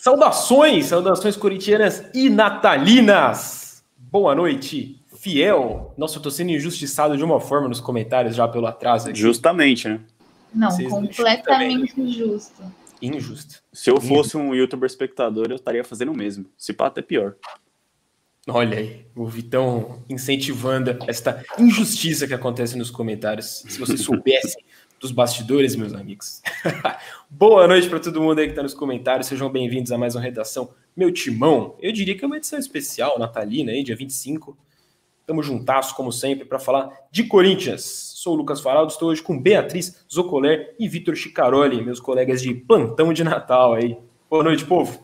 Saudações, 0.00 0.86
saudações 0.86 1.36
corintianas 1.36 2.02
e 2.14 2.30
natalinas. 2.30 3.84
Boa 3.98 4.34
noite, 4.34 4.98
fiel. 5.18 5.92
Nossa, 5.94 6.16
eu 6.16 6.22
tô 6.22 6.30
sendo 6.30 6.52
injustiçado 6.52 7.18
de 7.18 7.22
uma 7.22 7.38
forma 7.38 7.68
nos 7.68 7.80
comentários 7.80 8.34
já 8.34 8.48
pelo 8.48 8.66
atraso. 8.66 9.10
Aqui. 9.10 9.18
Justamente, 9.18 9.90
né? 9.90 10.00
Não, 10.54 10.70
Vocês 10.70 10.88
completamente 10.88 12.00
injusto. 12.00 12.62
Injusto. 13.02 13.62
Se 13.74 13.90
eu 13.90 14.00
fosse 14.00 14.38
um 14.38 14.54
youtuber 14.54 14.86
espectador, 14.86 15.48
eu 15.50 15.56
estaria 15.56 15.84
fazendo 15.84 16.12
o 16.12 16.16
mesmo. 16.16 16.46
Se 16.56 16.72
pá, 16.72 16.86
até 16.86 17.02
pior. 17.02 17.34
Olha 18.48 18.78
aí, 18.78 19.04
o 19.14 19.26
Vitão 19.26 20.02
incentivando 20.08 20.96
esta 21.06 21.44
injustiça 21.58 22.26
que 22.26 22.32
acontece 22.32 22.74
nos 22.78 22.90
comentários. 22.90 23.64
Se 23.68 23.78
você 23.78 23.98
soubesse 23.98 24.56
dos 25.00 25.10
bastidores, 25.10 25.74
meus 25.74 25.94
amigos. 25.94 26.42
Boa 27.30 27.66
noite 27.66 27.88
para 27.88 27.98
todo 27.98 28.20
mundo 28.20 28.38
aí 28.38 28.44
que 28.44 28.52
está 28.52 28.62
nos 28.62 28.74
comentários. 28.74 29.28
Sejam 29.28 29.48
bem-vindos 29.48 29.90
a 29.90 29.96
mais 29.96 30.14
uma 30.14 30.20
redação 30.20 30.70
Meu 30.94 31.10
Timão. 31.10 31.74
Eu 31.80 31.90
diria 31.90 32.14
que 32.14 32.22
é 32.22 32.26
uma 32.26 32.36
edição 32.36 32.58
especial, 32.58 33.18
natalina, 33.18 33.72
aí, 33.72 33.82
dia 33.82 33.96
25. 33.96 34.58
Estamos 35.20 35.46
juntasso, 35.46 35.96
como 35.96 36.12
sempre, 36.12 36.44
para 36.44 36.58
falar 36.58 36.90
de 37.10 37.24
Corinthians. 37.24 37.82
Sou 38.16 38.34
o 38.34 38.36
Lucas 38.36 38.60
Faraldo, 38.60 38.92
estou 38.92 39.08
hoje 39.08 39.22
com 39.22 39.40
Beatriz 39.40 40.04
Zocoler 40.12 40.74
e 40.78 40.86
Vitor 40.86 41.16
Chicaroli, 41.16 41.82
meus 41.82 41.98
colegas 41.98 42.42
de 42.42 42.52
plantão 42.52 43.10
de 43.14 43.24
Natal 43.24 43.72
aí. 43.72 43.96
Boa 44.28 44.44
noite, 44.44 44.66
povo. 44.66 45.00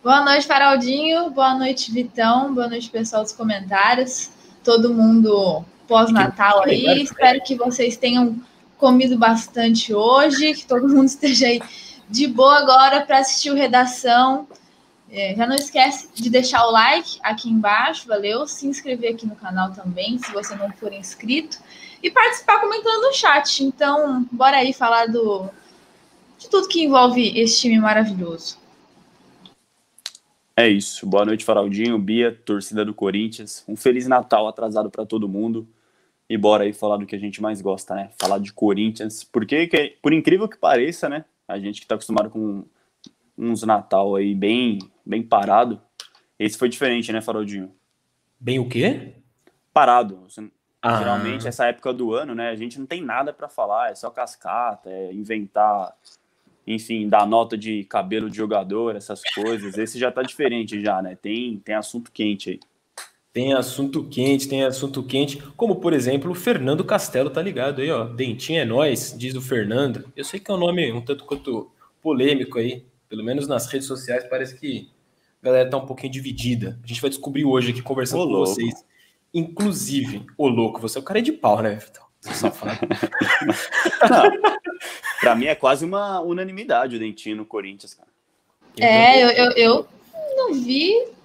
Boa 0.00 0.24
noite, 0.24 0.46
Faraldinho. 0.46 1.30
Boa 1.30 1.58
noite, 1.58 1.90
Vitão. 1.90 2.54
Boa 2.54 2.68
noite, 2.68 2.88
pessoal 2.88 3.24
dos 3.24 3.32
comentários. 3.32 4.30
Todo 4.62 4.94
mundo 4.94 5.64
pós-Natal 5.88 6.62
aí. 6.62 7.02
Espero 7.02 7.42
que 7.42 7.56
vocês 7.56 7.96
tenham 7.96 8.40
comido 8.78 9.18
bastante 9.18 9.94
hoje, 9.94 10.54
que 10.54 10.66
todo 10.66 10.88
mundo 10.88 11.06
esteja 11.06 11.46
aí 11.46 11.60
de 12.08 12.26
boa 12.26 12.58
agora 12.58 13.04
para 13.04 13.18
assistir 13.18 13.50
o 13.50 13.54
Redação. 13.54 14.46
É, 15.10 15.34
já 15.36 15.46
não 15.46 15.54
esquece 15.54 16.08
de 16.14 16.28
deixar 16.28 16.66
o 16.66 16.70
like 16.72 17.18
aqui 17.22 17.48
embaixo, 17.48 18.08
valeu? 18.08 18.46
Se 18.46 18.66
inscrever 18.66 19.14
aqui 19.14 19.26
no 19.26 19.36
canal 19.36 19.72
também, 19.72 20.18
se 20.18 20.32
você 20.32 20.54
não 20.56 20.70
for 20.72 20.92
inscrito. 20.92 21.58
E 22.02 22.10
participar 22.10 22.60
comentando 22.60 23.02
no 23.02 23.14
chat. 23.14 23.64
Então, 23.64 24.26
bora 24.30 24.58
aí 24.58 24.72
falar 24.72 25.06
do, 25.06 25.48
de 26.38 26.48
tudo 26.48 26.68
que 26.68 26.84
envolve 26.84 27.38
esse 27.38 27.60
time 27.60 27.78
maravilhoso. 27.78 28.58
É 30.56 30.68
isso. 30.68 31.06
Boa 31.06 31.24
noite, 31.24 31.44
Faraldinho, 31.44 31.98
Bia, 31.98 32.32
torcida 32.44 32.84
do 32.84 32.94
Corinthians. 32.94 33.62
Um 33.68 33.76
Feliz 33.76 34.06
Natal 34.06 34.48
atrasado 34.48 34.90
para 34.90 35.04
todo 35.04 35.28
mundo. 35.28 35.68
E 36.28 36.36
bora 36.36 36.64
aí 36.64 36.72
falar 36.72 36.96
do 36.96 37.06
que 37.06 37.14
a 37.14 37.18
gente 37.18 37.40
mais 37.40 37.60
gosta, 37.60 37.94
né? 37.94 38.10
Falar 38.20 38.38
de 38.38 38.52
Corinthians. 38.52 39.22
Porque, 39.22 39.96
por 40.02 40.12
incrível 40.12 40.48
que 40.48 40.56
pareça, 40.56 41.08
né? 41.08 41.24
A 41.46 41.58
gente 41.58 41.80
que 41.80 41.86
tá 41.86 41.94
acostumado 41.94 42.30
com 42.30 42.64
uns 43.38 43.62
Natal 43.62 44.16
aí 44.16 44.34
bem, 44.34 44.78
bem 45.04 45.22
parado. 45.22 45.80
Esse 46.38 46.58
foi 46.58 46.68
diferente, 46.68 47.12
né, 47.12 47.20
Faraldinho? 47.20 47.72
Bem 48.40 48.58
o 48.58 48.68
quê? 48.68 49.14
Parado. 49.72 50.26
Ah. 50.82 50.98
Geralmente, 50.98 51.46
essa 51.46 51.66
época 51.66 51.92
do 51.92 52.12
ano, 52.12 52.34
né? 52.34 52.50
A 52.50 52.56
gente 52.56 52.78
não 52.78 52.86
tem 52.86 53.02
nada 53.02 53.32
para 53.32 53.48
falar, 53.48 53.90
é 53.90 53.94
só 53.94 54.10
cascata, 54.10 54.90
é 54.90 55.12
inventar, 55.12 55.96
enfim, 56.66 57.08
dar 57.08 57.26
nota 57.26 57.56
de 57.56 57.84
cabelo 57.84 58.28
de 58.28 58.36
jogador, 58.36 58.96
essas 58.96 59.22
coisas. 59.34 59.78
Esse 59.78 59.98
já 59.98 60.10
tá 60.10 60.22
diferente 60.22 60.80
já, 60.80 61.00
né? 61.00 61.16
Tem, 61.16 61.58
tem 61.58 61.74
assunto 61.74 62.10
quente 62.10 62.50
aí. 62.50 62.60
Tem 63.36 63.52
assunto 63.52 64.02
quente, 64.02 64.48
tem 64.48 64.64
assunto 64.64 65.02
quente, 65.02 65.36
como 65.58 65.76
por 65.76 65.92
exemplo 65.92 66.30
o 66.30 66.34
Fernando 66.34 66.82
Castelo, 66.82 67.28
tá 67.28 67.42
ligado 67.42 67.82
aí, 67.82 67.90
ó. 67.90 68.04
Dentinho 68.04 68.60
é 68.60 68.64
nós, 68.64 69.14
diz 69.14 69.34
o 69.34 69.42
Fernando. 69.42 70.10
Eu 70.16 70.24
sei 70.24 70.40
que 70.40 70.50
é 70.50 70.54
um 70.54 70.56
nome 70.56 70.90
um 70.90 71.02
tanto 71.02 71.26
quanto 71.26 71.70
polêmico 72.00 72.58
aí, 72.58 72.86
pelo 73.10 73.22
menos 73.22 73.46
nas 73.46 73.66
redes 73.66 73.86
sociais 73.86 74.24
parece 74.24 74.58
que 74.58 74.88
a 75.42 75.44
galera 75.44 75.68
tá 75.68 75.76
um 75.76 75.84
pouquinho 75.84 76.14
dividida. 76.14 76.80
A 76.82 76.86
gente 76.86 76.98
vai 76.98 77.10
descobrir 77.10 77.44
hoje 77.44 77.72
aqui 77.72 77.82
conversando 77.82 78.22
ô, 78.22 78.24
com 78.26 78.32
louco. 78.32 78.54
vocês. 78.54 78.82
Inclusive, 79.34 80.24
ô 80.38 80.48
louco, 80.48 80.80
você 80.80 80.96
é 80.96 81.02
o 81.02 81.04
cara 81.04 81.20
de 81.20 81.32
pau, 81.32 81.60
né, 81.60 81.74
Vitão? 81.74 82.06
Safado. 82.22 82.88
pra 85.20 85.34
mim 85.34 85.44
é 85.44 85.54
quase 85.54 85.84
uma 85.84 86.22
unanimidade 86.22 86.96
o 86.96 86.98
Dentinho 86.98 87.36
no 87.36 87.44
Corinthians, 87.44 87.92
cara. 87.92 88.08
É, 88.80 89.22
eu, 89.22 89.28
eu, 89.28 89.52
eu 89.52 89.88
não 90.38 90.54
vi 90.54 91.15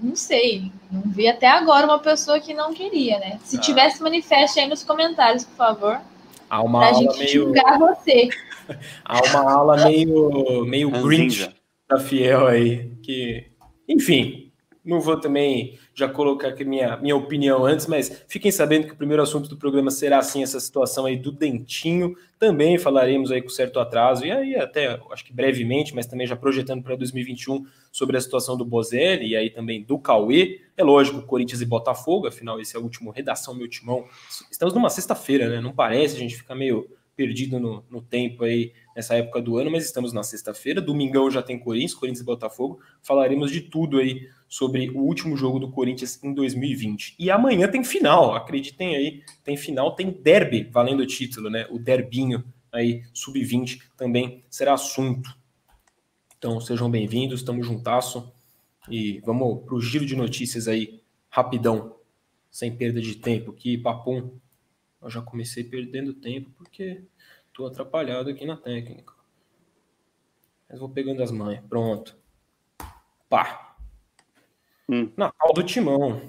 não 0.00 0.14
sei, 0.14 0.70
não 0.90 1.02
vi 1.02 1.28
até 1.28 1.48
agora 1.48 1.86
uma 1.86 1.98
pessoa 1.98 2.38
que 2.40 2.54
não 2.54 2.72
queria, 2.72 3.18
né? 3.18 3.38
Se 3.44 3.56
ah. 3.56 3.60
tivesse, 3.60 4.02
manifeste 4.02 4.60
aí 4.60 4.68
nos 4.68 4.84
comentários, 4.84 5.44
por 5.44 5.56
favor. 5.56 6.00
Há 6.48 6.62
uma 6.62 6.80
pra 6.80 6.92
gente 6.92 7.18
meio... 7.18 7.30
julgar 7.30 7.78
você. 7.78 8.28
Há 9.04 9.20
uma 9.22 9.52
aula 9.52 9.84
meio, 9.84 10.64
meio 10.66 10.90
Grinch 10.90 11.50
da 11.88 11.98
Fiel 11.98 12.46
aí, 12.46 12.90
que, 13.02 13.46
enfim, 13.88 14.47
não 14.88 15.00
vou 15.00 15.20
também 15.20 15.78
já 15.94 16.08
colocar 16.08 16.48
aqui 16.48 16.64
minha, 16.64 16.96
minha 16.96 17.14
opinião 17.14 17.66
antes, 17.66 17.86
mas 17.86 18.24
fiquem 18.26 18.50
sabendo 18.50 18.86
que 18.86 18.94
o 18.94 18.96
primeiro 18.96 19.22
assunto 19.22 19.46
do 19.46 19.56
programa 19.56 19.90
será 19.90 20.18
assim 20.18 20.42
essa 20.42 20.58
situação 20.58 21.04
aí 21.04 21.14
do 21.14 21.30
dentinho. 21.30 22.16
Também 22.38 22.78
falaremos 22.78 23.30
aí 23.30 23.42
com 23.42 23.50
certo 23.50 23.78
atraso, 23.78 24.24
e 24.24 24.30
aí 24.30 24.56
até 24.56 24.98
acho 25.10 25.24
que 25.26 25.32
brevemente, 25.32 25.94
mas 25.94 26.06
também 26.06 26.26
já 26.26 26.34
projetando 26.34 26.82
para 26.82 26.96
2021 26.96 27.66
sobre 27.92 28.16
a 28.16 28.20
situação 28.20 28.56
do 28.56 28.64
Bozelli 28.64 29.28
e 29.28 29.36
aí 29.36 29.50
também 29.50 29.82
do 29.82 29.98
Cauê. 29.98 30.62
É 30.74 30.82
lógico, 30.82 31.20
Corinthians 31.20 31.60
e 31.60 31.66
Botafogo, 31.66 32.26
afinal, 32.26 32.58
esse 32.58 32.74
é 32.74 32.78
o 32.78 32.82
último 32.82 33.10
redação 33.10 33.54
meu 33.54 33.68
timão. 33.68 34.06
Estamos 34.50 34.72
numa 34.72 34.88
sexta-feira, 34.88 35.50
né? 35.50 35.60
Não 35.60 35.72
parece, 35.72 36.16
a 36.16 36.18
gente 36.18 36.36
fica 36.36 36.54
meio 36.54 36.88
perdido 37.14 37.60
no, 37.60 37.84
no 37.90 38.00
tempo 38.00 38.44
aí 38.44 38.72
nessa 38.98 39.14
época 39.14 39.40
do 39.40 39.56
ano, 39.56 39.70
mas 39.70 39.84
estamos 39.84 40.12
na 40.12 40.24
sexta-feira. 40.24 40.80
Domingão 40.80 41.30
já 41.30 41.40
tem 41.40 41.56
Corinthians, 41.56 41.94
Corinthians 41.94 42.20
e 42.20 42.24
Botafogo. 42.24 42.80
Falaremos 43.00 43.52
de 43.52 43.60
tudo 43.60 43.98
aí 43.98 44.28
sobre 44.48 44.90
o 44.90 44.98
último 44.98 45.36
jogo 45.36 45.60
do 45.60 45.70
Corinthians 45.70 46.20
em 46.24 46.34
2020. 46.34 47.14
E 47.16 47.30
amanhã 47.30 47.68
tem 47.68 47.84
final, 47.84 48.34
acreditem 48.34 48.96
aí, 48.96 49.22
tem 49.44 49.56
final, 49.56 49.94
tem 49.94 50.10
derby 50.10 50.64
valendo 50.64 50.98
o 50.98 51.06
título, 51.06 51.48
né? 51.48 51.64
O 51.70 51.78
derbinho 51.78 52.44
aí, 52.72 53.04
sub-20, 53.12 53.82
também 53.96 54.42
será 54.50 54.74
assunto. 54.74 55.32
Então 56.36 56.60
sejam 56.60 56.90
bem-vindos, 56.90 57.38
estamos 57.38 57.64
juntasso 57.64 58.32
e 58.90 59.20
vamos 59.20 59.64
para 59.64 59.76
o 59.76 59.80
giro 59.80 60.04
de 60.04 60.16
notícias 60.16 60.66
aí, 60.66 61.00
rapidão, 61.30 61.94
sem 62.50 62.76
perda 62.76 63.00
de 63.00 63.14
tempo, 63.14 63.52
que 63.52 63.78
papum, 63.78 64.32
eu 65.00 65.08
já 65.08 65.22
comecei 65.22 65.62
perdendo 65.62 66.12
tempo 66.14 66.50
porque 66.58 67.04
estou 67.58 67.66
atrapalhado 67.66 68.30
aqui 68.30 68.46
na 68.46 68.56
técnica. 68.56 69.12
Mas 70.68 70.78
vou 70.78 70.88
pegando 70.88 71.22
as 71.22 71.30
manhas, 71.32 71.64
pronto. 71.68 72.16
Pá, 73.28 73.68
Hum. 74.88 75.10
Natal 75.16 75.52
do 75.52 75.62
Timão. 75.62 76.22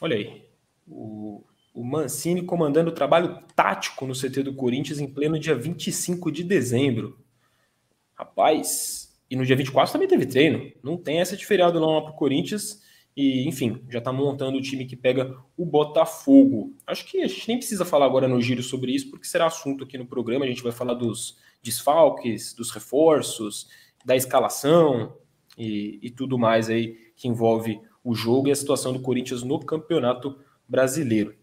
Olha 0.00 0.16
aí. 0.16 0.48
O, 0.88 1.44
o 1.74 1.84
Mancini 1.84 2.42
comandando 2.42 2.90
o 2.90 2.94
trabalho 2.94 3.42
tático 3.54 4.06
no 4.06 4.14
CT 4.14 4.42
do 4.42 4.54
Corinthians 4.54 4.98
em 4.98 5.06
pleno 5.06 5.38
dia 5.38 5.54
25 5.54 6.32
de 6.32 6.42
dezembro. 6.42 7.18
Rapaz, 8.14 9.20
e 9.30 9.36
no 9.36 9.44
dia 9.44 9.54
24 9.54 9.92
também 9.92 10.08
teve 10.08 10.24
treino. 10.24 10.72
Não 10.82 10.96
tem 10.96 11.20
essa 11.20 11.36
de 11.36 11.44
feriado 11.44 11.78
não 11.78 11.96
lá 11.96 12.02
pro 12.02 12.14
Corinthians. 12.14 12.82
E, 13.16 13.46
enfim, 13.48 13.82
já 13.88 14.00
tá 14.00 14.12
montando 14.12 14.58
o 14.58 14.62
time 14.62 14.86
que 14.86 14.96
pega 14.96 15.36
o 15.56 15.66
Botafogo. 15.66 16.74
Acho 16.86 17.04
que 17.04 17.22
a 17.22 17.26
gente 17.26 17.48
nem 17.48 17.58
precisa 17.58 17.84
falar 17.84 18.06
agora 18.06 18.28
no 18.28 18.40
giro 18.40 18.62
sobre 18.62 18.92
isso, 18.92 19.10
porque 19.10 19.26
será 19.26 19.46
assunto 19.46 19.84
aqui 19.84 19.98
no 19.98 20.06
programa. 20.06 20.44
A 20.44 20.48
gente 20.48 20.62
vai 20.62 20.72
falar 20.72 20.94
dos 20.94 21.36
desfalques, 21.62 22.54
dos 22.54 22.70
reforços, 22.70 23.68
da 24.04 24.16
escalação 24.16 25.16
e, 25.58 25.98
e 26.02 26.10
tudo 26.10 26.38
mais 26.38 26.70
aí 26.70 26.96
que 27.16 27.28
envolve 27.28 27.80
o 28.02 28.14
jogo 28.14 28.48
e 28.48 28.50
a 28.50 28.56
situação 28.56 28.92
do 28.92 29.00
Corinthians 29.00 29.42
no 29.42 29.58
Campeonato 29.60 30.38
Brasileiro. 30.66 31.34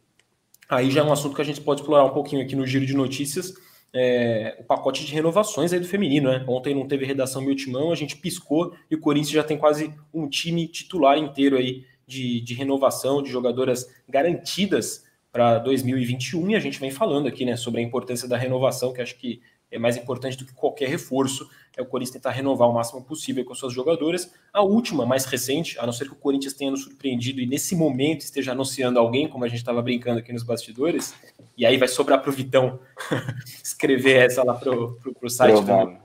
Aí 0.68 0.90
já 0.92 1.02
é 1.02 1.04
um 1.04 1.12
assunto 1.12 1.36
que 1.36 1.42
a 1.42 1.46
gente 1.46 1.62
pode 1.62 1.82
explorar 1.82 2.06
um 2.06 2.14
pouquinho 2.14 2.44
aqui 2.44 2.56
no 2.56 2.66
giro 2.66 2.86
de 2.86 2.94
notícias, 2.94 3.54
é, 3.98 4.56
o 4.60 4.64
pacote 4.64 5.04
de 5.04 5.12
renovações 5.12 5.74
aí 5.74 5.80
do 5.80 5.88
feminino, 5.88 6.30
né? 6.30 6.46
Ontem 6.48 6.76
não 6.76 6.88
teve 6.88 7.06
redação 7.06 7.42
meu 7.42 7.56
timão, 7.56 7.92
a 7.92 7.96
gente 7.96 8.16
piscou 8.16 8.76
e 8.92 8.96
o 8.96 9.00
Corinthians 9.00 9.32
já 9.32 9.44
tem 9.44 9.58
quase 9.58 9.94
um 10.14 10.30
time 10.30 10.68
titular 10.68 11.18
inteiro 11.18 11.58
aí 11.58 11.84
de, 12.06 12.40
de 12.42 12.54
renovação, 12.54 13.24
de 13.24 13.32
jogadoras 13.32 13.88
garantidas 14.08 15.04
para 15.32 15.60
2021 15.60 16.52
e 16.52 16.56
a 16.56 16.60
gente 16.60 16.80
vem 16.80 16.92
falando 16.92 17.28
aqui, 17.28 17.44
né, 17.44 17.56
sobre 17.56 17.82
a 17.82 17.84
importância 17.84 18.28
da 18.28 18.38
renovação, 18.38 18.94
que 18.94 19.02
acho 19.02 19.18
que 19.18 19.42
é 19.72 19.78
mais 19.78 19.98
importante 19.98 20.38
do 20.38 20.46
que 20.46 20.54
qualquer 20.54 20.88
reforço, 20.88 21.50
é 21.76 21.82
o 21.82 21.86
Corinthians 21.86 22.14
tentar 22.14 22.32
renovar 22.32 22.70
o 22.70 22.74
máximo 22.74 23.04
possível 23.04 23.44
com 23.46 23.54
suas 23.54 23.74
jogadoras. 23.74 24.32
A 24.52 24.64
última, 24.64 25.06
mais 25.06 25.26
recente, 25.26 25.78
a 25.78 25.86
não 25.86 25.94
ser 25.94 26.06
que 26.06 26.14
o 26.14 26.16
Corinthians 26.16 26.54
tenha 26.54 26.72
nos 26.72 26.84
surpreendido 26.84 27.42
e 27.42 27.46
nesse 27.46 27.76
momento 27.76 28.22
esteja 28.22 28.54
anunciando 28.54 28.98
alguém, 28.98 29.28
como 29.28 29.44
a 29.44 29.48
gente 29.48 29.60
estava 29.60 29.82
brincando 29.82 30.20
aqui 30.20 30.32
nos 30.32 30.44
bastidores, 30.44 31.14
e 31.58 31.66
aí 31.66 31.78
vai 31.78 31.88
sobrar 31.88 32.22
para 32.22 32.30
o 32.30 32.34
Vitão 32.34 32.80
escrever 33.64 34.26
essa 34.26 34.44
lá 34.44 34.56
para 34.56 34.72
o 34.72 35.30
site 35.30 35.62
do 35.62 35.98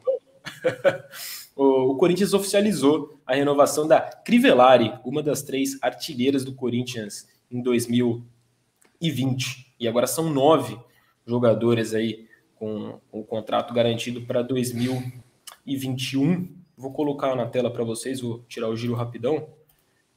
o, 1.56 1.93
o 1.93 1.97
Corinthians 1.97 2.35
oficializou 2.35 3.19
a 3.25 3.35
renovação 3.35 3.87
da 3.87 4.00
Crivellari, 4.00 4.93
uma 5.05 5.23
das 5.23 5.43
três 5.43 5.79
artilheiras 5.81 6.44
do 6.44 6.53
Corinthians 6.53 7.29
em 7.50 7.62
2020. 7.62 9.73
E 9.79 9.88
agora 9.88 10.06
são 10.06 10.29
nove 10.29 10.79
jogadores 11.26 11.94
aí 11.94 12.26
com 12.62 13.00
o 13.11 13.25
contrato 13.25 13.75
garantido 13.75 14.23
para 14.23 14.41
2021. 14.41 16.49
vou 16.76 16.93
colocar 16.93 17.35
na 17.35 17.44
tela 17.44 17.73
para 17.73 17.82
vocês, 17.82 18.20
vou 18.20 18.44
tirar 18.49 18.69
o 18.69 18.76
giro 18.76 18.94
rapidão 18.94 19.49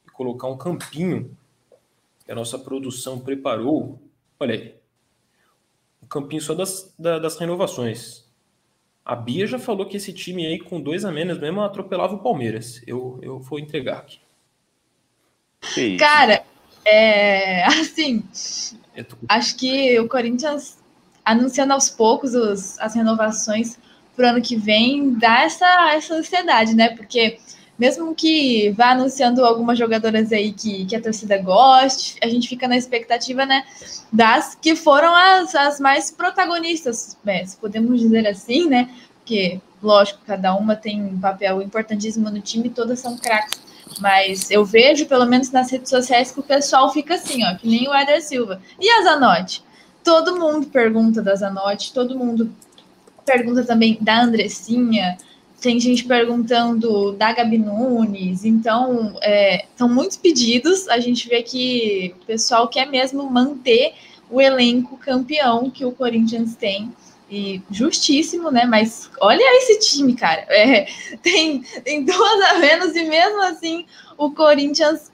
e 0.06 0.12
colocar 0.12 0.48
um 0.48 0.56
campinho 0.56 1.36
que 2.24 2.32
a 2.32 2.36
nossa 2.36 2.60
produção 2.60 3.20
preparou. 3.20 4.00
Olha 4.40 4.54
aí. 4.54 4.76
Um 6.04 6.06
campinho 6.06 6.40
só 6.40 6.54
das, 6.54 6.94
das 7.00 7.36
renovações. 7.40 8.24
A 9.04 9.16
Bia 9.16 9.48
já 9.48 9.58
falou 9.58 9.88
que 9.88 9.98
esse 9.98 10.14
time 10.14 10.46
aí, 10.46 10.60
com 10.60 10.80
dois 10.80 11.04
a 11.04 11.12
menos 11.12 11.40
mesmo, 11.40 11.62
atropelava 11.62 12.14
o 12.14 12.20
Palmeiras. 12.20 12.80
Eu, 12.86 13.18
eu 13.24 13.40
vou 13.40 13.58
entregar 13.58 13.98
aqui. 13.98 14.20
Cara, 15.98 16.46
é, 16.86 17.66
assim, 17.82 18.24
tô... 19.10 19.18
acho 19.30 19.58
que 19.58 20.00
o 20.00 20.08
Corinthians 20.08 20.85
anunciando 21.26 21.74
aos 21.74 21.90
poucos 21.90 22.36
os, 22.36 22.80
as 22.80 22.94
renovações 22.94 23.78
para 24.16 24.28
o 24.28 24.30
ano 24.30 24.42
que 24.42 24.56
vem 24.56 25.14
dá 25.16 25.42
essa, 25.42 25.94
essa 25.94 26.14
ansiedade, 26.16 26.76
né? 26.76 26.90
Porque 26.96 27.40
mesmo 27.78 28.16
que 28.16 28.70
vá 28.72 28.92
anunciando 28.92 29.44
algumas 29.44 29.78
jogadoras 29.78 30.32
aí 30.32 30.54
que, 30.54 30.86
que 30.86 30.96
a 30.96 31.02
torcida 31.02 31.38
goste, 31.38 32.18
a 32.24 32.28
gente 32.28 32.48
fica 32.48 32.68
na 32.68 32.78
expectativa, 32.78 33.46
né, 33.46 33.66
das 34.12 34.56
que 34.56 34.76
foram 34.76 35.14
as, 35.14 35.54
as 35.54 35.80
mais 35.80 36.10
protagonistas, 36.10 37.18
né, 37.24 37.46
se 37.46 37.58
podemos 37.58 38.00
dizer 38.00 38.26
assim, 38.28 38.70
né, 38.70 38.90
porque, 39.18 39.60
lógico, 39.84 40.22
cada 40.26 40.56
uma 40.56 40.76
tem 40.76 41.04
um 41.04 41.20
papel 41.20 41.62
importantíssimo 41.62 42.30
no 42.30 42.40
time, 42.40 42.70
todas 42.70 43.00
são 43.00 43.18
craques, 43.18 43.60
mas 44.00 44.50
eu 44.50 44.64
vejo, 44.64 45.06
pelo 45.06 45.26
menos 45.26 45.52
nas 45.52 45.70
redes 45.70 45.90
sociais, 45.90 46.32
que 46.32 46.40
o 46.40 46.44
pessoal 46.44 46.92
fica 46.94 47.16
assim, 47.16 47.44
ó, 47.46 47.56
que 47.56 47.68
nem 47.68 47.90
o 47.90 47.96
Eder 47.96 48.22
Silva. 48.22 48.62
E 48.80 48.90
a 48.90 49.04
Zanotti? 49.04 49.64
Todo 50.06 50.40
mundo 50.40 50.68
pergunta 50.68 51.22
da 51.22 51.36
Zanotti, 51.36 51.92
todo 51.92 52.18
mundo 52.18 52.50
pergunta 53.26 53.66
também 53.66 53.98
da 54.00 54.22
Andressinha, 54.22 55.18
tem 55.60 55.80
gente 55.80 56.04
perguntando 56.04 57.14
da 57.14 57.34
Gabi 57.34 57.58
Nunes, 57.58 58.46
então 58.46 59.18
é, 59.22 59.66
são 59.76 59.90
muitos 59.90 60.16
pedidos. 60.16 60.88
A 60.88 61.00
gente 61.00 61.28
vê 61.28 61.42
que 61.42 62.14
o 62.22 62.26
pessoal 62.26 62.68
quer 62.68 62.86
mesmo 62.88 63.28
manter 63.30 63.94
o 64.30 64.40
elenco 64.40 64.96
campeão 64.98 65.70
que 65.70 65.84
o 65.84 65.92
Corinthians 65.92 66.56
tem. 66.56 66.94
E 67.30 67.64
justíssimo, 67.72 68.52
né? 68.52 68.66
Mas 68.66 69.10
olha 69.20 69.42
esse 69.58 69.80
time, 69.80 70.16
cara. 70.16 70.46
É, 70.50 70.88
tem, 71.24 71.64
tem 71.84 72.06
duas 72.06 72.42
a 72.52 72.60
menos, 72.60 72.96
e 72.96 73.04
mesmo 73.04 73.42
assim 73.42 73.88
o 74.16 74.30
Corinthians 74.30 75.12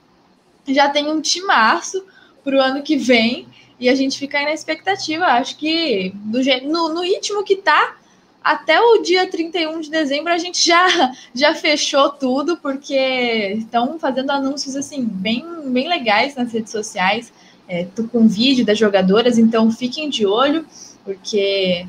já 0.67 0.89
tem 0.89 1.09
um 1.09 1.21
timaço 1.21 2.03
para 2.43 2.57
o 2.57 2.59
ano 2.59 2.83
que 2.83 2.97
vem. 2.97 3.47
E 3.81 3.89
a 3.89 3.95
gente 3.95 4.19
fica 4.19 4.38
aí 4.38 4.45
na 4.45 4.54
expectativa. 4.54 5.25
Acho 5.25 5.57
que 5.57 6.13
do, 6.16 6.39
no, 6.69 6.94
no 6.94 7.01
ritmo 7.01 7.44
que 7.44 7.56
tá, 7.56 7.98
até 8.44 8.80
o 8.80 9.01
dia 9.01 9.28
31 9.28 9.81
de 9.81 9.89
dezembro 9.89 10.31
a 10.31 10.38
gente 10.38 10.63
já, 10.63 11.12
já 11.33 11.56
fechou 11.56 12.12
tudo, 12.12 12.57
porque 12.57 13.56
estão 13.57 13.98
fazendo 13.98 14.30
anúncios 14.30 14.75
assim 14.75 15.04
bem, 15.04 15.44
bem 15.66 15.89
legais 15.89 16.36
nas 16.36 16.54
redes 16.54 16.72
sociais. 16.72 17.33
É, 17.68 17.88
com 18.12 18.28
vídeo 18.28 18.66
das 18.66 18.78
jogadoras, 18.78 19.38
então 19.38 19.72
fiquem 19.72 20.10
de 20.10 20.25
olho, 20.25 20.66
porque 21.06 21.88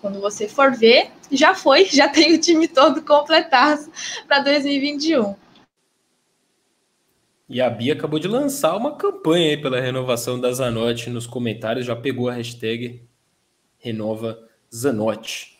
quando 0.00 0.20
você 0.20 0.46
for 0.46 0.72
ver, 0.72 1.10
já 1.32 1.52
foi, 1.54 1.84
já 1.92 2.08
tem 2.08 2.32
o 2.32 2.38
time 2.38 2.66
todo 2.66 3.02
completado 3.02 3.90
para 4.26 4.38
2021. 4.38 5.34
E 7.50 7.60
a 7.60 7.68
Bia 7.68 7.94
acabou 7.94 8.20
de 8.20 8.28
lançar 8.28 8.76
uma 8.76 8.94
campanha 8.94 9.50
aí 9.50 9.56
pela 9.56 9.80
renovação 9.80 10.38
da 10.38 10.52
Zanotti 10.52 11.10
nos 11.10 11.26
comentários, 11.26 11.84
já 11.84 11.96
pegou 11.96 12.28
a 12.28 12.34
hashtag 12.34 13.02
Renova 13.76 14.38
Zanotti. 14.72 15.58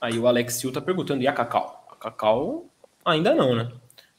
Aí 0.00 0.16
o 0.20 0.28
Alex 0.28 0.54
Sil 0.54 0.70
tá 0.70 0.80
perguntando, 0.80 1.20
e 1.20 1.26
a 1.26 1.32
Cacau? 1.32 1.84
A 1.90 1.96
Cacau 1.96 2.70
ainda 3.04 3.34
não, 3.34 3.56
né? 3.56 3.72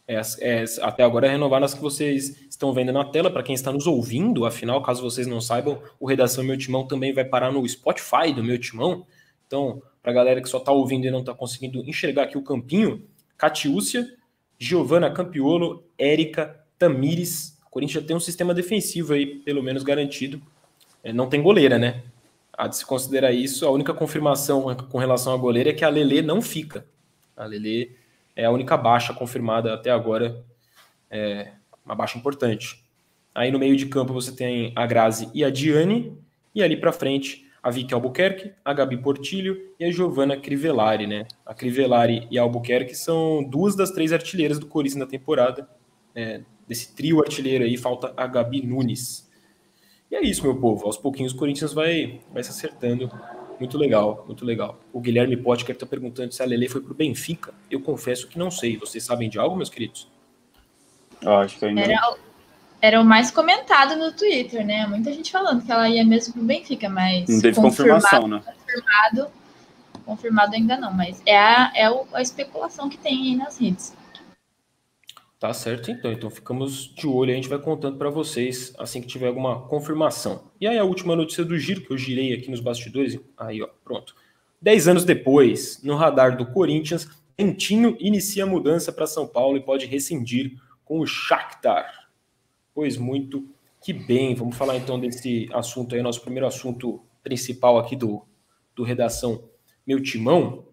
É, 0.05 0.19
é, 0.41 0.65
até 0.81 1.01
agora 1.01 1.25
é 1.25 1.29
renovar 1.29 1.61
nas 1.61 1.73
que 1.73 1.81
vocês 1.81 2.45
estão 2.49 2.73
vendo 2.73 2.91
na 2.91 3.05
tela, 3.05 3.31
para 3.31 3.41
quem 3.41 3.55
está 3.55 3.71
nos 3.71 3.87
ouvindo, 3.87 4.45
afinal, 4.45 4.83
caso 4.83 5.01
vocês 5.01 5.25
não 5.25 5.39
saibam, 5.39 5.81
o 6.01 6.05
Redação 6.05 6.43
Meu 6.43 6.57
Timão 6.57 6.85
também 6.85 7.13
vai 7.13 7.23
parar 7.23 7.53
no 7.53 7.65
Spotify 7.65 8.33
do 8.35 8.43
Meu 8.43 8.59
Timão. 8.59 9.07
Então, 9.47 9.81
para 10.01 10.11
a 10.11 10.15
galera 10.15 10.41
que 10.41 10.49
só 10.49 10.57
está 10.57 10.73
ouvindo 10.73 11.07
e 11.07 11.11
não 11.11 11.21
está 11.21 11.33
conseguindo 11.33 11.79
enxergar 11.87 12.23
aqui 12.23 12.37
o 12.37 12.43
campinho, 12.43 13.07
Catiúcia, 13.37 14.13
Giovana 14.59 15.09
Campiolo, 15.09 15.85
Érica, 15.97 16.62
Tamires. 16.87 17.57
O 17.67 17.69
Corinthians 17.69 18.01
já 18.03 18.07
tem 18.07 18.15
um 18.15 18.19
sistema 18.19 18.53
defensivo 18.53 19.13
aí, 19.13 19.25
pelo 19.25 19.63
menos 19.63 19.83
garantido. 19.83 20.41
É, 21.03 21.11
não 21.11 21.27
tem 21.27 21.41
goleira, 21.41 21.77
né? 21.77 22.03
há 22.57 22.67
de 22.67 22.77
se 22.77 22.85
considerar 22.85 23.31
isso. 23.31 23.65
A 23.65 23.71
única 23.71 23.93
confirmação 23.93 24.75
com 24.75 24.97
relação 24.97 25.33
à 25.33 25.37
goleira 25.37 25.71
é 25.71 25.73
que 25.73 25.83
a 25.83 25.89
Lele 25.89 26.21
não 26.21 26.41
fica. 26.41 26.85
A 27.35 27.45
Lele 27.45 27.95
é 28.35 28.45
a 28.45 28.51
única 28.51 28.77
baixa 28.77 29.13
confirmada 29.13 29.73
até 29.73 29.89
agora, 29.89 30.43
é 31.09 31.51
uma 31.85 31.95
baixa 31.95 32.17
importante. 32.17 32.83
Aí 33.33 33.51
no 33.51 33.59
meio 33.59 33.75
de 33.75 33.87
campo 33.87 34.13
você 34.13 34.31
tem 34.31 34.71
a 34.75 34.85
Grazi 34.85 35.29
e 35.33 35.43
a 35.43 35.49
Diane, 35.49 36.17
e 36.53 36.61
ali 36.61 36.77
para 36.77 36.91
frente 36.91 37.49
a 37.61 37.71
Vicky 37.71 37.93
Albuquerque, 37.93 38.51
a 38.63 38.73
Gabi 38.73 38.97
Portilho 38.97 39.71
e 39.79 39.85
a 39.85 39.91
Giovanna 39.91 40.37
Crivellari, 40.37 41.07
né? 41.07 41.25
A 41.45 41.53
Crivellari 41.53 42.27
e 42.29 42.37
a 42.37 42.41
Albuquerque 42.41 42.93
são 42.93 43.43
duas 43.43 43.75
das 43.75 43.91
três 43.91 44.11
artilheiras 44.11 44.59
do 44.59 44.67
Corinthians 44.67 44.99
na 44.99 45.07
temporada. 45.07 45.67
É, 46.13 46.41
desse 46.67 46.93
trio 46.93 47.19
artilheiro 47.19 47.63
aí 47.63 47.77
falta 47.77 48.13
a 48.15 48.27
Gabi 48.27 48.65
Nunes. 48.65 49.29
E 50.09 50.15
é 50.15 50.21
isso, 50.21 50.43
meu 50.43 50.55
povo. 50.55 50.85
Aos 50.85 50.97
pouquinhos 50.97 51.33
o 51.33 51.37
Corinthians 51.37 51.73
vai, 51.73 52.21
vai 52.31 52.43
se 52.43 52.51
acertando. 52.51 53.11
Muito 53.59 53.77
legal, 53.77 54.23
muito 54.27 54.45
legal. 54.45 54.79
O 54.91 54.99
Guilherme 54.99 55.37
Potker 55.37 55.73
está 55.73 55.85
perguntando 55.85 56.33
se 56.33 56.41
a 56.41 56.45
Lele 56.45 56.69
foi 56.69 56.81
para 56.81 56.91
o 56.91 56.95
Benfica. 56.95 57.53
Eu 57.69 57.81
confesso 57.81 58.27
que 58.27 58.37
não 58.37 58.51
sei. 58.51 58.77
Vocês 58.77 59.03
sabem 59.03 59.29
de 59.29 59.39
algo, 59.39 59.55
meus 59.55 59.69
queridos? 59.69 60.07
Eu 61.21 61.35
acho 61.37 61.57
que 61.57 61.65
ainda. 61.65 61.81
Era, 61.81 62.15
era 62.81 63.01
o 63.01 63.05
mais 63.05 63.31
comentado 63.31 63.95
no 63.95 64.11
Twitter, 64.11 64.65
né? 64.65 64.85
Muita 64.85 65.11
gente 65.13 65.31
falando 65.31 65.63
que 65.63 65.71
ela 65.71 65.87
ia 65.89 66.03
mesmo 66.03 66.33
para 66.33 66.41
o 66.41 66.45
Benfica, 66.45 66.89
mas. 66.89 67.29
Não 67.29 67.41
teve 67.41 67.55
confirmação, 67.55 68.27
né? 68.27 68.43
Confirmado, 68.45 69.31
confirmado 70.05 70.55
ainda 70.55 70.77
não, 70.77 70.93
mas 70.93 71.21
é 71.25 71.37
a, 71.37 71.71
é 71.75 71.87
a 72.13 72.21
especulação 72.21 72.89
que 72.89 72.97
tem 72.97 73.29
aí 73.29 73.35
nas 73.35 73.57
redes. 73.57 73.93
Tá 75.43 75.53
certo, 75.53 75.91
então. 75.91 76.09
Então 76.09 76.29
ficamos 76.29 76.95
de 76.95 77.05
olho, 77.05 77.33
a 77.33 77.35
gente 77.35 77.49
vai 77.49 77.59
contando 77.59 77.97
para 77.97 78.09
vocês 78.09 78.73
assim 78.77 79.01
que 79.01 79.07
tiver 79.07 79.27
alguma 79.27 79.59
confirmação. 79.67 80.45
E 80.57 80.65
aí 80.65 80.77
a 80.77 80.85
última 80.85 81.17
notícia 81.17 81.43
do 81.43 81.59
giro 81.59 81.81
que 81.81 81.91
eu 81.91 81.97
girei 81.97 82.33
aqui 82.33 82.49
nos 82.49 82.61
bastidores, 82.61 83.19
aí 83.35 83.61
ó, 83.61 83.67
pronto. 83.83 84.15
Dez 84.61 84.87
anos 84.87 85.03
depois, 85.03 85.83
no 85.83 85.97
radar 85.97 86.37
do 86.37 86.45
Corinthians, 86.45 87.09
Dentinho 87.37 87.97
inicia 87.99 88.45
a 88.45 88.47
mudança 88.47 88.89
para 88.89 89.05
São 89.05 89.27
Paulo 89.27 89.57
e 89.57 89.59
pode 89.59 89.85
rescindir 89.85 90.53
com 90.85 91.01
o 91.01 91.05
Shakhtar. 91.05 92.07
Pois 92.73 92.95
muito 92.95 93.45
que 93.83 93.91
bem. 93.91 94.33
Vamos 94.35 94.55
falar 94.55 94.77
então 94.77 94.97
desse 94.97 95.49
assunto 95.51 95.93
aí, 95.93 96.01
nosso 96.01 96.21
primeiro 96.21 96.47
assunto 96.47 97.03
principal 97.21 97.77
aqui 97.77 97.97
do, 97.97 98.25
do 98.73 98.81
Redação 98.81 99.43
Meu 99.85 100.01
Timão. 100.01 100.63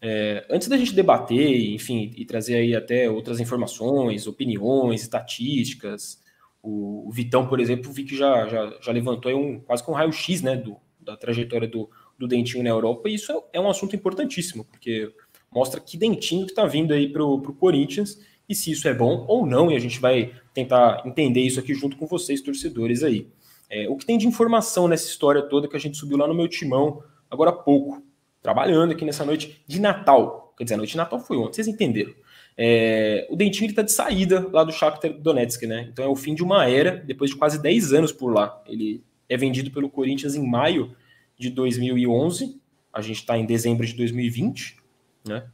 É, 0.00 0.46
antes 0.48 0.68
da 0.68 0.76
gente 0.76 0.94
debater, 0.94 1.72
enfim, 1.72 2.12
e 2.16 2.24
trazer 2.24 2.56
aí 2.56 2.74
até 2.74 3.10
outras 3.10 3.40
informações, 3.40 4.26
opiniões, 4.26 5.02
estatísticas, 5.02 6.22
o, 6.62 7.08
o 7.08 7.10
Vitão, 7.10 7.46
por 7.48 7.58
exemplo, 7.58 7.92
vi 7.92 8.04
que 8.04 8.16
já, 8.16 8.46
já, 8.46 8.78
já 8.80 8.92
levantou 8.92 9.32
um, 9.32 9.60
quase 9.60 9.82
que 9.82 9.90
um 9.90 9.94
raio-x 9.94 10.42
né, 10.42 10.62
da 11.00 11.16
trajetória 11.16 11.66
do, 11.66 11.90
do 12.18 12.28
Dentinho 12.28 12.62
na 12.62 12.70
Europa, 12.70 13.08
e 13.08 13.14
isso 13.14 13.32
é, 13.32 13.58
é 13.58 13.60
um 13.60 13.68
assunto 13.68 13.96
importantíssimo, 13.96 14.64
porque 14.64 15.12
mostra 15.52 15.80
que 15.80 15.96
Dentinho 15.96 16.44
que 16.44 16.52
está 16.52 16.64
vindo 16.64 16.92
aí 16.94 17.08
para 17.08 17.24
o 17.24 17.40
Corinthians, 17.54 18.20
e 18.48 18.54
se 18.54 18.70
isso 18.70 18.88
é 18.88 18.94
bom 18.94 19.24
ou 19.28 19.44
não, 19.44 19.70
e 19.70 19.76
a 19.76 19.80
gente 19.80 20.00
vai 20.00 20.32
tentar 20.54 21.02
entender 21.04 21.40
isso 21.40 21.58
aqui 21.60 21.74
junto 21.74 21.96
com 21.96 22.06
vocês, 22.06 22.40
torcedores 22.40 23.02
aí. 23.02 23.28
É, 23.68 23.88
o 23.88 23.96
que 23.96 24.06
tem 24.06 24.16
de 24.16 24.26
informação 24.26 24.88
nessa 24.88 25.08
história 25.08 25.42
toda 25.42 25.68
que 25.68 25.76
a 25.76 25.80
gente 25.80 25.96
subiu 25.98 26.16
lá 26.16 26.26
no 26.26 26.34
meu 26.34 26.48
timão 26.48 27.02
agora 27.30 27.50
há 27.50 27.52
pouco 27.52 28.02
trabalhando 28.48 28.92
aqui 28.92 29.04
nessa 29.04 29.26
noite 29.26 29.62
de 29.66 29.78
Natal. 29.78 30.54
Quer 30.56 30.64
dizer, 30.64 30.74
a 30.74 30.78
noite 30.78 30.92
de 30.92 30.96
Natal 30.96 31.20
foi 31.20 31.36
ontem, 31.36 31.52
vocês 31.52 31.68
entenderam. 31.68 32.14
É, 32.56 33.26
o 33.28 33.36
Dentinho 33.36 33.68
está 33.68 33.82
de 33.82 33.92
saída 33.92 34.48
lá 34.50 34.64
do 34.64 34.72
Shakhtar 34.72 35.12
Donetsk, 35.12 35.66
né? 35.66 35.86
Então 35.92 36.02
é 36.02 36.08
o 36.08 36.16
fim 36.16 36.34
de 36.34 36.42
uma 36.42 36.66
era, 36.66 36.96
depois 36.96 37.30
de 37.30 37.36
quase 37.36 37.60
10 37.60 37.92
anos 37.92 38.10
por 38.10 38.32
lá. 38.32 38.62
Ele 38.66 39.04
é 39.28 39.36
vendido 39.36 39.70
pelo 39.70 39.90
Corinthians 39.90 40.34
em 40.34 40.48
maio 40.48 40.96
de 41.38 41.50
2011. 41.50 42.58
A 42.90 43.02
gente 43.02 43.18
está 43.18 43.36
em 43.36 43.44
dezembro 43.44 43.86
de 43.86 43.92
2020, 43.92 44.78
né? 45.26 45.44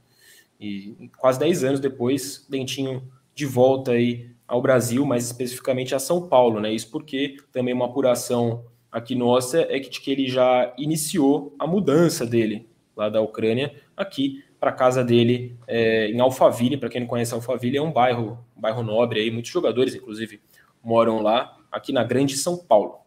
E 0.61 1.11
quase 1.19 1.41
10 1.41 1.65
anos 1.65 1.81
depois, 1.81 2.47
Dentinho 2.49 3.11
de 3.35 3.45
volta 3.45 3.91
aí 3.91 4.31
ao 4.47 4.63
Brasil, 4.63 5.05
mais 5.05 5.27
especificamente 5.27 5.97
a 5.97 5.99
São 5.99 6.29
Paulo, 6.29 6.61
né? 6.61 6.73
Isso 6.73 6.89
porque 6.93 7.39
também 7.51 7.75
uma 7.75 7.87
apuração 7.87 8.65
aqui 8.91 9.17
nossa 9.17 9.63
é 9.63 9.81
que, 9.81 9.91
que 9.91 10.13
ele 10.13 10.29
já 10.29 10.73
iniciou 10.79 11.57
a 11.59 11.67
mudança 11.67 12.25
dele 12.25 12.73
lá 12.97 13.09
da 13.09 13.21
Ucrânia, 13.21 13.75
aqui 13.97 14.45
para 14.59 14.73
casa 14.73 15.05
dele 15.05 15.57
é, 15.67 16.09
em 16.09 16.21
Alphaville. 16.21 16.77
Para 16.77 16.89
quem 16.89 17.03
não 17.03 17.09
conhece 17.09 17.35
Alphaville, 17.35 17.77
é 17.77 17.83
um 17.83 17.93
bairro, 17.93 18.39
um 18.57 18.61
bairro 18.61 18.83
nobre 18.83 19.21
aí, 19.21 19.31
muitos 19.31 19.51
jogadores, 19.51 19.95
inclusive, 19.95 20.41
moram 20.83 21.21
lá, 21.21 21.57
aqui 21.71 21.93
na 21.93 22.03
Grande 22.03 22.37
São 22.37 22.57
Paulo. 22.57 22.99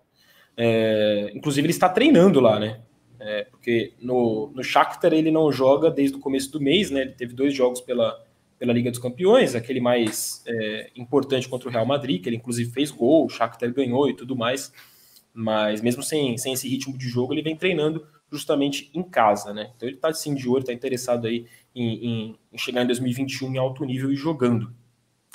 É, 0.56 1.32
inclusive, 1.34 1.66
ele 1.66 1.74
está 1.74 1.90
treinando 1.90 2.40
lá, 2.40 2.60
né? 2.60 2.82
É, 3.20 3.46
porque 3.46 3.94
no, 4.00 4.52
no 4.54 4.64
Shakhtar 4.64 5.12
ele 5.14 5.32
não 5.32 5.52
joga 5.52 5.90
desde 5.90 6.18
o 6.18 6.20
começo 6.20 6.52
do 6.52 6.62
mês, 6.62 6.92
né? 6.92 7.02
Ele 7.02 7.14
teve 7.14 7.34
dois 7.34 7.54
jogos 7.54 7.82
pela, 7.82 8.24
pela 8.60 8.74
Liga 8.74 8.92
dos 8.92 9.00
Campeões, 9.00 9.56
aquele 9.56 9.80
mais 9.80 10.44
é, 10.48 10.92
importante 10.96 11.50
contra 11.50 11.68
o 11.68 11.72
Real 11.72 11.86
Madrid, 11.86 12.22
que 12.22 12.30
ele 12.30 12.36
inclusive 12.36 12.72
fez 12.72 12.92
gol, 12.92 13.26
o 13.26 13.30
Shakhtar 13.30 13.74
ganhou 13.74 14.10
e 14.10 14.16
tudo 14.16 14.36
mais, 14.36 14.72
mas 15.34 15.82
mesmo 15.82 16.04
sem, 16.04 16.38
sem 16.38 16.54
esse 16.54 16.68
ritmo 16.68 16.98
de 16.98 17.08
jogo, 17.08 17.34
ele 17.34 17.42
vem 17.42 17.56
treinando 17.56 18.06
justamente 18.32 18.90
em 18.94 19.04
casa, 19.04 19.54
né? 19.54 19.72
Então 19.76 19.88
ele 19.88 19.98
está 19.98 20.14
sim 20.14 20.34
de 20.36 20.48
olho, 20.50 20.60
está 20.60 20.74
interessado 20.74 21.28
aí 21.28 21.46
em, 21.74 22.06
em, 22.06 22.40
em, 22.52 22.58
chegar 22.58 22.84
em 22.84 22.88
2021 22.88 23.54
em 23.54 23.58
alto 23.58 23.86
nível 23.86 24.12
e 24.12 24.16
jogando. 24.16 24.74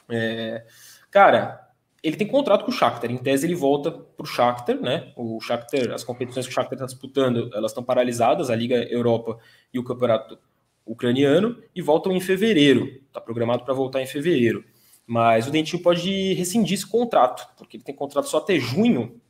É, 0.08 0.64
cara, 1.10 1.70
ele 2.02 2.16
tem 2.16 2.26
contrato 2.26 2.64
com 2.64 2.70
o 2.70 2.74
Shakhtar, 2.74 3.10
em 3.10 3.16
tese 3.16 3.46
ele 3.46 3.54
volta 3.54 3.90
para 3.90 4.24
o 4.24 4.26
Shakhtar, 4.26 4.80
né? 4.80 5.12
O 5.16 5.40
Shakhtar, 5.40 5.92
as 5.92 6.02
competições 6.02 6.46
que 6.46 6.52
o 6.52 6.54
Shakhtar 6.54 6.74
está 6.74 6.86
disputando, 6.86 7.50
elas 7.54 7.70
estão 7.70 7.84
paralisadas, 7.84 8.50
a 8.50 8.56
Liga 8.56 8.76
Europa 8.90 9.38
e 9.72 9.78
o 9.78 9.84
Campeonato 9.84 10.38
Ucraniano, 10.84 11.62
e 11.74 11.80
voltam 11.80 12.12
em 12.12 12.20
fevereiro. 12.20 13.00
Está 13.06 13.20
programado 13.20 13.64
para 13.64 13.72
voltar 13.72 14.02
em 14.02 14.06
fevereiro. 14.06 14.64
Mas 15.06 15.46
o 15.46 15.50
Dentinho 15.50 15.82
pode 15.82 16.34
rescindir 16.34 16.74
esse 16.74 16.86
contrato, 16.86 17.46
porque 17.56 17.76
ele 17.76 17.84
tem 17.84 17.94
contrato 17.94 18.28
só 18.28 18.38
até 18.38 18.58
junho 18.58 19.20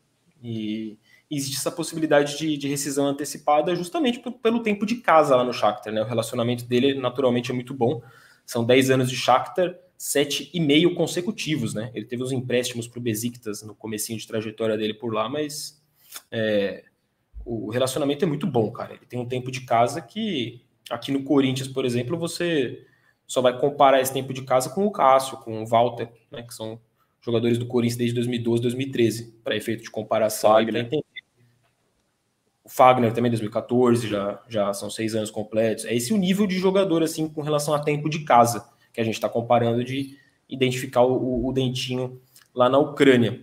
e 0.43 0.99
existe 1.37 1.57
essa 1.57 1.71
possibilidade 1.71 2.37
de, 2.39 2.57
de 2.57 2.69
rescisão 2.69 3.07
antecipada 3.07 3.75
justamente 3.75 4.23
pelo 4.43 4.63
tempo 4.63 4.85
de 4.85 4.97
casa 4.97 5.35
lá 5.35 5.45
no 5.45 5.53
Shakhtar, 5.53 5.93
né? 5.93 6.03
O 6.03 6.07
relacionamento 6.07 6.65
dele 6.65 6.95
naturalmente 6.95 7.51
é 7.51 7.55
muito 7.55 7.73
bom. 7.73 8.03
São 8.45 8.65
10 8.65 8.91
anos 8.91 9.11
de 9.11 9.17
Shakhtar, 9.17 9.75
sete 9.97 10.51
e 10.53 10.59
meio 10.59 10.95
consecutivos, 10.95 11.75
né? 11.75 11.91
Ele 11.95 12.05
teve 12.05 12.23
os 12.23 12.33
empréstimos 12.33 12.89
para 12.89 12.99
o 12.99 13.03
Besiktas 13.03 13.63
no 13.63 13.75
comecinho 13.75 14.19
de 14.19 14.27
trajetória 14.27 14.77
dele 14.77 14.95
por 14.95 15.15
lá, 15.15 15.29
mas 15.29 15.81
é, 16.31 16.85
o 17.45 17.71
relacionamento 17.71 18.25
é 18.25 18.29
muito 18.29 18.47
bom, 18.47 18.71
cara. 18.73 18.95
Ele 18.95 19.07
tem 19.07 19.21
um 19.21 19.29
tempo 19.29 19.51
de 19.51 19.61
casa 19.63 20.03
que 20.03 20.61
aqui 20.91 21.13
no 21.13 21.23
Corinthians, 21.23 21.69
por 21.69 21.85
exemplo, 21.85 22.19
você 22.19 22.85
só 23.27 23.41
vai 23.41 23.57
comparar 23.59 24.01
esse 24.01 24.13
tempo 24.13 24.35
de 24.35 24.43
casa 24.43 24.71
com 24.71 24.85
o 24.85 24.91
Cássio, 24.91 25.39
com 25.39 25.63
o 25.63 25.67
Walter, 25.67 26.11
né? 26.31 26.43
Que 26.43 26.53
são 26.53 26.81
jogadores 27.21 27.57
do 27.57 27.67
Corinthians 27.67 27.97
desde 27.97 28.15
2012, 28.17 28.63
2013, 28.63 29.37
para 29.45 29.57
efeito 29.57 29.85
de 29.85 29.91
comparação. 29.91 30.51
Fagner. 30.51 30.89
O 30.93 31.05
Fagner 32.75 33.13
também, 33.13 33.31
2014, 33.31 34.09
já, 34.09 34.41
já 34.49 34.73
são 34.73 34.89
seis 34.89 35.15
anos 35.15 35.31
completos. 35.31 35.85
É 35.85 35.95
esse 35.95 36.15
o 36.15 36.17
nível 36.17 36.47
de 36.47 36.59
jogador, 36.59 37.03
assim, 37.03 37.29
com 37.29 37.43
relação 37.43 37.75
a 37.75 37.79
tempo 37.79 38.09
de 38.09 38.21
casa, 38.21 38.67
que 38.95 39.01
a 39.01 39.05
gente 39.05 39.15
está 39.15 39.29
comparando 39.29 39.85
de 39.85 40.17
identificar 40.49 41.03
o, 41.03 41.47
o, 41.47 41.53
Dentinho 41.53 42.19
lá 42.55 42.71
na 42.71 42.79
Ucrânia. 42.79 43.43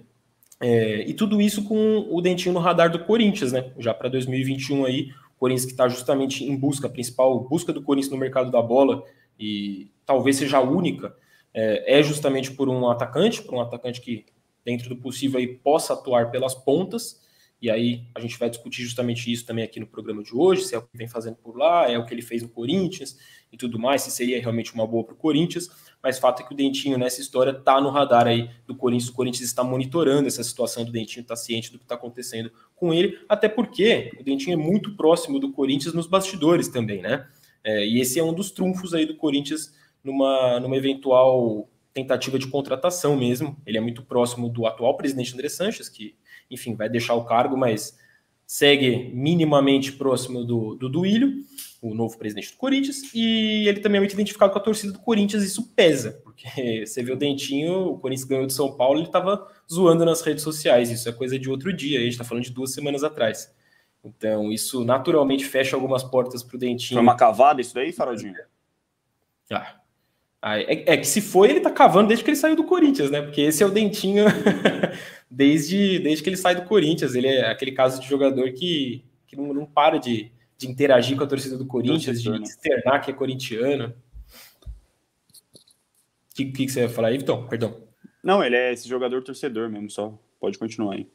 É, 0.59 1.07
e 1.07 1.13
tudo 1.13 1.39
isso 1.39 1.63
com 1.63 2.07
o 2.09 2.19
Dentinho 2.21 2.53
no 2.53 2.59
radar 2.59 2.91
do 2.91 3.05
Corinthians, 3.05 3.51
né? 3.51 3.71
Já 3.77 3.93
para 3.93 4.09
2021 4.09 4.85
aí, 4.85 5.09
o 5.35 5.39
Corinthians 5.39 5.65
que 5.65 5.73
está 5.73 5.87
justamente 5.87 6.43
em 6.43 6.57
busca, 6.57 6.87
a 6.87 6.89
principal 6.89 7.39
busca 7.39 7.71
do 7.71 7.83
Corinthians 7.83 8.11
no 8.11 8.17
mercado 8.17 8.49
da 8.49 8.63
bola, 8.63 9.03
e 9.39 9.91
talvez 10.07 10.37
seja 10.37 10.57
a 10.57 10.61
única, 10.61 11.15
é, 11.53 11.99
é 11.99 12.01
justamente 12.01 12.51
por 12.51 12.67
um 12.67 12.89
atacante, 12.89 13.43
por 13.43 13.53
um 13.53 13.61
atacante 13.61 14.01
que, 14.01 14.25
dentro 14.65 14.89
do 14.89 14.95
possível, 14.95 15.39
aí, 15.39 15.47
possa 15.47 15.93
atuar 15.93 16.31
pelas 16.31 16.55
pontas. 16.55 17.28
E 17.61 17.69
aí 17.69 18.05
a 18.15 18.19
gente 18.19 18.37
vai 18.39 18.49
discutir 18.49 18.83
justamente 18.83 19.31
isso 19.31 19.45
também 19.45 19.65
aqui 19.65 19.79
no 19.79 19.87
programa 19.87 20.23
de 20.23 20.33
hoje, 20.33 20.63
se 20.63 20.75
é 20.75 20.77
o 20.77 20.81
que 20.81 20.95
vem 20.95 21.07
fazendo 21.07 21.35
por 21.35 21.57
lá, 21.57 21.89
é 21.91 21.97
o 21.97 22.05
que 22.05 22.13
ele 22.13 22.21
fez 22.21 22.41
no 22.41 22.49
Corinthians 22.49 23.17
e 23.51 23.57
tudo 23.57 23.77
mais, 23.77 24.03
se 24.03 24.11
seria 24.11 24.39
realmente 24.39 24.73
uma 24.73 24.87
boa 24.87 25.03
para 25.03 25.13
o 25.13 25.17
Corinthians. 25.17 25.69
Mas 26.01 26.17
fato 26.17 26.41
é 26.41 26.45
que 26.45 26.53
o 26.53 26.55
Dentinho 26.55 26.97
nessa 26.97 27.19
história 27.19 27.51
está 27.51 27.81
no 27.81 27.89
radar 27.89 28.27
aí 28.27 28.49
do 28.65 28.73
Corinthians. 28.75 29.09
O 29.09 29.13
Corinthians 29.13 29.49
está 29.49 29.63
monitorando 29.63 30.27
essa 30.27 30.43
situação 30.43 30.85
do 30.85 30.91
Dentinho, 30.91 31.23
está 31.23 31.35
ciente 31.35 31.71
do 31.71 31.77
que 31.77 31.83
está 31.83 31.95
acontecendo 31.95 32.51
com 32.75 32.93
ele, 32.93 33.19
até 33.27 33.49
porque 33.49 34.11
o 34.17 34.23
Dentinho 34.23 34.53
é 34.53 34.63
muito 34.63 34.95
próximo 34.95 35.39
do 35.39 35.51
Corinthians 35.51 35.93
nos 35.93 36.07
bastidores 36.07 36.69
também, 36.69 37.01
né? 37.01 37.27
É, 37.63 37.85
e 37.85 37.99
esse 37.99 38.17
é 38.17 38.23
um 38.23 38.33
dos 38.33 38.51
trunfos 38.51 38.93
aí 38.93 39.05
do 39.05 39.17
Corinthians 39.17 39.73
numa, 40.01 40.59
numa 40.61 40.77
eventual 40.77 41.69
tentativa 41.93 42.39
de 42.39 42.47
contratação 42.47 43.17
mesmo. 43.17 43.57
Ele 43.65 43.77
é 43.77 43.81
muito 43.81 44.03
próximo 44.03 44.49
do 44.49 44.65
atual 44.65 44.95
presidente 44.95 45.33
André 45.33 45.49
Sanches, 45.49 45.89
que, 45.89 46.15
enfim, 46.49 46.75
vai 46.75 46.89
deixar 46.89 47.15
o 47.15 47.25
cargo, 47.25 47.57
mas 47.57 47.97
segue 48.45 49.11
minimamente 49.13 49.91
próximo 49.91 50.43
do, 50.43 50.75
do 50.75 50.89
Duílio, 50.89 51.43
o 51.81 51.93
novo 51.93 52.17
presidente 52.17 52.51
do 52.51 52.57
Corinthians, 52.57 53.13
e 53.13 53.67
ele 53.67 53.79
também 53.79 53.97
é 53.97 54.01
muito 54.01 54.13
identificado 54.13 54.51
com 54.51 54.57
a 54.57 54.61
torcida 54.61 54.91
do 54.91 54.99
Corinthians, 54.99 55.43
isso 55.43 55.71
pesa, 55.75 56.19
porque 56.23 56.47
você 56.85 57.03
vê 57.03 57.11
o 57.11 57.15
Dentinho, 57.15 57.89
o 57.89 57.99
Corinthians 57.99 58.27
ganhou 58.27 58.47
de 58.47 58.53
São 58.53 58.75
Paulo, 58.75 58.99
ele 58.99 59.05
estava 59.05 59.47
zoando 59.71 60.03
nas 60.03 60.21
redes 60.21 60.43
sociais, 60.43 60.89
isso 60.89 61.07
é 61.07 61.11
coisa 61.11 61.37
de 61.37 61.49
outro 61.49 61.71
dia, 61.71 61.99
a 61.99 62.01
gente 62.01 62.13
está 62.13 62.23
falando 62.23 62.43
de 62.43 62.51
duas 62.51 62.73
semanas 62.73 63.03
atrás. 63.03 63.53
Então, 64.03 64.51
isso 64.51 64.83
naturalmente 64.83 65.45
fecha 65.45 65.75
algumas 65.75 66.03
portas 66.03 66.41
para 66.41 66.55
o 66.55 66.59
Dentinho. 66.59 66.97
Foi 66.97 67.03
uma 67.03 67.17
cavada 67.17 67.61
isso 67.61 67.75
daí, 67.75 67.91
Faraldinho? 67.91 68.33
Ah, 70.41 70.57
é, 70.57 70.93
é, 70.93 70.97
que 70.97 71.05
se 71.05 71.19
foi, 71.19 71.49
ele 71.49 71.59
tá 71.59 71.69
cavando 71.69 72.07
desde 72.07 72.23
que 72.23 72.31
ele 72.31 72.37
saiu 72.37 72.55
do 72.55 72.63
Corinthians, 72.63 73.11
né? 73.11 73.21
Porque 73.21 73.41
esse 73.41 73.61
é 73.61 73.65
o 73.65 73.71
Dentinho 73.71 74.25
desde, 75.29 75.99
desde 75.99 76.23
que 76.23 76.29
ele 76.29 76.37
sai 76.37 76.55
do 76.55 76.63
Corinthians. 76.63 77.15
Ele 77.15 77.27
é 77.27 77.49
aquele 77.49 77.71
caso 77.71 78.01
de 78.01 78.07
jogador 78.07 78.51
que, 78.51 79.03
que 79.27 79.35
não, 79.35 79.53
não 79.53 79.65
para 79.65 79.97
de, 79.97 80.31
de 80.57 80.67
interagir 80.67 81.15
com 81.15 81.23
a 81.23 81.27
torcida 81.27 81.57
do 81.57 81.65
Corinthians, 81.65 82.21
de 82.21 82.29
externar 82.41 83.01
que 83.01 83.11
é 83.11 83.13
corintiano. 83.13 83.93
O 86.31 86.35
que, 86.35 86.45
que, 86.45 86.69
você 86.69 86.85
vai 86.85 86.89
falar 86.89 87.07
aí, 87.09 87.17
Vitor? 87.17 87.47
Perdão. 87.47 87.81
Não, 88.23 88.43
ele 88.43 88.55
é 88.55 88.73
esse 88.73 88.87
jogador 88.87 89.21
torcedor 89.23 89.69
mesmo, 89.69 89.89
só. 89.89 90.17
Pode 90.39 90.57
continuar 90.57 90.95
aí. 90.95 91.07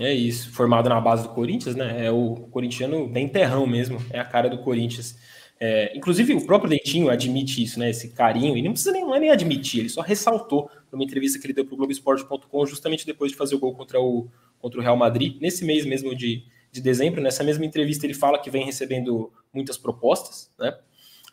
É 0.00 0.12
isso, 0.12 0.50
formado 0.52 0.88
na 0.88 0.98
base 1.00 1.24
do 1.24 1.34
Corinthians, 1.34 1.74
né? 1.74 2.06
É 2.06 2.10
o 2.10 2.34
corintiano 2.50 3.06
bem 3.06 3.28
terrão 3.28 3.66
mesmo, 3.66 3.98
é 4.10 4.18
a 4.18 4.24
cara 4.24 4.48
do 4.48 4.58
Corinthians. 4.58 5.18
É, 5.58 5.96
inclusive, 5.96 6.34
o 6.34 6.44
próprio 6.44 6.68
Dentinho 6.68 7.08
admite 7.08 7.62
isso, 7.62 7.78
né? 7.78 7.90
Esse 7.90 8.08
carinho, 8.08 8.56
e 8.56 8.62
não 8.62 8.72
precisa 8.72 8.92
nem, 8.92 9.02
não 9.02 9.14
é 9.14 9.20
nem 9.20 9.30
admitir, 9.30 9.80
ele 9.80 9.88
só 9.88 10.00
ressaltou 10.00 10.70
numa 10.90 11.04
entrevista 11.04 11.38
que 11.38 11.46
ele 11.46 11.52
deu 11.52 11.64
para 11.64 11.74
o 11.74 11.76
Globoesporte.com, 11.76 12.66
justamente 12.66 13.06
depois 13.06 13.30
de 13.30 13.38
fazer 13.38 13.54
o 13.54 13.58
gol 13.58 13.72
contra 13.72 14.00
o, 14.00 14.28
contra 14.58 14.80
o 14.80 14.82
Real 14.82 14.96
Madrid, 14.96 15.40
nesse 15.40 15.64
mês 15.64 15.86
mesmo 15.86 16.14
de, 16.14 16.44
de 16.70 16.80
dezembro. 16.80 17.20
Nessa 17.20 17.44
mesma 17.44 17.64
entrevista, 17.64 18.06
ele 18.06 18.14
fala 18.14 18.38
que 18.38 18.50
vem 18.50 18.64
recebendo 18.64 19.32
muitas 19.52 19.78
propostas, 19.78 20.50
né? 20.58 20.76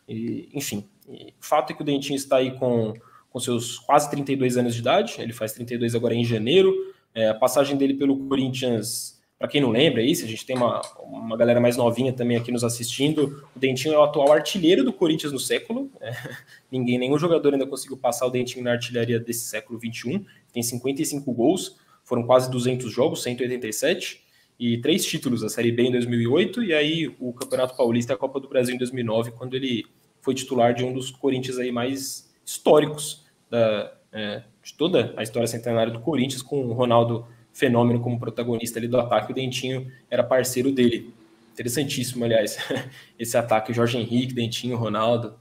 E, 0.08 0.48
enfim, 0.54 0.84
e, 1.08 1.34
o 1.40 1.44
fato 1.44 1.72
é 1.72 1.76
que 1.76 1.82
o 1.82 1.84
Dentinho 1.84 2.16
está 2.16 2.36
aí 2.36 2.56
com, 2.58 2.94
com 3.30 3.40
seus 3.40 3.78
quase 3.78 4.10
32 4.10 4.56
anos 4.56 4.74
de 4.74 4.80
idade, 4.80 5.16
ele 5.18 5.32
faz 5.32 5.52
32 5.52 5.94
agora 5.94 6.14
em 6.14 6.24
janeiro. 6.24 6.74
É, 7.14 7.28
a 7.28 7.34
passagem 7.34 7.76
dele 7.76 7.94
pelo 7.94 8.28
Corinthians 8.28 9.19
para 9.40 9.48
quem 9.48 9.62
não 9.62 9.70
lembra 9.70 10.02
isso, 10.02 10.22
a 10.22 10.28
gente 10.28 10.44
tem 10.44 10.54
uma, 10.54 10.82
uma 11.02 11.34
galera 11.34 11.58
mais 11.58 11.74
novinha 11.74 12.12
também 12.12 12.36
aqui 12.36 12.52
nos 12.52 12.62
assistindo. 12.62 13.42
O 13.56 13.58
Dentinho 13.58 13.94
é 13.94 13.98
o 13.98 14.02
atual 14.02 14.30
artilheiro 14.30 14.84
do 14.84 14.92
Corinthians 14.92 15.32
no 15.32 15.38
século. 15.38 15.90
É, 15.98 16.12
ninguém, 16.70 16.98
nenhum 16.98 17.18
jogador 17.18 17.54
ainda 17.54 17.66
conseguiu 17.66 17.96
passar 17.96 18.26
o 18.26 18.30
Dentinho 18.30 18.62
na 18.62 18.72
artilharia 18.72 19.18
desse 19.18 19.46
século 19.46 19.78
21. 19.78 20.26
Tem 20.52 20.62
55 20.62 21.32
gols, 21.32 21.78
foram 22.04 22.22
quase 22.24 22.50
200 22.50 22.92
jogos, 22.92 23.22
187 23.22 24.22
e 24.58 24.76
três 24.76 25.06
títulos, 25.06 25.42
a 25.42 25.48
Série 25.48 25.72
B 25.72 25.84
em 25.84 25.92
2008 25.92 26.62
e 26.62 26.74
aí 26.74 27.16
o 27.18 27.32
Campeonato 27.32 27.74
Paulista 27.74 28.12
e 28.12 28.14
a 28.16 28.18
Copa 28.18 28.38
do 28.38 28.46
Brasil 28.46 28.74
em 28.74 28.78
2009, 28.78 29.30
quando 29.30 29.54
ele 29.54 29.86
foi 30.20 30.34
titular 30.34 30.74
de 30.74 30.84
um 30.84 30.92
dos 30.92 31.10
Corinthians 31.10 31.56
aí 31.56 31.72
mais 31.72 32.30
históricos 32.44 33.24
da, 33.48 33.90
é, 34.12 34.42
de 34.62 34.74
toda 34.74 35.14
a 35.16 35.22
história 35.22 35.48
centenária 35.48 35.90
do 35.90 36.00
Corinthians, 36.00 36.42
com 36.42 36.62
o 36.62 36.74
Ronaldo 36.74 37.26
fenômeno 37.60 38.00
como 38.00 38.18
protagonista 38.18 38.78
ali 38.78 38.88
do 38.88 38.98
ataque, 38.98 39.30
o 39.30 39.34
Dentinho 39.34 39.92
era 40.10 40.24
parceiro 40.24 40.72
dele. 40.72 41.14
Interessantíssimo, 41.52 42.24
aliás, 42.24 42.58
esse 43.18 43.36
ataque, 43.36 43.72
Jorge 43.72 43.98
Henrique, 43.98 44.32
Dentinho, 44.32 44.76
Ronaldo, 44.76 45.38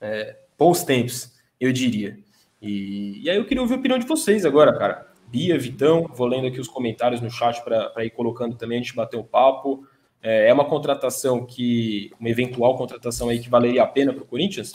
é, 0.00 0.36
bons 0.58 0.84
tempos, 0.84 1.32
eu 1.58 1.72
diria. 1.72 2.18
E, 2.60 3.22
e, 3.24 3.30
aí 3.30 3.36
eu 3.36 3.44
queria 3.46 3.62
ouvir 3.62 3.74
a 3.74 3.78
opinião 3.78 3.98
de 3.98 4.06
vocês 4.06 4.44
agora, 4.44 4.76
cara. 4.78 5.10
Bia, 5.26 5.58
Vitão, 5.58 6.08
vou 6.14 6.26
lendo 6.26 6.46
aqui 6.46 6.60
os 6.60 6.68
comentários 6.68 7.20
no 7.22 7.30
chat 7.30 7.64
para 7.64 8.04
ir 8.04 8.10
colocando 8.10 8.54
também, 8.54 8.78
a 8.78 8.82
gente 8.82 8.94
bater 8.94 9.16
um 9.16 9.24
papo. 9.24 9.84
É, 10.22 10.48
é 10.48 10.52
uma 10.52 10.66
contratação 10.66 11.46
que, 11.46 12.12
uma 12.20 12.28
eventual 12.28 12.76
contratação 12.76 13.30
aí 13.30 13.40
que 13.40 13.48
valeria 13.48 13.82
a 13.82 13.86
pena 13.86 14.12
para 14.12 14.22
o 14.22 14.26
Corinthians? 14.26 14.74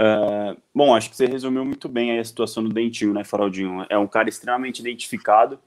Uh, 0.00 0.58
bom, 0.74 0.94
acho 0.94 1.10
que 1.10 1.16
você 1.16 1.26
resumiu 1.26 1.62
muito 1.62 1.86
bem 1.86 2.18
a 2.18 2.24
situação 2.24 2.64
do 2.64 2.70
Dentinho, 2.70 3.12
né, 3.12 3.22
Faraldinho? 3.22 3.84
É 3.90 3.98
um 3.98 4.06
cara 4.06 4.30
extremamente 4.30 4.78
identificado. 4.78 5.58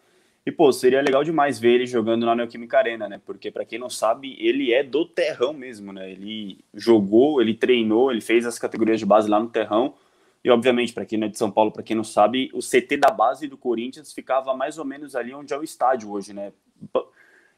E, 0.43 0.51
pô, 0.51 0.73
seria 0.73 1.01
legal 1.01 1.23
demais 1.23 1.59
ver 1.59 1.75
ele 1.75 1.85
jogando 1.85 2.25
na 2.25 2.35
Neoquímica 2.35 2.79
Arena, 2.79 3.07
né? 3.07 3.21
Porque, 3.23 3.51
para 3.51 3.63
quem 3.63 3.77
não 3.77 3.91
sabe, 3.91 4.35
ele 4.39 4.73
é 4.73 4.83
do 4.83 5.05
terrão 5.05 5.53
mesmo, 5.53 5.93
né? 5.93 6.11
Ele 6.11 6.57
jogou, 6.73 7.41
ele 7.41 7.53
treinou, 7.53 8.11
ele 8.11 8.21
fez 8.21 8.45
as 8.45 8.57
categorias 8.57 8.99
de 8.99 9.05
base 9.05 9.29
lá 9.29 9.39
no 9.39 9.49
terrão. 9.49 9.93
E, 10.43 10.49
obviamente, 10.49 10.93
para 10.93 11.05
quem 11.05 11.19
não 11.19 11.27
é 11.27 11.29
de 11.29 11.37
São 11.37 11.51
Paulo, 11.51 11.71
para 11.71 11.83
quem 11.83 11.95
não 11.95 12.03
sabe, 12.03 12.49
o 12.53 12.59
CT 12.59 12.97
da 12.97 13.11
base 13.11 13.47
do 13.47 13.55
Corinthians 13.55 14.11
ficava 14.11 14.53
mais 14.55 14.79
ou 14.79 14.83
menos 14.83 15.15
ali 15.15 15.33
onde 15.33 15.53
é 15.53 15.57
o 15.57 15.63
estádio 15.63 16.11
hoje, 16.11 16.33
né? 16.33 16.51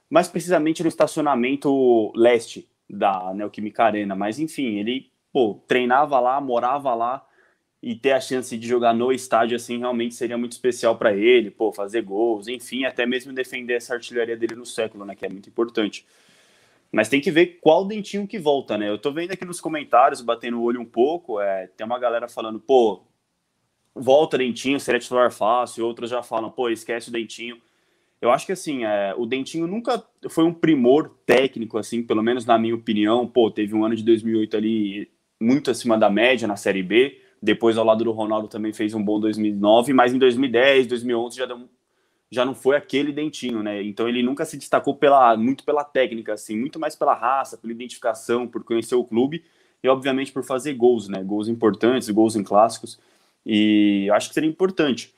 Mais 0.10 0.28
precisamente 0.28 0.84
no 0.84 0.90
estacionamento 0.90 2.12
leste 2.16 2.70
da 2.88 3.34
Neoquímica 3.34 3.86
Arena. 3.86 4.14
Mas, 4.14 4.40
enfim, 4.40 4.78
ele 4.78 5.10
pô, 5.36 5.62
treinava 5.68 6.18
lá, 6.18 6.40
morava 6.40 6.96
lá 6.96 7.28
e 7.84 7.94
ter 7.94 8.14
a 8.14 8.22
chance 8.22 8.58
de 8.58 8.66
jogar 8.66 8.94
no 8.94 9.12
estádio 9.12 9.58
assim 9.58 9.78
realmente 9.78 10.16
seria 10.16 10.38
muito 10.38 10.54
especial 10.54 10.98
para 10.98 11.14
ele, 11.14 11.52
pô, 11.52 11.74
fazer 11.74 12.04
gols, 12.04 12.48
enfim, 12.48 12.86
até 12.86 13.06
mesmo 13.06 13.34
defender 13.34 13.74
essa 13.74 13.96
artilharia 13.96 14.38
dele 14.38 14.56
no 14.56 14.66
século, 14.66 15.04
né, 15.04 15.14
que 15.14 15.26
é 15.26 15.30
muito 15.30 15.50
importante. 15.50 16.06
Mas 16.90 17.10
tem 17.10 17.20
que 17.20 17.30
ver 17.32 17.60
qual 17.60 17.84
dentinho 17.84 18.26
que 18.26 18.40
volta, 18.40 18.78
né? 18.78 18.88
Eu 18.88 18.98
tô 18.98 19.12
vendo 19.12 19.34
aqui 19.34 19.44
nos 19.44 19.60
comentários, 19.60 20.22
batendo 20.22 20.58
o 20.58 20.64
olho 20.64 20.80
um 20.80 20.86
pouco, 20.86 21.42
é, 21.42 21.68
tem 21.76 21.86
uma 21.86 22.00
galera 22.00 22.30
falando, 22.30 22.58
pô, 22.58 23.04
volta 23.94 24.38
dentinho, 24.38 24.80
seria 24.80 25.02
titular 25.02 25.34
fácil, 25.34 25.86
outros 25.86 26.10
já 26.10 26.24
falam, 26.24 26.50
pô, 26.50 26.70
esquece 26.70 27.10
o 27.10 27.12
dentinho. 27.12 27.62
Eu 28.22 28.32
acho 28.32 28.46
que 28.46 28.54
assim, 28.54 28.86
é, 28.86 29.14
o 29.18 29.26
Dentinho 29.26 29.68
nunca 29.68 30.02
foi 30.30 30.46
um 30.46 30.54
primor 30.54 31.10
técnico, 31.26 31.78
assim, 31.78 32.02
pelo 32.02 32.24
menos 32.24 32.46
na 32.46 32.58
minha 32.58 32.74
opinião. 32.74 33.28
Pô, 33.28 33.52
teve 33.52 33.76
um 33.76 33.84
ano 33.84 33.96
de 33.96 34.04
2008 34.04 34.58
ali 34.58 35.15
muito 35.42 35.72
acima 35.72 35.98
da 35.98 36.10
média 36.10 36.48
na 36.48 36.56
Série 36.56 36.84
B. 36.84 37.22
Depois, 37.42 37.78
ao 37.78 37.86
lado 37.86 38.04
do 38.04 38.12
Ronaldo, 38.12 38.48
também 38.48 38.74
fez 38.74 38.94
um 38.94 39.04
bom 39.04 39.20
2009, 39.20 39.94
mas 39.94 40.14
em 40.14 40.18
2010, 40.18 40.88
2011 40.88 41.38
já, 41.38 41.46
deu, 41.46 41.70
já 42.32 42.46
não 42.46 42.56
foi 42.56 42.76
aquele 42.76 43.12
Dentinho, 43.12 43.62
né? 43.62 43.84
Então 43.84 44.08
ele 44.08 44.24
nunca 44.24 44.46
se 44.46 44.58
destacou 44.58 44.96
pela, 44.96 45.36
muito 45.38 45.64
pela 45.64 45.84
técnica, 45.84 46.34
assim, 46.34 46.58
muito 46.58 46.80
mais 46.80 46.96
pela 46.96 47.14
raça, 47.14 47.58
pela 47.58 47.74
identificação, 47.74 48.48
por 48.48 48.64
conhecer 48.64 48.96
o 48.96 49.04
clube 49.04 49.44
e, 49.84 49.88
obviamente, 49.88 50.32
por 50.32 50.44
fazer 50.44 50.74
gols, 50.74 51.08
né? 51.08 51.24
Gols 51.24 51.48
importantes, 51.48 52.10
gols 52.10 52.36
em 52.36 52.44
clássicos. 52.44 53.00
E 53.46 54.10
acho 54.12 54.30
que 54.30 54.34
seria 54.34 54.50
importante. 54.50 55.14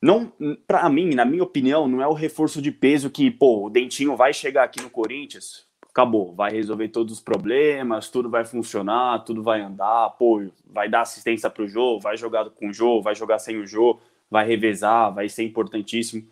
Não, 0.00 0.32
para 0.66 0.88
mim, 0.88 1.14
na 1.14 1.24
minha 1.24 1.42
opinião, 1.42 1.88
não 1.88 2.00
é 2.00 2.06
o 2.06 2.12
reforço 2.12 2.62
de 2.62 2.70
peso 2.70 3.10
que, 3.10 3.30
pô, 3.30 3.66
o 3.66 3.70
Dentinho 3.70 4.16
vai 4.16 4.32
chegar 4.32 4.62
aqui 4.62 4.80
no 4.80 4.88
Corinthians, 4.88 5.66
acabou, 5.90 6.32
vai 6.34 6.52
resolver 6.52 6.88
todos 6.88 7.14
os 7.14 7.20
problemas, 7.20 8.08
tudo 8.08 8.30
vai 8.30 8.44
funcionar, 8.44 9.24
tudo 9.24 9.42
vai 9.42 9.60
andar, 9.60 10.10
pô, 10.10 10.42
vai 10.66 10.88
dar 10.88 11.02
assistência 11.02 11.50
para 11.50 11.64
o 11.64 11.68
jogo, 11.68 12.00
vai 12.00 12.16
jogar 12.16 12.48
com 12.50 12.68
o 12.68 12.72
jogo, 12.72 13.02
vai 13.02 13.14
jogar 13.14 13.38
sem 13.38 13.56
o 13.56 13.66
jogo, 13.66 14.00
vai 14.30 14.46
revezar, 14.46 15.12
vai 15.12 15.28
ser 15.28 15.44
importantíssimo. 15.44 16.24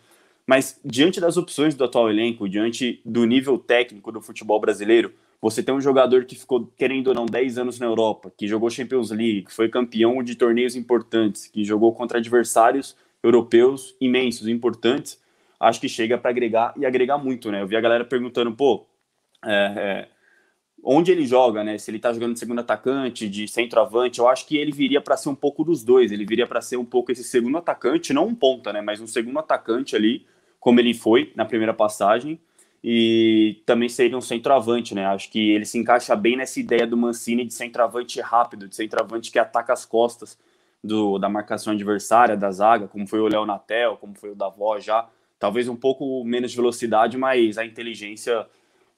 Mas 0.45 0.79
diante 0.85 1.19
das 1.19 1.35
opções 1.35 1.75
do 1.75 1.83
atual 1.83 2.09
elenco, 2.09 2.47
diante 2.47 3.01
do 3.03 3.25
nível 3.25 3.57
técnico 3.57 4.11
do 4.11 4.21
futebol 4.21 4.59
brasileiro, 4.59 5.13
você 5.41 5.61
tem 5.61 5.75
um 5.75 5.81
jogador 5.81 6.25
que 6.25 6.35
ficou, 6.35 6.65
querendo 6.77 7.09
ou 7.09 7.13
não, 7.13 7.25
10 7.25 7.57
anos 7.57 7.79
na 7.79 7.85
Europa, 7.85 8.31
que 8.35 8.47
jogou 8.47 8.69
Champions 8.69 9.11
League, 9.11 9.43
que 9.43 9.53
foi 9.53 9.69
campeão 9.69 10.23
de 10.23 10.35
torneios 10.35 10.75
importantes, 10.75 11.47
que 11.47 11.63
jogou 11.63 11.93
contra 11.93 12.17
adversários 12.17 12.95
europeus 13.21 13.95
imensos, 13.99 14.47
importantes, 14.47 15.21
acho 15.59 15.81
que 15.81 15.89
chega 15.89 16.17
para 16.17 16.31
agregar 16.31 16.73
e 16.77 16.85
agregar 16.85 17.17
muito, 17.17 17.51
né? 17.51 17.61
Eu 17.61 17.67
vi 17.67 17.75
a 17.75 17.81
galera 17.81 18.05
perguntando, 18.05 18.51
pô, 18.51 18.85
é, 19.45 19.73
é, 19.77 20.07
onde 20.83 21.11
ele 21.11 21.25
joga, 21.25 21.63
né? 21.63 21.77
Se 21.77 21.91
ele 21.91 21.99
tá 21.99 22.13
jogando 22.13 22.33
de 22.33 22.39
segundo 22.39 22.59
atacante, 22.59 23.27
de 23.27 23.47
centroavante, 23.47 24.19
eu 24.19 24.27
acho 24.27 24.45
que 24.45 24.57
ele 24.57 24.71
viria 24.71 25.01
para 25.01 25.17
ser 25.17 25.29
um 25.29 25.35
pouco 25.35 25.63
dos 25.63 25.83
dois. 25.83 26.11
Ele 26.11 26.25
viria 26.25 26.47
para 26.47 26.61
ser 26.61 26.77
um 26.77 26.85
pouco 26.85 27.11
esse 27.11 27.23
segundo 27.23 27.57
atacante, 27.57 28.13
não 28.13 28.27
um 28.27 28.35
ponta, 28.35 28.71
né? 28.71 28.81
Mas 28.81 29.01
um 29.01 29.07
segundo 29.07 29.39
atacante 29.39 29.95
ali, 29.95 30.25
como 30.59 30.79
ele 30.79 30.93
foi 30.93 31.31
na 31.35 31.45
primeira 31.45 31.73
passagem. 31.73 32.39
E 32.83 33.61
também 33.65 33.89
seria 33.89 34.17
um 34.17 34.21
centroavante, 34.21 34.93
né? 34.95 35.05
Acho 35.07 35.29
que 35.31 35.51
ele 35.51 35.65
se 35.65 35.77
encaixa 35.77 36.15
bem 36.15 36.37
nessa 36.37 36.59
ideia 36.59 36.85
do 36.85 36.95
Mancini 36.95 37.43
de 37.43 37.53
centroavante 37.53 38.21
rápido, 38.21 38.67
de 38.67 38.75
centroavante 38.75 39.31
que 39.31 39.39
ataca 39.39 39.73
as 39.73 39.85
costas 39.85 40.37
do, 40.83 41.17
da 41.17 41.27
marcação 41.27 41.73
adversária, 41.73 42.37
da 42.37 42.51
zaga, 42.51 42.87
como 42.87 43.07
foi 43.07 43.19
o 43.19 43.27
Léo 43.27 43.45
Natel, 43.45 43.97
como 43.97 44.15
foi 44.15 44.31
o 44.31 44.35
Davó 44.35 44.79
já. 44.79 45.09
Talvez 45.39 45.67
um 45.67 45.75
pouco 45.75 46.23
menos 46.23 46.51
de 46.51 46.57
velocidade, 46.57 47.17
mas 47.17 47.57
a 47.57 47.65
inteligência 47.65 48.47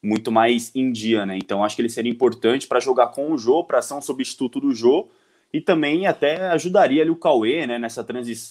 muito 0.02 0.32
mais 0.32 0.74
em 0.76 0.92
dia, 0.92 1.26
né? 1.26 1.38
Então 1.38 1.64
acho 1.64 1.76
que 1.76 1.82
ele 1.82 1.90
seria 1.90 2.12
importante 2.12 2.68
para 2.68 2.80
jogar 2.80 3.08
com 3.08 3.32
o 3.32 3.38
Jô, 3.38 3.64
para 3.64 3.82
ser 3.82 3.94
um 3.94 4.02
substituto 4.02 4.60
do 4.60 4.74
Jô, 4.74 5.08
e 5.52 5.60
também 5.60 6.08
até 6.08 6.48
ajudaria 6.50 7.02
ali 7.02 7.12
o 7.12 7.16
Cauê, 7.16 7.66
né, 7.66 7.80
nessa, 7.80 8.06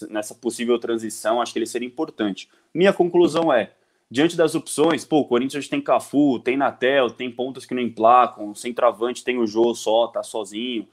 nessa 0.09 0.35
possível 0.35 0.77
transição, 0.77 1.41
acho 1.41 1.53
que 1.53 1.59
ele 1.59 1.65
seria 1.65 1.87
importante. 1.87 2.49
Minha 2.73 2.91
conclusão 2.91 3.53
é, 3.53 3.71
diante 4.11 4.35
das 4.35 4.53
opções, 4.53 5.05
pô, 5.05 5.19
o 5.19 5.25
Corinthians 5.25 5.67
tem 5.67 5.81
Cafu, 5.81 6.39
tem 6.39 6.57
Natel, 6.57 7.09
tem 7.09 7.31
pontas 7.31 7.65
que 7.65 7.73
não 7.73 7.81
emplacam, 7.81 8.53
centroavante 8.53 9.23
tem 9.23 9.37
o 9.37 9.47
Jô 9.47 9.73
só, 9.73 10.07
tá 10.07 10.21
sozinho, 10.21 10.87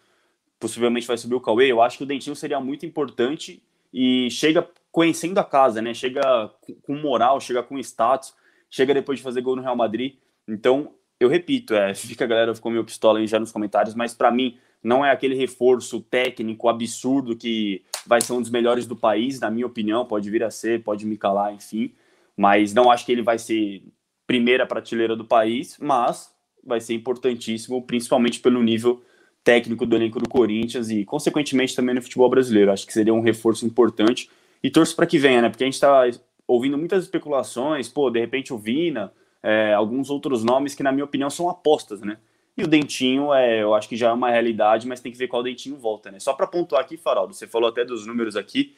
possivelmente 0.60 1.06
vai 1.06 1.18
subir 1.18 1.34
o 1.34 1.40
Cauê, 1.40 1.70
eu 1.70 1.82
acho 1.82 1.98
que 1.98 2.04
o 2.04 2.06
Dentinho 2.06 2.36
seria 2.36 2.60
muito 2.60 2.86
importante 2.86 3.60
e 3.92 4.30
chega 4.30 4.68
conhecendo 4.92 5.38
a 5.38 5.44
casa, 5.44 5.82
né? 5.82 5.92
Chega 5.92 6.50
com 6.82 6.94
moral, 6.94 7.40
chega 7.40 7.62
com 7.62 7.78
status, 7.78 8.34
chega 8.70 8.94
depois 8.94 9.18
de 9.18 9.22
fazer 9.22 9.42
gol 9.42 9.56
no 9.56 9.62
Real 9.62 9.76
Madrid. 9.76 10.14
Então, 10.48 10.92
eu 11.18 11.28
repito, 11.28 11.74
é, 11.74 11.94
fica 11.94 12.24
a 12.24 12.28
galera 12.28 12.54
ficou 12.54 12.70
meio 12.70 12.84
pistola 12.84 13.18
aí 13.18 13.26
já 13.26 13.40
nos 13.40 13.52
comentários, 13.52 13.94
mas 13.94 14.14
para 14.14 14.30
mim 14.30 14.58
não 14.82 15.04
é 15.04 15.10
aquele 15.10 15.34
reforço 15.34 16.00
técnico 16.00 16.68
absurdo 16.68 17.36
que 17.36 17.82
vai 18.06 18.20
ser 18.20 18.32
um 18.32 18.40
dos 18.40 18.50
melhores 18.50 18.86
do 18.86 18.94
país, 18.94 19.40
na 19.40 19.50
minha 19.50 19.66
opinião, 19.66 20.04
pode 20.04 20.30
vir 20.30 20.44
a 20.44 20.50
ser, 20.50 20.82
pode 20.82 21.04
me 21.06 21.16
calar, 21.16 21.52
enfim, 21.52 21.92
mas 22.36 22.72
não 22.72 22.90
acho 22.90 23.04
que 23.04 23.12
ele 23.12 23.22
vai 23.22 23.38
ser 23.38 23.82
primeira 24.26 24.66
prateleira 24.66 25.16
do 25.16 25.24
país, 25.24 25.76
mas 25.80 26.30
vai 26.64 26.80
ser 26.80 26.94
importantíssimo, 26.94 27.82
principalmente 27.82 28.40
pelo 28.40 28.62
nível 28.62 29.02
técnico 29.42 29.86
do 29.86 29.94
elenco 29.94 30.18
do 30.18 30.28
Corinthians 30.28 30.90
e, 30.90 31.04
consequentemente, 31.04 31.74
também 31.74 31.94
no 31.94 32.02
futebol 32.02 32.28
brasileiro. 32.28 32.72
Acho 32.72 32.84
que 32.84 32.92
seria 32.92 33.14
um 33.14 33.20
reforço 33.20 33.64
importante 33.64 34.28
e 34.62 34.68
torço 34.68 34.96
para 34.96 35.06
que 35.06 35.18
venha, 35.18 35.40
né? 35.40 35.48
Porque 35.48 35.62
a 35.62 35.66
gente 35.66 35.74
está 35.74 36.04
ouvindo 36.46 36.76
muitas 36.76 37.04
especulações, 37.04 37.88
pô, 37.88 38.10
de 38.10 38.18
repente 38.18 38.52
o 38.52 38.58
Vina, 38.58 39.12
é, 39.46 39.72
alguns 39.72 40.10
outros 40.10 40.42
nomes 40.42 40.74
que, 40.74 40.82
na 40.82 40.90
minha 40.90 41.04
opinião, 41.04 41.30
são 41.30 41.48
apostas, 41.48 42.00
né? 42.00 42.18
E 42.56 42.64
o 42.64 42.66
Dentinho, 42.66 43.32
é, 43.32 43.62
eu 43.62 43.74
acho 43.74 43.88
que 43.88 43.96
já 43.96 44.08
é 44.08 44.12
uma 44.12 44.28
realidade, 44.28 44.88
mas 44.88 45.00
tem 45.00 45.12
que 45.12 45.18
ver 45.18 45.28
qual 45.28 45.40
Dentinho 45.40 45.76
volta, 45.76 46.10
né? 46.10 46.18
Só 46.18 46.32
para 46.32 46.48
pontuar 46.48 46.80
aqui, 46.80 46.96
Faraldo, 46.96 47.32
você 47.32 47.46
falou 47.46 47.68
até 47.68 47.84
dos 47.84 48.04
números 48.04 48.34
aqui. 48.34 48.74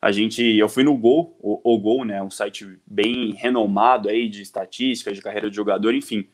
A 0.00 0.12
gente, 0.12 0.40
eu 0.40 0.68
fui 0.68 0.84
no 0.84 0.96
Gol, 0.96 1.36
o, 1.40 1.60
o 1.64 1.76
Gol, 1.76 2.04
né? 2.04 2.22
Um 2.22 2.30
site 2.30 2.78
bem 2.86 3.32
renomado 3.32 4.08
aí 4.08 4.28
de 4.28 4.42
estatística, 4.42 5.12
de 5.12 5.20
carreira 5.20 5.50
de 5.50 5.56
jogador, 5.56 5.92
enfim. 5.92 6.28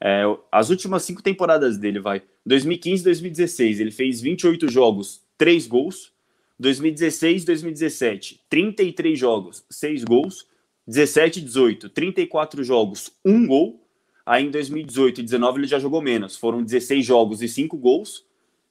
É, 0.00 0.24
as 0.50 0.68
últimas 0.68 1.04
cinco 1.04 1.22
temporadas 1.22 1.78
dele, 1.78 2.00
vai. 2.00 2.20
2015, 2.44 3.04
2016, 3.04 3.78
ele 3.78 3.92
fez 3.92 4.20
28 4.20 4.68
jogos, 4.68 5.22
3 5.36 5.64
gols. 5.68 6.12
2016, 6.58 7.44
2017, 7.44 8.40
33 8.50 9.16
jogos, 9.16 9.64
6 9.70 10.02
gols. 10.02 10.44
17 10.88 11.42
18, 11.42 11.90
34 11.90 12.64
jogos, 12.64 13.12
1 13.22 13.46
gol. 13.46 13.84
Aí 14.24 14.46
em 14.46 14.50
2018 14.50 15.20
e 15.20 15.22
19 15.22 15.60
ele 15.60 15.66
já 15.66 15.78
jogou 15.78 16.00
menos. 16.00 16.34
Foram 16.34 16.62
16 16.62 17.04
jogos 17.04 17.42
e 17.42 17.48
5 17.48 17.76
gols. 17.76 18.26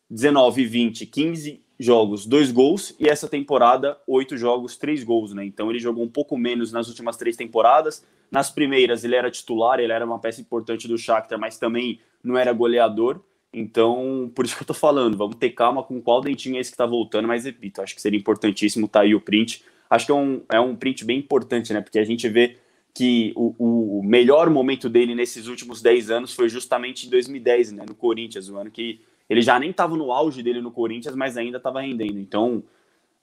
19 0.09 0.63
e 0.63 0.65
20, 0.65 1.05
15 1.05 1.61
jogos, 1.79 2.25
2 2.25 2.51
gols. 2.51 2.95
E 2.99 3.07
essa 3.07 3.27
temporada, 3.27 3.99
8 4.07 4.35
jogos, 4.35 4.77
3 4.77 5.03
gols, 5.03 5.31
né? 5.31 5.45
Então 5.45 5.69
ele 5.69 5.77
jogou 5.77 6.03
um 6.03 6.09
pouco 6.09 6.35
menos 6.35 6.71
nas 6.71 6.87
últimas 6.87 7.17
três 7.17 7.35
temporadas. 7.37 8.03
Nas 8.31 8.49
primeiras 8.49 9.03
ele 9.03 9.15
era 9.15 9.29
titular, 9.29 9.79
ele 9.79 9.93
era 9.93 10.03
uma 10.03 10.17
peça 10.17 10.41
importante 10.41 10.87
do 10.87 10.97
Shakhtar, 10.97 11.39
mas 11.39 11.59
também 11.59 11.99
não 12.23 12.35
era 12.35 12.51
goleador. 12.51 13.21
Então, 13.53 14.31
por 14.35 14.43
isso 14.43 14.55
que 14.55 14.63
eu 14.63 14.67
tô 14.67 14.73
falando, 14.73 15.15
vamos 15.15 15.35
ter 15.35 15.51
calma 15.51 15.83
com 15.83 16.01
qual 16.01 16.19
dentinho 16.19 16.57
é 16.57 16.59
esse 16.59 16.71
que 16.71 16.77
tá 16.77 16.85
voltando, 16.85 17.27
mas 17.27 17.45
repito, 17.45 17.81
acho 17.81 17.95
que 17.95 18.01
seria 18.01 18.19
importantíssimo 18.19 18.87
tá 18.87 19.01
aí 19.01 19.13
o 19.13 19.21
print. 19.21 19.63
Acho 19.89 20.05
que 20.05 20.11
é 20.11 20.15
um, 20.15 20.41
é 20.49 20.59
um 20.59 20.75
print 20.75 21.05
bem 21.05 21.19
importante, 21.19 21.73
né? 21.73 21.81
Porque 21.81 21.99
a 21.99 22.05
gente 22.05 22.27
vê 22.27 22.57
que 22.93 23.31
o, 23.35 23.99
o 23.99 24.03
melhor 24.03 24.49
momento 24.49 24.89
dele 24.89 25.13
nesses 25.13 25.47
últimos 25.47 25.81
10 25.81 26.09
anos 26.09 26.33
foi 26.33 26.49
justamente 26.49 27.05
em 27.05 27.09
2010, 27.09 27.71
né? 27.73 27.85
No 27.87 27.93
Corinthians, 27.95 28.49
o 28.49 28.57
ano 28.57 28.71
que 28.71 29.01
ele 29.29 29.41
já 29.41 29.59
nem 29.59 29.69
estava 29.69 29.95
no 29.95 30.11
auge 30.11 30.41
dele 30.41 30.61
no 30.61 30.71
Corinthians, 30.71 31.15
mas 31.15 31.37
ainda 31.37 31.57
estava 31.57 31.81
rendendo. 31.81 32.19
Então, 32.19 32.63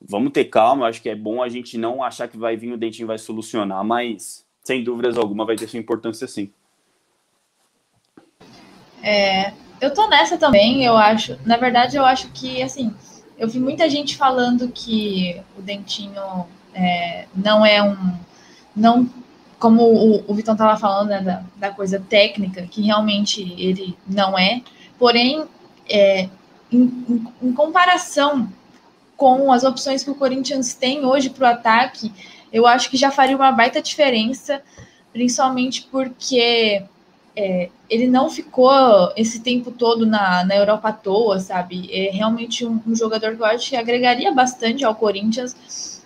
vamos 0.00 0.32
ter 0.32 0.44
calma. 0.44 0.86
Acho 0.86 1.02
que 1.02 1.08
é 1.08 1.14
bom 1.14 1.42
a 1.42 1.48
gente 1.48 1.76
não 1.78 2.02
achar 2.02 2.28
que 2.28 2.36
vai 2.36 2.56
vir 2.56 2.72
o 2.72 2.76
dentinho 2.76 3.08
vai 3.08 3.18
solucionar, 3.18 3.82
mas 3.84 4.44
sem 4.62 4.84
dúvidas 4.84 5.16
alguma 5.16 5.44
vai 5.44 5.56
ter 5.56 5.68
sua 5.68 5.80
importância 5.80 6.26
sim. 6.26 6.52
É, 9.02 9.52
eu 9.80 9.92
tô 9.92 10.08
nessa 10.08 10.38
também, 10.38 10.84
eu 10.84 10.96
acho. 10.96 11.38
Na 11.44 11.56
verdade, 11.56 11.96
eu 11.96 12.04
acho 12.04 12.30
que, 12.32 12.62
assim, 12.62 12.94
eu 13.38 13.48
vi 13.48 13.58
muita 13.58 13.88
gente 13.88 14.16
falando 14.16 14.68
que 14.68 15.40
o 15.58 15.62
Dentinho 15.62 16.46
é, 16.72 17.26
não 17.34 17.64
é 17.64 17.82
um. 17.82 18.14
Não, 18.74 19.08
como 19.58 19.82
o, 19.82 20.24
o 20.26 20.34
Vitão 20.34 20.54
estava 20.54 20.76
falando 20.76 21.08
né, 21.08 21.20
da, 21.20 21.42
da, 21.56 21.74
coisa 21.74 21.98
técnica, 22.00 22.62
que 22.62 22.82
realmente 22.82 23.54
ele 23.58 23.96
não 24.06 24.38
é. 24.38 24.62
Porém, 24.98 25.44
é, 25.88 26.28
em, 26.70 26.82
em, 27.08 27.26
em 27.42 27.52
comparação 27.52 28.48
com 29.16 29.52
as 29.52 29.64
opções 29.64 30.02
que 30.02 30.10
o 30.10 30.14
Corinthians 30.14 30.74
tem 30.74 31.04
hoje 31.04 31.30
para 31.30 31.48
o 31.48 31.52
ataque, 31.52 32.12
eu 32.52 32.66
acho 32.66 32.90
que 32.90 32.96
já 32.96 33.10
faria 33.10 33.36
uma 33.36 33.52
baita 33.52 33.80
diferença, 33.80 34.62
principalmente 35.12 35.88
porque 35.90 36.84
é, 37.36 37.68
ele 37.90 38.06
não 38.06 38.30
ficou 38.30 38.70
esse 39.16 39.40
tempo 39.40 39.70
todo 39.70 40.06
na, 40.06 40.44
na 40.44 40.54
Europa 40.56 40.88
à 40.88 40.92
toa, 40.92 41.40
sabe? 41.40 41.88
É 41.92 42.10
realmente 42.10 42.64
um, 42.64 42.80
um, 42.86 42.94
jogador 42.94 43.34
que 43.34 43.42
eu 43.42 43.46
acho 43.46 43.70
que 43.70 43.76
agregaria 43.76 44.32
bastante 44.32 44.84
ao 44.84 44.94
Corinthians, 44.94 46.02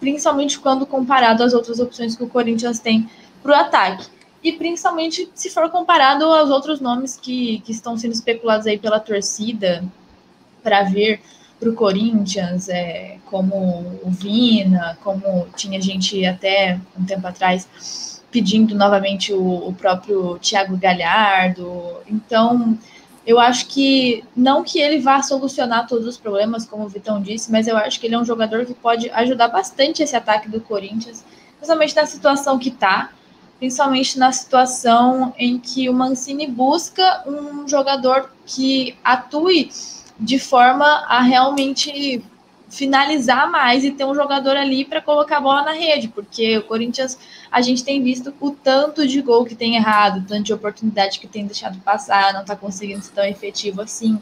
principalmente 0.00 0.58
quando 0.58 0.84
comparado 0.84 1.42
às 1.42 1.54
outras 1.54 1.78
opções 1.78 2.16
que 2.16 2.24
o 2.24 2.28
Corinthians 2.28 2.80
tem 2.80 3.08
para 3.42 3.52
o 3.52 3.54
ataque. 3.54 4.06
E 4.42 4.52
principalmente 4.52 5.30
se 5.34 5.50
for 5.50 5.70
comparado 5.70 6.24
aos 6.24 6.50
outros 6.50 6.80
nomes 6.80 7.16
que, 7.16 7.60
que 7.60 7.72
estão 7.72 7.96
sendo 7.96 8.12
especulados 8.12 8.66
aí 8.66 8.78
pela 8.78 9.00
torcida 9.00 9.84
para 10.62 10.82
vir 10.82 11.20
para 11.58 11.70
o 11.70 11.74
Corinthians, 11.74 12.68
é, 12.68 13.18
como 13.24 13.98
o 14.02 14.10
Vina, 14.10 14.98
como 15.02 15.48
tinha 15.56 15.80
gente 15.80 16.24
até 16.26 16.78
um 16.98 17.04
tempo 17.04 17.26
atrás 17.26 18.15
pedindo 18.36 18.74
novamente 18.74 19.32
o, 19.32 19.66
o 19.66 19.72
próprio 19.72 20.38
Thiago 20.40 20.76
Galhardo. 20.76 21.96
Então, 22.06 22.78
eu 23.26 23.40
acho 23.40 23.66
que 23.66 24.22
não 24.36 24.62
que 24.62 24.78
ele 24.78 24.98
vá 24.98 25.22
solucionar 25.22 25.86
todos 25.86 26.06
os 26.06 26.18
problemas, 26.18 26.66
como 26.66 26.84
o 26.84 26.88
Vitão 26.88 27.22
disse, 27.22 27.50
mas 27.50 27.66
eu 27.66 27.78
acho 27.78 27.98
que 27.98 28.06
ele 28.06 28.14
é 28.14 28.18
um 28.18 28.26
jogador 28.26 28.66
que 28.66 28.74
pode 28.74 29.08
ajudar 29.08 29.48
bastante 29.48 30.02
esse 30.02 30.14
ataque 30.14 30.50
do 30.50 30.60
Corinthians, 30.60 31.24
principalmente 31.56 31.96
na 31.96 32.04
situação 32.04 32.58
que 32.58 32.68
está, 32.68 33.10
principalmente 33.58 34.18
na 34.18 34.30
situação 34.32 35.32
em 35.38 35.58
que 35.58 35.88
o 35.88 35.94
Mancini 35.94 36.46
busca 36.46 37.24
um 37.26 37.66
jogador 37.66 38.30
que 38.44 38.98
atue 39.02 39.70
de 40.20 40.38
forma 40.38 40.84
a 41.08 41.22
realmente 41.22 42.22
finalizar 42.68 43.50
mais 43.50 43.82
e 43.82 43.90
ter 43.90 44.04
um 44.04 44.14
jogador 44.14 44.56
ali 44.56 44.84
para 44.84 45.00
colocar 45.00 45.38
a 45.38 45.40
bola 45.40 45.62
na 45.62 45.72
rede, 45.72 46.08
porque 46.08 46.58
o 46.58 46.64
Corinthians, 46.64 47.18
a 47.50 47.60
gente 47.60 47.84
tem 47.84 48.02
visto 48.02 48.34
o 48.40 48.50
tanto 48.50 49.06
de 49.06 49.20
gol 49.22 49.44
que 49.44 49.54
tem 49.54 49.76
errado, 49.76 50.18
o 50.18 50.26
tanto 50.26 50.44
de 50.44 50.52
oportunidade 50.52 51.18
que 51.18 51.26
tem 51.26 51.46
deixado 51.46 51.78
passar, 51.80 52.32
não 52.32 52.42
está 52.42 52.56
conseguindo 52.56 53.02
ser 53.02 53.12
tão 53.12 53.24
efetivo 53.24 53.82
assim. 53.82 54.18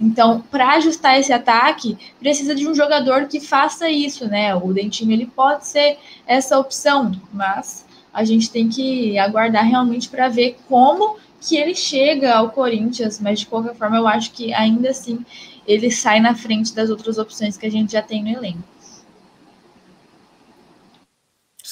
Então, 0.00 0.40
para 0.40 0.74
ajustar 0.74 1.18
esse 1.18 1.32
ataque, 1.32 1.98
precisa 2.20 2.54
de 2.54 2.68
um 2.68 2.74
jogador 2.74 3.26
que 3.26 3.40
faça 3.40 3.90
isso, 3.90 4.28
né? 4.28 4.54
O 4.54 4.72
Dentinho 4.72 5.12
ele 5.12 5.26
pode 5.26 5.66
ser 5.66 5.98
essa 6.26 6.58
opção, 6.58 7.12
mas 7.32 7.84
a 8.12 8.24
gente 8.24 8.50
tem 8.50 8.68
que 8.68 9.18
aguardar 9.18 9.64
realmente 9.64 10.08
para 10.08 10.28
ver 10.28 10.56
como 10.68 11.16
que 11.40 11.56
ele 11.56 11.74
chega 11.74 12.34
ao 12.34 12.50
Corinthians, 12.50 13.20
mas 13.20 13.40
de 13.40 13.46
qualquer 13.46 13.74
forma 13.74 13.96
eu 13.96 14.06
acho 14.06 14.32
que 14.32 14.52
ainda 14.52 14.90
assim 14.90 15.24
ele 15.66 15.90
sai 15.90 16.18
na 16.18 16.34
frente 16.34 16.74
das 16.74 16.90
outras 16.90 17.18
opções 17.18 17.56
que 17.56 17.66
a 17.66 17.70
gente 17.70 17.92
já 17.92 18.02
tem 18.02 18.22
no 18.22 18.30
elenco. 18.30 18.62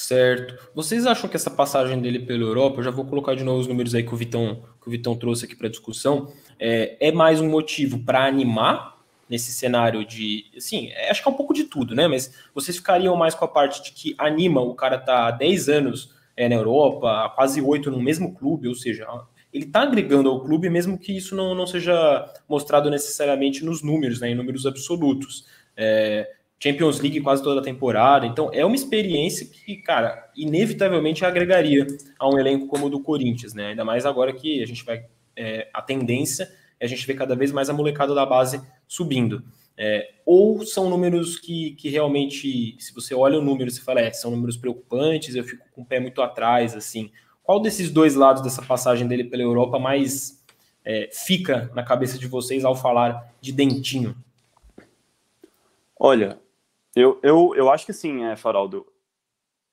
Certo. 0.06 0.70
Vocês 0.72 1.04
acham 1.04 1.28
que 1.28 1.34
essa 1.34 1.50
passagem 1.50 2.00
dele 2.00 2.20
pela 2.20 2.44
Europa, 2.44 2.78
eu 2.78 2.84
já 2.84 2.92
vou 2.92 3.04
colocar 3.04 3.34
de 3.34 3.42
novo 3.42 3.58
os 3.58 3.66
números 3.66 3.92
aí 3.92 4.04
que 4.04 4.14
o 4.14 4.16
Vitão, 4.16 4.62
que 4.80 4.86
o 4.86 4.90
Vitão 4.92 5.16
trouxe 5.16 5.46
aqui 5.46 5.56
para 5.56 5.68
discussão, 5.68 6.32
é, 6.60 6.96
é 7.00 7.10
mais 7.10 7.40
um 7.40 7.50
motivo 7.50 7.98
para 7.98 8.24
animar 8.24 9.00
nesse 9.28 9.50
cenário 9.50 10.06
de, 10.06 10.44
assim, 10.56 10.90
é, 10.92 11.10
acho 11.10 11.20
que 11.20 11.28
é 11.28 11.32
um 11.32 11.34
pouco 11.34 11.52
de 11.52 11.64
tudo, 11.64 11.92
né? 11.92 12.06
Mas 12.06 12.32
vocês 12.54 12.76
ficariam 12.76 13.16
mais 13.16 13.34
com 13.34 13.44
a 13.44 13.48
parte 13.48 13.82
de 13.82 13.90
que 13.90 14.14
anima 14.16 14.60
o 14.60 14.76
cara 14.76 14.96
tá 14.96 15.26
há 15.26 15.32
10 15.32 15.68
anos 15.68 16.14
é, 16.36 16.48
na 16.48 16.54
Europa, 16.54 17.32
quase 17.34 17.60
8 17.60 17.90
no 17.90 18.00
mesmo 18.00 18.32
clube, 18.32 18.68
ou 18.68 18.76
seja, 18.76 19.08
ele 19.52 19.64
está 19.64 19.82
agregando 19.82 20.28
ao 20.28 20.40
clube, 20.40 20.70
mesmo 20.70 20.96
que 20.96 21.16
isso 21.16 21.34
não, 21.34 21.52
não 21.52 21.66
seja 21.66 22.32
mostrado 22.48 22.88
necessariamente 22.90 23.64
nos 23.64 23.82
números, 23.82 24.20
né, 24.20 24.30
em 24.30 24.36
números 24.36 24.66
absolutos. 24.66 25.46
É, 25.76 26.35
Champions 26.58 27.00
League 27.00 27.20
quase 27.20 27.42
toda 27.42 27.60
a 27.60 27.64
temporada, 27.64 28.26
então 28.26 28.50
é 28.52 28.64
uma 28.64 28.74
experiência 28.74 29.46
que, 29.46 29.76
cara, 29.76 30.30
inevitavelmente 30.34 31.24
agregaria 31.24 31.86
a 32.18 32.28
um 32.28 32.38
elenco 32.38 32.66
como 32.66 32.86
o 32.86 32.90
do 32.90 33.00
Corinthians, 33.00 33.52
né? 33.52 33.68
Ainda 33.68 33.84
mais 33.84 34.06
agora 34.06 34.32
que 34.32 34.62
a 34.62 34.66
gente 34.66 34.84
vai. 34.84 35.04
É, 35.36 35.68
a 35.72 35.82
tendência 35.82 36.50
é 36.80 36.86
a 36.86 36.88
gente 36.88 37.06
ver 37.06 37.14
cada 37.14 37.36
vez 37.36 37.52
mais 37.52 37.68
a 37.68 37.74
molecada 37.74 38.14
da 38.14 38.24
base 38.24 38.60
subindo. 38.88 39.44
É, 39.78 40.14
ou 40.24 40.64
são 40.64 40.88
números 40.88 41.38
que, 41.38 41.72
que 41.72 41.90
realmente, 41.90 42.74
se 42.78 42.94
você 42.94 43.14
olha 43.14 43.38
o 43.38 43.42
número, 43.42 43.70
você 43.70 43.82
fala, 43.82 44.00
é, 44.00 44.10
são 44.10 44.30
números 44.30 44.56
preocupantes, 44.56 45.34
eu 45.34 45.44
fico 45.44 45.66
com 45.72 45.82
o 45.82 45.84
pé 45.84 46.00
muito 46.00 46.22
atrás, 46.22 46.74
assim, 46.74 47.10
qual 47.42 47.60
desses 47.60 47.90
dois 47.90 48.14
lados 48.14 48.42
dessa 48.42 48.62
passagem 48.62 49.06
dele 49.06 49.24
pela 49.24 49.42
Europa 49.42 49.78
mais 49.78 50.42
é, 50.82 51.10
fica 51.12 51.70
na 51.74 51.82
cabeça 51.82 52.18
de 52.18 52.26
vocês 52.26 52.64
ao 52.64 52.74
falar 52.74 53.34
de 53.40 53.52
Dentinho? 53.52 54.16
Olha, 55.98 56.38
eu, 56.96 57.20
eu, 57.22 57.52
eu 57.54 57.70
acho 57.70 57.86
que 57.86 57.92
sim, 57.92 58.24
é, 58.24 58.34
Faraldo. 58.36 58.86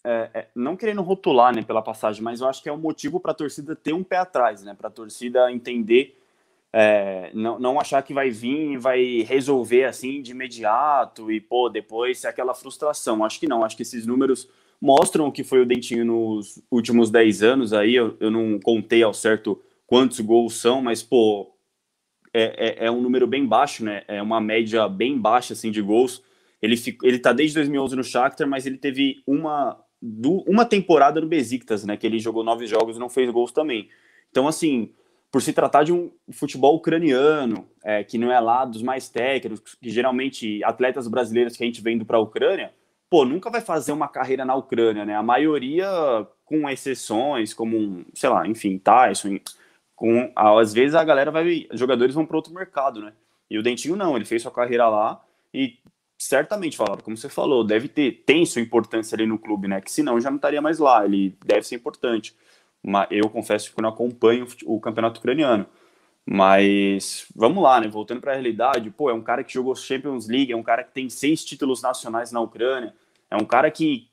É, 0.05 0.29
é, 0.33 0.47
não 0.53 0.75
querendo 0.75 1.01
rotular 1.01 1.55
né, 1.55 1.63
pela 1.63 1.81
passagem, 1.81 2.21
mas 2.21 2.41
eu 2.41 2.47
acho 2.47 2.61
que 2.61 2.67
é 2.67 2.73
um 2.73 2.77
motivo 2.77 3.21
para 3.21 3.31
a 3.31 3.35
torcida 3.35 3.73
ter 3.73 3.93
um 3.93 4.03
pé 4.03 4.17
atrás, 4.17 4.61
né? 4.61 4.73
Para 4.73 4.89
a 4.89 4.91
torcida 4.91 5.49
entender, 5.49 6.19
é, 6.73 7.31
não, 7.33 7.57
não 7.57 7.79
achar 7.79 8.03
que 8.03 8.13
vai 8.13 8.29
vir 8.29 8.73
e 8.73 8.77
vai 8.77 9.21
resolver 9.21 9.85
assim 9.85 10.21
de 10.21 10.31
imediato 10.31 11.31
e 11.31 11.39
pô, 11.39 11.69
depois 11.69 12.19
ser 12.19 12.27
aquela 12.27 12.53
frustração. 12.53 13.23
Acho 13.23 13.39
que 13.39 13.47
não, 13.47 13.63
acho 13.63 13.77
que 13.77 13.83
esses 13.83 14.05
números 14.05 14.49
mostram 14.81 15.27
o 15.27 15.31
que 15.31 15.45
foi 15.45 15.61
o 15.61 15.65
Dentinho 15.65 16.03
nos 16.03 16.61
últimos 16.69 17.09
10 17.09 17.41
anos 17.41 17.71
aí. 17.71 17.95
Eu, 17.95 18.17
eu 18.19 18.29
não 18.29 18.59
contei 18.59 19.01
ao 19.01 19.13
certo 19.13 19.61
quantos 19.87 20.19
gols 20.19 20.55
são, 20.55 20.81
mas, 20.81 21.01
pô, 21.01 21.53
é, 22.33 22.83
é, 22.83 22.87
é, 22.87 22.91
um 22.91 22.99
número 22.99 23.25
bem 23.25 23.45
baixo, 23.45 23.85
né? 23.85 24.03
É 24.07 24.21
uma 24.21 24.41
média 24.41 24.89
bem 24.89 25.17
baixa, 25.17 25.53
assim, 25.53 25.71
de 25.71 25.81
gols. 25.81 26.21
Ele, 26.63 26.77
fico, 26.77 27.05
ele 27.05 27.19
tá 27.19 27.33
desde 27.33 27.55
2011 27.55 27.93
no 27.97 28.03
Shakhtar, 28.05 28.47
mas 28.47 28.65
ele 28.65 28.77
teve 28.77 29.21
uma, 29.27 29.77
do, 30.01 30.45
uma 30.47 30.63
temporada 30.63 31.19
no 31.19 31.27
Besiktas, 31.27 31.83
né? 31.83 31.97
Que 31.97 32.07
ele 32.07 32.19
jogou 32.19 32.41
nove 32.41 32.65
jogos 32.65 32.95
e 32.95 32.99
não 33.01 33.09
fez 33.09 33.29
gols 33.29 33.51
também. 33.51 33.89
Então, 34.31 34.47
assim, 34.47 34.93
por 35.29 35.41
se 35.41 35.51
tratar 35.51 35.83
de 35.83 35.91
um 35.91 36.09
futebol 36.31 36.73
ucraniano, 36.77 37.67
é, 37.83 38.01
que 38.01 38.17
não 38.17 38.31
é 38.31 38.39
lá 38.39 38.63
dos 38.63 38.81
mais 38.81 39.09
técnicos, 39.09 39.75
que 39.75 39.89
geralmente 39.89 40.63
atletas 40.63 41.05
brasileiros 41.09 41.57
que 41.57 41.63
a 41.63 41.65
gente 41.65 41.81
vendo 41.81 42.05
para 42.05 42.15
a 42.15 42.21
Ucrânia, 42.21 42.73
pô, 43.09 43.25
nunca 43.25 43.49
vai 43.49 43.59
fazer 43.59 43.91
uma 43.91 44.07
carreira 44.07 44.45
na 44.45 44.55
Ucrânia, 44.55 45.03
né? 45.03 45.17
A 45.17 45.21
maioria, 45.21 45.85
com 46.45 46.69
exceções, 46.69 47.53
como, 47.53 48.05
sei 48.13 48.29
lá, 48.29 48.47
enfim, 48.47 48.77
Tyson, 48.77 49.37
com, 49.97 50.31
às 50.33 50.73
vezes 50.73 50.95
a 50.95 51.03
galera 51.03 51.29
vai, 51.29 51.67
jogadores 51.73 52.15
vão 52.15 52.25
para 52.25 52.37
outro 52.37 52.53
mercado, 52.53 53.01
né? 53.01 53.11
E 53.51 53.57
o 53.57 53.61
Dentinho 53.61 53.97
não, 53.97 54.15
ele 54.15 54.23
fez 54.23 54.41
sua 54.41 54.51
carreira 54.51 54.87
lá 54.87 55.21
e 55.53 55.77
certamente, 56.27 56.77
falava, 56.77 57.01
como 57.01 57.17
você 57.17 57.29
falou, 57.29 57.63
deve 57.63 57.87
ter, 57.87 58.23
tem 58.25 58.45
sua 58.45 58.61
importância 58.61 59.15
ali 59.15 59.25
no 59.25 59.37
clube, 59.37 59.67
né? 59.67 59.81
Que 59.81 59.91
senão 59.91 60.19
já 60.19 60.29
não 60.29 60.37
estaria 60.37 60.61
mais 60.61 60.79
lá, 60.79 61.05
ele 61.05 61.37
deve 61.45 61.63
ser 61.63 61.75
importante. 61.75 62.35
Mas 62.81 63.07
eu 63.11 63.29
confesso 63.29 63.73
que 63.73 63.81
não 63.81 63.89
acompanho 63.89 64.47
o 64.65 64.79
campeonato 64.79 65.19
ucraniano. 65.19 65.65
Mas 66.25 67.25
vamos 67.35 67.61
lá, 67.63 67.81
né? 67.81 67.87
Voltando 67.87 68.21
para 68.21 68.31
a 68.31 68.35
realidade, 68.35 68.89
pô, 68.91 69.09
é 69.09 69.13
um 69.13 69.21
cara 69.21 69.43
que 69.43 69.53
jogou 69.53 69.75
Champions 69.75 70.27
League, 70.27 70.51
é 70.51 70.55
um 70.55 70.63
cara 70.63 70.83
que 70.83 70.93
tem 70.93 71.09
seis 71.09 71.43
títulos 71.43 71.81
nacionais 71.81 72.31
na 72.31 72.39
Ucrânia, 72.39 72.93
é 73.29 73.35
um 73.35 73.45
cara 73.45 73.69
que, 73.69 74.07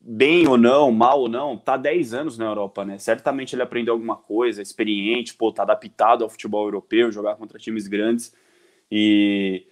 bem 0.00 0.48
ou 0.48 0.58
não, 0.58 0.90
mal 0.90 1.20
ou 1.20 1.28
não, 1.28 1.56
tá 1.56 1.76
10 1.76 2.14
anos 2.14 2.38
na 2.38 2.46
Europa, 2.46 2.84
né? 2.84 2.98
Certamente 2.98 3.54
ele 3.54 3.62
aprendeu 3.62 3.94
alguma 3.94 4.16
coisa, 4.16 4.60
é 4.60 4.64
experiente, 4.64 5.34
pô, 5.34 5.52
tá 5.52 5.62
adaptado 5.62 6.24
ao 6.24 6.30
futebol 6.30 6.66
europeu, 6.66 7.12
jogar 7.12 7.36
contra 7.36 7.58
times 7.58 7.86
grandes. 7.86 8.34
E. 8.90 9.66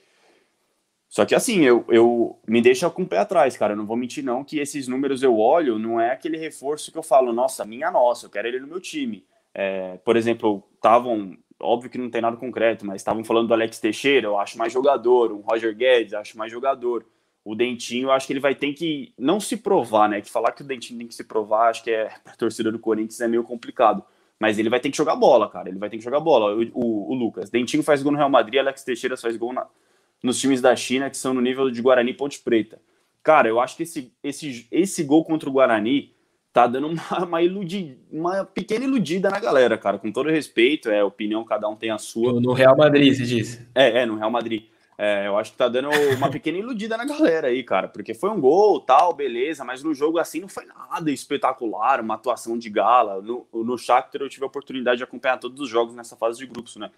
Só 1.12 1.26
que 1.26 1.34
assim, 1.34 1.60
eu, 1.60 1.84
eu 1.90 2.40
me 2.48 2.62
deixa 2.62 2.88
com 2.88 3.02
o 3.02 3.06
pé 3.06 3.18
atrás, 3.18 3.54
cara. 3.54 3.74
Eu 3.74 3.76
não 3.76 3.84
vou 3.84 3.98
mentir, 3.98 4.24
não, 4.24 4.42
que 4.42 4.58
esses 4.58 4.88
números 4.88 5.22
eu 5.22 5.38
olho, 5.38 5.78
não 5.78 6.00
é 6.00 6.10
aquele 6.10 6.38
reforço 6.38 6.90
que 6.90 6.96
eu 6.96 7.02
falo, 7.02 7.34
nossa, 7.34 7.66
minha 7.66 7.90
nossa, 7.90 8.24
eu 8.24 8.30
quero 8.30 8.48
ele 8.48 8.58
no 8.58 8.66
meu 8.66 8.80
time. 8.80 9.22
É, 9.52 9.98
por 9.98 10.16
exemplo, 10.16 10.66
estavam, 10.74 11.36
óbvio 11.60 11.90
que 11.90 11.98
não 11.98 12.08
tem 12.08 12.22
nada 12.22 12.38
concreto, 12.38 12.86
mas 12.86 13.02
estavam 13.02 13.22
falando 13.22 13.48
do 13.48 13.52
Alex 13.52 13.78
Teixeira, 13.78 14.26
eu 14.26 14.38
acho 14.38 14.56
mais 14.56 14.72
jogador, 14.72 15.32
um 15.32 15.42
Roger 15.42 15.76
Guedes, 15.76 16.14
acho 16.14 16.38
mais 16.38 16.50
jogador 16.50 17.04
o 17.44 17.54
Dentinho, 17.54 18.10
acho 18.10 18.26
que 18.26 18.32
ele 18.32 18.40
vai 18.40 18.54
ter 18.54 18.72
que 18.72 19.12
não 19.18 19.38
se 19.38 19.58
provar, 19.58 20.08
né? 20.08 20.22
Que 20.22 20.30
falar 20.30 20.52
que 20.52 20.62
o 20.62 20.64
Dentinho 20.64 20.98
tem 20.98 21.08
que 21.08 21.14
se 21.14 21.24
provar, 21.24 21.68
acho 21.68 21.84
que 21.84 21.90
é 21.90 22.10
para 22.24 22.36
torcida 22.36 22.72
do 22.72 22.78
Corinthians 22.78 23.20
é 23.20 23.28
meio 23.28 23.44
complicado. 23.44 24.02
Mas 24.40 24.58
ele 24.58 24.70
vai 24.70 24.80
ter 24.80 24.90
que 24.90 24.96
jogar 24.96 25.14
bola, 25.14 25.48
cara. 25.48 25.68
Ele 25.68 25.78
vai 25.78 25.90
ter 25.90 25.98
que 25.98 26.02
jogar 26.02 26.20
bola. 26.20 26.56
O, 26.56 26.62
o, 26.72 27.12
o 27.12 27.14
Lucas, 27.14 27.50
Dentinho 27.50 27.82
faz 27.82 28.02
gol 28.02 28.12
no 28.12 28.18
Real 28.18 28.30
Madrid, 28.30 28.58
Alex 28.58 28.82
Teixeira 28.82 29.16
faz 29.16 29.36
gol 29.36 29.52
na, 29.52 29.66
nos 30.22 30.40
times 30.40 30.60
da 30.60 30.74
China, 30.76 31.10
que 31.10 31.16
são 31.16 31.34
no 31.34 31.40
nível 31.40 31.70
de 31.70 31.82
Guarani 31.82 32.14
Ponte 32.14 32.40
Preta. 32.40 32.80
Cara, 33.22 33.48
eu 33.48 33.60
acho 33.60 33.76
que 33.76 33.82
esse, 33.82 34.12
esse, 34.22 34.66
esse 34.70 35.04
gol 35.04 35.24
contra 35.24 35.48
o 35.48 35.52
Guarani 35.52 36.12
tá 36.52 36.66
dando 36.66 36.88
uma, 36.88 37.18
uma, 37.24 37.42
iludi, 37.42 37.98
uma 38.10 38.44
pequena 38.44 38.84
iludida 38.84 39.30
na 39.30 39.40
galera, 39.40 39.78
cara. 39.78 39.98
Com 39.98 40.12
todo 40.12 40.30
respeito, 40.30 40.90
é 40.90 41.02
opinião, 41.02 41.44
cada 41.44 41.68
um 41.68 41.76
tem 41.76 41.90
a 41.90 41.98
sua. 41.98 42.40
No 42.40 42.52
Real 42.52 42.76
Madrid, 42.76 43.14
você 43.14 43.24
disse. 43.24 43.66
É, 43.74 44.02
é, 44.02 44.06
no 44.06 44.16
Real 44.16 44.30
Madrid. 44.30 44.64
É, 44.98 45.26
eu 45.26 45.36
acho 45.38 45.52
que 45.52 45.56
tá 45.56 45.68
dando 45.68 45.88
uma 46.16 46.30
pequena 46.30 46.58
iludida 46.58 46.96
na 46.96 47.04
galera 47.04 47.48
aí, 47.48 47.64
cara, 47.64 47.88
porque 47.88 48.12
foi 48.12 48.30
um 48.30 48.40
gol, 48.40 48.78
tal, 48.78 49.14
beleza, 49.14 49.64
mas 49.64 49.82
no 49.82 49.94
jogo 49.94 50.18
assim 50.18 50.40
não 50.40 50.48
foi 50.48 50.64
nada 50.66 51.10
espetacular, 51.10 52.00
uma 52.00 52.14
atuação 52.14 52.58
de 52.58 52.68
gala. 52.68 53.20
No, 53.20 53.46
no 53.52 53.78
Shakhtar 53.78 54.20
eu 54.20 54.28
tive 54.28 54.44
a 54.44 54.46
oportunidade 54.46 54.98
de 54.98 55.04
acompanhar 55.04 55.38
todos 55.38 55.60
os 55.60 55.68
jogos 55.68 55.94
nessa 55.94 56.14
fase 56.14 56.38
de 56.38 56.46
grupos, 56.46 56.76
né? 56.76 56.90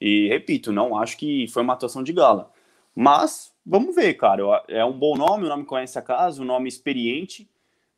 E 0.00 0.28
repito, 0.28 0.72
não 0.72 0.96
acho 0.96 1.18
que 1.18 1.46
foi 1.48 1.62
uma 1.62 1.74
atuação 1.74 2.02
de 2.02 2.12
gala. 2.12 2.50
Mas 2.94 3.52
vamos 3.64 3.94
ver, 3.94 4.14
cara. 4.14 4.42
É 4.68 4.84
um 4.84 4.92
bom 4.92 5.16
nome, 5.16 5.46
o 5.46 5.48
nome 5.48 5.64
conhece 5.64 5.98
a 5.98 6.02
casa, 6.02 6.42
um 6.42 6.44
nome 6.44 6.68
experiente 6.68 7.48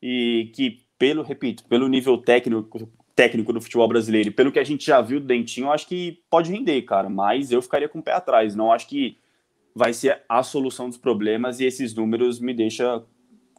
e 0.00 0.50
que, 0.54 0.82
pelo, 0.98 1.22
repito, 1.22 1.64
pelo 1.64 1.88
nível 1.88 2.18
técnico, 2.18 2.88
técnico 3.14 3.52
do 3.52 3.60
futebol 3.60 3.88
brasileiro 3.88 4.32
pelo 4.32 4.52
que 4.52 4.58
a 4.58 4.64
gente 4.64 4.84
já 4.84 5.00
viu 5.00 5.20
do 5.20 5.26
Dentinho, 5.26 5.68
eu 5.68 5.72
acho 5.72 5.86
que 5.86 6.22
pode 6.30 6.52
render, 6.52 6.82
cara. 6.82 7.08
Mas 7.08 7.50
eu 7.50 7.62
ficaria 7.62 7.88
com 7.88 7.98
o 7.98 8.02
pé 8.02 8.12
atrás. 8.12 8.54
Não 8.54 8.72
acho 8.72 8.86
que 8.86 9.18
vai 9.74 9.92
ser 9.92 10.22
a 10.28 10.42
solução 10.42 10.88
dos 10.88 10.98
problemas 10.98 11.58
e 11.58 11.64
esses 11.64 11.94
números 11.94 12.38
me 12.38 12.54
deixam 12.54 13.04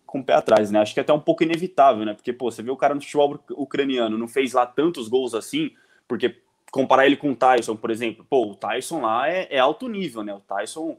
com 0.05 0.19
o 0.19 0.23
pé 0.23 0.33
atrás, 0.33 0.71
né? 0.71 0.79
Acho 0.79 0.93
que 0.93 0.99
é 0.99 1.03
até 1.03 1.11
um 1.11 1.19
pouco 1.19 1.43
inevitável, 1.43 2.05
né? 2.05 2.13
Porque, 2.13 2.31
pô, 2.31 2.49
você 2.49 2.63
vê 2.63 2.71
o 2.71 2.77
cara 2.77 2.95
no 2.95 3.01
futebol 3.01 3.37
ucraniano, 3.51 4.17
não 4.17 4.27
fez 4.27 4.53
lá 4.53 4.65
tantos 4.65 5.09
gols 5.09 5.33
assim, 5.33 5.71
porque 6.07 6.37
comparar 6.71 7.05
ele 7.05 7.17
com 7.17 7.31
o 7.31 7.35
Tyson, 7.35 7.75
por 7.75 7.91
exemplo, 7.91 8.25
pô, 8.29 8.51
o 8.51 8.55
Tyson 8.55 9.01
lá 9.01 9.29
é, 9.29 9.47
é 9.49 9.59
alto 9.59 9.89
nível, 9.89 10.23
né? 10.23 10.33
O 10.33 10.39
Tyson 10.39 10.97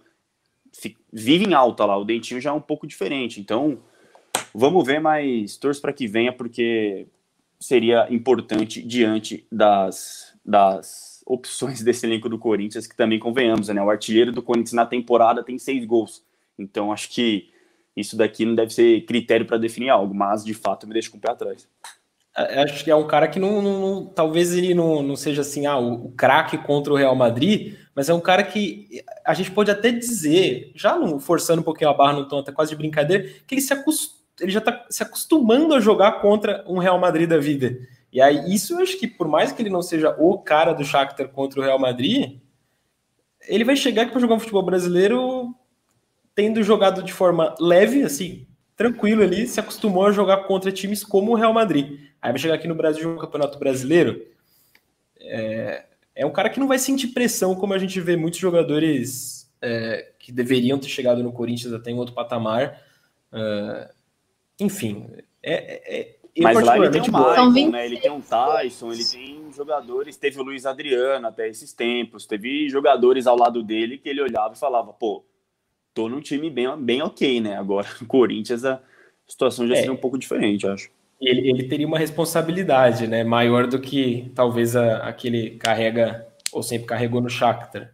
vive 1.13 1.45
em 1.45 1.55
alta 1.55 1.85
lá, 1.85 1.97
o 1.97 2.05
Dentinho 2.05 2.41
já 2.41 2.51
é 2.51 2.53
um 2.53 2.61
pouco 2.61 2.87
diferente. 2.87 3.41
Então, 3.41 3.79
vamos 4.55 4.87
ver, 4.87 5.01
mas 5.01 5.57
torço 5.57 5.81
para 5.81 5.93
que 5.93 6.07
venha, 6.07 6.33
porque 6.33 7.07
seria 7.59 8.07
importante 8.11 8.83
diante 8.83 9.47
das, 9.51 10.35
das 10.45 11.23
opções 11.27 11.83
desse 11.85 12.07
elenco 12.07 12.29
do 12.29 12.39
Corinthians, 12.39 12.87
que 12.87 12.97
também 12.97 13.19
convenhamos, 13.19 13.69
né? 13.69 13.83
O 13.83 13.91
artilheiro 13.91 14.33
do 14.33 14.43
Corinthians 14.43 14.73
na 14.73 14.87
temporada 14.87 15.43
tem 15.43 15.59
seis 15.59 15.85
gols. 15.85 16.23
Então 16.59 16.93
acho 16.93 17.11
que 17.11 17.51
isso 17.97 18.17
daqui 18.17 18.45
não 18.45 18.55
deve 18.55 18.73
ser 18.73 19.03
critério 19.03 19.47
para 19.47 19.57
definir 19.57 19.89
algo, 19.89 20.15
mas 20.15 20.45
de 20.45 20.55
fato 20.55 20.87
me 20.87 20.93
deixa 20.93 21.11
com 21.11 21.17
o 21.17 21.21
pé 21.21 21.31
atrás. 21.31 21.69
É, 22.37 22.63
acho 22.63 22.85
que 22.85 22.91
é 22.91 22.97
um 22.97 23.07
cara 23.07 23.27
que 23.29 23.39
não, 23.39 23.63
não, 23.63 23.81
não 23.81 24.07
talvez 24.07 24.55
ele 24.55 24.75
não, 24.75 25.03
não 25.03 25.17
seja 25.17 25.41
assim, 25.41 25.65
ah, 25.65 25.79
o, 25.79 26.07
o 26.07 26.13
craque 26.13 26.59
contra 26.59 26.93
o 26.93 26.97
Real 26.97 27.17
Madrid, 27.17 27.75
mas 27.97 28.11
é 28.11 28.15
um 28.15 28.21
cara 28.21 28.43
que 28.43 29.03
a 29.25 29.33
gente 29.33 29.51
pode 29.51 29.71
até 29.71 29.91
dizer, 29.91 30.71
já 30.75 30.95
forçando 31.19 31.63
um 31.63 31.65
pouquinho 31.65 31.89
a 31.89 31.95
barra 31.95 32.13
no 32.13 32.29
tom, 32.29 32.41
até 32.41 32.53
quase 32.53 32.71
de 32.71 32.77
brincadeira, 32.77 33.27
que 33.47 33.55
ele, 33.55 33.63
se 33.63 33.73
acost... 33.73 34.17
ele 34.39 34.53
já 34.53 34.59
está 34.59 34.85
se 34.91 35.03
acostumando 35.03 35.73
a 35.73 35.81
jogar 35.81 36.21
contra 36.21 36.63
um 36.69 36.77
Real 36.77 36.99
Madrid 36.99 37.27
da 37.27 37.39
vida. 37.39 37.79
E 38.13 38.21
aí, 38.21 38.55
isso 38.55 38.75
eu 38.75 38.81
acho 38.81 38.99
que, 38.99 39.09
por 39.09 39.27
mais 39.27 39.51
que 39.51 39.63
ele 39.63 39.71
não 39.71 39.81
seja 39.81 40.15
o 40.19 40.39
cara 40.39 40.75
do 40.75 40.85
Shakhtar 40.85 41.29
contra 41.31 41.59
o 41.59 41.63
Real 41.63 41.79
Madrid, 41.79 42.39
ele 43.49 43.65
vai 43.65 43.75
chegar 43.75 44.03
aqui 44.03 44.13
para 44.13 44.21
jogar 44.21 44.35
um 44.35 44.41
futebol 44.41 44.63
brasileiro 44.63 45.55
tendo 46.35 46.63
jogado 46.63 47.03
de 47.03 47.15
forma 47.15 47.55
leve, 47.59 48.03
assim, 48.03 48.47
tranquilo 48.77 49.23
ali, 49.23 49.47
se 49.47 49.59
acostumou 49.59 50.05
a 50.05 50.13
jogar 50.13 50.45
contra 50.45 50.71
times 50.71 51.03
como 51.03 51.33
o 51.33 51.35
Real 51.35 51.55
Madrid. 51.55 51.99
Aí 52.21 52.31
vai 52.31 52.39
chegar 52.39 52.57
aqui 52.57 52.69
no 52.69 52.75
Brasil 52.75 53.09
um 53.09 53.17
campeonato 53.17 53.59
brasileiro. 53.59 54.23
É, 55.19 55.87
é 56.17 56.25
um 56.25 56.33
cara 56.33 56.49
que 56.49 56.59
não 56.59 56.67
vai 56.67 56.79
sentir 56.79 57.09
pressão, 57.09 57.55
como 57.55 57.75
a 57.75 57.79
gente 57.79 58.01
vê 58.01 58.17
muitos 58.17 58.41
jogadores 58.41 59.49
é, 59.61 60.13
que 60.19 60.33
deveriam 60.33 60.79
ter 60.79 60.89
chegado 60.89 61.23
no 61.23 61.31
Corinthians 61.31 61.75
até 61.75 61.91
em 61.91 61.99
outro 61.99 62.15
patamar. 62.15 62.81
Uh, 63.31 63.93
enfim, 64.59 65.07
é, 65.43 65.99
é, 65.99 66.17
mas 66.43 66.63
lá 66.63 66.77
ele 66.77 66.91
tem 66.91 67.03
o 67.03 67.05
Michael, 67.05 67.71
né? 67.71 67.87
Ele 67.87 67.99
tem 67.99 68.11
um 68.11 68.21
Tyson, 68.21 68.93
ele 68.93 69.05
tem 69.05 69.53
jogadores, 69.53 70.17
teve 70.17 70.41
o 70.41 70.43
Luiz 70.43 70.67
Adriano 70.67 71.27
até 71.27 71.49
esses 71.49 71.73
tempos, 71.73 72.27
teve 72.27 72.69
jogadores 72.69 73.27
ao 73.27 73.37
lado 73.37 73.63
dele 73.63 73.99
que 73.99 74.09
ele 74.09 74.23
olhava 74.23 74.55
e 74.55 74.59
falava, 74.59 74.93
pô, 74.93 75.25
tô 75.95 76.09
num 76.09 76.21
time 76.21 76.51
bem, 76.51 76.75
bem 76.79 77.03
ok, 77.03 77.41
né? 77.41 77.57
Agora, 77.57 77.87
o 78.01 78.05
Corinthians, 78.09 78.65
a 78.65 78.81
situação 79.27 79.67
já 79.67 79.75
é. 79.75 79.77
seria 79.79 79.93
um 79.93 79.97
pouco 79.97 80.19
diferente, 80.19 80.65
eu 80.65 80.73
acho. 80.73 80.91
Ele, 81.21 81.49
ele 81.49 81.69
teria 81.69 81.87
uma 81.87 81.99
responsabilidade, 81.99 83.07
né? 83.07 83.25
Maior 83.25 83.67
do 83.67 83.79
que 83.79 84.31
talvez 84.35 84.77
a, 84.77 84.99
aquele 84.99 85.51
carrega, 85.57 86.27
ou 86.53 86.63
sempre 86.63 86.87
carregou 86.87 87.21
no 87.21 87.31
Shakhtar. 87.31 87.91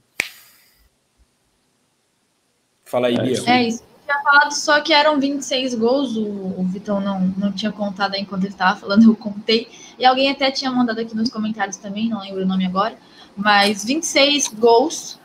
Fala 2.85 3.07
aí, 3.07 3.17
é, 3.17 3.23
Bia. 3.23 3.43
É 3.47 3.63
isso. 3.69 3.83
Eu 3.83 4.05
tinha 4.05 4.23
falado 4.23 4.53
só 4.53 4.81
que 4.81 4.93
eram 4.93 5.19
26 5.19 5.75
gols, 5.77 6.17
o, 6.17 6.27
o 6.61 6.65
Vitão 6.65 7.01
não, 7.01 7.21
não 7.39 7.53
tinha 7.53 7.73
contado 7.73 8.15
aí 8.15 8.21
enquanto 8.21 8.45
ele 8.45 8.53
estava 8.53 8.79
falando, 8.79 9.05
eu 9.05 9.17
contei. 9.17 9.69
E 9.99 10.05
alguém 10.05 10.31
até 10.31 10.51
tinha 10.51 10.71
mandado 10.71 11.01
aqui 11.01 11.15
nos 11.15 11.31
comentários 11.31 11.77
também, 11.77 12.09
não 12.09 12.21
lembro 12.21 12.43
o 12.43 12.47
nome 12.47 12.67
agora, 12.67 12.97
mas 13.37 13.85
26 13.85 14.49
gols 14.49 15.19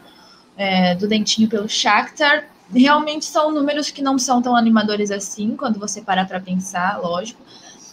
é, 0.55 0.95
do 0.95 1.07
Dentinho 1.07 1.49
pelo 1.49 1.67
Shakhtar 1.67 2.47
realmente 2.73 3.25
são 3.25 3.51
números 3.51 3.89
que 3.89 4.01
não 4.01 4.17
são 4.17 4.41
tão 4.41 4.55
animadores 4.55 5.11
assim, 5.11 5.55
quando 5.55 5.79
você 5.79 6.01
parar 6.01 6.27
para 6.27 6.39
pensar, 6.39 6.99
lógico, 7.01 7.41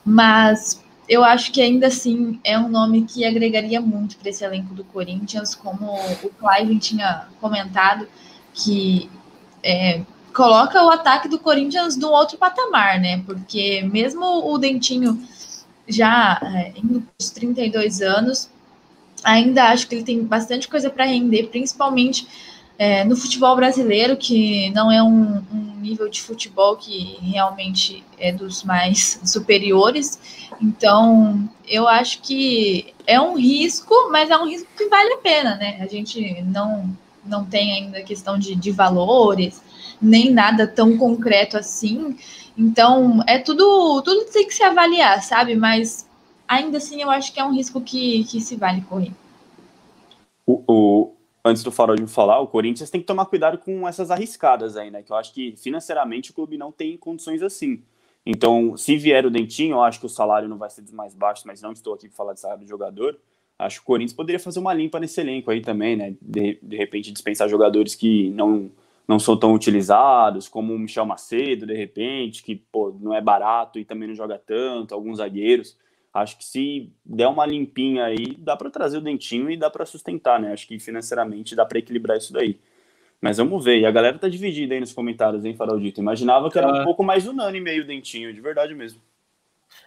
mas 0.04 0.82
eu 1.08 1.22
acho 1.22 1.52
que 1.52 1.60
ainda 1.60 1.86
assim 1.86 2.40
é 2.44 2.58
um 2.58 2.68
nome 2.68 3.04
que 3.04 3.24
agregaria 3.24 3.80
muito 3.80 4.16
para 4.16 4.30
esse 4.30 4.44
elenco 4.44 4.74
do 4.74 4.84
Corinthians, 4.84 5.54
como 5.54 5.94
o 6.22 6.30
Clive 6.30 6.78
tinha 6.78 7.28
comentado, 7.40 8.08
que 8.52 9.10
é, 9.62 10.02
coloca 10.34 10.82
o 10.82 10.90
ataque 10.90 11.28
do 11.28 11.38
Corinthians 11.38 11.96
num 11.96 12.10
outro 12.10 12.36
patamar, 12.38 13.00
né? 13.00 13.22
Porque 13.24 13.82
mesmo 13.82 14.24
o 14.24 14.58
Dentinho 14.58 15.22
já 15.86 16.40
é, 16.42 16.72
indo 16.76 17.00
para 17.00 17.12
os 17.20 17.30
32 17.30 18.00
anos, 18.00 18.50
ainda 19.22 19.64
acho 19.70 19.86
que 19.86 19.94
ele 19.94 20.04
tem 20.04 20.22
bastante 20.22 20.68
coisa 20.68 20.90
para 20.90 21.04
render, 21.04 21.48
principalmente 21.48 22.26
é, 22.78 23.04
no 23.04 23.16
futebol 23.16 23.54
brasileiro, 23.54 24.16
que 24.16 24.70
não 24.70 24.90
é 24.90 25.02
um, 25.02 25.42
um, 25.52 25.74
nível 25.80 26.08
de 26.08 26.20
futebol 26.22 26.76
que 26.76 27.18
realmente 27.20 28.02
é 28.18 28.32
dos 28.32 28.64
mais 28.64 29.20
superiores. 29.24 30.48
Então, 30.60 31.48
eu 31.66 31.86
acho 31.86 32.20
que 32.20 32.92
é 33.06 33.20
um 33.20 33.36
risco, 33.36 33.94
mas 34.10 34.30
é 34.30 34.36
um 34.36 34.48
risco 34.48 34.68
que 34.76 34.88
vale 34.88 35.14
a 35.14 35.18
pena, 35.18 35.56
né? 35.56 35.78
A 35.80 35.86
gente 35.86 36.42
não, 36.42 36.96
não 37.24 37.44
tem 37.44 37.72
ainda 37.72 38.02
questão 38.02 38.38
de, 38.38 38.54
de 38.54 38.70
valores, 38.70 39.62
nem 40.00 40.30
nada 40.30 40.66
tão 40.66 40.96
concreto 40.96 41.56
assim. 41.56 42.16
Então, 42.56 43.22
é 43.26 43.38
tudo, 43.38 44.00
tudo 44.02 44.24
tem 44.32 44.46
que 44.46 44.54
se 44.54 44.62
avaliar, 44.62 45.22
sabe? 45.22 45.54
Mas 45.54 46.08
ainda 46.48 46.78
assim, 46.78 47.02
eu 47.02 47.10
acho 47.10 47.32
que 47.32 47.40
é 47.40 47.44
um 47.44 47.54
risco 47.54 47.80
que, 47.80 48.24
que 48.24 48.40
se 48.40 48.56
vale 48.56 48.80
correr. 48.82 49.12
O, 50.46 50.62
o, 50.66 51.13
antes 51.44 51.62
do 51.62 51.70
Farol 51.70 51.96
de 51.96 52.06
falar, 52.06 52.40
o 52.40 52.46
Corinthians 52.46 52.88
tem 52.88 53.00
que 53.00 53.06
tomar 53.06 53.26
cuidado 53.26 53.58
com 53.58 53.86
essas 53.86 54.10
arriscadas 54.10 54.76
aí, 54.76 54.90
né? 54.90 55.02
Que 55.02 55.12
eu 55.12 55.16
acho 55.16 55.34
que 55.34 55.54
financeiramente 55.56 56.30
o 56.30 56.34
clube 56.34 56.56
não 56.56 56.72
tem 56.72 56.96
condições 56.96 57.42
assim. 57.42 57.82
Então, 58.24 58.74
se 58.76 58.96
vier 58.96 59.26
o 59.26 59.30
Dentinho, 59.30 59.74
eu 59.74 59.82
acho 59.82 60.00
que 60.00 60.06
o 60.06 60.08
salário 60.08 60.48
não 60.48 60.56
vai 60.56 60.70
ser 60.70 60.80
dos 60.80 60.92
mais 60.92 61.14
baixos, 61.14 61.44
mas 61.44 61.60
não 61.60 61.72
estou 61.72 61.92
aqui 61.92 62.08
para 62.08 62.16
falar 62.16 62.32
de 62.32 62.40
salário 62.40 62.64
de 62.64 62.70
jogador. 62.70 63.18
Acho 63.58 63.76
que 63.76 63.82
o 63.82 63.86
Corinthians 63.86 64.14
poderia 64.14 64.40
fazer 64.40 64.58
uma 64.58 64.72
limpa 64.72 64.98
nesse 64.98 65.20
elenco 65.20 65.50
aí 65.50 65.60
também, 65.60 65.94
né? 65.94 66.14
De, 66.22 66.58
de 66.62 66.76
repente 66.76 67.12
dispensar 67.12 67.48
jogadores 67.48 67.94
que 67.94 68.30
não, 68.30 68.70
não 69.06 69.18
são 69.18 69.36
tão 69.36 69.52
utilizados, 69.52 70.48
como 70.48 70.72
o 70.72 70.78
Michel 70.78 71.04
Macedo, 71.04 71.66
de 71.66 71.74
repente, 71.74 72.42
que 72.42 72.56
pô, 72.56 72.96
não 72.98 73.14
é 73.14 73.20
barato 73.20 73.78
e 73.78 73.84
também 73.84 74.08
não 74.08 74.14
joga 74.14 74.38
tanto, 74.38 74.94
alguns 74.94 75.18
zagueiros. 75.18 75.76
Acho 76.14 76.38
que 76.38 76.44
se 76.44 76.92
der 77.04 77.26
uma 77.26 77.44
limpinha 77.44 78.04
aí, 78.04 78.36
dá 78.38 78.56
para 78.56 78.70
trazer 78.70 78.98
o 78.98 79.00
dentinho 79.00 79.50
e 79.50 79.56
dá 79.56 79.68
para 79.68 79.84
sustentar, 79.84 80.40
né? 80.40 80.52
Acho 80.52 80.68
que 80.68 80.78
financeiramente 80.78 81.56
dá 81.56 81.66
para 81.66 81.80
equilibrar 81.80 82.16
isso 82.16 82.32
daí. 82.32 82.56
Mas 83.20 83.38
vamos 83.38 83.64
ver. 83.64 83.80
E 83.80 83.86
a 83.86 83.90
galera 83.90 84.16
tá 84.16 84.28
dividida 84.28 84.74
aí 84.74 84.80
nos 84.80 84.92
comentários, 84.92 85.44
hein, 85.44 85.56
Faraldito? 85.56 86.00
Imaginava 86.00 86.48
que 86.48 86.56
era 86.56 86.68
um 86.68 86.84
pouco 86.84 87.02
mais 87.02 87.26
unânime 87.26 87.64
meio 87.64 87.84
dentinho, 87.84 88.32
de 88.32 88.40
verdade 88.40 88.74
mesmo. 88.74 89.00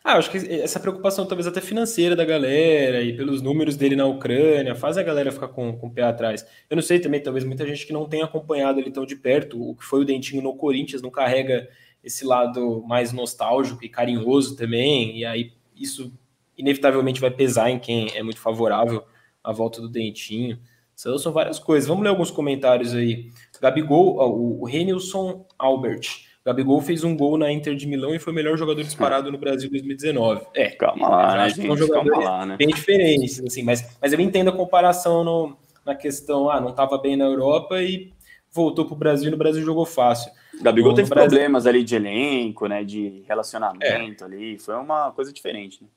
Ah, 0.03 0.17
acho 0.17 0.29
que 0.29 0.37
essa 0.37 0.79
preocupação 0.79 1.25
talvez 1.25 1.47
até 1.47 1.61
financeira 1.61 2.15
da 2.15 2.25
galera 2.25 3.01
e 3.01 3.15
pelos 3.15 3.41
números 3.41 3.77
dele 3.77 3.95
na 3.95 4.05
Ucrânia 4.05 4.75
faz 4.75 4.97
a 4.97 5.03
galera 5.03 5.31
ficar 5.31 5.47
com, 5.47 5.77
com 5.77 5.87
o 5.87 5.91
pé 5.91 6.03
atrás. 6.03 6.45
Eu 6.69 6.75
não 6.75 6.81
sei 6.81 6.99
também, 6.99 7.21
talvez 7.21 7.45
muita 7.45 7.65
gente 7.65 7.85
que 7.85 7.93
não 7.93 8.07
tenha 8.07 8.25
acompanhado 8.25 8.79
ele 8.79 8.91
tão 8.91 9.05
de 9.05 9.15
perto, 9.15 9.61
o 9.61 9.75
que 9.75 9.85
foi 9.85 10.01
o 10.01 10.05
Dentinho 10.05 10.41
no 10.41 10.55
Corinthians, 10.55 11.01
não 11.01 11.09
carrega 11.09 11.69
esse 12.03 12.25
lado 12.25 12.83
mais 12.85 13.13
nostálgico 13.13 13.83
e 13.83 13.89
carinhoso 13.89 14.55
também, 14.55 15.17
e 15.17 15.25
aí 15.25 15.53
isso 15.79 16.11
inevitavelmente 16.57 17.21
vai 17.21 17.31
pesar 17.31 17.69
em 17.69 17.79
quem 17.79 18.09
é 18.15 18.23
muito 18.23 18.39
favorável 18.39 19.03
à 19.43 19.51
volta 19.51 19.79
do 19.79 19.87
Dentinho. 19.87 20.59
São, 20.95 21.17
são 21.17 21.31
várias 21.31 21.59
coisas. 21.59 21.87
Vamos 21.87 22.03
ler 22.03 22.09
alguns 22.09 22.31
comentários 22.31 22.93
aí. 22.93 23.29
Gabigol, 23.61 24.17
o, 24.17 24.61
o 24.61 24.65
Renilson 24.65 25.45
Albert. 25.57 26.25
Gabigol 26.43 26.81
fez 26.81 27.03
um 27.03 27.15
gol 27.15 27.37
na 27.37 27.51
Inter 27.51 27.75
de 27.75 27.85
Milão 27.85 28.15
e 28.15 28.19
foi 28.19 28.31
o 28.31 28.35
melhor 28.35 28.57
jogador 28.57 28.81
disparado 28.81 29.29
no 29.31 29.37
Brasil 29.37 29.67
em 29.67 29.71
2019. 29.71 30.47
É, 30.55 30.69
calma 30.69 31.09
lá, 31.09 31.35
né, 31.35 31.49
gente? 31.49 31.67
São 31.67 31.75
jogadores 31.75 32.09
calma 32.09 32.23
lá, 32.23 32.45
né? 32.45 32.55
bem 32.55 32.69
diferentes, 32.69 33.41
assim, 33.41 33.63
mas, 33.63 33.97
mas 34.01 34.13
eu 34.13 34.19
entendo 34.21 34.49
a 34.49 34.53
comparação 34.53 35.25
no, 35.25 35.57
na 35.85 35.93
questão, 35.93 36.49
ah, 36.49 36.61
não 36.61 36.69
estava 36.69 36.97
bem 36.97 37.17
na 37.17 37.25
Europa 37.25 37.81
e 37.83 38.13
voltou 38.49 38.85
para 38.85 38.93
o 38.93 38.97
Brasil 38.97 39.27
e 39.27 39.31
no 39.31 39.37
Brasil 39.37 39.61
jogou 39.61 39.85
fácil. 39.85 40.31
Gabigol 40.61 40.93
teve 40.93 41.09
Brasil... 41.09 41.29
problemas 41.29 41.65
ali 41.65 41.83
de 41.83 41.95
elenco, 41.95 42.67
né, 42.67 42.83
de 42.83 43.23
relacionamento 43.27 44.23
é. 44.23 44.27
ali, 44.27 44.59
foi 44.59 44.75
uma 44.75 45.11
coisa 45.11 45.31
diferente, 45.31 45.83
né? 45.83 45.89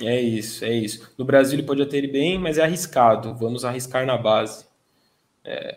É 0.00 0.20
isso, 0.20 0.64
é 0.64 0.72
isso. 0.72 1.12
No 1.18 1.24
Brasil 1.24 1.58
ele 1.58 1.66
pode 1.66 1.82
até 1.82 1.98
ir 1.98 2.10
bem, 2.10 2.38
mas 2.38 2.56
é 2.58 2.62
arriscado. 2.62 3.34
Vamos 3.34 3.64
arriscar 3.64 4.06
na 4.06 4.16
base. 4.16 4.64
É, 5.44 5.76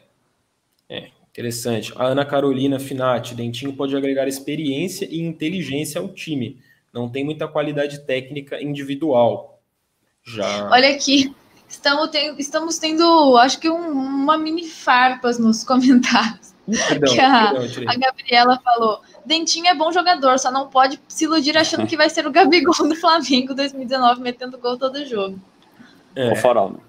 é 0.90 1.10
interessante. 1.30 1.92
A 1.98 2.06
Ana 2.06 2.26
Carolina 2.26 2.80
Finati, 2.80 3.36
Dentinho 3.36 3.74
pode 3.74 3.96
agregar 3.96 4.28
experiência 4.28 5.06
e 5.06 5.20
inteligência 5.20 6.00
ao 6.00 6.08
time. 6.08 6.60
Não 6.94 7.10
tem 7.10 7.26
muita 7.26 7.48
qualidade 7.48 8.06
técnica 8.06 8.62
individual. 8.62 9.62
Já. 10.24 10.70
Olha 10.72 10.96
aqui, 10.96 11.36
estamos, 11.76 12.10
tendo, 12.10 12.40
estamos 12.40 12.78
tendo, 12.78 13.38
acho 13.38 13.60
que 13.60 13.70
um, 13.70 13.92
uma 13.92 14.38
mini 14.38 14.68
farpas 14.68 15.38
nos 15.38 15.64
comentários. 15.64 16.54
Perdão, 16.88 17.14
que 17.14 17.20
a, 17.20 17.54
perdão, 17.54 17.94
a 17.94 17.96
Gabriela 17.96 18.60
falou: 18.64 19.02
Dentinho 19.24 19.68
é 19.68 19.76
bom 19.76 19.92
jogador, 19.92 20.40
só 20.40 20.52
não 20.52 20.68
pode 20.68 21.00
se 21.08 21.26
iludir 21.26 21.56
achando 21.56 21.86
que 21.86 21.96
vai 21.96 22.10
ser 22.10 22.26
o 22.26 22.32
Gabigol 22.32 22.74
do 22.88 22.96
Flamengo 22.96 23.54
2019, 23.54 24.22
metendo 24.22 24.58
gol 24.58 24.78
todo 24.78 25.06
jogo. 25.06 25.40
É. 26.16 26.32
O 26.32 26.36
Farol, 26.36 26.72
né? 26.72 26.80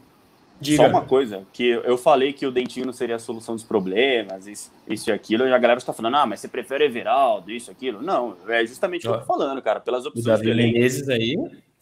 Diga. 0.59 0.85
Só 0.85 0.89
uma 0.89 1.03
coisa, 1.03 1.43
que 1.53 1.69
eu 1.69 1.99
falei 1.99 2.33
que 2.33 2.47
o 2.47 2.51
Dentinho 2.51 2.87
não 2.87 2.93
seria 2.93 3.17
a 3.17 3.19
solução 3.19 3.55
dos 3.55 3.65
problemas, 3.65 4.47
isso, 4.47 4.73
isso 4.89 5.11
e 5.11 5.13
aquilo, 5.13 5.47
e 5.47 5.53
a 5.53 5.59
galera 5.59 5.77
está 5.77 5.93
falando, 5.93 6.17
ah, 6.17 6.25
mas 6.25 6.41
você 6.41 6.49
prefere 6.49 6.87
Everaldo, 6.87 7.51
isso, 7.51 7.71
aquilo. 7.71 8.01
Não, 8.01 8.35
é 8.49 8.65
justamente 8.65 9.07
o 9.07 9.11
que 9.11 9.17
eu 9.17 9.21
tô 9.21 9.27
falando, 9.27 9.61
cara, 9.61 9.81
pelas 9.81 10.07
opções 10.07 10.41
do 10.41 10.49
elenco. 10.49 11.11
aí 11.11 11.37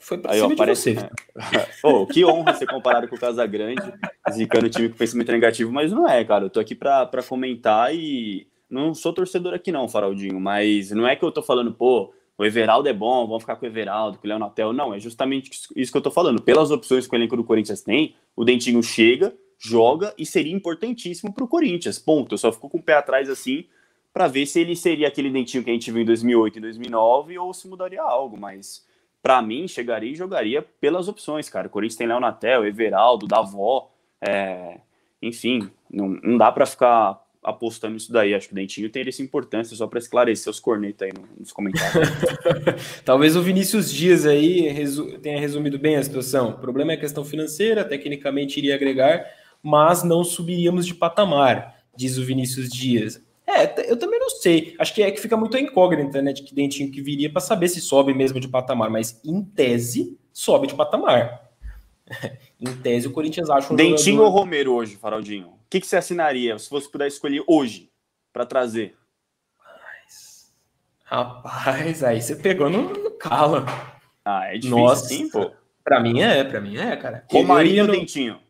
foi 0.04 0.18
pra 0.18 0.32
aí, 0.32 0.38
cima 0.38 0.52
ó, 0.52 0.56
parece, 0.56 0.94
você. 0.94 1.08
oh, 1.82 2.04
que 2.12 2.24
honra 2.26 2.52
ser 2.52 2.66
comparado 2.66 3.08
com 3.08 3.16
o 3.16 3.18
Casagrande, 3.18 3.82
zicando 4.30 4.66
o 4.66 4.68
time 4.68 4.90
com 4.90 4.96
pensamento 4.98 5.32
negativo, 5.32 5.72
mas 5.72 5.90
não 5.90 6.06
é, 6.06 6.22
cara. 6.22 6.44
Eu 6.44 6.50
tô 6.50 6.60
aqui 6.60 6.74
pra, 6.74 7.06
pra 7.06 7.22
comentar 7.22 7.94
e 7.94 8.46
não 8.68 8.92
sou 8.92 9.14
torcedor 9.14 9.54
aqui 9.54 9.72
não, 9.72 9.88
Faraldinho, 9.88 10.38
mas 10.38 10.90
não 10.90 11.08
é 11.08 11.16
que 11.16 11.24
eu 11.24 11.32
tô 11.32 11.42
falando, 11.42 11.72
pô, 11.72 12.12
o 12.36 12.44
Everaldo 12.44 12.86
é 12.86 12.92
bom, 12.92 13.26
vamos 13.26 13.44
ficar 13.44 13.56
com 13.56 13.64
o 13.64 13.68
Everaldo, 13.68 14.18
com 14.18 14.26
o 14.26 14.28
Leonatel. 14.28 14.74
Não, 14.74 14.92
é 14.92 15.00
justamente 15.00 15.50
isso 15.74 15.90
que 15.90 15.96
eu 15.96 16.02
tô 16.02 16.10
falando. 16.10 16.42
Pelas 16.42 16.70
opções 16.70 17.06
que 17.06 17.14
o 17.14 17.16
elenco 17.16 17.36
do 17.36 17.44
Corinthians 17.44 17.80
tem, 17.80 18.14
o 18.36 18.44
Dentinho 18.44 18.82
chega, 18.82 19.34
joga 19.58 20.12
e 20.18 20.26
seria 20.26 20.52
importantíssimo 20.52 21.32
para 21.32 21.44
o 21.44 21.48
Corinthians. 21.48 21.98
Ponto. 21.98 22.34
Eu 22.34 22.38
só 22.38 22.52
fico 22.52 22.68
com 22.68 22.76
o 22.76 22.82
pé 22.82 22.94
atrás 22.94 23.30
assim 23.30 23.64
para 24.12 24.28
ver 24.28 24.44
se 24.44 24.60
ele 24.60 24.76
seria 24.76 25.08
aquele 25.08 25.30
Dentinho 25.30 25.64
que 25.64 25.70
a 25.70 25.72
gente 25.72 25.90
viu 25.90 26.02
em 26.02 26.04
2008 26.04 26.58
e 26.58 26.60
2009 26.60 27.38
ou 27.38 27.54
se 27.54 27.66
mudaria 27.66 28.02
algo, 28.02 28.36
mas 28.36 28.84
para 29.24 29.40
mim 29.40 29.66
chegaria 29.66 30.12
e 30.12 30.14
jogaria 30.14 30.60
pelas 30.60 31.08
opções, 31.08 31.48
cara. 31.48 31.66
O 31.66 31.70
Corinthians 31.70 31.96
tem 31.96 32.06
Leonatel, 32.06 32.66
Everaldo, 32.66 33.26
Davó, 33.26 33.90
é... 34.20 34.80
enfim, 35.22 35.70
não, 35.90 36.08
não 36.22 36.36
dá 36.36 36.52
para 36.52 36.66
ficar 36.66 37.24
apostando 37.42 37.94
nisso 37.94 38.12
daí. 38.12 38.34
Acho 38.34 38.48
que 38.48 38.52
o 38.52 38.54
Dentinho 38.54 38.90
tem 38.90 39.02
essa 39.08 39.22
importância, 39.22 39.74
só 39.74 39.86
para 39.86 39.98
esclarecer 39.98 40.50
os 40.50 40.60
cornetos 40.60 41.00
aí 41.00 41.12
nos 41.38 41.52
comentários. 41.52 42.06
Talvez 43.02 43.34
o 43.34 43.40
Vinícius 43.40 43.90
Dias 43.90 44.26
aí 44.26 44.68
resu 44.68 45.18
tenha 45.18 45.40
resumido 45.40 45.78
bem 45.78 45.96
a 45.96 46.02
situação. 46.02 46.50
O 46.50 46.58
problema 46.58 46.92
é 46.92 46.96
a 46.96 47.00
questão 47.00 47.24
financeira, 47.24 47.82
tecnicamente 47.82 48.58
iria 48.58 48.74
agregar, 48.74 49.24
mas 49.62 50.02
não 50.02 50.22
subiríamos 50.22 50.86
de 50.86 50.94
patamar, 50.94 51.76
diz 51.96 52.18
o 52.18 52.24
Vinícius 52.24 52.68
Dias. 52.68 53.24
É, 53.46 53.90
eu 53.90 53.96
também 53.96 54.13
sei. 54.44 54.74
Acho 54.78 54.94
que 54.94 55.02
é 55.02 55.10
que 55.10 55.20
fica 55.20 55.36
muito 55.36 55.58
incógnita, 55.58 56.22
né, 56.22 56.32
de 56.32 56.42
que 56.42 56.54
Dentinho 56.54 56.90
que 56.90 57.02
viria 57.02 57.30
para 57.30 57.40
saber 57.40 57.68
se 57.68 57.80
sobe 57.80 58.14
mesmo 58.14 58.38
de 58.38 58.48
patamar, 58.48 58.90
mas 58.90 59.20
em 59.24 59.42
tese 59.42 60.18
sobe 60.32 60.66
de 60.66 60.74
patamar. 60.74 61.50
em 62.60 62.72
tese 62.76 63.08
o 63.08 63.12
Corinthians 63.12 63.50
acha 63.50 63.72
um 63.72 63.76
Dentinho 63.76 64.16
jogador... 64.16 64.34
ou 64.34 64.40
Romero 64.40 64.72
hoje, 64.74 64.96
Faraldinho? 64.96 65.54
que, 65.74 65.80
que 65.80 65.86
você 65.88 65.96
assinaria 65.96 66.56
se 66.56 66.70
você 66.70 66.88
puder 66.88 67.08
escolher 67.08 67.42
hoje 67.48 67.90
para 68.32 68.46
trazer? 68.46 68.96
Rapaz, 71.02 72.02
aí 72.04 72.22
você 72.22 72.36
pegou 72.36 72.70
no, 72.70 72.90
no 72.90 73.10
calo. 73.12 73.64
Ah, 74.24 74.46
é 74.46 74.54
difícil 74.54 74.78
Nossa, 74.78 75.04
assim, 75.04 75.28
pô. 75.28 75.50
Pra 75.82 76.00
mim 76.00 76.20
é, 76.20 76.44
pra 76.44 76.60
mim 76.60 76.76
é, 76.76 76.96
cara. 76.96 77.24
Romarinho 77.30 77.86
ou. 77.86 77.90
Dentinho? 77.90 78.40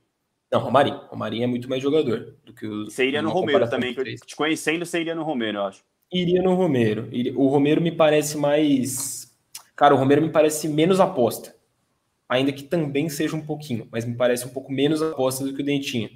Não, 0.54 0.60
Romarinho. 0.60 1.00
Romarinho 1.08 1.42
é 1.42 1.46
muito 1.48 1.68
mais 1.68 1.82
jogador 1.82 2.36
do 2.44 2.52
que 2.52 2.64
o. 2.64 2.84
Você 2.84 3.08
iria 3.08 3.20
no 3.20 3.30
Romero 3.30 3.68
também. 3.68 3.92
Te 3.92 4.36
conhecendo, 4.36 4.86
você 4.86 5.00
iria 5.00 5.12
no 5.12 5.24
Romero, 5.24 5.58
eu 5.58 5.64
acho. 5.64 5.82
Iria 6.12 6.40
no 6.40 6.54
Romero. 6.54 7.10
O 7.34 7.48
Romero 7.48 7.80
me 7.80 7.90
parece 7.90 8.36
mais. 8.36 9.36
Cara, 9.74 9.96
o 9.96 9.98
Romero 9.98 10.22
me 10.22 10.30
parece 10.30 10.68
menos 10.68 11.00
aposta. 11.00 11.56
Ainda 12.28 12.52
que 12.52 12.62
também 12.62 13.08
seja 13.08 13.34
um 13.34 13.44
pouquinho, 13.44 13.88
mas 13.90 14.04
me 14.04 14.14
parece 14.14 14.46
um 14.46 14.50
pouco 14.50 14.72
menos 14.72 15.02
aposta 15.02 15.44
do 15.44 15.52
que 15.52 15.60
o 15.60 15.64
Dentinho. 15.64 16.08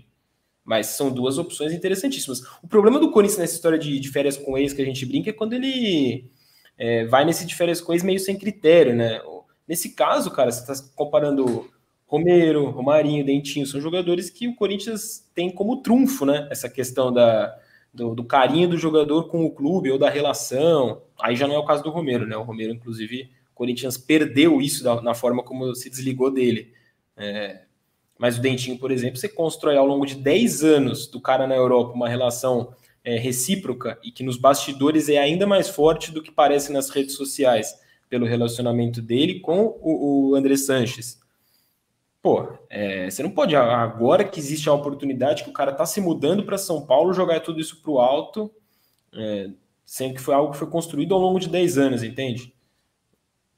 Mas 0.64 0.86
são 0.86 1.10
duas 1.10 1.36
opções 1.36 1.72
interessantíssimas. 1.72 2.40
O 2.62 2.68
problema 2.68 3.00
do 3.00 3.10
Corinthians 3.10 3.40
nessa 3.40 3.56
história 3.56 3.78
de, 3.78 3.98
de 3.98 4.08
férias 4.08 4.36
com 4.36 4.56
ex 4.56 4.72
que 4.72 4.82
a 4.82 4.84
gente 4.84 5.04
brinca 5.04 5.30
é 5.30 5.32
quando 5.32 5.54
ele 5.54 6.30
é, 6.78 7.06
vai 7.06 7.24
nesse 7.24 7.44
de 7.44 7.56
férias 7.56 7.80
com 7.80 7.92
ex 7.92 8.04
meio 8.04 8.20
sem 8.20 8.38
critério, 8.38 8.94
né? 8.94 9.20
Nesse 9.66 9.96
caso, 9.96 10.30
cara, 10.30 10.52
você 10.52 10.60
está 10.60 10.88
comparando 10.94 11.68
Romero, 12.08 12.70
Romarinho, 12.70 13.24
Dentinho, 13.24 13.66
são 13.66 13.82
jogadores 13.82 14.30
que 14.30 14.48
o 14.48 14.56
Corinthians 14.56 15.28
tem 15.34 15.50
como 15.50 15.82
trunfo, 15.82 16.24
né? 16.24 16.48
Essa 16.50 16.66
questão 16.66 17.12
da, 17.12 17.54
do, 17.92 18.14
do, 18.14 18.24
carinho 18.24 18.66
do 18.66 18.78
jogador 18.78 19.28
com 19.28 19.44
o 19.44 19.50
clube 19.50 19.90
ou 19.90 19.98
da 19.98 20.08
relação. 20.08 21.02
Aí 21.20 21.36
já 21.36 21.46
não 21.46 21.54
é 21.54 21.58
o 21.58 21.66
caso 21.66 21.82
do 21.82 21.90
Romero, 21.90 22.26
né? 22.26 22.34
O 22.34 22.42
Romero, 22.42 22.72
inclusive, 22.72 23.30
o 23.52 23.54
Corinthians 23.54 23.98
perdeu 23.98 24.58
isso 24.58 24.82
da, 24.82 25.02
na 25.02 25.12
forma 25.12 25.42
como 25.42 25.74
se 25.74 25.90
desligou 25.90 26.30
dele. 26.30 26.72
É, 27.14 27.60
mas 28.18 28.38
o 28.38 28.40
Dentinho, 28.40 28.78
por 28.78 28.90
exemplo, 28.90 29.18
você 29.18 29.28
constrói 29.28 29.76
ao 29.76 29.86
longo 29.86 30.06
de 30.06 30.14
10 30.14 30.64
anos 30.64 31.06
do 31.06 31.20
cara 31.20 31.46
na 31.46 31.54
Europa 31.54 31.92
uma 31.92 32.08
relação 32.08 32.72
é, 33.04 33.18
recíproca 33.18 33.98
e 34.02 34.10
que 34.10 34.22
nos 34.22 34.38
bastidores 34.38 35.10
é 35.10 35.18
ainda 35.18 35.46
mais 35.46 35.68
forte 35.68 36.10
do 36.10 36.22
que 36.22 36.32
parece 36.32 36.72
nas 36.72 36.88
redes 36.88 37.14
sociais, 37.16 37.78
pelo 38.08 38.24
relacionamento 38.24 39.02
dele 39.02 39.40
com 39.40 39.78
o, 39.82 40.30
o 40.30 40.34
André 40.34 40.56
Sanches. 40.56 41.20
Pô, 42.28 42.46
é, 42.68 43.08
você 43.08 43.22
não 43.22 43.30
pode, 43.30 43.56
agora 43.56 44.22
que 44.22 44.38
existe 44.38 44.68
a 44.68 44.74
oportunidade 44.74 45.44
que 45.44 45.48
o 45.48 45.52
cara 45.52 45.72
tá 45.72 45.86
se 45.86 45.98
mudando 45.98 46.44
para 46.44 46.58
São 46.58 46.84
Paulo, 46.84 47.14
jogar 47.14 47.40
tudo 47.40 47.58
isso 47.58 47.80
para 47.80 47.90
o 47.90 47.98
alto, 47.98 48.50
é, 49.14 49.48
sendo 49.86 50.12
que 50.12 50.20
foi 50.20 50.34
algo 50.34 50.52
que 50.52 50.58
foi 50.58 50.66
construído 50.68 51.14
ao 51.14 51.20
longo 51.22 51.40
de 51.40 51.48
10 51.48 51.78
anos, 51.78 52.02
entende? 52.02 52.52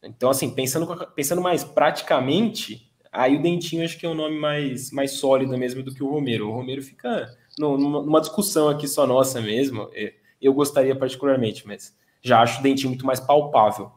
Então, 0.00 0.30
assim, 0.30 0.54
pensando, 0.54 0.86
pensando 1.16 1.42
mais 1.42 1.64
praticamente, 1.64 2.88
Aí 3.12 3.34
o 3.34 3.42
Dentinho 3.42 3.84
acho 3.84 3.98
que 3.98 4.06
é 4.06 4.08
um 4.08 4.14
nome 4.14 4.38
mais, 4.38 4.92
mais 4.92 5.14
sólido 5.14 5.58
mesmo 5.58 5.82
do 5.82 5.92
que 5.92 6.00
o 6.00 6.08
Romero. 6.08 6.48
O 6.48 6.52
Romero 6.52 6.80
fica 6.80 7.36
numa 7.58 8.20
discussão 8.20 8.68
aqui 8.68 8.86
só 8.86 9.04
nossa 9.04 9.40
mesmo. 9.40 9.90
É, 9.92 10.14
eu 10.40 10.54
gostaria 10.54 10.94
particularmente, 10.94 11.66
mas 11.66 11.92
já 12.22 12.40
acho 12.40 12.60
o 12.60 12.62
Dentinho 12.62 12.90
muito 12.90 13.04
mais 13.04 13.18
palpável, 13.18 13.90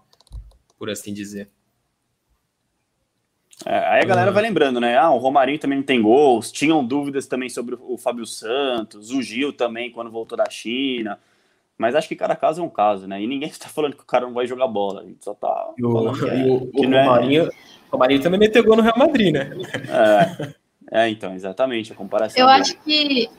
por 0.79 0.89
assim 0.89 1.13
dizer. 1.13 1.47
É, 3.65 3.77
aí 3.77 4.01
a 4.01 4.05
galera 4.05 4.31
vai 4.31 4.43
lembrando, 4.43 4.79
né? 4.79 4.97
Ah, 4.97 5.11
o 5.11 5.17
Romarinho 5.17 5.59
também 5.59 5.77
não 5.77 5.85
tem 5.85 6.01
gols. 6.01 6.51
Tinham 6.51 6.85
dúvidas 6.85 7.27
também 7.27 7.49
sobre 7.49 7.77
o 7.79 7.97
Fábio 7.97 8.25
Santos, 8.25 9.11
o 9.11 9.21
Gil 9.21 9.53
também, 9.53 9.91
quando 9.91 10.11
voltou 10.11 10.37
da 10.37 10.49
China. 10.49 11.19
Mas 11.77 11.95
acho 11.95 12.07
que 12.07 12.15
cada 12.15 12.35
caso 12.35 12.61
é 12.61 12.63
um 12.63 12.69
caso, 12.69 13.07
né? 13.07 13.21
E 13.21 13.27
ninguém 13.27 13.49
está 13.49 13.67
falando 13.69 13.95
que 13.95 14.03
o 14.03 14.05
cara 14.05 14.25
não 14.25 14.33
vai 14.33 14.47
jogar 14.47 14.67
bola. 14.67 15.01
A 15.01 15.05
gente 15.05 15.23
só 15.23 15.33
tá. 15.33 15.71
E 15.77 15.83
o, 15.83 16.13
que, 16.13 16.29
é, 16.29 16.45
o, 16.45 16.67
que 16.67 16.85
o 16.85 16.93
é 16.93 17.03
Romarinho, 17.03 17.43
é... 17.43 17.49
O 17.93 17.97
Marinho 17.97 18.21
também 18.21 18.39
meteu 18.39 18.63
gol 18.63 18.75
no 18.75 18.81
Real 18.81 18.97
Madrid, 18.97 19.31
né? 19.31 19.51
É, 20.91 21.03
é 21.03 21.09
então, 21.09 21.35
exatamente, 21.35 21.93
a 21.93 21.95
comparação. 21.95 22.41
Eu 22.41 22.49
acho 22.49 22.75
que 22.79 23.29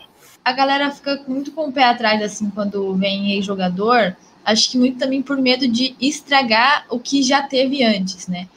a 0.45 0.53
galera 0.53 0.93
fica 0.93 1.25
muito 1.27 1.51
com 1.51 1.69
o 1.69 1.73
pé 1.73 1.83
atrás, 1.85 2.23
assim, 2.23 2.49
quando 2.51 2.95
vem 2.95 3.33
ex-jogador. 3.33 4.17
Acho 4.45 4.71
que 4.71 4.79
muito 4.79 4.99
também 4.99 5.23
por 5.23 5.39
medo 5.39 5.67
de 5.67 5.97
estragar 6.01 6.87
o 6.89 7.01
que 7.01 7.21
já 7.23 7.43
teve 7.43 7.83
antes, 7.83 8.29
né? 8.29 8.49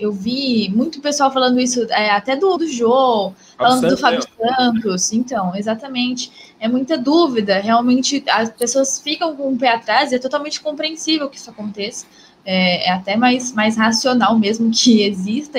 Eu 0.00 0.12
vi 0.12 0.68
muito 0.70 1.00
pessoal 1.00 1.32
falando 1.32 1.60
isso, 1.60 1.84
é, 1.90 2.10
até 2.10 2.34
do, 2.34 2.56
do 2.56 2.66
Jô, 2.66 3.32
falando 3.56 3.80
Santos, 3.80 3.96
do 3.96 4.00
Fábio 4.00 4.20
é. 4.20 4.54
Santos. 4.54 5.12
Então, 5.12 5.54
exatamente. 5.54 6.54
É 6.60 6.66
muita 6.66 6.98
dúvida. 6.98 7.60
Realmente, 7.60 8.24
as 8.28 8.50
pessoas 8.50 9.00
ficam 9.00 9.36
com 9.36 9.52
o 9.52 9.58
pé 9.58 9.74
atrás 9.74 10.10
e 10.10 10.16
é 10.16 10.18
totalmente 10.18 10.60
compreensível 10.60 11.28
que 11.28 11.36
isso 11.36 11.50
aconteça 11.50 12.06
é, 12.48 12.88
é 12.88 12.92
até 12.92 13.14
mais, 13.14 13.52
mais 13.52 13.76
racional 13.76 14.38
mesmo 14.38 14.70
que 14.72 15.02
exista 15.02 15.58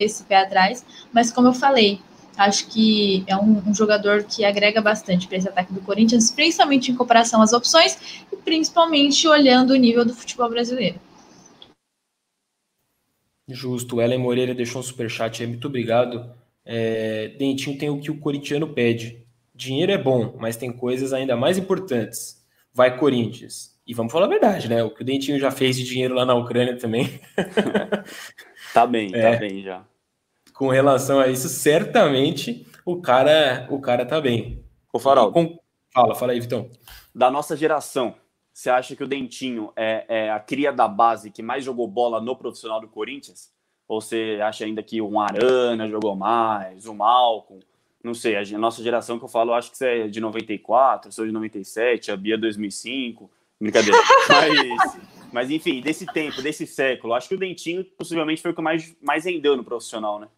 esse 0.00 0.24
pé 0.24 0.38
atrás, 0.38 0.84
mas 1.12 1.30
como 1.30 1.46
eu 1.46 1.52
falei, 1.52 2.00
acho 2.36 2.66
que 2.66 3.22
é 3.28 3.36
um, 3.36 3.62
um 3.68 3.72
jogador 3.72 4.24
que 4.24 4.44
agrega 4.44 4.80
bastante 4.80 5.28
para 5.28 5.36
esse 5.36 5.48
ataque 5.48 5.72
do 5.72 5.80
Corinthians, 5.80 6.30
principalmente 6.32 6.90
em 6.90 6.96
comparação 6.96 7.40
às 7.40 7.52
opções 7.52 8.24
e 8.32 8.36
principalmente 8.36 9.28
olhando 9.28 9.70
o 9.70 9.76
nível 9.76 10.04
do 10.04 10.12
futebol 10.12 10.50
brasileiro. 10.50 10.98
Justo, 13.48 14.00
Ellen 14.00 14.18
Moreira 14.18 14.54
deixou 14.54 14.80
um 14.80 14.84
superchat 14.84 15.42
aí, 15.42 15.48
muito 15.48 15.66
obrigado. 15.66 16.32
É, 16.64 17.28
Dentinho 17.38 17.78
tem 17.78 17.90
o 17.90 18.00
que 18.00 18.10
o 18.10 18.18
corintiano 18.18 18.68
pede. 18.68 19.26
Dinheiro 19.54 19.92
é 19.92 19.98
bom, 19.98 20.36
mas 20.38 20.56
tem 20.56 20.72
coisas 20.72 21.12
ainda 21.12 21.36
mais 21.36 21.58
importantes. 21.58 22.42
Vai 22.72 22.96
Corinthians. 22.96 23.72
E 23.86 23.92
vamos 23.92 24.12
falar 24.12 24.26
a 24.26 24.28
verdade, 24.28 24.68
né? 24.68 24.82
O 24.82 24.90
que 24.90 25.02
o 25.02 25.04
Dentinho 25.04 25.38
já 25.38 25.50
fez 25.50 25.76
de 25.76 25.84
dinheiro 25.84 26.14
lá 26.14 26.24
na 26.24 26.34
Ucrânia 26.34 26.76
também. 26.76 27.20
tá 28.72 28.86
bem, 28.86 29.10
tá 29.10 29.18
é, 29.18 29.32
tá 29.32 29.38
bem 29.38 29.62
já. 29.62 29.84
Com 30.54 30.68
relação 30.68 31.18
a 31.18 31.26
isso, 31.26 31.48
certamente 31.48 32.66
o 32.86 33.00
cara, 33.00 33.66
o 33.70 33.80
cara 33.80 34.06
tá 34.06 34.20
bem. 34.20 34.64
Ô, 34.92 34.98
Farol. 34.98 35.32
Com... 35.32 35.58
Fala, 35.92 36.14
fala 36.14 36.32
aí, 36.32 36.40
Vitão. 36.40 36.70
Da 37.14 37.30
nossa 37.30 37.56
geração, 37.56 38.14
você 38.52 38.70
acha 38.70 38.94
que 38.94 39.02
o 39.02 39.06
Dentinho 39.06 39.72
é, 39.74 40.04
é, 40.08 40.30
a 40.30 40.38
cria 40.38 40.72
da 40.72 40.86
base 40.86 41.30
que 41.30 41.42
mais 41.42 41.64
jogou 41.64 41.86
bola 41.88 42.20
no 42.20 42.36
profissional 42.36 42.80
do 42.80 42.88
Corinthians? 42.88 43.50
Ou 43.88 44.00
você 44.00 44.38
acha 44.42 44.64
ainda 44.64 44.82
que 44.82 45.00
o 45.00 45.18
Arana 45.18 45.88
jogou 45.88 46.14
mais, 46.14 46.86
o 46.86 46.94
Malcom? 46.94 47.60
Não 48.02 48.14
sei, 48.14 48.36
a 48.36 48.58
nossa 48.58 48.82
geração 48.82 49.18
que 49.18 49.24
eu 49.24 49.28
falo, 49.28 49.54
acho 49.54 49.70
que 49.70 49.78
você 49.78 49.86
é 49.86 50.08
de 50.08 50.20
94, 50.20 51.08
eu 51.08 51.12
sou 51.12 51.24
de 51.24 51.32
97, 51.32 52.10
a 52.10 52.16
Bia 52.16 52.36
2005. 52.36 53.30
Brincadeira. 53.60 53.96
Mas, 54.28 55.00
mas, 55.32 55.50
enfim, 55.50 55.80
desse 55.80 56.04
tempo, 56.04 56.42
desse 56.42 56.66
século, 56.66 57.14
acho 57.14 57.26
que 57.26 57.34
o 57.34 57.38
Dentinho 57.38 57.84
possivelmente 57.96 58.42
foi 58.42 58.50
o 58.50 58.54
que 58.54 58.60
mais, 58.60 58.94
mais 59.00 59.24
rendeu 59.24 59.56
no 59.56 59.64
profissional, 59.64 60.20
né? 60.20 60.28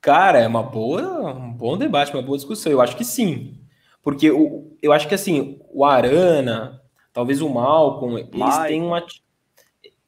Cara, 0.00 0.38
é 0.38 0.48
uma 0.48 0.62
boa, 0.62 1.34
um 1.34 1.52
bom 1.52 1.76
debate, 1.76 2.12
uma 2.12 2.22
boa 2.22 2.38
discussão. 2.38 2.72
Eu 2.72 2.80
acho 2.80 2.96
que 2.96 3.04
sim. 3.04 3.61
Porque 4.02 4.30
o, 4.30 4.76
eu 4.82 4.92
acho 4.92 5.08
que 5.08 5.14
assim, 5.14 5.60
o 5.70 5.84
Arana, 5.84 6.82
talvez 7.12 7.40
o 7.40 7.48
Malcolm, 7.48 8.18
eles 8.18 8.34
Maicon. 8.34 8.66
têm 8.66 8.82
uma. 8.82 9.06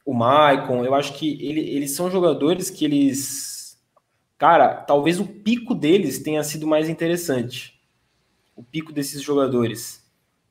O 0.05 0.13
Maicon, 0.13 0.85
eu 0.85 0.95
acho 0.95 1.15
que 1.15 1.43
ele, 1.43 1.61
eles 1.61 1.93
são 1.93 2.11
jogadores 2.11 2.71
que 2.71 2.85
eles. 2.85 3.79
Cara, 4.37 4.75
talvez 4.75 5.21
o 5.21 5.27
pico 5.27 5.75
deles 5.75 6.19
tenha 6.19 6.43
sido 6.43 6.67
mais 6.67 6.89
interessante. 6.89 7.81
O 8.57 8.63
pico 8.63 8.93
desses 8.93 9.23
jogadores 9.23 10.05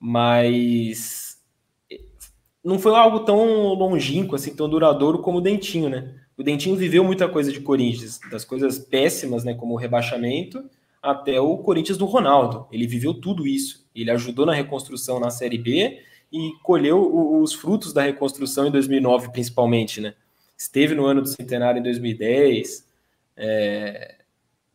mas 0.06 1.38
não 2.62 2.78
foi 2.78 2.94
algo 2.94 3.22
tão 3.22 3.74
longínquo, 3.74 4.36
assim, 4.36 4.54
tão 4.54 4.68
duradouro 4.68 5.20
como 5.20 5.38
o 5.38 5.42
Dentinho, 5.42 5.88
né? 5.88 6.14
O 6.36 6.44
Dentinho 6.44 6.76
viveu 6.76 7.06
muita 7.06 7.30
coisa 7.30 7.54
de 7.54 7.62
Corinthians, 7.62 8.20
das 8.30 8.44
coisas 8.44 8.78
péssimas, 8.78 9.46
né, 9.46 9.54
como 9.54 9.74
o 9.74 9.78
rebaixamento, 9.78 10.62
até 11.04 11.40
o 11.42 11.58
Corinthians 11.58 11.98
do 11.98 12.06
Ronaldo. 12.06 12.66
Ele 12.72 12.88
viveu 12.88 13.14
tudo 13.14 13.46
isso. 13.46 13.86
Ele 13.94 14.10
ajudou 14.10 14.46
na 14.46 14.54
reconstrução 14.54 15.20
na 15.20 15.30
Série 15.30 15.58
B 15.58 16.02
e 16.32 16.54
colheu 16.64 17.42
os 17.42 17.54
frutos 17.54 17.92
da 17.92 18.02
reconstrução 18.02 18.66
em 18.66 18.72
2009, 18.72 19.32
principalmente, 19.32 20.00
né? 20.00 20.16
Esteve 20.58 20.96
no 20.96 21.06
ano 21.06 21.22
do 21.22 21.28
centenário 21.28 21.80
em 21.80 21.84
2010. 21.84 22.88
É... 23.36 24.16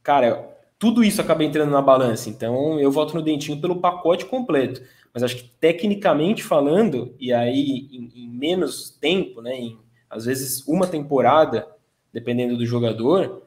Cara, 0.03 0.55
tudo 0.79 1.03
isso 1.03 1.20
acaba 1.20 1.43
entrando 1.43 1.70
na 1.70 1.81
balança. 1.81 2.29
Então, 2.29 2.79
eu 2.79 2.93
voto 2.93 3.14
no 3.14 3.22
Dentinho 3.22 3.61
pelo 3.61 3.81
pacote 3.81 4.26
completo. 4.26 4.83
Mas 5.12 5.22
acho 5.22 5.37
que 5.37 5.51
tecnicamente 5.59 6.45
falando, 6.45 7.14
e 7.18 7.33
aí 7.33 7.89
em, 7.91 8.12
em 8.14 8.29
menos 8.29 8.91
tempo, 8.91 9.41
né? 9.41 9.57
Em, 9.59 9.79
às 10.11 10.26
vezes 10.26 10.66
uma 10.68 10.87
temporada, 10.87 11.66
dependendo 12.12 12.57
do 12.57 12.66
jogador, 12.66 13.43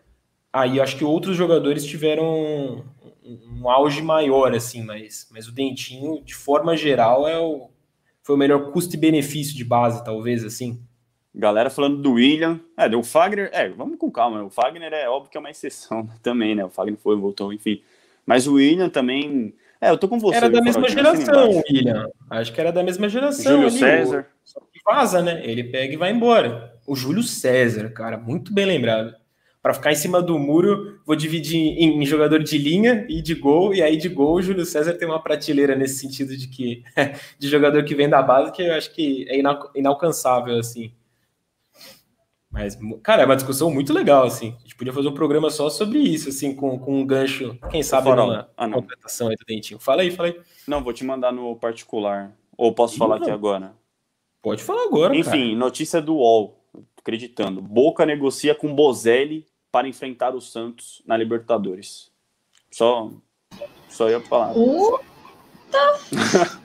aí 0.52 0.80
acho 0.80 0.98
que 0.98 1.04
outros 1.04 1.38
jogadores 1.38 1.86
tiveram 1.86 2.84
um, 3.24 3.70
auge 3.70 4.02
maior, 4.02 4.54
assim, 4.54 4.84
mas, 4.84 5.28
mas 5.32 5.48
o 5.48 5.52
Dentinho, 5.52 6.22
de 6.24 6.36
forma 6.36 6.76
geral, 6.76 7.28
é 7.28 7.40
o, 7.40 7.70
foi 8.24 8.36
o 8.36 8.38
melhor 8.38 8.72
custo 8.72 8.96
e 8.96 9.00
benefício 9.00 9.56
de 9.56 9.64
base, 9.64 10.04
talvez, 10.04 10.44
assim. 10.44 10.82
Galera 11.34 11.70
falando 11.70 12.02
do 12.02 12.14
William. 12.14 12.60
É, 12.76 12.94
o 12.94 13.04
Fagner. 13.04 13.50
É, 13.54 13.70
vamos 13.70 13.98
com 13.98 14.12
calma. 14.12 14.44
O 14.44 14.50
Fagner 14.50 14.92
é 14.92 15.08
óbvio 15.08 15.32
que 15.32 15.38
é 15.38 15.40
uma 15.40 15.50
exceção 15.50 16.10
também, 16.22 16.54
né? 16.54 16.66
O 16.66 16.70
Fagner 16.70 17.00
foi, 17.00 17.16
voltou, 17.16 17.54
enfim. 17.54 17.82
Mas 18.26 18.48
o 18.48 18.56
William 18.56 18.90
também. 18.90 19.54
É, 19.80 19.90
eu 19.90 19.98
tô 19.98 20.10
com 20.10 20.20
você. 20.20 20.36
Era 20.36 20.50
da 20.50 20.62
mesma 20.62 20.90
geração, 20.90 21.64
William. 21.70 22.10
Acho 22.30 22.52
que 22.52 22.60
era 22.60 22.72
da 22.72 22.84
mesma 22.84 23.08
geração. 23.08 23.54
Júlio 23.54 23.68
ali, 23.70 23.80
César. 23.80 24.28
O... 24.30 24.50
Só 24.50 24.60
que 24.60 24.80
vaza, 24.86 25.22
né? 25.22 25.42
Ele 25.46 25.64
pega 25.64 25.94
e 25.94 25.98
vai 25.98 26.12
embora. 26.12 26.78
O 26.86 26.98
Júlio 26.98 27.24
César, 27.24 27.90
cara, 27.92 28.18
muito 28.18 28.54
bem 28.54 28.66
lembrado 28.66 29.16
para 29.62 29.74
ficar 29.74 29.92
em 29.92 29.96
cima 29.96 30.22
do 30.22 30.40
muro, 30.40 31.00
vou 31.06 31.16
dividir 31.16 31.58
em, 31.58 32.02
em, 32.02 32.06
jogador 32.06 32.42
de 32.44 32.58
linha 32.58 33.06
e 33.08 33.22
de 33.22 33.36
gol, 33.36 33.74
e 33.74 33.82
aí 33.82 33.96
de 33.96 34.10
gol 34.10 34.36
o 34.36 34.42
Júlio 34.42 34.66
César 34.66 34.94
tem 34.94 35.08
uma 35.08 35.22
prateleira 35.22 35.76
nesse 35.76 36.00
sentido 36.00 36.36
de 36.36 36.48
que 36.48 36.84
de 37.38 37.48
jogador 37.48 37.84
que 37.84 37.94
vem 37.94 38.10
da 38.10 38.22
base 38.22 38.52
que 38.52 38.64
eu 38.64 38.74
acho 38.74 38.92
que 38.92 39.26
é 39.30 39.40
inalcançável 39.76 40.58
assim. 40.58 40.92
Mas, 42.50 42.78
cara, 43.02 43.22
é 43.22 43.26
uma 43.26 43.38
discussão 43.38 43.72
muito 43.72 43.94
legal, 43.94 44.26
assim. 44.26 44.54
A 44.58 44.62
gente 44.64 44.76
podia 44.76 44.92
fazer 44.92 45.08
um 45.08 45.14
programa 45.14 45.50
só 45.50 45.70
sobre 45.70 46.00
isso, 46.00 46.28
assim, 46.28 46.54
com, 46.54 46.78
com 46.78 47.00
um 47.00 47.06
gancho, 47.06 47.58
quem 47.70 47.82
sabe, 47.82 48.10
numa 48.10 48.50
ah, 48.58 48.70
completação 48.70 49.30
aí 49.30 49.38
do 49.38 49.46
Dentinho. 49.46 49.80
Fala 49.80 50.02
aí, 50.02 50.12
fala 50.12 50.28
aí. 50.28 50.42
Não, 50.68 50.84
vou 50.84 50.92
te 50.92 51.06
mandar 51.06 51.32
no 51.32 51.56
particular. 51.56 52.36
Ou 52.58 52.74
posso 52.74 52.98
falar 52.98 53.16
não. 53.16 53.24
aqui 53.24 53.32
agora? 53.32 53.74
Pode 54.42 54.62
falar 54.64 54.84
agora, 54.84 55.16
Enfim, 55.16 55.50
cara. 55.50 55.56
notícia 55.56 56.02
do 56.02 56.16
UOL, 56.16 56.62
acreditando. 56.98 57.62
Boca 57.62 58.06
negocia 58.06 58.54
com 58.54 58.76
Bozelli 58.76 59.46
para 59.72 59.88
enfrentar 59.88 60.36
o 60.36 60.42
Santos 60.42 61.02
na 61.06 61.16
Libertadores. 61.16 62.12
Só, 62.70 63.12
só 63.90 64.10
ia 64.10 64.20
falar. 64.20 64.54
Puta! 64.54 65.02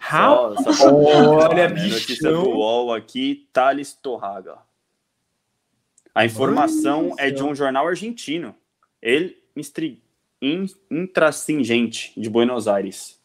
só, 0.00 0.72
só, 0.72 0.94
Olha, 0.94 1.68
bicho. 1.68 1.94
Notícia 1.94 2.32
do 2.32 2.48
UOL 2.48 2.92
aqui, 2.94 3.48
Thales 3.52 3.92
Torraga. 3.92 4.58
A 6.14 6.24
informação 6.24 7.14
é 7.18 7.30
de 7.30 7.42
um 7.42 7.54
jornal 7.54 7.86
argentino. 7.86 8.54
Ele 9.00 9.36
intrascingente 10.90 12.12
de 12.16 12.28
Buenos 12.28 12.66
Aires. 12.66 13.20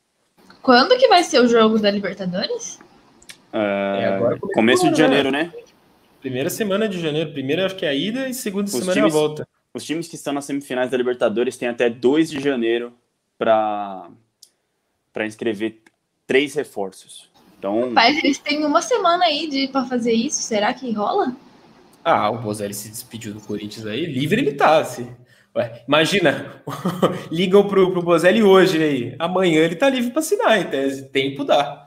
Quando 0.61 0.97
que 0.97 1.07
vai 1.07 1.23
ser 1.23 1.39
o 1.39 1.47
jogo 1.47 1.79
da 1.79 1.89
Libertadores? 1.89 2.79
É, 3.53 3.99
é 4.01 4.05
agora, 4.07 4.37
começo 4.53 4.89
de 4.91 4.97
janeiro, 4.97 5.31
né? 5.31 5.51
Primeira 6.25 6.49
semana 6.49 6.89
de 6.89 6.99
janeiro. 6.99 7.31
Primeira 7.31 7.67
acho 7.67 7.75
que 7.75 7.85
é 7.85 7.89
a 7.89 7.93
ida 7.93 8.27
e 8.27 8.33
segunda 8.33 8.65
os 8.65 8.71
semana 8.71 8.93
times, 8.93 9.13
é 9.13 9.15
a 9.15 9.19
volta. 9.19 9.47
Os 9.71 9.85
times 9.85 10.07
que 10.07 10.15
estão 10.15 10.33
nas 10.33 10.43
semifinais 10.45 10.89
da 10.89 10.97
Libertadores 10.97 11.55
têm 11.55 11.67
até 11.67 11.87
2 11.87 12.31
de 12.31 12.39
janeiro 12.39 12.91
para 13.37 14.09
para 15.13 15.27
inscrever 15.27 15.83
três 16.25 16.55
reforços. 16.55 17.29
Então, 17.59 17.91
Mas 17.91 18.17
eles 18.17 18.39
têm 18.39 18.65
uma 18.65 18.81
semana 18.81 19.25
aí 19.25 19.47
de 19.47 19.67
para 19.67 19.85
fazer 19.85 20.13
isso. 20.13 20.41
Será 20.41 20.73
que 20.73 20.91
rola? 20.91 21.35
Ah, 22.03 22.31
o 22.31 22.39
Bozelli 22.39 22.73
se 22.73 22.89
despediu 22.89 23.31
do 23.31 23.39
Corinthians 23.41 23.85
aí, 23.85 24.07
livre 24.07 24.41
ele 24.41 24.53
tá, 24.53 24.79
assim. 24.79 25.15
Ué, 25.55 25.83
imagina, 25.87 26.63
ligam 27.31 27.67
pro, 27.67 27.91
pro 27.91 28.01
Bozelli 28.01 28.41
hoje 28.41 28.83
aí, 28.83 29.15
amanhã 29.19 29.61
ele 29.61 29.75
tá 29.75 29.89
livre 29.89 30.09
para 30.09 30.21
assinar, 30.21 30.59
em 30.59 30.65
tese, 30.65 31.07
tempo 31.09 31.43
dá. 31.43 31.84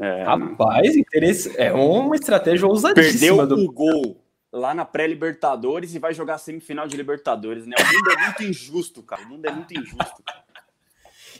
É, 0.00 0.22
Rapaz, 0.22 0.96
interesse... 0.96 1.52
é 1.56 1.72
uma 1.72 2.14
estratégia 2.14 2.66
ousadíssima. 2.66 3.36
Perdeu 3.36 3.46
do... 3.46 3.64
o 3.64 3.72
gol 3.72 4.16
lá 4.52 4.74
na 4.74 4.84
pré-Libertadores 4.84 5.94
e 5.94 5.98
vai 5.98 6.14
jogar 6.14 6.38
semifinal 6.38 6.86
de 6.86 6.96
Libertadores, 6.96 7.66
né? 7.66 7.76
O 7.78 7.94
mundo 7.94 8.10
é 8.10 8.24
muito 8.24 8.42
injusto, 8.44 9.02
cara. 9.02 9.22
O 9.22 9.28
mundo 9.28 9.46
é 9.46 9.52
muito 9.52 9.74
injusto. 9.74 10.22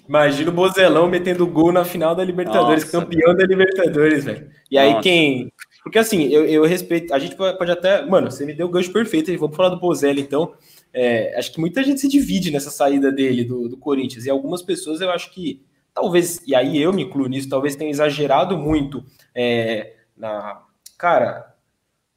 Imagina 0.09 0.51
o 0.51 0.55
Bozelão 0.55 1.07
metendo 1.07 1.47
gol 1.47 1.71
na 1.71 1.85
final 1.85 2.15
da 2.15 2.25
Libertadores, 2.25 2.85
Nossa, 2.85 2.99
campeão 2.99 3.35
da 3.35 3.45
Libertadores, 3.45 4.25
velho. 4.25 4.51
E 4.71 4.79
aí 4.79 4.91
Nossa. 4.91 5.03
quem. 5.03 5.53
Porque 5.83 5.99
assim, 5.99 6.29
eu, 6.29 6.47
eu 6.47 6.65
respeito. 6.65 7.13
A 7.13 7.19
gente 7.19 7.37
pode 7.37 7.71
até. 7.71 8.05
Mano, 8.07 8.31
você 8.31 8.47
me 8.47 8.55
deu 8.55 8.67
o 8.67 8.71
gancho 8.71 8.93
perfeito. 8.93 9.37
Vamos 9.39 9.57
falar 9.57 9.69
do 9.71 9.81
Bozelli, 9.81 10.23
então. 10.23 10.55
É, 10.95 11.39
acho 11.39 11.53
que 11.53 11.61
muita 11.61 11.85
gente 11.85 12.01
se 12.01 12.09
divide 12.09 12.51
nessa 12.51 12.71
saída 12.71 13.13
dele 13.13 13.45
do, 13.45 13.69
do 13.69 13.77
Corinthians. 13.77 14.25
E 14.25 14.31
algumas 14.31 14.63
pessoas 14.63 15.03
eu 15.03 15.11
acho 15.11 15.31
que 15.31 15.63
talvez, 16.01 16.41
e 16.47 16.55
aí 16.55 16.81
eu 16.81 16.93
me 16.93 17.03
incluo 17.03 17.27
nisso, 17.27 17.49
talvez 17.49 17.75
tenha 17.75 17.91
exagerado 17.91 18.57
muito 18.57 19.05
é, 19.35 19.95
na. 20.17 20.63
Cara, 20.97 21.55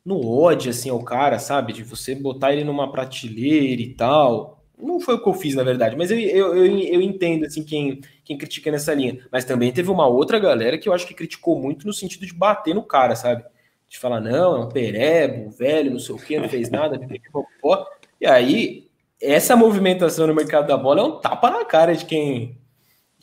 no 0.05 0.27
ódio, 0.27 0.71
assim, 0.71 0.89
ao 0.89 1.03
cara, 1.03 1.39
sabe? 1.39 1.73
De 1.73 1.83
você 1.83 2.15
botar 2.15 2.53
ele 2.53 2.63
numa 2.63 2.91
prateleira 2.91 3.81
e 3.81 3.93
tal. 3.93 4.63
Não 4.77 4.99
foi 4.99 5.15
o 5.15 5.23
que 5.23 5.29
eu 5.29 5.33
fiz, 5.33 5.53
na 5.53 5.63
verdade, 5.63 5.95
mas 5.95 6.09
eu, 6.09 6.19
eu, 6.19 6.55
eu, 6.55 6.79
eu 6.79 7.01
entendo, 7.01 7.45
assim, 7.45 7.63
quem, 7.63 8.01
quem 8.23 8.37
critica 8.37 8.71
nessa 8.71 8.93
linha. 8.93 9.19
Mas 9.31 9.45
também 9.45 9.71
teve 9.71 9.91
uma 9.91 10.07
outra 10.07 10.39
galera 10.39 10.77
que 10.77 10.89
eu 10.89 10.93
acho 10.93 11.05
que 11.05 11.13
criticou 11.13 11.59
muito 11.59 11.85
no 11.85 11.93
sentido 11.93 12.25
de 12.25 12.33
bater 12.33 12.73
no 12.73 12.81
cara, 12.83 13.15
sabe? 13.15 13.43
De 13.87 13.99
falar, 13.99 14.19
não, 14.19 14.55
é 14.55 14.59
um 14.59 14.69
perebo, 14.69 15.51
velho, 15.51 15.91
não 15.91 15.99
sei 15.99 16.15
o 16.15 16.17
quê, 16.17 16.39
não 16.39 16.49
fez 16.49 16.71
nada, 16.71 16.99
e 18.19 18.25
aí, 18.25 18.87
essa 19.21 19.55
movimentação 19.55 20.25
no 20.25 20.33
mercado 20.33 20.67
da 20.67 20.77
bola 20.77 21.01
é 21.01 21.03
um 21.03 21.19
tapa 21.19 21.51
na 21.51 21.65
cara 21.65 21.93
de 21.93 22.05
quem, 22.05 22.60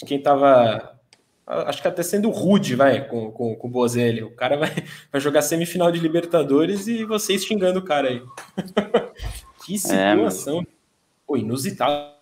quem 0.06 0.20
tava. 0.20 0.98
Acho 1.46 1.80
que 1.80 1.88
até 1.88 2.02
sendo 2.02 2.28
rude, 2.28 2.74
vai, 2.74 3.08
com, 3.08 3.32
com, 3.32 3.56
com 3.56 3.66
o 3.66 3.70
Bozelli. 3.70 4.22
O 4.22 4.34
cara 4.34 4.56
vai, 4.56 4.70
vai 5.10 5.20
jogar 5.20 5.42
semifinal 5.42 5.90
de 5.90 5.98
Libertadores 5.98 6.86
e 6.86 7.04
vocês 7.04 7.44
xingando 7.44 7.78
o 7.78 7.84
cara 7.84 8.08
aí. 8.08 8.22
que 9.64 9.74
é, 9.74 9.78
situação. 9.78 10.60
É, 10.60 10.66
Pô, 11.26 11.36
inusitado. 11.36 12.16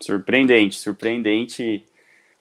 Surpreendente, 0.00 0.76
surpreendente. 0.76 1.84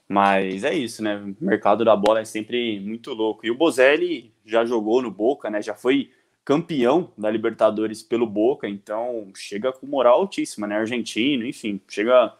Mas 0.07 0.63
é 0.63 0.73
isso, 0.73 1.03
né? 1.03 1.17
O 1.17 1.43
mercado 1.43 1.84
da 1.84 1.95
bola 1.95 2.21
é 2.21 2.25
sempre 2.25 2.80
muito 2.80 3.13
louco. 3.13 3.45
E 3.45 3.51
o 3.51 3.55
Bozelli 3.55 4.34
já 4.45 4.65
jogou 4.65 5.01
no 5.01 5.11
Boca, 5.11 5.49
né? 5.49 5.61
Já 5.61 5.73
foi 5.73 6.11
campeão 6.45 7.11
da 7.17 7.30
Libertadores 7.30 8.01
pelo 8.01 8.25
Boca, 8.25 8.69
então 8.69 9.28
chega 9.36 9.73
com 9.73 9.86
moral 9.86 10.21
altíssima, 10.21 10.65
né? 10.65 10.78
Argentino, 10.78 11.45
enfim, 11.45 11.82
chega 11.89 12.34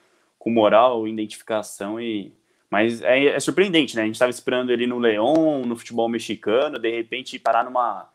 com 0.47 0.53
moral, 0.53 1.05
identificação 1.05 1.99
e. 1.99 2.31
Mas 2.71 3.01
é, 3.01 3.25
é 3.25 3.39
surpreendente, 3.39 3.95
né? 3.95 4.03
A 4.03 4.05
gente 4.05 4.15
estava 4.15 4.31
esperando 4.31 4.71
ele 4.71 4.87
no 4.87 4.97
Leão, 4.97 5.61
no 5.65 5.75
futebol 5.75 6.07
mexicano, 6.07 6.79
de 6.79 6.89
repente 6.89 7.37
parar 7.37 7.65
numa, 7.65 8.09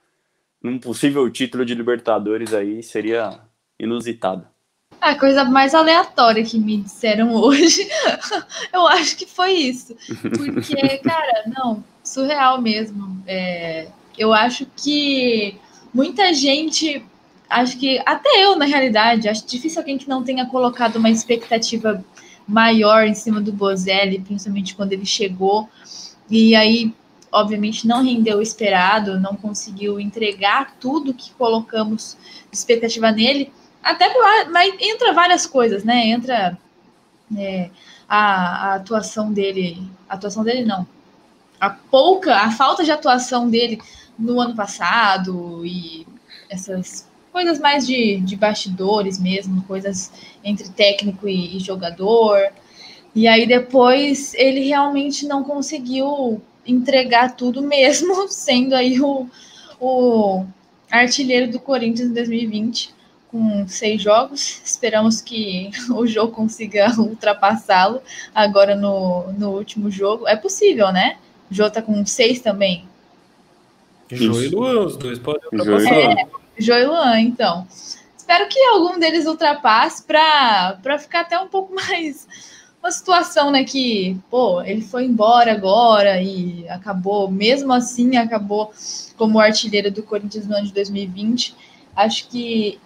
num 0.63 0.79
possível 0.79 1.29
título 1.31 1.65
de 1.65 1.75
Libertadores 1.75 2.55
aí 2.55 2.83
seria 2.83 3.39
inusitado. 3.79 4.47
A 5.01 5.15
coisa 5.15 5.45
mais 5.45 5.75
aleatória 5.75 6.45
que 6.45 6.59
me 6.59 6.79
disseram 6.79 7.33
hoje, 7.37 7.87
eu 8.73 8.87
acho 8.87 9.17
que 9.17 9.27
foi 9.27 9.53
isso. 9.53 9.95
Porque, 10.37 10.99
cara, 11.05 11.45
não, 11.47 11.85
surreal 12.03 12.61
mesmo. 12.61 13.23
É, 13.27 13.89
eu 14.17 14.33
acho 14.33 14.67
que 14.77 15.59
muita 15.93 16.33
gente, 16.33 17.05
acho 17.49 17.79
que 17.79 18.03
até 18.07 18.45
eu, 18.45 18.57
na 18.57 18.67
realidade, 18.67 19.29
acho 19.29 19.47
difícil 19.47 19.81
alguém 19.81 19.99
que 19.99 20.09
não 20.09 20.23
tenha 20.23 20.47
colocado 20.47 20.97
uma 20.97 21.11
expectativa 21.11 22.05
maior 22.47 23.07
em 23.07 23.15
cima 23.15 23.41
do 23.41 23.53
Bozelli, 23.53 24.21
principalmente 24.21 24.75
quando 24.75 24.93
ele 24.93 25.07
chegou. 25.07 25.69
E 26.29 26.55
aí, 26.55 26.95
obviamente, 27.31 27.87
não 27.87 28.03
rendeu 28.03 28.39
o 28.39 28.43
esperado, 28.43 29.21
não 29.21 29.37
conseguiu 29.37 30.01
entregar 30.01 30.77
tudo 30.81 31.15
que 31.15 31.33
colocamos 31.33 32.17
de 32.51 32.57
expectativa 32.57 33.11
nele. 33.11 33.53
Até 33.83 34.13
mas 34.51 34.75
entra 34.81 35.13
várias 35.13 35.47
coisas, 35.47 35.85
né? 35.85 36.07
Entra 36.07 36.57
é, 37.37 37.71
a, 38.09 38.73
a 38.73 38.75
atuação 38.75 39.33
dele, 39.33 39.83
a 40.09 40.15
atuação 40.15 40.45
dele 40.45 40.65
não, 40.65 40.87
a 41.63 41.71
pouca, 41.71 42.37
a 42.37 42.51
falta 42.51 42.83
de 42.85 42.91
atuação 42.91 43.49
dele 43.49 43.81
no 44.19 44.41
ano 44.41 44.55
passado 44.55 45.65
e 45.65 46.07
essas 46.51 47.09
coisas 47.33 47.59
mais 47.59 47.87
de, 47.87 48.21
de 48.21 48.37
bastidores 48.37 49.19
mesmo, 49.19 49.63
coisas 49.63 50.13
entre 50.45 50.69
técnico 50.69 51.29
e, 51.29 51.57
e 51.57 51.61
jogador. 51.61 52.53
E 53.15 53.27
aí 53.27 53.47
depois 53.47 54.35
ele 54.35 54.61
realmente 54.61 55.27
não 55.27 55.43
conseguiu 55.43 56.41
entregar 56.67 57.35
tudo 57.35 57.63
mesmo, 57.63 58.29
sendo 58.31 58.75
aí 58.75 59.01
o, 59.01 59.27
o 59.81 60.45
artilheiro 60.91 61.51
do 61.51 61.59
Corinthians 61.59 62.11
em 62.11 62.15
2020, 62.15 62.95
com 63.29 63.67
seis 63.67 64.03
jogos. 64.03 64.61
Esperamos 64.65 65.21
que 65.21 65.71
o 65.91 66.07
jogo 66.07 66.33
consiga 66.33 66.93
ultrapassá-lo 67.01 68.01
agora 68.35 68.77
no, 68.77 69.33
no 69.33 69.51
último 69.51 69.91
jogo. 69.91 70.29
É 70.29 70.37
possível, 70.37 70.93
né? 70.93 71.17
O 71.51 71.55
Jô 71.55 71.71
tá 71.71 71.83
com 71.83 72.05
seis 72.07 72.41
também. 72.41 72.85
Jô 74.11 74.41
e 74.43 74.49
Luan, 74.49 74.87
os 74.87 74.97
dois 74.97 75.19
podem 75.19 75.43
ultrapassar. 75.53 75.95
É, 75.95 76.27
Jô 76.63 76.75
e 76.75 76.87
Luan, 76.87 77.21
então. 77.21 77.67
Espero 78.17 78.49
que 78.49 78.59
algum 78.67 78.99
deles 78.99 79.27
ultrapasse 79.27 80.05
para 80.05 80.99
ficar 80.99 81.21
até 81.21 81.39
um 81.39 81.49
pouco 81.49 81.75
mais 81.77 82.27
uma 82.83 82.91
situação, 82.91 83.53
né, 83.53 83.63
que, 83.63 84.19
pô, 84.29 84.61
ele 84.61 84.83
foi 84.83 85.05
embora 85.05 85.53
agora 85.53 86.21
e 86.21 86.69
acabou, 86.69 87.31
mesmo 87.31 87.73
assim, 87.73 88.17
acabou 88.17 88.73
como 89.17 89.39
artilheiro 89.39 89.89
do 89.89 90.03
Corinthians 90.03 90.49
no 90.49 90.57
ano 90.57 90.67
de 90.67 90.73
2020. 90.73 91.55
Acho 91.95 92.29
que 92.29 92.81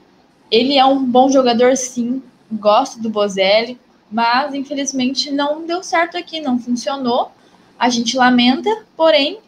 ele 0.51 0.77
é 0.77 0.85
um 0.85 1.03
bom 1.03 1.31
jogador, 1.31 1.75
sim, 1.77 2.23
gosto 2.53 3.01
do 3.01 3.09
Bozelli, 3.09 3.81
mas 4.11 4.55
infelizmente 4.55 5.31
não 5.31 5.67
deu 5.67 5.83
certo 5.83 6.17
aqui, 6.19 6.41
não 6.41 6.59
funcionou. 6.59 7.33
A 7.79 7.89
gente 7.89 8.19
lamenta, 8.19 8.71
porém, 8.95 9.39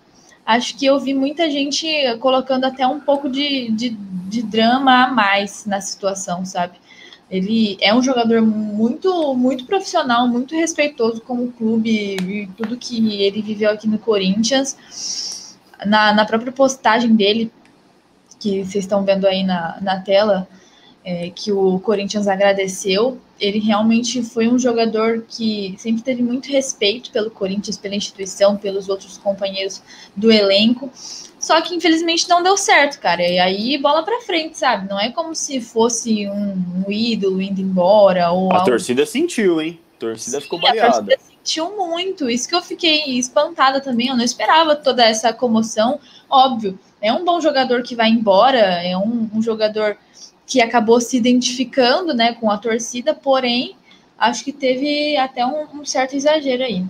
acho 0.49 0.74
que 0.78 0.86
eu 0.86 0.99
vi 0.99 1.12
muita 1.12 1.51
gente 1.51 1.86
colocando 2.20 2.64
até 2.64 2.86
um 2.86 2.99
pouco 2.99 3.28
de, 3.28 3.70
de, 3.70 3.90
de 3.90 4.42
drama 4.42 5.05
a 5.05 5.09
mais 5.12 5.66
na 5.66 5.78
situação, 5.78 6.42
sabe? 6.42 6.78
Ele 7.30 7.76
é 7.82 7.94
um 7.94 8.03
jogador 8.03 8.40
muito, 8.40 9.34
muito 9.34 9.66
profissional, 9.66 10.26
muito 10.26 10.55
respeitoso 10.55 11.20
com 11.20 11.44
o 11.44 11.53
clube 11.53 12.16
e 12.16 12.46
tudo 12.57 12.78
que 12.78 13.20
ele 13.22 13.42
viveu 13.42 13.70
aqui 13.70 13.86
no 13.86 13.99
Corinthians. 13.99 15.55
Na, 15.84 16.14
na 16.14 16.24
própria 16.24 16.51
postagem 16.51 17.14
dele, 17.14 17.53
que 18.40 18.64
vocês 18.64 18.84
estão 18.84 19.05
vendo 19.05 19.26
aí 19.26 19.44
na, 19.44 19.78
na 19.82 20.01
tela, 20.01 20.49
é, 21.09 21.30
que 21.34 21.50
o 21.50 21.80
Corinthians 21.80 22.28
agradeceu, 22.28 23.18
ele 23.40 23.59
realmente 23.59 24.22
foi 24.22 24.46
um 24.46 24.59
jogador 24.59 25.24
que 25.26 25.74
sempre 25.78 26.02
teve 26.02 26.22
muito 26.22 26.50
respeito 26.52 27.11
pelo 27.11 27.30
Corinthians, 27.30 27.78
pela 27.78 27.94
instituição, 27.94 28.59
pelos 28.59 28.90
outros 28.90 29.16
companheiros 29.16 29.82
do 30.14 30.30
elenco. 30.30 30.90
Só 31.40 31.62
que 31.62 31.74
infelizmente 31.74 32.28
não 32.28 32.42
deu 32.42 32.59
certo, 32.59 33.00
cara. 33.00 33.22
E 33.22 33.38
aí 33.38 33.78
bola 33.78 34.02
para 34.02 34.20
frente, 34.20 34.59
sabe? 34.59 34.86
Não 34.86 35.00
é 35.00 35.11
como 35.11 35.34
se 35.34 35.62
fosse 35.62 36.28
um, 36.28 36.84
um 36.86 36.92
ídolo 36.92 37.40
indo 37.40 37.62
embora 37.62 38.30
ou 38.30 38.52
A 38.52 38.56
algo... 38.56 38.70
torcida 38.70 39.06
sentiu, 39.06 39.62
hein? 39.62 39.80
A 39.96 40.00
torcida 40.00 40.36
Sim, 40.36 40.42
ficou 40.42 40.61
baleada. 40.61 40.88
A 40.88 40.92
torcida 40.92 41.18
sentiu 41.38 41.74
muito. 41.74 42.28
Isso 42.28 42.46
que 42.46 42.54
eu 42.54 42.61
fiquei 42.61 43.18
espantada 43.18 43.80
também. 43.80 44.09
Eu 44.09 44.16
não 44.16 44.24
esperava 44.24 44.76
toda 44.76 45.02
essa 45.02 45.32
comoção. 45.32 45.98
Óbvio, 46.28 46.78
é 47.00 47.11
um 47.11 47.24
bom 47.24 47.40
jogador 47.40 47.82
que 47.82 47.94
vai 47.94 48.11
embora, 48.11 48.59
é 48.59 48.94
um, 48.94 49.30
um 49.32 49.40
jogador 49.40 49.96
que 50.49 50.62
acabou 50.62 50.99
se 50.99 51.16
identificando, 51.16 52.14
né, 52.14 52.32
com 52.32 52.51
a 52.51 52.57
torcida. 52.57 53.14
Porém, 53.14 53.76
acho 54.18 54.42
que 54.42 54.53
teve 54.53 55.14
até 55.18 55.44
um, 55.44 55.80
um 55.80 55.84
certo 55.84 56.16
exagero 56.16 56.64
aí. 56.64 56.84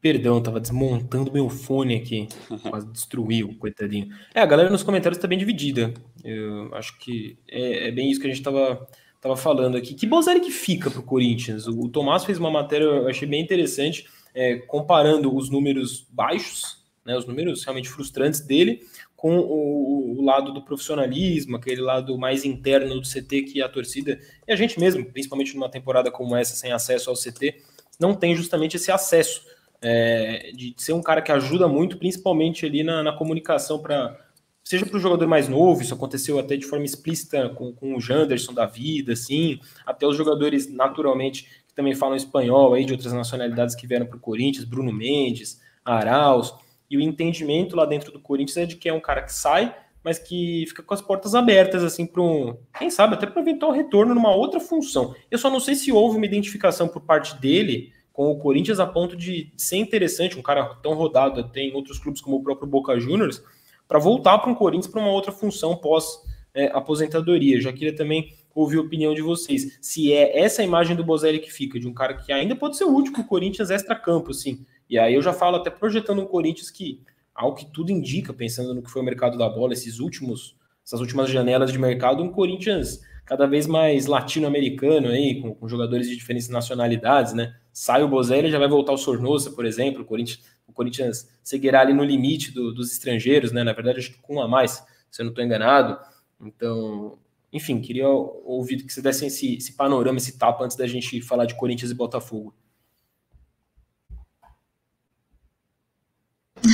Perdão, 0.00 0.40
tava 0.40 0.58
desmontando 0.58 1.30
meu 1.30 1.50
fone 1.50 1.96
aqui. 1.96 2.28
Quase 2.70 2.90
destruiu, 2.90 3.54
coitadinho. 3.58 4.08
É, 4.34 4.40
a 4.40 4.46
galera 4.46 4.70
nos 4.70 4.82
comentários 4.82 5.20
tá 5.20 5.28
bem 5.28 5.38
dividida. 5.38 5.92
Eu 6.24 6.74
acho 6.74 6.98
que 6.98 7.36
é, 7.46 7.88
é 7.88 7.90
bem 7.90 8.10
isso 8.10 8.20
que 8.20 8.26
a 8.26 8.30
gente 8.30 8.42
tava, 8.42 8.88
tava 9.20 9.36
falando 9.36 9.76
aqui. 9.76 9.92
Que 9.92 10.06
Bozelli 10.06 10.40
que 10.40 10.50
fica 10.50 10.90
pro 10.90 11.02
Corinthians? 11.02 11.66
O, 11.66 11.78
o 11.80 11.88
Tomás 11.90 12.24
fez 12.24 12.38
uma 12.38 12.50
matéria, 12.50 12.84
eu 12.84 13.08
achei 13.08 13.28
bem 13.28 13.42
interessante, 13.42 14.06
é, 14.32 14.56
comparando 14.56 15.34
os 15.34 15.50
números 15.50 16.06
baixos, 16.10 16.77
né, 17.08 17.16
os 17.16 17.24
números 17.24 17.64
realmente 17.64 17.88
frustrantes 17.88 18.40
dele, 18.40 18.86
com 19.16 19.38
o, 19.38 20.20
o, 20.20 20.24
lado 20.24 20.52
do 20.52 20.62
profissionalismo, 20.62 21.56
aquele 21.56 21.80
lado 21.80 22.16
mais 22.18 22.44
interno 22.44 23.00
do 23.00 23.00
CT 23.00 23.42
que 23.42 23.62
a 23.62 23.68
torcida, 23.68 24.20
e 24.46 24.52
a 24.52 24.56
gente 24.56 24.78
mesmo, 24.78 25.04
principalmente 25.06 25.54
numa 25.54 25.70
temporada 25.70 26.10
como 26.10 26.36
essa, 26.36 26.54
sem 26.54 26.70
acesso 26.70 27.08
ao 27.08 27.16
CT, 27.16 27.62
não 27.98 28.14
tem 28.14 28.36
justamente 28.36 28.76
esse 28.76 28.92
acesso 28.92 29.42
é, 29.80 30.52
de 30.54 30.74
ser 30.76 30.92
um 30.92 31.02
cara 31.02 31.22
que 31.22 31.32
ajuda 31.32 31.66
muito, 31.66 31.96
principalmente 31.96 32.66
ali 32.66 32.84
na, 32.84 33.02
na 33.02 33.12
comunicação 33.12 33.80
para 33.80 34.16
seja 34.62 34.84
para 34.84 34.98
o 34.98 35.00
jogador 35.00 35.26
mais 35.26 35.48
novo, 35.48 35.80
isso 35.80 35.94
aconteceu 35.94 36.38
até 36.38 36.54
de 36.54 36.66
forma 36.66 36.84
explícita 36.84 37.48
com, 37.48 37.72
com 37.72 37.96
o 37.96 38.00
Janderson 38.00 38.52
da 38.52 38.66
vida, 38.66 39.14
assim, 39.14 39.58
até 39.86 40.06
os 40.06 40.14
jogadores 40.14 40.70
naturalmente 40.70 41.44
que 41.66 41.74
também 41.74 41.94
falam 41.94 42.14
espanhol 42.14 42.74
aí 42.74 42.84
de 42.84 42.92
outras 42.92 43.14
nacionalidades 43.14 43.74
que 43.74 43.86
vieram 43.86 44.04
para 44.04 44.18
o 44.18 44.20
Corinthians, 44.20 44.66
Bruno 44.66 44.92
Mendes, 44.92 45.58
Arauz, 45.82 46.52
e 46.90 46.96
o 46.96 47.00
entendimento 47.00 47.76
lá 47.76 47.84
dentro 47.84 48.12
do 48.12 48.20
Corinthians 48.20 48.56
é 48.56 48.66
de 48.66 48.76
que 48.76 48.88
é 48.88 48.92
um 48.92 49.00
cara 49.00 49.22
que 49.22 49.32
sai, 49.32 49.74
mas 50.02 50.18
que 50.18 50.64
fica 50.68 50.82
com 50.82 50.94
as 50.94 51.02
portas 51.02 51.34
abertas, 51.34 51.84
assim, 51.84 52.06
para 52.06 52.22
um, 52.22 52.56
quem 52.78 52.88
sabe, 52.90 53.14
até 53.14 53.26
para 53.26 53.42
eventual 53.42 53.72
retorno 53.72 54.14
numa 54.14 54.34
outra 54.34 54.60
função. 54.60 55.14
Eu 55.30 55.38
só 55.38 55.50
não 55.50 55.60
sei 55.60 55.74
se 55.74 55.92
houve 55.92 56.16
uma 56.16 56.26
identificação 56.26 56.88
por 56.88 57.02
parte 57.02 57.38
dele 57.40 57.92
com 58.12 58.30
o 58.30 58.38
Corinthians 58.38 58.80
a 58.80 58.86
ponto 58.86 59.16
de 59.16 59.52
ser 59.56 59.76
interessante, 59.76 60.38
um 60.38 60.42
cara 60.42 60.64
tão 60.82 60.94
rodado 60.94 61.40
até 61.40 61.60
em 61.60 61.74
outros 61.74 61.98
clubes 61.98 62.20
como 62.20 62.36
o 62.36 62.42
próprio 62.42 62.66
Boca 62.66 62.98
Juniors, 62.98 63.42
para 63.86 63.98
voltar 63.98 64.38
para 64.38 64.50
um 64.50 64.54
Corinthians 64.54 64.90
para 64.90 65.00
uma 65.00 65.12
outra 65.12 65.30
função 65.30 65.76
pós 65.76 66.20
é, 66.54 66.66
aposentadoria. 66.66 67.60
Já 67.60 67.72
queria 67.72 67.94
também 67.94 68.32
ouvir 68.54 68.78
a 68.78 68.80
opinião 68.80 69.14
de 69.14 69.22
vocês. 69.22 69.78
Se 69.80 70.12
é 70.12 70.40
essa 70.40 70.64
imagem 70.64 70.96
do 70.96 71.04
Bozelli 71.04 71.38
que 71.38 71.52
fica, 71.52 71.78
de 71.78 71.86
um 71.86 71.94
cara 71.94 72.14
que 72.14 72.32
ainda 72.32 72.56
pode 72.56 72.76
ser 72.76 72.84
útil 72.84 73.12
para 73.12 73.22
o 73.22 73.26
Corinthians 73.26 73.70
extra-campo, 73.70 74.32
assim. 74.32 74.66
E 74.88 74.98
aí 74.98 75.14
eu 75.14 75.22
já 75.22 75.32
falo 75.32 75.56
até 75.56 75.70
projetando 75.70 76.22
um 76.22 76.26
Corinthians 76.26 76.70
que, 76.70 77.02
ao 77.34 77.54
que 77.54 77.66
tudo 77.66 77.92
indica, 77.92 78.32
pensando 78.32 78.74
no 78.74 78.82
que 78.82 78.90
foi 78.90 79.02
o 79.02 79.04
mercado 79.04 79.36
da 79.36 79.48
bola, 79.48 79.72
esses 79.72 79.98
últimos, 79.98 80.56
essas 80.84 81.00
últimas 81.00 81.30
janelas 81.30 81.70
de 81.70 81.78
mercado, 81.78 82.22
um 82.22 82.30
Corinthians 82.30 83.00
cada 83.28 83.46
vez 83.46 83.66
mais 83.66 84.06
latino-americano 84.06 85.08
aí, 85.08 85.40
com, 85.42 85.54
com, 85.54 85.68
jogadores 85.68 86.08
de 86.08 86.16
diferentes 86.16 86.48
nacionalidades, 86.48 87.34
né? 87.34 87.54
Sai 87.70 88.02
o 88.02 88.08
Bozelli, 88.08 88.50
já 88.50 88.58
vai 88.58 88.68
voltar 88.68 88.92
o 88.92 88.96
Sornosa, 88.96 89.50
por 89.50 89.66
exemplo, 89.66 90.00
o 90.00 90.04
Corinthians, 90.06 90.42
o 90.66 90.72
Corinthians 90.72 91.28
seguirá 91.44 91.82
ali 91.82 91.92
no 91.92 92.02
limite 92.02 92.50
do, 92.52 92.72
dos 92.72 92.90
estrangeiros, 92.90 93.52
né? 93.52 93.62
Na 93.62 93.74
verdade, 93.74 93.98
acho 93.98 94.12
que 94.12 94.22
com 94.22 94.36
um 94.36 94.40
a 94.40 94.48
mais, 94.48 94.82
se 95.10 95.20
eu 95.20 95.24
não 95.24 95.30
estou 95.30 95.44
enganado. 95.44 95.98
Então, 96.40 97.18
enfim, 97.52 97.80
queria 97.82 98.08
ouvir 98.08 98.82
que 98.82 98.90
você 98.90 99.02
desse 99.02 99.26
esse, 99.26 99.56
esse 99.56 99.72
panorama, 99.74 100.16
esse 100.16 100.38
tapa 100.38 100.64
antes 100.64 100.76
da 100.76 100.86
gente 100.86 101.20
falar 101.20 101.44
de 101.44 101.54
Corinthians 101.54 101.90
e 101.90 101.94
Botafogo. 101.94 102.54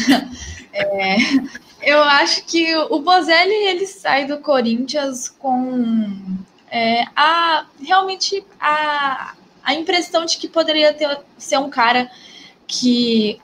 É, 0.77 1.17
eu 1.83 2.03
acho 2.03 2.45
que 2.47 2.75
o 2.75 2.99
Bozelli 2.99 3.55
ele 3.55 3.87
sai 3.87 4.27
do 4.27 4.39
Corinthians 4.39 5.29
com 5.29 6.37
é, 6.69 7.05
a 7.15 7.67
realmente 7.81 8.45
a, 8.59 9.35
a 9.63 9.73
impressão 9.73 10.25
de 10.25 10.37
que 10.37 10.49
poderia 10.49 10.93
ter, 10.93 11.21
ser 11.39 11.59
um 11.59 11.71
cara 11.71 12.11
que 12.67 13.41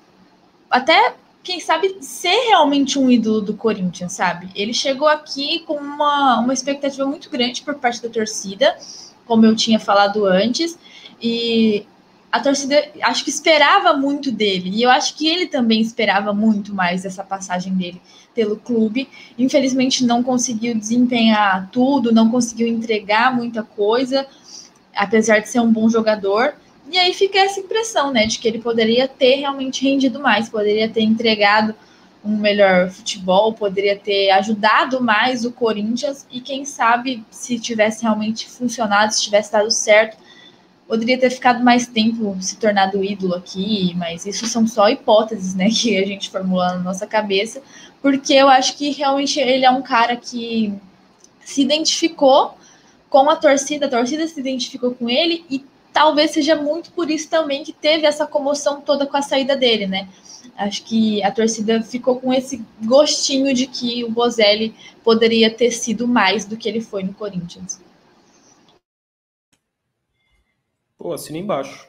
até 0.69 1.15
quem 1.43 1.61
sabe 1.61 1.99
ser 2.01 2.49
realmente 2.49 2.99
um 2.99 3.11
ídolo 3.11 3.41
do 3.41 3.55
Corinthians, 3.55 4.13
sabe? 4.13 4.51
Ele 4.55 4.75
chegou 4.75 5.09
aqui 5.09 5.61
com 5.61 5.75
uma, 5.75 6.41
uma 6.41 6.53
expectativa 6.53 7.07
muito 7.07 7.31
grande 7.31 7.63
por 7.63 7.77
parte 7.77 8.03
da 8.03 8.09
torcida, 8.09 8.77
como 9.25 9.47
eu 9.47 9.57
tinha 9.57 9.79
falado 9.79 10.27
antes, 10.27 10.79
e 11.21 11.87
a 12.31 12.39
torcida 12.39 12.91
acho 13.03 13.25
que 13.25 13.31
esperava 13.31 13.93
muito 13.93 14.31
dele, 14.31 14.71
e 14.71 14.83
eu 14.83 14.91
acho 14.91 15.17
que 15.17 15.29
ele 15.29 15.47
também 15.47 15.81
esperava 15.81 16.33
muito 16.33 16.73
mais 16.75 17.03
dessa 17.03 17.25
passagem 17.25 17.75
dele 17.75 18.01
pelo 18.35 18.57
clube. 18.57 19.09
Infelizmente 19.37 20.05
não 20.05 20.23
conseguiu 20.23 20.75
desempenhar 20.75 21.69
tudo, 21.73 22.13
não 22.13 22.31
conseguiu 22.31 22.69
entregar 22.69 23.35
muita 23.35 23.63
coisa, 23.63 24.27
apesar 24.95 25.41
de 25.41 25.49
ser 25.49 25.61
um 25.61 25.73
bom 25.73 25.89
jogador. 25.89 26.55
E 26.91 26.99
aí 26.99 27.13
fica 27.15 27.39
essa 27.39 27.61
impressão, 27.61 28.13
né, 28.13 28.27
de 28.27 28.39
que 28.39 28.47
ele 28.47 28.61
poderia 28.61 29.09
ter 29.09 29.37
realmente 29.37 29.85
rendido 29.85 30.21
mais, 30.21 30.49
poderia 30.49 30.89
ter 30.89 31.03
entregado 31.03 31.75
um 32.25 32.37
melhor 32.37 32.91
futebol, 32.91 33.53
poderia 33.53 33.97
ter 33.97 34.31
ajudado 34.31 35.01
mais 35.01 35.45
o 35.45 35.53
Corinthians 35.53 36.27
e 36.31 36.41
quem 36.41 36.65
sabe 36.65 37.25
se 37.31 37.59
tivesse 37.59 38.03
realmente 38.03 38.49
funcionado, 38.49 39.15
se 39.15 39.23
tivesse 39.23 39.53
dado 39.53 39.71
certo, 39.71 40.19
poderia 40.91 41.17
ter 41.17 41.31
ficado 41.31 41.63
mais 41.63 41.87
tempo 41.87 42.37
se 42.41 42.57
tornado 42.57 43.05
ídolo 43.05 43.37
aqui, 43.37 43.95
mas 43.97 44.27
isso 44.27 44.45
são 44.49 44.67
só 44.67 44.89
hipóteses, 44.89 45.55
né, 45.55 45.69
que 45.71 45.97
a 45.97 46.05
gente 46.05 46.29
formula 46.29 46.75
na 46.75 46.81
nossa 46.81 47.07
cabeça, 47.07 47.63
porque 48.03 48.35
eu 48.35 48.49
acho 48.49 48.77
que 48.77 48.91
realmente 48.91 49.39
ele 49.39 49.65
é 49.65 49.71
um 49.71 49.83
cara 49.83 50.17
que 50.17 50.75
se 51.45 51.63
identificou 51.63 52.59
com 53.09 53.31
a 53.31 53.37
torcida, 53.37 53.87
a 53.87 53.89
torcida 53.89 54.27
se 54.27 54.41
identificou 54.41 54.93
com 54.93 55.09
ele 55.09 55.45
e 55.49 55.65
talvez 55.93 56.33
seja 56.33 56.57
muito 56.57 56.91
por 56.91 57.09
isso 57.09 57.31
também 57.31 57.63
que 57.63 57.73
teve 57.73 58.05
essa 58.05 58.27
comoção 58.27 58.81
toda 58.81 59.07
com 59.07 59.17
a 59.17 59.23
saída 59.23 59.57
dele, 59.57 59.87
né? 59.87 60.09
Acho 60.57 60.83
que 60.83 61.23
a 61.23 61.31
torcida 61.31 61.83
ficou 61.83 62.19
com 62.19 62.33
esse 62.33 62.65
gostinho 62.83 63.55
de 63.55 63.69
que 63.69 64.03
o 64.03 64.11
Bozelli 64.11 64.75
poderia 65.05 65.51
ter 65.53 65.71
sido 65.71 66.09
mais 66.09 66.45
do 66.45 66.57
que 66.57 66.69
ele 66.69 66.81
foi 66.81 67.05
no 67.05 67.15
Corinthians. 67.15 67.81
Pô, 71.01 71.15
assina 71.15 71.39
embaixo. 71.39 71.89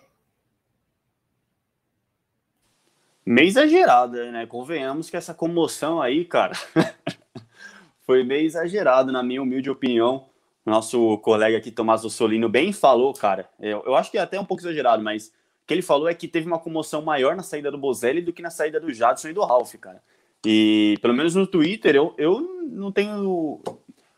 Meio 3.26 3.50
exagerada, 3.50 4.32
né? 4.32 4.46
Convenhamos 4.46 5.10
que 5.10 5.18
essa 5.18 5.34
comoção 5.34 6.02
aí, 6.02 6.24
cara, 6.24 6.54
foi 8.08 8.24
meio 8.24 8.46
exagerado, 8.46 9.12
na 9.12 9.22
minha 9.22 9.42
humilde 9.42 9.70
opinião. 9.70 10.30
Nosso 10.66 11.18
colega 11.18 11.58
aqui, 11.58 11.72
Tomás 11.72 12.06
Ossolino, 12.06 12.48
bem 12.48 12.72
falou, 12.72 13.14
cara. 13.14 13.50
Eu, 13.60 13.84
eu 13.86 13.96
acho 13.96 14.10
que 14.10 14.18
é 14.18 14.22
até 14.22 14.40
um 14.40 14.46
pouco 14.46 14.64
exagerado, 14.64 15.04
mas 15.04 15.28
o 15.28 15.68
que 15.68 15.74
ele 15.74 15.82
falou 15.82 16.08
é 16.08 16.14
que 16.14 16.26
teve 16.26 16.48
uma 16.48 16.60
comoção 16.60 17.02
maior 17.02 17.36
na 17.36 17.44
saída 17.44 17.70
do 17.70 17.78
Bozelli 17.78 18.22
do 18.22 18.32
que 18.32 18.42
na 18.42 18.50
saída 18.50 18.80
do 18.80 18.94
Jadson 18.94 19.28
e 19.28 19.34
do 19.34 19.44
Ralph, 19.44 19.76
cara. 19.76 20.02
E 20.46 20.98
pelo 21.02 21.14
menos 21.14 21.36
no 21.36 21.46
Twitter, 21.46 21.98
eu, 21.98 22.16
eu 22.18 22.40
não 22.40 22.94
tenho. 22.94 23.62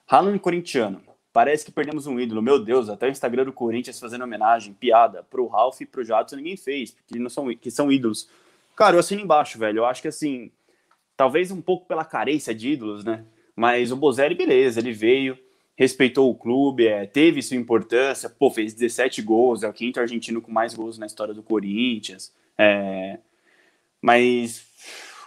Haaland 0.08 0.38
corintiano. 0.38 1.02
Parece 1.34 1.66
que 1.66 1.72
perdemos 1.72 2.06
um 2.06 2.20
ídolo. 2.20 2.44
Meu 2.44 2.64
Deus, 2.64 2.88
até 2.90 3.08
o 3.08 3.10
Instagram 3.10 3.46
do 3.46 3.52
Corinthians 3.52 4.00
fazendo 4.00 4.24
homenagem, 4.24 4.72
piada, 4.72 5.24
pro 5.24 5.48
Ralph 5.48 5.82
e 5.82 5.86
pro 5.86 6.04
Jadson 6.04 6.36
ninguém 6.36 6.56
fez, 6.56 6.92
porque 6.92 7.18
não 7.18 7.30
são, 7.30 7.54
que 7.56 7.72
são 7.72 7.92
ídolos. 7.92 8.30
Cara, 8.76 8.96
eu 8.96 9.00
assino 9.00 9.22
embaixo, 9.22 9.58
velho. 9.58 9.80
Eu 9.80 9.86
acho 9.86 10.04
que 10.04 10.08
assim, 10.08 10.52
talvez 11.18 11.50
um 11.50 11.60
pouco 11.60 11.88
pela 11.88 12.06
carência 12.06 12.54
de 12.54 12.70
ídolos, 12.70 13.04
né? 13.04 13.26
Mas 13.56 13.92
o 13.92 13.96
Bozelli, 13.96 14.36
beleza, 14.36 14.80
ele 14.80 14.92
veio, 14.92 15.38
respeitou 15.76 16.30
o 16.30 16.36
clube, 16.36 16.88
é, 16.88 17.08
teve 17.08 17.42
sua 17.42 17.58
importância, 17.58 18.30
pô, 18.30 18.52
fez 18.52 18.74
17 18.74 19.22
gols, 19.24 19.64
é 19.64 19.68
o 19.68 19.74
quinto 19.74 20.00
argentino 20.00 20.40
com 20.40 20.52
mais 20.52 20.76
gols 20.76 21.00
na 21.00 21.08
história 21.08 21.34
do 21.34 21.42
Corinthians. 21.42 22.32
É, 22.56 23.18
mas 24.00 24.68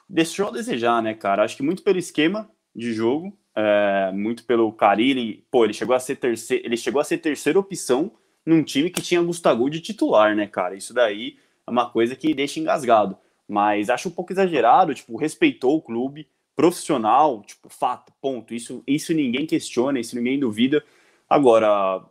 deixou 0.09 0.48
a 0.48 0.52
desejar, 0.52 1.02
né, 1.02 1.14
cara? 1.14 1.42
Acho 1.42 1.57
que 1.57 1.64
muito 1.64 1.82
pelo 1.82 1.98
esquema 1.98 2.48
de 2.74 2.92
jogo, 2.92 3.36
é, 3.57 4.12
muito 4.12 4.44
pelo 4.44 4.70
Carilli, 4.70 5.44
pô, 5.50 5.64
ele 5.64 5.72
chegou 5.72 5.96
a 5.96 6.00
ser 6.00 6.16
terceiro, 6.16 6.66
ele 6.66 6.76
chegou 6.76 7.00
a 7.00 7.04
ser 7.04 7.16
terceira 7.18 7.59
opção 7.59 8.12
num 8.44 8.62
time 8.62 8.90
que 8.90 9.00
tinha 9.00 9.22
Gustavo 9.22 9.70
de 9.70 9.80
titular, 9.80 10.36
né, 10.36 10.46
cara? 10.46 10.76
Isso 10.76 10.92
daí 10.92 11.38
é 11.66 11.70
uma 11.70 11.88
coisa 11.88 12.14
que 12.14 12.34
deixa 12.34 12.61
engasgado. 12.61 13.16
Mas 13.48 13.88
acho 13.88 14.09
um 14.09 14.12
pouco 14.12 14.32
exagerado, 14.32 14.94
tipo, 14.94 15.16
respeitou 15.16 15.76
o 15.76 15.82
clube, 15.82 16.28
profissional, 16.54 17.42
tipo, 17.42 17.68
fato, 17.68 18.12
ponto. 18.20 18.54
Isso, 18.54 18.82
isso 18.86 19.14
ninguém 19.14 19.46
questiona, 19.46 19.98
isso 19.98 20.16
ninguém 20.16 20.38
duvida. 20.38 20.84
Agora, 21.28 22.04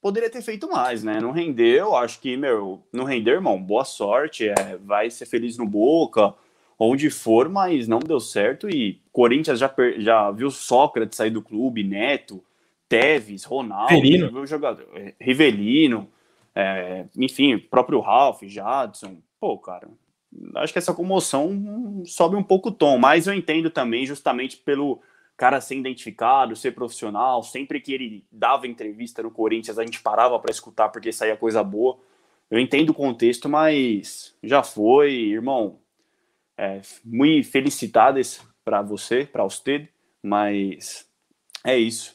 poderia 0.00 0.30
ter 0.30 0.42
feito 0.42 0.68
mais, 0.68 1.04
né? 1.04 1.20
Não 1.20 1.30
rendeu, 1.30 1.94
acho 1.94 2.20
que, 2.20 2.36
meu, 2.36 2.82
não 2.92 3.04
render, 3.04 3.32
irmão, 3.32 3.60
boa 3.62 3.84
sorte, 3.84 4.48
é, 4.48 4.76
vai 4.78 5.10
ser 5.10 5.26
feliz 5.26 5.58
no 5.58 5.66
Boca, 5.66 6.34
onde 6.82 7.10
for, 7.10 7.48
mas 7.48 7.86
não 7.86 7.98
deu 7.98 8.20
certo. 8.20 8.68
E 8.68 9.00
Corinthians 9.12 9.58
já, 9.58 9.72
já 9.98 10.30
viu 10.30 10.50
Sócrates 10.50 11.16
sair 11.16 11.30
do 11.30 11.42
clube, 11.42 11.84
Neto, 11.84 12.42
Teves, 12.88 13.44
Ronaldo, 13.44 13.94
Rivelino, 13.94 14.46
jogador, 14.46 14.86
é, 14.94 15.14
Rivelino 15.20 16.08
é, 16.54 17.06
enfim, 17.16 17.58
próprio 17.58 18.00
Ralph, 18.00 18.42
Jadson. 18.42 19.18
Pô, 19.40 19.58
cara, 19.58 19.88
acho 20.56 20.72
que 20.72 20.78
essa 20.78 20.94
comoção 20.94 22.02
sobe 22.04 22.36
um 22.36 22.42
pouco 22.42 22.68
o 22.68 22.72
tom, 22.72 22.98
mas 22.98 23.26
eu 23.26 23.34
entendo 23.34 23.70
também, 23.70 24.06
justamente 24.06 24.56
pelo 24.58 25.00
cara 25.36 25.60
ser 25.60 25.76
identificado, 25.76 26.54
ser 26.54 26.72
profissional, 26.72 27.42
sempre 27.42 27.80
que 27.80 27.92
ele 27.92 28.24
dava 28.30 28.66
entrevista 28.66 29.22
no 29.22 29.30
Corinthians, 29.30 29.78
a 29.78 29.84
gente 29.84 30.00
parava 30.00 30.38
para 30.38 30.52
escutar 30.52 30.88
porque 30.90 31.12
saía 31.12 31.36
coisa 31.36 31.64
boa. 31.64 31.98
Eu 32.50 32.60
entendo 32.60 32.90
o 32.90 32.94
contexto, 32.94 33.48
mas 33.48 34.34
já 34.42 34.62
foi, 34.62 35.14
irmão. 35.14 35.78
É, 36.62 36.80
muito 37.04 37.50
felicitadas 37.50 38.40
para 38.64 38.80
você, 38.80 39.26
para 39.26 39.42
você, 39.42 39.88
mas 40.22 41.04
é 41.64 41.76
isso. 41.76 42.14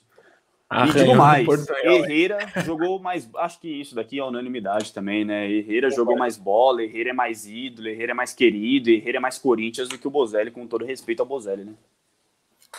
e 0.72 0.93
digo 0.93 1.16
mais, 1.16 1.45
Herrera 1.84 2.38
jogou 2.64 2.98
mais, 2.98 3.30
acho 3.36 3.60
que 3.60 3.68
isso 3.68 3.93
daqui 3.93 4.20
é 4.20 4.24
unanimidade 4.24 4.93
também, 4.93 5.26
né? 5.26 5.52
Herrera 5.52 5.89
jogou 5.89 6.18
mais 6.18 6.38
bola, 6.38 6.82
Herrera 6.82 7.10
é 7.10 7.14
mais 7.14 7.45
ídolo, 7.45 7.89
Herrera 7.89 8.12
é 8.12 8.16
mais 8.16 8.34
querido, 8.34 8.89
Herrera 8.89 9.18
é 9.18 9.20
mais 9.20 9.38
Corinthians 9.38 9.89
do 9.89 9.98
que 9.98 10.08
o 10.08 10.12
Bozelli, 10.12 10.50
com 10.50 10.66
todo 10.66 10.86
respeito 10.86 11.20
ao 11.20 11.26
Bozelli, 11.26 11.66
né? 11.66 11.74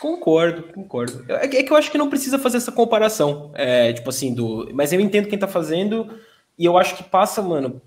Concordo, 0.01 0.73
concordo. 0.73 1.23
É, 1.31 1.45
é 1.45 1.63
que 1.63 1.71
eu 1.71 1.77
acho 1.77 1.91
que 1.91 1.99
não 1.99 2.09
precisa 2.09 2.39
fazer 2.39 2.57
essa 2.57 2.73
comparação, 2.73 3.53
é, 3.55 3.93
tipo 3.93 4.09
assim, 4.09 4.33
do. 4.33 4.71
Mas 4.73 4.91
eu 4.91 5.01
entendo 5.01 5.29
quem 5.29 5.39
tá 5.39 5.47
fazendo, 5.47 6.19
e 6.59 6.65
eu 6.65 6.79
acho 6.79 6.97
que 6.97 7.05
passa, 7.05 7.43
mano, 7.43 7.83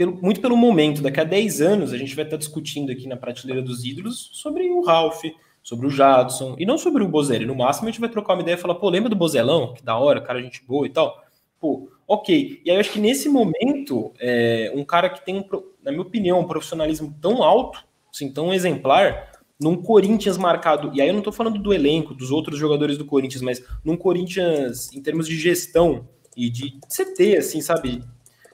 pelo, 0.00 0.18
muito 0.22 0.40
pelo 0.40 0.56
momento. 0.56 1.02
Daqui 1.02 1.20
a 1.20 1.24
10 1.24 1.60
anos 1.60 1.92
a 1.92 1.98
gente 1.98 2.16
vai 2.16 2.24
estar 2.24 2.38
discutindo 2.38 2.90
aqui 2.90 3.06
na 3.06 3.18
prateleira 3.18 3.60
dos 3.60 3.84
ídolos 3.84 4.30
sobre 4.32 4.66
o 4.70 4.80
Ralph, 4.80 5.24
sobre 5.62 5.86
o 5.86 5.90
Jadson, 5.90 6.56
e 6.58 6.64
não 6.64 6.78
sobre 6.78 7.04
o 7.04 7.08
Bozelli. 7.08 7.44
No 7.44 7.54
máximo 7.54 7.86
a 7.86 7.90
gente 7.90 8.00
vai 8.00 8.08
trocar 8.08 8.32
uma 8.32 8.40
ideia 8.40 8.54
e 8.54 8.58
falar, 8.58 8.76
pô, 8.76 8.88
lembra 8.88 9.10
do 9.10 9.16
Bozelão? 9.16 9.74
Que 9.74 9.82
da 9.82 9.98
hora, 9.98 10.22
cara, 10.22 10.40
gente 10.40 10.64
boa 10.66 10.86
e 10.86 10.88
tal. 10.88 11.22
Pô, 11.60 11.90
ok. 12.08 12.62
E 12.64 12.70
aí 12.70 12.78
eu 12.78 12.80
acho 12.80 12.92
que 12.92 12.98
nesse 12.98 13.28
momento, 13.28 14.10
é, 14.18 14.72
um 14.74 14.86
cara 14.86 15.10
que 15.10 15.22
tem, 15.22 15.36
um, 15.36 15.44
na 15.84 15.90
minha 15.90 16.00
opinião, 16.00 16.40
um 16.40 16.48
profissionalismo 16.48 17.14
tão 17.20 17.42
alto, 17.42 17.84
assim, 18.10 18.32
tão 18.32 18.54
exemplar, 18.54 19.32
num 19.60 19.76
Corinthians 19.76 20.38
marcado, 20.38 20.90
e 20.94 21.02
aí 21.02 21.08
eu 21.08 21.14
não 21.14 21.20
tô 21.20 21.30
falando 21.30 21.58
do 21.58 21.74
elenco, 21.74 22.14
dos 22.14 22.30
outros 22.30 22.58
jogadores 22.58 22.96
do 22.96 23.04
Corinthians, 23.04 23.42
mas 23.42 23.62
num 23.84 23.98
Corinthians, 23.98 24.90
em 24.94 25.02
termos 25.02 25.28
de 25.28 25.38
gestão 25.38 26.08
e 26.34 26.48
de 26.48 26.78
CT, 26.88 27.36
assim, 27.36 27.60
sabe? 27.60 28.02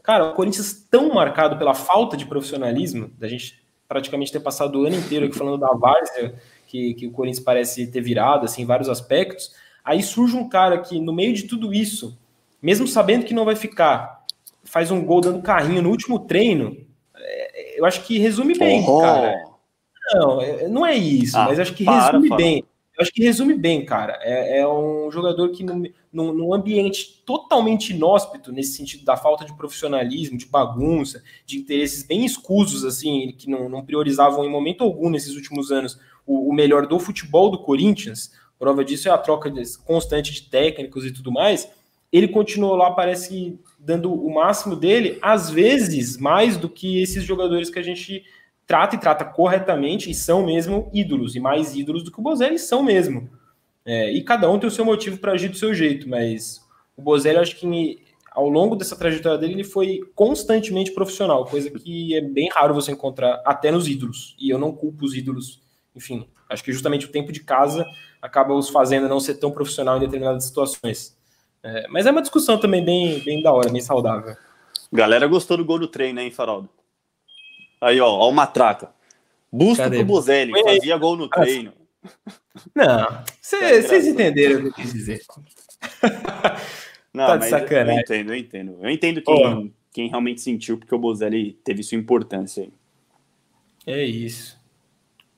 Cara, 0.07 0.27
o 0.27 0.35
Corinthians 0.35 0.87
tão 0.89 1.13
marcado 1.13 1.59
pela 1.59 1.75
falta 1.75 2.17
de 2.17 2.25
profissionalismo, 2.25 3.11
da 3.19 3.27
gente 3.27 3.61
praticamente 3.89 4.31
ter 4.31 4.39
passado 4.39 4.79
o 4.79 4.87
ano 4.87 4.95
inteiro 4.95 5.27
aqui 5.27 5.37
falando 5.37 5.59
da 5.59 5.73
várzea, 5.73 6.33
que, 6.69 6.95
que 6.95 7.09
o 7.09 7.11
Corinthians 7.11 7.43
parece 7.45 7.89
ter 7.89 8.01
virado, 8.01 8.45
assim, 8.45 8.63
em 8.63 8.65
vários 8.65 8.89
aspectos. 8.89 9.53
Aí 9.85 10.01
surge 10.05 10.37
um 10.37 10.49
cara 10.49 10.79
que, 10.79 11.01
no 11.01 11.13
meio 11.13 11.35
de 11.35 11.43
tudo 11.43 11.75
isso, 11.75 12.17
mesmo 12.63 12.87
sabendo 12.87 13.25
que 13.25 13.35
não 13.35 13.45
vai 13.45 13.57
ficar, 13.57 14.25
faz 14.63 14.93
um 14.93 15.05
gol 15.05 15.21
dando 15.21 15.43
carrinho 15.43 15.83
no 15.83 15.91
último 15.91 16.21
treino. 16.21 16.77
É, 17.17 17.81
eu 17.81 17.85
acho 17.85 18.05
que 18.05 18.17
resume 18.17 18.57
bem, 18.57 18.85
oh. 18.87 19.01
cara. 19.01 19.35
Não, 20.15 20.41
é, 20.41 20.69
não 20.69 20.87
é 20.87 20.95
isso, 20.95 21.37
ah, 21.37 21.47
mas 21.47 21.59
acho 21.59 21.75
que 21.75 21.83
resume 21.83 22.29
para, 22.29 22.37
bem. 22.37 22.65
Eu 22.97 23.03
acho 23.03 23.13
que 23.13 23.25
resume 23.25 23.55
bem, 23.55 23.85
cara. 23.85 24.21
É, 24.23 24.61
é 24.61 24.69
um 24.69 25.11
jogador 25.11 25.49
que, 25.49 25.67
num, 26.17 26.33
num, 26.33 26.55
ambiente 26.55 27.23
totalmente 27.27 27.91
inóspito, 27.93 28.51
nesse 28.51 28.73
sentido 28.73 29.05
da 29.05 29.19
falta 29.19 29.45
de 29.45 29.55
profissionalismo, 29.55 30.39
de 30.39 30.47
bagunça, 30.47 31.23
de 31.45 31.59
interesses 31.59 32.03
bem 32.03 32.25
escusos, 32.25 32.87
assim, 32.87 33.35
que 33.37 33.51
não, 33.51 33.69
não 33.69 33.85
priorizavam 33.85 34.43
em 34.43 34.51
momento 34.51 34.83
algum 34.83 35.11
nesses 35.11 35.37
últimos 35.37 35.71
anos 35.71 36.01
o, 36.27 36.49
o, 36.49 36.55
melhor 36.55 36.87
do 36.87 36.99
futebol 36.99 37.51
do 37.51 37.59
Corinthians, 37.59 38.33
prova 38.59 38.83
disso 38.83 39.09
é 39.09 39.13
a 39.13 39.19
troca 39.19 39.53
constante 39.85 40.33
de 40.33 40.43
técnicos 40.43 41.05
e 41.05 41.13
tudo 41.13 41.31
mais. 41.31 41.71
Ele 42.11 42.29
continuou 42.29 42.75
lá, 42.75 42.91
parece 42.93 43.61
dando 43.79 44.11
o 44.11 44.33
máximo 44.33 44.75
dele, 44.75 45.19
às 45.21 45.51
vezes 45.51 46.17
mais 46.17 46.57
do 46.57 46.69
que 46.69 47.03
esses 47.03 47.25
jogadores 47.25 47.69
que 47.69 47.79
a 47.79 47.83
gente 47.83 48.25
trata 48.67 48.97
e 48.97 48.99
trata 48.99 49.25
corretamente 49.25 50.11
e 50.11 50.15
são 50.15 50.47
mesmo 50.47 50.91
ídolos, 50.95 51.37
e 51.37 51.41
mais 51.41 51.77
ídolos 51.77 52.03
do 52.03 52.11
que 52.11 52.19
o 52.19 52.23
Bozelli 52.23 52.59
são 52.59 52.83
mesmo. 52.83 53.29
É, 53.87 54.11
e 54.11 54.23
cada 54.23 54.51
um 54.51 54.59
tem 54.59 54.69
o 54.69 54.73
seu 54.73 54.85
motivo 54.85 55.19
para 55.19 55.33
agir 55.33 55.49
do 55.49 55.57
seu 55.57 55.73
jeito, 55.73 56.09
mas 56.09 56.61
o 56.97 57.03
Bozelli, 57.03 57.39
acho 57.39 57.57
que 57.57 58.05
ao 58.33 58.49
longo 58.49 58.77
dessa 58.77 58.97
trajetória 58.97 59.39
dele, 59.39 59.55
ele 59.55 59.65
foi 59.65 60.01
constantemente 60.15 60.93
profissional, 60.93 61.47
coisa 61.47 61.71
que 61.71 62.15
é 62.15 62.21
bem 62.21 62.51
raro 62.53 62.75
você 62.75 62.93
encontrar 62.93 63.41
até 63.47 63.71
nos 63.71 63.89
ídolos. 63.89 64.37
E 64.39 64.51
eu 64.51 64.59
não 64.59 64.73
culpo 64.73 65.07
os 65.07 65.15
ídolos 65.15 65.63
enfim, 65.97 66.29
acho 66.51 66.63
que 66.63 66.73
justamente 66.73 67.07
o 67.07 67.11
tempo 67.11 67.33
de 67.33 67.41
casa 67.41 67.87
acaba 68.21 68.53
os 68.53 68.69
fazendo 68.69 69.09
não 69.09 69.19
ser 69.19 69.37
tão 69.37 69.51
profissional 69.51 69.97
em 69.97 70.01
determinadas 70.01 70.45
situações. 70.45 71.17
É, 71.63 71.89
mas 71.89 72.07
é 72.07 72.11
uma 72.11 72.21
discussão 72.21 72.61
também 72.61 72.85
bem, 72.85 73.19
bem 73.21 73.43
da 73.43 73.51
hora, 73.51 73.71
bem 73.71 73.81
saudável. 73.81 74.37
Galera 74.93 75.27
gostou 75.27 75.57
do 75.57 75.65
gol 75.65 75.79
do 75.79 75.89
treino, 75.89 76.21
hein, 76.21 76.31
Faroldo? 76.31 76.69
Aí, 77.81 77.99
ó, 78.01 78.09
ó 78.09 78.29
o 78.29 78.33
Matraca. 78.33 78.91
Busto 79.51 79.89
pro 79.89 80.05
Bozelli, 80.05 80.53
fazia 80.63 80.99
gol 80.99 81.17
no 81.17 81.29
treino. 81.29 81.73
Não, 82.75 83.25
vocês 83.41 84.07
entenderam 84.07 84.57
o 84.57 84.63
que 84.63 84.69
eu 84.69 84.73
quis 84.73 84.93
dizer. 84.93 85.21
Não, 87.13 87.27
tá 87.27 87.37
de 87.39 87.49
sacanagem. 87.49 87.97
Eu 87.97 88.01
entendo, 88.01 88.33
eu 88.33 88.37
entendo. 88.37 88.79
Eu 88.83 88.91
entendo 88.91 89.23
quem, 89.23 89.75
quem 89.93 90.09
realmente 90.09 90.41
sentiu, 90.41 90.79
porque 90.79 90.95
o 90.95 90.99
Bozelli 90.99 91.53
teve 91.65 91.83
sua 91.83 91.97
importância 91.97 92.65
aí. 92.65 92.73
É 93.87 94.05
isso. 94.05 94.59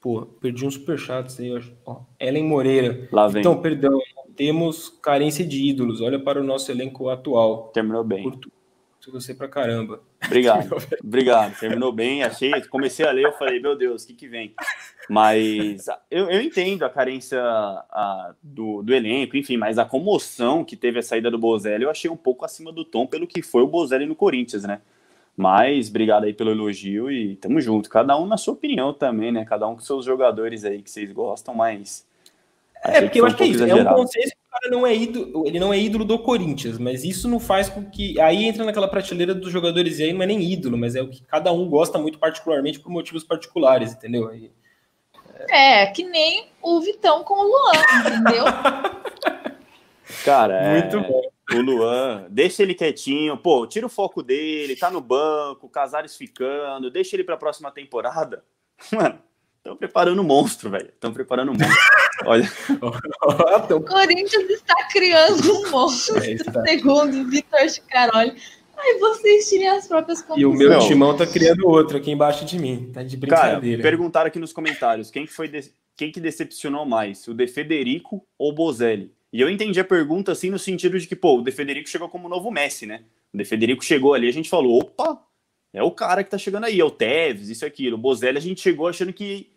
Pô, 0.01 0.23
perdi 0.23 0.65
um 0.65 0.71
superchat 0.71 1.41
aí, 1.41 1.51
ó. 1.85 2.01
Ellen 2.19 2.45
Moreira. 2.45 3.09
Lá 3.13 3.29
vem. 3.29 3.41
Então, 3.41 3.61
perdão, 3.61 4.01
temos 4.37 4.89
carência 4.89 5.45
de 5.45 5.69
ídolos. 5.69 6.01
Olha 6.01 6.19
para 6.19 6.41
o 6.41 6.45
nosso 6.45 6.71
elenco 6.71 7.09
atual. 7.09 7.69
Terminou 7.75 8.05
bem. 8.05 8.23
Curto, 8.23 8.51
você 9.11 9.35
pra 9.35 9.49
caramba. 9.49 10.03
Obrigado, 10.25 10.77
obrigado. 11.03 11.59
Terminou 11.59 11.93
bem, 11.93 12.23
achei. 12.23 12.53
Comecei 12.69 13.07
a 13.07 13.11
ler, 13.11 13.25
eu 13.25 13.33
falei, 13.33 13.61
meu 13.61 13.77
Deus, 13.77 14.05
o 14.05 14.07
que, 14.07 14.15
que 14.15 14.29
vem? 14.29 14.55
Mas 15.09 15.87
eu, 16.11 16.31
eu 16.31 16.41
entendo 16.43 16.85
a 16.85 16.91
carência 16.91 17.41
a, 17.41 18.35
do, 18.43 18.83
do 18.83 18.95
elenco, 18.95 19.37
enfim, 19.37 19.57
mas 19.57 19.79
a 19.79 19.85
comoção 19.85 20.65
que 20.65 20.77
teve 20.77 20.99
a 20.99 21.03
saída 21.03 21.31
do 21.31 21.39
Bozelli 21.39 21.85
eu 21.85 21.91
achei 21.91 22.11
um 22.11 22.17
pouco 22.17 22.45
acima 22.45 22.71
do 22.71 22.85
tom 22.85 23.07
pelo 23.07 23.27
que 23.27 23.41
foi 23.41 23.63
o 23.63 23.67
Bozelli 23.67 24.05
no 24.05 24.15
Corinthians, 24.15 24.65
né? 24.65 24.81
Mas 25.37 25.89
obrigado 25.89 26.25
aí 26.25 26.35
pelo 26.35 26.51
elogio 26.51 27.11
e 27.11 27.37
tamo 27.37 27.61
junto. 27.61 27.89
Cada 27.89 28.19
um 28.19 28.27
na 28.27 28.37
sua 28.37 28.55
opinião 28.55 28.93
também, 28.93 29.33
né? 29.33 29.45
Cada 29.45 29.67
um 29.67 29.75
com 29.75 29.81
seus 29.81 30.05
jogadores 30.05 30.65
aí 30.65 30.83
que 30.83 30.91
vocês 30.91 31.11
gostam, 31.13 31.55
mas. 31.55 32.07
É, 32.83 33.01
porque 33.01 33.21
eu 33.21 33.27
acho 33.27 33.37
que 33.37 33.45
é 33.45 33.47
isso. 33.47 33.65
É 33.65 33.75
um 33.75 33.85
consenso 33.85 34.33
cara 34.51 34.71
não 34.71 34.87
é 34.87 34.95
ídolo, 34.95 35.47
ele 35.47 35.61
não 35.61 35.73
é 35.73 35.79
ídolo 35.79 36.05
do 36.05 36.19
Corinthians, 36.19 36.79
mas 36.79 37.05
isso 37.05 37.29
não 37.29 37.39
faz 37.39 37.69
com 37.69 37.85
que. 37.85 38.21
Aí 38.21 38.45
entra 38.45 38.65
naquela 38.65 38.89
prateleira 38.89 39.35
dos 39.35 39.53
jogadores, 39.53 39.99
e 39.99 40.05
aí 40.05 40.13
não 40.13 40.23
é 40.23 40.27
nem 40.27 40.43
ídolo, 40.43 40.77
mas 40.77 40.97
é 40.97 41.03
o 41.03 41.09
que 41.09 41.23
cada 41.23 41.53
um 41.53 41.69
gosta 41.69 41.99
muito 41.99 42.19
particularmente 42.19 42.81
por 42.81 42.91
motivos 42.91 43.23
particulares, 43.23 43.93
entendeu? 43.93 44.29
Aí, 44.29 44.51
é... 45.49 45.83
é, 45.83 45.87
que 45.87 46.05
nem 46.05 46.51
o 46.63 46.81
Vitão 46.81 47.25
com 47.25 47.35
o 47.35 47.43
Luan, 47.43 47.73
entendeu? 48.01 48.45
Cara, 50.25 50.55
é... 50.55 50.81
muito 50.81 51.01
bom. 51.01 51.23
O 51.51 51.61
Luan, 51.63 52.27
deixa 52.29 52.63
ele 52.63 52.75
quietinho, 52.75 53.37
pô, 53.37 53.67
tira 53.67 53.87
o 53.87 53.91
foco 53.91 54.23
dele, 54.23 54.77
tá 54.77 54.91
no 54.91 55.01
banco, 55.01 55.69
Casares 55.69 56.15
ficando, 56.15 56.91
deixa 56.91 57.17
ele 57.17 57.25
pra 57.25 57.39
próxima 57.39 57.71
temporada. 57.71 58.45
Mano, 58.93 59.19
Estão 59.69 59.77
preparando 59.77 60.23
um 60.23 60.25
monstro, 60.25 60.71
velho. 60.71 60.89
Estão 60.89 61.13
preparando 61.13 61.53
um 61.53 61.55
monstro. 61.55 61.77
Olha. 62.25 62.51
o 63.77 63.81
Corinthians 63.83 64.49
está 64.49 64.89
criando 64.89 65.53
um 65.53 65.71
monstro, 65.71 66.17
é, 66.19 66.37
segundo 66.67 67.29
Vitor 67.29 67.69
Chicaroli. 67.69 68.41
Aí 68.79 68.99
vocês 68.99 69.49
tirem 69.49 69.69
as 69.69 69.87
próprias 69.87 70.23
conclusões. 70.23 70.43
E 70.43 70.47
o 70.47 70.69
meu 70.71 70.79
timão 70.79 71.17
tá 71.17 71.27
criando 71.27 71.67
outro 71.67 71.97
aqui 71.97 72.11
embaixo 72.11 72.45
de 72.45 72.59
mim. 72.59 72.91
Tá 72.93 73.03
de 73.03 73.17
brincadeira. 73.17 73.83
Cara, 73.83 73.91
perguntaram 73.91 74.29
aqui 74.29 74.39
nos 74.39 74.53
comentários 74.53 75.11
quem 75.11 75.27
que 75.27 75.33
foi 75.33 75.49
de... 75.49 75.71
quem 75.97 76.13
que 76.13 76.21
decepcionou 76.21 76.87
mais, 76.87 77.27
o 77.27 77.35
De 77.35 77.47
Federico 77.47 78.25
ou 78.39 78.51
o 78.51 78.55
Bozelli? 78.55 79.13
E 79.33 79.41
eu 79.41 79.51
entendi 79.51 79.79
a 79.79 79.85
pergunta 79.85 80.33
assim 80.33 80.49
no 80.49 80.59
sentido 80.59 80.99
de 80.99 81.07
que, 81.07 81.17
pô, 81.17 81.39
o 81.39 81.43
De 81.43 81.51
Federico 81.51 81.89
chegou 81.89 82.09
como 82.09 82.29
novo 82.29 82.51
Messi, 82.51 82.87
né? 82.87 83.03
O 83.35 83.37
De 83.37 83.45
Federico 83.45 83.85
chegou 83.85 84.15
ali, 84.15 84.29
a 84.29 84.33
gente 84.33 84.49
falou, 84.49 84.79
opa, 84.79 85.23
é 85.73 85.83
o 85.83 85.91
cara 85.91 86.25
que 86.25 86.31
tá 86.31 86.39
chegando 86.39 86.65
aí, 86.65 86.81
é 86.81 86.85
o 86.85 86.91
Tevez, 86.91 87.51
isso 87.51 87.65
e 87.65 87.67
aquilo. 87.67 87.97
O 87.97 88.01
Bozelli 88.01 88.39
a 88.39 88.41
gente 88.41 88.61
chegou 88.61 88.89
achando 88.89 89.13
que 89.13 89.51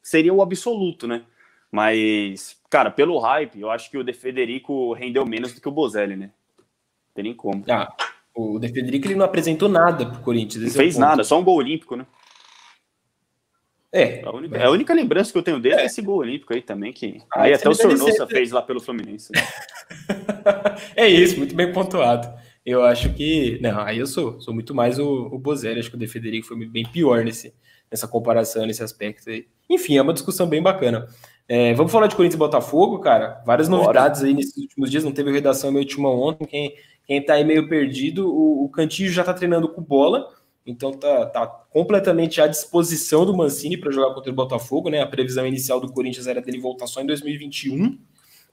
seria 0.00 0.32
o 0.32 0.42
absoluto, 0.42 1.08
né? 1.08 1.24
Mas, 1.72 2.56
cara, 2.70 2.90
pelo 2.90 3.18
hype, 3.18 3.60
eu 3.60 3.70
acho 3.70 3.90
que 3.90 3.98
o 3.98 4.04
De 4.04 4.12
Federico 4.12 4.92
rendeu 4.92 5.26
menos 5.26 5.52
do 5.52 5.60
que 5.60 5.68
o 5.68 5.72
Bozelli, 5.72 6.14
né? 6.14 6.30
Não 6.56 6.64
tem 7.14 7.24
nem 7.24 7.34
como. 7.34 7.64
Ah, 7.68 7.92
o 8.36 8.58
De 8.58 8.68
Federico 8.68 9.06
ele 9.06 9.14
não 9.14 9.24
apresentou 9.24 9.68
nada 9.68 10.04
pro 10.06 10.20
Corinthians. 10.20 10.64
Não 10.64 10.70
fez 10.70 10.96
é 10.96 11.00
nada, 11.00 11.24
só 11.24 11.40
um 11.40 11.44
gol 11.44 11.56
olímpico, 11.56 11.96
né? 11.96 12.06
É. 13.92 14.22
A 14.24 14.30
única, 14.30 14.56
é. 14.58 14.64
a 14.64 14.70
única 14.70 14.92
lembrança 14.94 15.32
que 15.32 15.38
eu 15.38 15.42
tenho 15.42 15.58
dele 15.58 15.76
é, 15.76 15.82
é 15.82 15.86
esse 15.86 16.02
gol 16.02 16.18
olímpico 16.18 16.52
aí 16.52 16.60
também, 16.60 16.92
que 16.92 17.22
ah, 17.32 17.42
aí 17.42 17.54
até 17.54 17.66
o 17.68 17.74
Sornosa 17.74 18.26
fez 18.26 18.50
lá 18.50 18.60
pelo 18.60 18.80
Fluminense. 18.80 19.32
Né? 19.32 19.40
é 20.94 21.08
isso, 21.08 21.38
muito 21.38 21.54
bem 21.54 21.72
pontuado. 21.72 22.28
Eu 22.64 22.84
acho 22.84 23.12
que. 23.14 23.58
Não, 23.62 23.80
aí 23.80 23.98
eu 23.98 24.06
sou, 24.06 24.38
sou 24.40 24.52
muito 24.52 24.74
mais 24.74 24.98
o, 24.98 25.28
o 25.32 25.38
Bozelli, 25.38 25.80
acho 25.80 25.88
que 25.88 25.96
o 25.96 25.98
De 25.98 26.06
Federico 26.06 26.46
foi 26.46 26.66
bem 26.66 26.84
pior 26.84 27.24
nesse, 27.24 27.54
nessa 27.90 28.06
comparação, 28.06 28.66
nesse 28.66 28.82
aspecto 28.82 29.30
aí. 29.30 29.46
Enfim, 29.70 29.96
é 29.96 30.02
uma 30.02 30.12
discussão 30.12 30.46
bem 30.46 30.60
bacana. 30.60 31.06
É, 31.48 31.72
vamos 31.74 31.92
falar 31.92 32.08
de 32.08 32.16
Corinthians 32.16 32.34
e 32.34 32.38
Botafogo, 32.38 32.98
cara. 32.98 33.40
Várias 33.46 33.68
Bora. 33.68 33.82
novidades 33.82 34.22
aí 34.24 34.34
nesses 34.34 34.56
últimos 34.56 34.90
dias. 34.90 35.04
Não 35.04 35.12
teve 35.12 35.30
redação 35.30 35.70
meio 35.70 35.84
última 35.84 36.10
ontem. 36.10 36.44
Quem, 36.44 36.74
quem 37.06 37.24
tá 37.24 37.34
aí 37.34 37.44
meio 37.44 37.68
perdido, 37.68 38.28
o, 38.28 38.64
o 38.64 38.68
Cantillo 38.68 39.12
já 39.12 39.22
tá 39.22 39.32
treinando 39.32 39.68
com 39.68 39.80
bola. 39.80 40.28
Então 40.66 40.90
tá, 40.92 41.26
tá 41.26 41.46
completamente 41.46 42.40
à 42.40 42.48
disposição 42.48 43.24
do 43.24 43.36
Mancini 43.36 43.76
para 43.76 43.92
jogar 43.92 44.12
contra 44.12 44.32
o 44.32 44.34
Botafogo, 44.34 44.90
né? 44.90 45.00
A 45.00 45.06
previsão 45.06 45.46
inicial 45.46 45.78
do 45.78 45.92
Corinthians 45.92 46.26
era 46.26 46.42
dele 46.42 46.58
voltar 46.58 46.88
só 46.88 47.00
em 47.00 47.06
2021. 47.06 47.96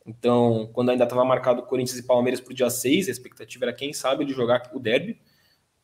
Então, 0.05 0.69
quando 0.73 0.91
ainda 0.91 1.05
estava 1.05 1.25
marcado 1.25 1.63
Corinthians 1.63 1.97
e 1.97 2.03
Palmeiras 2.03 2.39
para 2.39 2.51
o 2.51 2.55
dia 2.55 2.69
6, 2.69 3.07
a 3.07 3.11
expectativa 3.11 3.65
era 3.65 3.73
quem 3.73 3.91
sabe 3.93 4.23
ele 4.23 4.33
jogar 4.33 4.69
o 4.73 4.79
derby. 4.79 5.17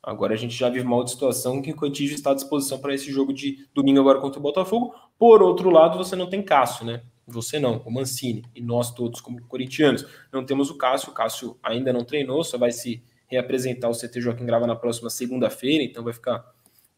Agora 0.04 0.34
a 0.34 0.38
gente 0.38 0.56
já 0.56 0.70
vive 0.70 0.86
uma 0.86 0.96
outra 0.96 1.12
situação 1.12 1.62
que 1.62 1.72
o 1.72 1.76
Cantígio 1.76 2.16
está 2.16 2.32
à 2.32 2.36
disposição 2.36 2.80
para 2.80 2.94
esse 2.94 3.12
jogo 3.12 3.34
de 3.34 3.68
domingo 3.74 4.00
agora 4.00 4.20
contra 4.20 4.40
o 4.40 4.44
Botafogo. 4.44 4.94
Por 5.18 5.42
outro 5.42 5.70
lado, 5.70 5.98
você 5.98 6.16
não 6.16 6.30
tem 6.30 6.44
Cássio, 6.44 6.86
né? 6.86 7.02
Você 7.32 7.60
não, 7.60 7.82
o 7.86 7.92
Mancini 7.92 8.44
e 8.56 8.62
nós 8.62 8.94
todos 8.94 9.22
como 9.22 9.42
corintianos 9.44 10.06
não 10.32 10.46
temos 10.46 10.70
o 10.70 10.78
Cássio. 10.78 11.12
O 11.12 11.14
Cássio 11.14 11.58
ainda 11.64 11.94
não 11.94 12.04
treinou, 12.04 12.44
só 12.44 12.58
vai 12.58 12.72
se 12.72 13.04
reapresentar 13.28 13.90
o 13.90 13.94
CT 13.94 14.22
Joaquim 14.22 14.46
Grava 14.46 14.66
na 14.66 14.76
próxima 14.76 15.10
segunda-feira, 15.10 15.84
então 15.84 16.04
vai 16.04 16.14
ficar 16.14 16.44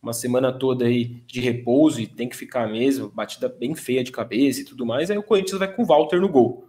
uma 0.01 0.13
semana 0.13 0.51
toda 0.51 0.86
aí 0.86 1.21
de 1.27 1.39
repouso 1.39 2.01
e 2.01 2.07
tem 2.07 2.27
que 2.27 2.36
ficar 2.36 2.67
mesmo, 2.67 3.09
batida 3.09 3.47
bem 3.47 3.75
feia 3.75 4.03
de 4.03 4.11
cabeça 4.11 4.61
e 4.61 4.65
tudo 4.65 4.86
mais. 4.86 5.11
Aí 5.11 5.17
o 5.17 5.23
Corinthians 5.23 5.59
vai 5.59 5.71
com 5.71 5.84
o 5.84 5.86
Walter 5.86 6.19
no 6.19 6.29
gol. 6.29 6.67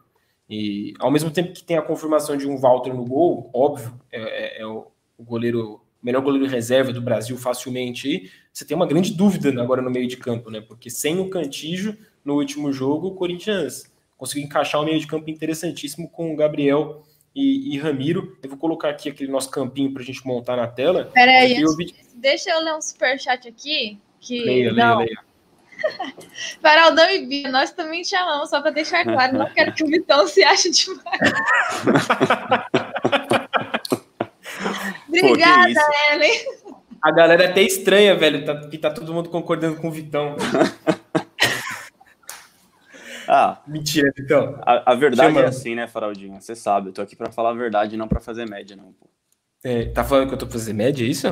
E 0.51 0.93
ao 0.99 1.11
mesmo 1.11 1.31
tempo 1.31 1.53
que 1.53 1.65
tem 1.65 1.79
a 1.79 1.83
confirmação 1.83 2.37
de 2.37 2.47
um 2.47 2.59
Walter 2.59 2.93
no 2.93 3.05
gol, 3.05 3.51
óbvio, 3.55 3.99
é, 4.11 4.59
é, 4.59 4.63
é 4.63 4.67
o, 4.67 4.87
goleiro 5.19 5.81
melhor 6.03 6.21
goleiro 6.21 6.49
reserva 6.49 6.93
do 6.93 7.01
Brasil 7.01 7.39
facilmente 7.39 8.29
você 8.53 8.65
tem 8.65 8.77
uma 8.77 8.87
grande 8.87 9.15
dúvida 9.15 9.49
agora 9.63 9.81
no 9.81 9.89
meio 9.89 10.09
de 10.09 10.17
campo, 10.17 10.51
né? 10.51 10.61
Porque 10.61 10.91
sem 10.91 11.21
o 11.21 11.31
Cantígio, 11.31 11.97
no 12.25 12.35
último 12.35 12.73
jogo, 12.73 13.09
o 13.09 13.15
Corinthians 13.15 13.91
conseguiu 14.17 14.45
encaixar 14.45 14.81
um 14.81 14.85
meio 14.85 15.01
de 15.01 15.07
campo 15.07 15.29
interessantíssimo 15.31 16.09
com 16.09 16.33
o 16.33 16.37
Gabriel 16.37 17.03
e, 17.35 17.75
e 17.75 17.79
Ramiro. 17.79 18.37
Eu 18.43 18.51
vou 18.51 18.59
colocar 18.59 18.91
aqui 18.91 19.09
aquele 19.09 19.31
nosso 19.31 19.51
campinho 19.51 19.93
para 19.93 20.03
a 20.03 20.05
gente 20.05 20.27
montar 20.27 20.57
na 20.57 20.67
tela. 20.67 21.11
Peraí, 21.13 21.61
eu 21.61 21.77
vi... 21.77 21.95
deixa 22.15 22.51
eu 22.51 22.61
ler 22.61 22.75
um 22.75 22.81
superchat 22.81 23.49
aqui. 23.49 23.99
Que... 24.21 24.45
Leia, 24.45 24.73
leia, 24.73 24.97
leia. 24.97 25.19
Faraldão 26.63 27.11
e 27.11 27.27
Bia, 27.27 27.51
nós 27.51 27.73
também 27.73 28.03
te 28.03 28.15
amamos, 28.15 28.51
só 28.51 28.61
para 28.61 28.71
deixar 28.71 29.03
claro, 29.05 29.37
não 29.37 29.53
quero 29.53 29.73
que 29.73 29.83
o 29.83 29.89
Vitão 29.89 30.29
se 30.29 30.45
ache 30.45 30.71
demais. 30.71 31.03
Obrigada, 35.09 35.75
Pô, 35.75 35.81
Ellen. 36.13 36.41
A 37.03 37.11
galera 37.11 37.45
é 37.45 37.49
até 37.49 37.63
estranha, 37.63 38.15
velho, 38.15 38.45
tá, 38.45 38.69
que 38.69 38.79
tá 38.79 38.91
todo 38.91 39.13
mundo 39.13 39.29
concordando 39.29 39.81
com 39.81 39.89
o 39.89 39.91
Vitão. 39.91 40.37
ah, 43.29 43.63
mentira, 43.67 44.13
Vitão. 44.17 44.59
A, 44.63 44.93
a 44.93 44.95
verdade 44.95 45.35
Chama. 45.35 45.45
é 45.45 45.49
assim, 45.49 45.75
né, 45.75 45.87
Faraldinho? 45.87 46.41
Você 46.41 46.55
sabe, 46.55 46.89
eu 46.89 46.93
tô 46.93 47.03
aqui 47.03 47.17
para 47.17 47.33
falar 47.33 47.51
a 47.51 47.55
verdade, 47.55 47.97
não 47.97 48.09
para 48.09 48.21
fazer 48.21 48.49
média, 48.49 48.77
não. 48.77 48.93
Pô. 48.93 49.09
É, 49.65 49.87
tá 49.87 50.03
falando 50.03 50.29
que 50.29 50.35
eu 50.35 50.39
tô 50.39 50.47
pra 50.47 50.55
fazer 50.55 50.73
média, 50.73 51.05
é 51.05 51.09
isso? 51.09 51.29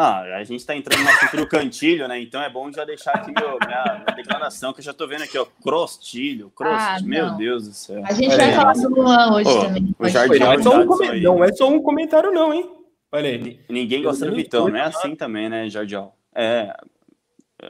Ah, 0.00 0.20
a 0.20 0.44
gente 0.44 0.64
tá 0.64 0.76
entrando 0.76 1.02
no 1.02 1.08
assunto 1.08 1.36
do 1.38 1.48
cantilho, 1.48 2.06
né? 2.06 2.20
Então 2.20 2.40
é 2.40 2.48
bom 2.48 2.70
já 2.70 2.84
deixar 2.84 3.10
aqui 3.16 3.32
meu, 3.32 3.58
minha, 3.66 4.04
minha 4.04 4.16
declaração, 4.16 4.72
que 4.72 4.78
eu 4.78 4.84
já 4.84 4.92
tô 4.92 5.08
vendo 5.08 5.24
aqui, 5.24 5.36
ó. 5.36 5.44
Crostilho, 5.60 6.50
crost... 6.50 6.76
Ah, 6.80 6.98
meu 7.02 7.34
Deus 7.34 7.66
do 7.66 7.74
céu. 7.74 8.02
A 8.04 8.12
gente 8.12 8.36
vai 8.36 8.52
falar 8.52 8.74
do 8.74 8.88
Luan 8.88 9.34
hoje 9.34 9.50
oh, 9.50 9.60
também. 9.64 9.96
O 9.98 10.08
Jardim 10.08 10.38
não, 10.38 10.52
é 10.52 10.62
só 10.62 10.80
um 10.80 10.86
com... 10.86 11.04
não 11.04 11.44
é 11.44 11.52
só 11.52 11.68
um 11.68 11.82
comentário, 11.82 12.30
não, 12.30 12.54
hein? 12.54 12.70
Olha 13.10 13.28
aí. 13.28 13.60
Ninguém 13.68 14.00
gosta 14.00 14.24
do 14.24 14.36
Vitão, 14.36 14.68
não 14.68 14.78
é 14.78 14.82
assim 14.82 15.16
também, 15.16 15.48
né, 15.48 15.68
Jardim? 15.68 15.96
É, 16.32 16.44
é. 16.44 16.76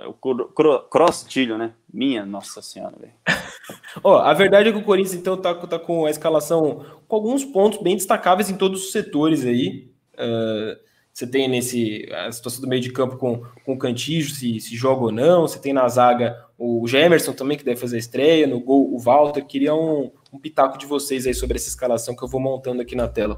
O 0.07 0.13
cro, 0.13 0.83
crostilho, 0.91 1.57
né? 1.57 1.73
Minha 1.91 2.27
nossa 2.27 2.61
senhora, 2.61 2.95
velho. 2.99 3.15
Ó, 4.05 4.19
a 4.19 4.35
verdade 4.35 4.69
é 4.69 4.73
que 4.73 4.79
o 4.79 4.85
Corinthians, 4.85 5.15
então, 5.15 5.37
tá, 5.37 5.55
tá 5.55 5.79
com 5.79 6.05
a 6.05 6.11
escalação 6.11 6.85
com 7.07 7.17
alguns 7.17 7.43
pontos 7.43 7.83
bem 7.83 7.97
destacáveis 7.97 8.51
em 8.51 8.57
todos 8.57 8.85
os 8.85 8.93
setores 8.93 9.47
aí. 9.47 9.91
Uh, 10.15 10.79
você 11.11 11.27
tem 11.27 11.49
nesse 11.49 12.07
a 12.13 12.31
situação 12.31 12.61
do 12.61 12.69
meio 12.69 12.83
de 12.83 12.93
campo 12.93 13.17
com, 13.17 13.43
com 13.65 13.73
o 13.73 13.79
Cantijo, 13.79 14.35
se, 14.35 14.61
se 14.61 14.77
joga 14.77 15.05
ou 15.05 15.11
não. 15.11 15.49
Você 15.49 15.59
tem 15.59 15.73
na 15.73 15.89
zaga 15.89 16.39
o 16.59 16.87
Gemerson 16.87 17.33
também, 17.33 17.57
que 17.57 17.65
deve 17.65 17.81
fazer 17.81 17.97
a 17.97 17.99
estreia. 17.99 18.47
No 18.47 18.61
gol, 18.61 18.95
o 18.95 18.99
Walter. 18.99 19.45
Queria 19.45 19.75
um, 19.75 20.13
um 20.33 20.39
pitaco 20.39 20.77
de 20.77 20.87
vocês 20.87 21.27
aí 21.27 21.35
sobre 21.35 21.57
essa 21.57 21.69
escalação 21.69 22.15
que 22.15 22.23
eu 22.23 22.29
vou 22.29 22.41
montando 22.41 22.83
aqui 22.83 22.95
na 22.95 23.09
tela. 23.09 23.37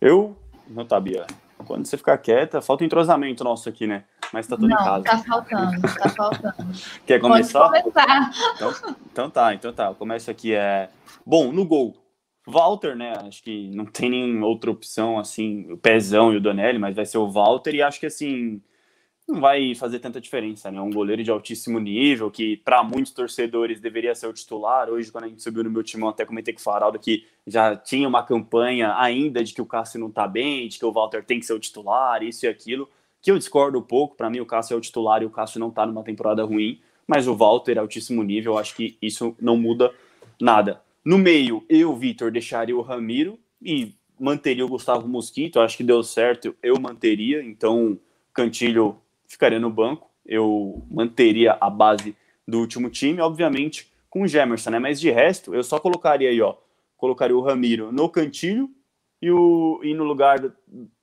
Eu, 0.00 0.34
não 0.66 0.86
tá, 0.86 0.98
Bia. 0.98 1.26
Quando 1.70 1.86
você 1.86 1.96
ficar 1.96 2.18
quieta, 2.18 2.60
falta 2.60 2.84
entrosamento 2.84 3.44
nosso 3.44 3.68
aqui, 3.68 3.86
né? 3.86 4.02
Mas 4.32 4.44
tá 4.44 4.56
tudo 4.56 4.66
não, 4.66 4.76
em 4.76 4.84
casa. 4.84 5.04
Tá 5.04 5.18
faltando, 5.18 5.80
tá 5.80 6.08
faltando. 6.08 6.72
Quer 7.06 7.20
começar? 7.20 7.68
Pode 7.68 7.84
começar. 7.84 8.30
Então, 8.56 8.74
então 9.12 9.30
tá, 9.30 9.54
então 9.54 9.72
tá. 9.72 9.86
Eu 9.86 9.94
começo 9.94 10.28
aqui. 10.28 10.52
É... 10.52 10.88
Bom, 11.24 11.52
no 11.52 11.64
gol, 11.64 11.94
Walter, 12.44 12.96
né? 12.96 13.12
Acho 13.24 13.40
que 13.44 13.70
não 13.72 13.84
tem 13.84 14.10
nenhuma 14.10 14.48
outra 14.48 14.68
opção, 14.68 15.16
assim, 15.16 15.70
o 15.70 15.78
Pezão 15.78 16.32
e 16.32 16.38
o 16.38 16.40
Donelli, 16.40 16.80
mas 16.80 16.96
vai 16.96 17.06
ser 17.06 17.18
o 17.18 17.30
Walter, 17.30 17.72
e 17.72 17.82
acho 17.82 18.00
que, 18.00 18.06
assim, 18.06 18.60
não 19.30 19.40
vai 19.40 19.74
fazer 19.74 19.98
tanta 19.98 20.20
diferença, 20.20 20.70
né? 20.70 20.80
Um 20.80 20.90
goleiro 20.90 21.22
de 21.22 21.30
altíssimo 21.30 21.78
nível, 21.78 22.30
que 22.30 22.56
para 22.58 22.82
muitos 22.82 23.12
torcedores 23.12 23.80
deveria 23.80 24.14
ser 24.14 24.26
o 24.26 24.32
titular. 24.32 24.90
Hoje, 24.90 25.10
quando 25.10 25.24
a 25.24 25.28
gente 25.28 25.42
subiu 25.42 25.64
no 25.64 25.70
meu 25.70 25.82
timão, 25.82 26.08
até 26.08 26.24
comentei 26.24 26.52
com 26.52 26.60
o 26.60 26.62
Faraldo 26.62 26.98
que 26.98 27.26
já 27.46 27.76
tinha 27.76 28.08
uma 28.08 28.22
campanha 28.22 28.94
ainda 28.96 29.42
de 29.42 29.54
que 29.54 29.62
o 29.62 29.66
Cássio 29.66 30.00
não 30.00 30.10
tá 30.10 30.26
bem, 30.26 30.68
de 30.68 30.78
que 30.78 30.84
o 30.84 30.92
Walter 30.92 31.24
tem 31.24 31.38
que 31.38 31.46
ser 31.46 31.54
o 31.54 31.58
titular, 31.58 32.22
isso 32.22 32.44
e 32.44 32.48
aquilo, 32.48 32.88
que 33.22 33.30
eu 33.30 33.38
discordo 33.38 33.78
um 33.78 33.82
pouco. 33.82 34.16
Para 34.16 34.28
mim, 34.28 34.40
o 34.40 34.46
Cássio 34.46 34.74
é 34.74 34.76
o 34.76 34.80
titular 34.80 35.22
e 35.22 35.26
o 35.26 35.30
Cássio 35.30 35.60
não 35.60 35.70
tá 35.70 35.86
numa 35.86 36.02
temporada 36.02 36.44
ruim, 36.44 36.80
mas 37.06 37.28
o 37.28 37.34
Walter 37.34 37.76
é 37.76 37.80
altíssimo 37.80 38.22
nível, 38.22 38.58
acho 38.58 38.74
que 38.74 38.96
isso 39.00 39.34
não 39.40 39.56
muda 39.56 39.92
nada. 40.40 40.82
No 41.04 41.16
meio, 41.16 41.64
eu, 41.68 41.96
Vitor, 41.96 42.30
deixaria 42.30 42.76
o 42.76 42.82
Ramiro 42.82 43.38
e 43.62 43.94
manteria 44.18 44.64
o 44.64 44.68
Gustavo 44.68 45.08
Mosquito. 45.08 45.60
Acho 45.60 45.78
que 45.78 45.82
deu 45.82 46.02
certo, 46.02 46.54
eu 46.62 46.78
manteria. 46.78 47.42
Então, 47.42 47.98
Cantilho 48.34 48.99
ficaria 49.30 49.58
no 49.60 49.70
banco. 49.70 50.10
Eu 50.26 50.84
manteria 50.90 51.56
a 51.60 51.70
base 51.70 52.14
do 52.46 52.58
último 52.58 52.90
time, 52.90 53.20
obviamente, 53.20 53.90
com 54.10 54.22
o 54.22 54.28
Gemerson, 54.28 54.70
né? 54.70 54.78
Mas 54.78 55.00
de 55.00 55.10
resto, 55.10 55.54
eu 55.54 55.62
só 55.62 55.78
colocaria 55.78 56.28
aí, 56.28 56.42
ó. 56.42 56.56
Colocaria 56.96 57.36
o 57.36 57.40
Ramiro 57.40 57.90
no 57.90 58.08
Cantilho 58.08 58.68
e, 59.22 59.30
o, 59.30 59.80
e 59.82 59.94
no 59.94 60.04
lugar 60.04 60.38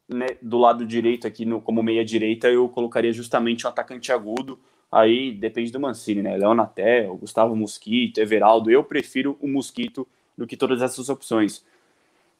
né, 0.07 0.27
do 0.41 0.57
lado 0.57 0.85
direito 0.85 1.25
aqui, 1.25 1.45
no, 1.45 1.59
como 1.59 1.81
meia 1.81 2.05
direita, 2.05 2.47
eu 2.49 2.69
colocaria 2.69 3.11
justamente 3.11 3.65
o 3.65 3.67
um 3.67 3.71
atacante 3.71 4.11
agudo, 4.11 4.59
Aí 4.91 5.33
depende 5.33 5.71
do 5.71 5.79
Mancini, 5.79 6.21
né? 6.21 6.37
Leonatel, 6.37 7.17
Gustavo 7.17 7.55
Mosquito, 7.55 8.19
Everaldo. 8.19 8.71
Eu 8.71 8.83
prefiro 8.83 9.37
o 9.41 9.47
Mosquito 9.47 10.07
do 10.37 10.47
que 10.47 10.55
todas 10.55 10.81
essas 10.81 11.09
opções. 11.09 11.65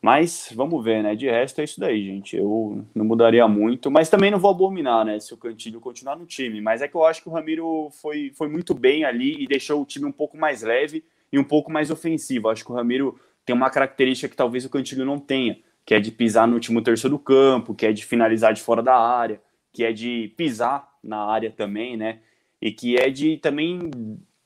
Mas 0.02 0.52
vamos 0.54 0.84
ver, 0.84 1.02
né? 1.02 1.16
De 1.16 1.26
resto 1.26 1.60
é 1.60 1.64
isso 1.64 1.80
daí, 1.80 2.06
gente. 2.06 2.38
Eu 2.38 2.86
não 2.93 3.04
mudaria 3.04 3.48
muito, 3.48 3.89
mas 3.89 4.10
também 4.10 4.30
não 4.30 4.39
vou 4.39 4.52
abominar, 4.52 5.04
né? 5.04 5.20
Se 5.20 5.34
o 5.34 5.38
Cantilho 5.38 5.80
continuar 5.80 6.16
no 6.16 6.26
time. 6.26 6.62
Mas 6.62 6.82
é 6.82 6.88
que 6.88 6.95
eu 6.95 7.04
acho 7.04 7.22
que 7.22 7.30
o 7.30 7.32
Ramiro 7.32 7.89
foi, 8.02 8.32
foi 8.36 8.48
muito 8.48 8.74
bem 8.74 9.04
ali 9.04 9.43
e 9.43 9.48
deixou 9.48 9.82
o 9.82 9.86
time 9.86 10.06
um 10.06 10.12
pouco 10.12 10.38
mais 10.38 10.62
leve 10.62 11.04
e 11.32 11.39
um 11.39 11.43
pouco 11.43 11.72
mais 11.72 11.89
ofensivo. 11.89 12.50
Acho 12.50 12.64
que 12.64 12.72
o 12.72 12.76
Ramiro 12.76 13.20
tem 13.45 13.56
uma 13.56 13.70
característica 13.70 14.30
que 14.30 14.36
talvez 14.36 14.66
o 14.66 14.70
Cantilho 14.70 15.06
não 15.06 15.18
tenha, 15.18 15.58
que 15.86 15.93
é 15.93 16.00
de 16.00 16.12
pisar 16.12 16.48
no 16.48 16.56
último 16.56 16.82
terço 16.82 17.10
do 17.10 17.18
campo, 17.18 17.74
que 17.74 17.86
é 17.86 17.93
de 17.93 18.06
finalizar 18.06 18.54
de 18.54 18.62
fora 18.62 18.84
da 18.84 18.95
área, 18.95 19.41
que 19.74 19.84
é 19.84 19.91
de 19.91 20.34
pisar 20.36 20.88
na 21.02 21.26
área 21.26 21.50
também, 21.50 21.95
né? 21.95 22.20
E 22.62 22.72
que 22.72 22.98
é 22.98 23.10
de 23.10 23.38
também. 23.38 23.89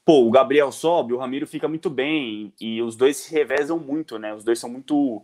Pô, 0.05 0.27
o 0.27 0.31
Gabriel 0.31 0.71
sobe, 0.71 1.13
o 1.13 1.17
Ramiro 1.17 1.45
fica 1.45 1.67
muito 1.67 1.89
bem, 1.89 2.51
e 2.59 2.81
os 2.81 2.95
dois 2.95 3.17
se 3.17 3.33
revezam 3.33 3.79
muito, 3.79 4.17
né? 4.17 4.33
Os 4.33 4.43
dois 4.43 4.59
são 4.59 4.69
muito. 4.69 5.23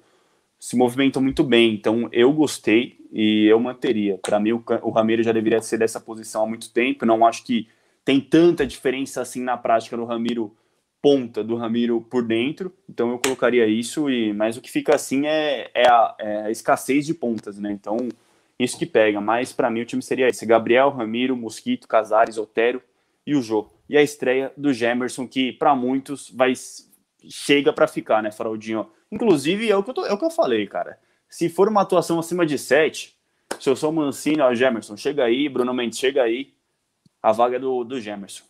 Se 0.59 0.75
movimentam 0.75 1.21
muito 1.21 1.43
bem. 1.43 1.73
Então 1.73 2.09
eu 2.11 2.31
gostei 2.33 2.97
e 3.11 3.45
eu 3.45 3.59
manteria. 3.59 4.17
Para 4.21 4.39
mim, 4.39 4.53
o, 4.53 4.63
o 4.81 4.89
Ramiro 4.89 5.23
já 5.23 5.31
deveria 5.31 5.61
ser 5.61 5.77
dessa 5.77 5.99
posição 5.99 6.43
há 6.43 6.47
muito 6.47 6.71
tempo. 6.71 7.05
Não 7.05 7.25
acho 7.25 7.43
que 7.43 7.67
tem 8.03 8.21
tanta 8.21 8.65
diferença 8.65 9.21
assim 9.21 9.41
na 9.41 9.57
prática 9.57 9.97
no 9.97 10.05
Ramiro 10.05 10.55
ponta 11.01 11.43
do 11.43 11.55
Ramiro 11.55 12.01
por 12.01 12.23
dentro, 12.23 12.73
então 12.89 13.11
eu 13.11 13.19
colocaria 13.19 13.67
isso, 13.67 14.09
e 14.09 14.33
mas 14.33 14.57
o 14.57 14.61
que 14.61 14.71
fica 14.71 14.95
assim 14.95 15.27
é, 15.27 15.69
é, 15.73 15.87
a, 15.87 16.15
é 16.19 16.41
a 16.43 16.51
escassez 16.51 17.05
de 17.05 17.13
pontas, 17.13 17.57
né? 17.59 17.71
Então 17.71 18.09
isso 18.59 18.77
que 18.77 18.85
pega. 18.85 19.21
Mas 19.21 19.53
para 19.53 19.69
mim 19.69 19.81
o 19.81 19.85
time 19.85 20.01
seria 20.01 20.27
esse: 20.27 20.45
Gabriel, 20.45 20.89
Ramiro, 20.89 21.35
Mosquito, 21.35 21.87
Casares, 21.87 22.37
Otero 22.37 22.81
e 23.25 23.35
o 23.35 23.41
Jô. 23.41 23.69
E 23.89 23.97
a 23.97 24.01
estreia 24.01 24.51
do 24.57 24.73
Gemerson, 24.73 25.27
que 25.27 25.53
para 25.53 25.75
muitos 25.75 26.29
vai 26.29 26.53
chega 27.29 27.71
para 27.73 27.87
ficar, 27.87 28.21
né, 28.21 28.31
Faraldinho? 28.31 28.89
Inclusive, 29.11 29.69
é 29.69 29.75
o, 29.75 29.83
que 29.83 29.89
eu 29.89 29.93
tô, 29.93 30.05
é 30.05 30.13
o 30.13 30.17
que 30.17 30.25
eu 30.25 30.31
falei, 30.31 30.67
cara. 30.67 30.99
Se 31.29 31.49
for 31.49 31.67
uma 31.67 31.81
atuação 31.81 32.19
acima 32.19 32.45
de 32.45 32.57
7, 32.57 33.17
se 33.59 33.69
eu 33.69 33.75
sou 33.75 33.91
Mancini, 33.91 34.41
ó, 34.41 34.53
Gemerson, 34.53 34.95
chega 34.95 35.23
aí, 35.23 35.49
Bruno 35.49 35.73
Mendes, 35.73 35.99
chega 35.99 36.23
aí. 36.23 36.53
A 37.21 37.31
vaga 37.31 37.57
é 37.57 37.59
do, 37.59 37.83
do 37.83 37.99
Gemerson, 37.99 38.43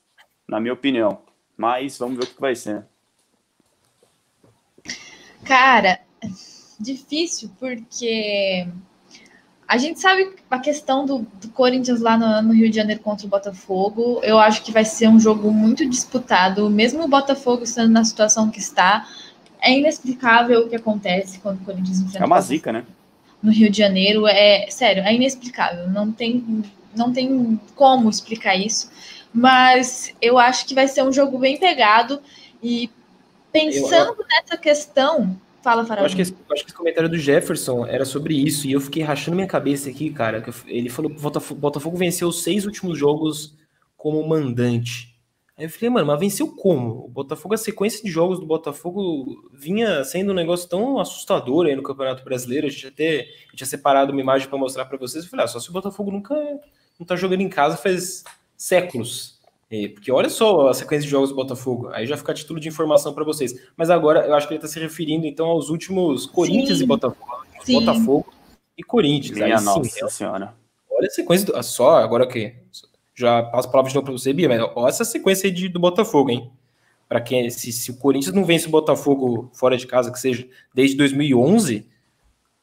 na 0.47 0.59
minha 0.59 0.73
opinião. 0.73 1.21
Mas 1.55 1.97
vamos 1.97 2.17
ver 2.17 2.23
o 2.25 2.27
que 2.27 2.41
vai 2.41 2.55
ser. 2.55 2.85
Cara, 5.45 5.99
difícil, 6.79 7.49
porque 7.59 8.67
a 9.67 9.77
gente 9.77 9.99
sabe 9.99 10.33
a 10.49 10.59
questão 10.59 11.05
do, 11.05 11.27
do 11.41 11.49
Corinthians 11.49 11.99
lá 11.99 12.17
no, 12.17 12.47
no, 12.47 12.53
Rio 12.53 12.69
de 12.69 12.75
Janeiro 12.75 13.01
contra 13.01 13.25
o 13.25 13.29
Botafogo. 13.29 14.21
Eu 14.23 14.39
acho 14.39 14.63
que 14.63 14.71
vai 14.71 14.85
ser 14.85 15.09
um 15.09 15.19
jogo 15.19 15.51
muito 15.51 15.87
disputado, 15.87 16.69
mesmo 16.69 17.03
o 17.03 17.07
Botafogo 17.07 17.63
estando 17.63 17.91
na 17.91 18.05
situação 18.05 18.49
que 18.49 18.59
está. 18.59 19.05
É 19.59 19.77
inexplicável 19.77 20.61
o 20.61 20.69
que 20.69 20.75
acontece 20.75 21.39
quando 21.39 21.57
o 21.57 21.65
Corinthians 21.65 21.99
enfrenta. 21.99 22.23
É 22.23 22.25
uma 22.25 22.39
zica, 22.39 22.71
né? 22.71 22.85
No 23.43 23.51
Rio 23.51 23.69
de 23.69 23.77
Janeiro, 23.77 24.25
é 24.25 24.67
sério, 24.69 25.03
é 25.03 25.13
inexplicável. 25.13 25.89
Não 25.89 26.11
tem, 26.11 26.63
não 26.95 27.11
tem 27.11 27.59
como 27.75 28.09
explicar 28.09 28.55
isso. 28.55 28.89
Mas 29.33 30.13
eu 30.21 30.37
acho 30.37 30.65
que 30.65 30.73
vai 30.73 30.87
ser 30.87 31.03
um 31.03 31.11
jogo 31.11 31.37
bem 31.37 31.57
pegado. 31.57 32.21
E 32.63 32.89
pensando 33.51 34.11
eu, 34.11 34.15
eu... 34.19 34.25
nessa 34.29 34.57
questão, 34.57 35.37
Fala, 35.61 35.85
Farol. 35.85 36.05
Acho 36.05 36.15
que, 36.15 36.21
esse, 36.21 36.35
acho 36.51 36.63
que 36.63 36.69
esse 36.69 36.77
comentário 36.77 37.09
do 37.09 37.17
Jefferson 37.17 37.85
era 37.85 38.05
sobre 38.05 38.35
isso, 38.35 38.67
e 38.67 38.71
eu 38.71 38.81
fiquei 38.81 39.03
rachando 39.03 39.35
minha 39.35 39.47
cabeça 39.47 39.89
aqui, 39.89 40.09
cara. 40.09 40.41
Que 40.41 40.51
ele 40.67 40.89
falou 40.89 41.11
que 41.11 41.17
o 41.17 41.21
Botafogo, 41.21 41.59
Botafogo 41.59 41.97
venceu 41.97 42.27
os 42.27 42.43
seis 42.43 42.65
últimos 42.65 42.97
jogos 42.97 43.55
como 43.95 44.25
mandante. 44.27 45.17
Aí 45.57 45.65
eu 45.65 45.69
falei, 45.69 45.89
mano, 45.89 46.05
mas 46.05 46.19
venceu 46.19 46.55
como? 46.55 47.05
O 47.05 47.09
Botafogo, 47.09 47.55
a 47.55 47.57
sequência 47.57 48.03
de 48.03 48.11
jogos 48.11 48.39
do 48.39 48.45
Botafogo 48.45 49.49
vinha 49.51 50.03
sendo 50.03 50.31
um 50.31 50.35
negócio 50.35 50.69
tão 50.69 50.99
assustador 50.99 51.65
aí 51.65 51.75
no 51.75 51.81
Campeonato 51.81 52.23
Brasileiro. 52.23 52.67
A 52.67 52.69
gente 52.69 52.85
até 52.85 53.27
tinha 53.55 53.65
separado 53.65 54.11
uma 54.11 54.21
imagem 54.21 54.47
para 54.47 54.57
mostrar 54.57 54.85
para 54.85 54.99
vocês. 54.99 55.23
Eu 55.23 55.29
falei, 55.31 55.45
ah, 55.45 55.47
só 55.47 55.59
se 55.59 55.69
o 55.69 55.73
Botafogo 55.73 56.11
nunca 56.11 56.35
não 56.99 57.05
tá 57.05 57.15
jogando 57.15 57.41
em 57.41 57.49
casa 57.49 57.75
faz 57.75 58.23
séculos. 58.55 59.36
É, 59.69 59.89
porque 59.89 60.11
olha 60.11 60.29
só 60.29 60.69
a 60.69 60.73
sequência 60.73 61.03
de 61.03 61.11
jogos 61.11 61.29
do 61.29 61.35
Botafogo, 61.35 61.89
aí 61.91 62.07
já 62.07 62.15
fica 62.15 62.31
a 62.31 62.35
título 62.35 62.59
de 62.59 62.69
informação 62.69 63.13
para 63.13 63.25
vocês. 63.25 63.53
Mas 63.75 63.89
agora 63.89 64.25
eu 64.25 64.33
acho 64.33 64.47
que 64.47 64.53
ele 64.53 64.59
está 64.59 64.67
se 64.67 64.79
referindo 64.79 65.25
então 65.25 65.47
aos 65.47 65.69
últimos 65.69 66.25
Corinthians 66.25 66.77
sim, 66.77 66.85
e 66.85 66.87
Botafogo, 66.87 67.45
sim. 67.63 67.73
Botafogo 67.73 68.33
e 68.77 68.83
Corinthians. 68.83 69.37
Minha 69.37 69.57
aí, 69.57 69.63
nossa 69.63 69.83
sim, 69.83 70.09
senhora. 70.09 70.53
Olha 70.89 71.07
a 71.07 71.11
sequência, 71.11 71.45
do, 71.47 71.63
só 71.63 71.97
agora 71.97 72.25
que 72.25 72.55
já 73.13 73.43
passo 73.43 73.67
a 73.67 73.71
palavra 73.71 73.89
de 73.89 73.95
novo 73.95 74.05
para 74.05 74.17
você, 74.17 74.31
Bia, 74.31 74.47
mas 74.47 74.61
olha 74.75 74.89
essa 74.89 75.03
sequência 75.03 75.47
aí 75.47 75.51
de, 75.51 75.67
do 75.67 75.79
Botafogo, 75.79 76.29
hein? 76.29 76.49
Para 77.09 77.19
quem 77.19 77.49
se, 77.49 77.71
se, 77.71 77.91
o 77.91 77.97
Corinthians 77.97 78.33
não 78.33 78.45
vence 78.45 78.67
o 78.67 78.71
Botafogo 78.71 79.49
fora 79.53 79.75
de 79.75 79.85
casa, 79.85 80.11
que 80.11 80.19
seja 80.19 80.47
desde 80.73 80.95
2011, 80.97 81.87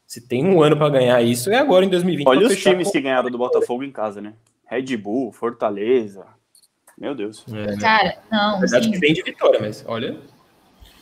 se 0.06 0.20
tem 0.20 0.44
um 0.46 0.62
ano 0.62 0.76
para 0.76 0.88
ganhar 0.90 1.20
isso, 1.22 1.50
é 1.50 1.58
agora 1.58 1.84
em 1.84 1.88
2020. 1.88 2.26
Olha 2.26 2.46
os 2.46 2.62
times 2.62 2.86
com... 2.86 2.92
que 2.92 3.00
ganharam 3.00 3.30
do 3.30 3.38
Botafogo 3.38 3.82
em 3.82 3.90
casa, 3.90 4.20
né? 4.20 4.34
Red 4.66 4.96
Bull, 4.96 5.32
Fortaleza, 5.32 6.26
meu 6.98 7.14
Deus. 7.14 7.44
É, 7.52 7.76
Cara, 7.76 8.18
não. 8.30 8.52
Na 8.52 8.60
verdade, 8.60 8.90
que 8.90 8.98
vem 8.98 9.12
de 9.12 9.22
vitória, 9.22 9.60
mas 9.60 9.84
olha. 9.86 10.18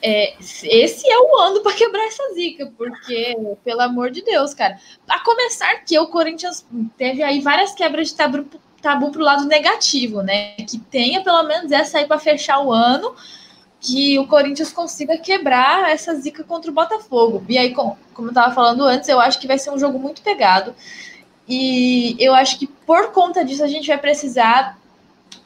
É, 0.05 0.35
esse 0.41 1.09
é 1.09 1.19
o 1.19 1.39
ano 1.39 1.61
para 1.63 1.77
quebrar 1.77 2.05
essa 2.07 2.35
zica, 2.35 2.73
porque, 2.77 3.37
pelo 3.65 3.81
amor 3.83 4.11
de 4.11 4.23
Deus, 4.23 4.53
cara. 4.53 4.77
A 5.09 5.21
começar 5.21 5.85
que 5.85 5.97
o 5.99 6.09
Corinthians 6.09 6.67
teve 6.97 7.23
aí 7.23 7.41
várias 7.41 7.73
quebras 7.73 8.09
de 8.09 8.17
tabu, 8.17 8.45
tabu 8.81 9.13
pro 9.13 9.23
lado 9.23 9.47
negativo, 9.47 10.23
né? 10.23 10.57
Que 10.57 10.79
tenha 10.79 11.23
pelo 11.23 11.45
menos 11.45 11.71
essa 11.71 11.99
aí 11.99 12.07
para 12.07 12.19
fechar 12.19 12.61
o 12.61 12.73
ano, 12.73 13.15
que 13.81 14.19
o 14.19 14.27
Corinthians 14.27 14.73
consiga 14.73 15.17
quebrar 15.19 15.91
essa 15.91 16.15
zica 16.17 16.43
contra 16.43 16.71
o 16.71 16.75
Botafogo. 16.75 17.45
E 17.49 17.57
aí, 17.57 17.73
como, 17.73 17.97
como 18.13 18.31
eu 18.31 18.35
tava 18.35 18.53
falando 18.53 18.83
antes, 18.83 19.09
eu 19.09 19.21
acho 19.21 19.39
que 19.39 19.47
vai 19.47 19.59
ser 19.59 19.71
um 19.71 19.79
jogo 19.79 20.01
muito 20.01 20.21
pegado. 20.21 20.75
E 21.49 22.17
eu 22.19 22.35
acho 22.35 22.59
que 22.59 22.67
por 22.67 23.13
conta 23.13 23.45
disso 23.45 23.63
a 23.63 23.69
gente 23.69 23.87
vai 23.87 23.99
precisar 23.99 24.82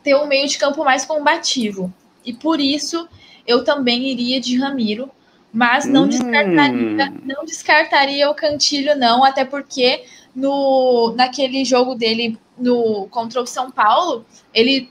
ter 0.06 0.14
um 0.14 0.28
meio 0.28 0.46
de 0.46 0.56
campo 0.56 0.84
mais 0.84 1.04
combativo. 1.04 1.92
E 2.24 2.32
por 2.32 2.60
isso 2.60 3.08
eu 3.44 3.64
também 3.64 4.06
iria 4.06 4.40
de 4.40 4.56
Ramiro, 4.56 5.10
mas 5.52 5.84
não, 5.84 6.04
hum. 6.04 6.08
descartaria, 6.08 7.12
não 7.24 7.44
descartaria 7.44 8.30
o 8.30 8.34
Cantilho, 8.34 8.96
não, 8.96 9.24
até 9.24 9.44
porque 9.44 10.04
no, 10.32 11.12
naquele 11.16 11.64
jogo 11.64 11.96
dele 11.96 12.38
no 12.56 13.08
contra 13.10 13.42
o 13.42 13.46
São 13.46 13.68
Paulo, 13.68 14.24
ele 14.54 14.88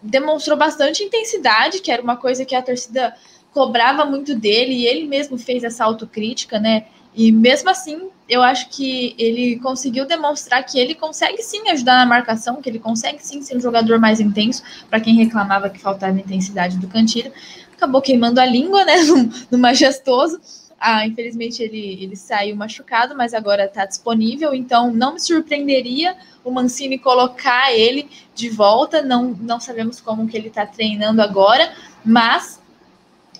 demonstrou 0.00 0.56
bastante 0.56 1.02
intensidade, 1.02 1.80
que 1.80 1.90
era 1.90 2.00
uma 2.00 2.16
coisa 2.16 2.44
que 2.44 2.54
a 2.54 2.62
torcida 2.62 3.16
cobrava 3.52 4.04
muito 4.04 4.36
dele, 4.36 4.72
e 4.72 4.86
ele 4.86 5.08
mesmo 5.08 5.36
fez 5.36 5.64
essa 5.64 5.84
autocrítica, 5.84 6.60
né? 6.60 6.86
E 7.12 7.32
mesmo 7.32 7.70
assim, 7.70 8.08
eu 8.28 8.42
acho 8.42 8.68
que 8.68 9.14
ele 9.18 9.58
conseguiu 9.58 10.06
demonstrar 10.06 10.62
que 10.62 10.78
ele 10.78 10.94
consegue 10.94 11.42
sim 11.42 11.68
ajudar 11.70 11.96
na 11.96 12.06
marcação, 12.06 12.60
que 12.60 12.68
ele 12.68 12.78
consegue 12.78 13.24
sim 13.24 13.40
ser 13.40 13.56
um 13.56 13.60
jogador 13.60 13.98
mais 13.98 14.20
intenso, 14.20 14.62
para 14.90 15.00
quem 15.00 15.14
reclamava 15.14 15.70
que 15.70 15.80
faltava 15.80 16.18
intensidade 16.18 16.76
do 16.76 16.88
Cantilho. 16.88 17.32
Acabou 17.74 18.02
queimando 18.02 18.40
a 18.40 18.44
língua, 18.44 18.84
né, 18.84 18.96
no, 19.04 19.30
no 19.50 19.58
majestoso. 19.58 20.38
Ah, 20.80 21.04
infelizmente 21.06 21.60
ele, 21.62 21.98
ele 22.00 22.14
saiu 22.14 22.54
machucado, 22.54 23.16
mas 23.16 23.34
agora 23.34 23.64
está 23.64 23.84
disponível, 23.84 24.54
então 24.54 24.92
não 24.92 25.14
me 25.14 25.20
surpreenderia 25.20 26.16
o 26.44 26.52
Mancini 26.52 26.98
colocar 26.98 27.72
ele 27.72 28.08
de 28.34 28.48
volta. 28.48 29.02
Não, 29.02 29.36
não 29.40 29.58
sabemos 29.58 30.00
como 30.00 30.28
que 30.28 30.36
ele 30.36 30.48
está 30.48 30.64
treinando 30.64 31.20
agora, 31.20 31.72
mas 32.04 32.57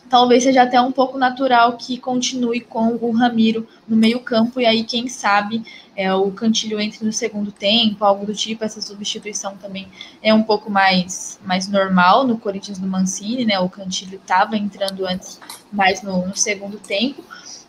talvez 0.08 0.42
seja 0.42 0.62
até 0.62 0.80
um 0.80 0.90
pouco 0.90 1.18
natural 1.18 1.76
que 1.76 1.98
continue 1.98 2.60
com 2.60 2.98
o 3.00 3.10
Ramiro 3.10 3.66
no 3.86 3.96
meio-campo, 3.96 4.60
e 4.60 4.66
aí, 4.66 4.84
quem 4.84 5.08
sabe, 5.08 5.62
é, 5.96 6.12
o 6.12 6.30
Cantilho 6.30 6.80
entre 6.80 7.04
no 7.04 7.12
segundo 7.12 7.52
tempo, 7.52 8.04
algo 8.04 8.24
do 8.24 8.34
tipo, 8.34 8.64
essa 8.64 8.80
substituição 8.80 9.56
também 9.56 9.88
é 10.22 10.32
um 10.32 10.42
pouco 10.42 10.70
mais, 10.70 11.38
mais 11.44 11.68
normal 11.68 12.26
no 12.26 12.38
Corinthians 12.38 12.78
do 12.78 12.86
Mancini, 12.86 13.44
né? 13.44 13.58
O 13.58 13.68
Cantilho 13.68 14.16
estava 14.16 14.56
entrando 14.56 15.06
antes 15.06 15.40
mais 15.72 16.02
no, 16.02 16.26
no 16.26 16.36
segundo 16.36 16.78
tempo. 16.78 17.22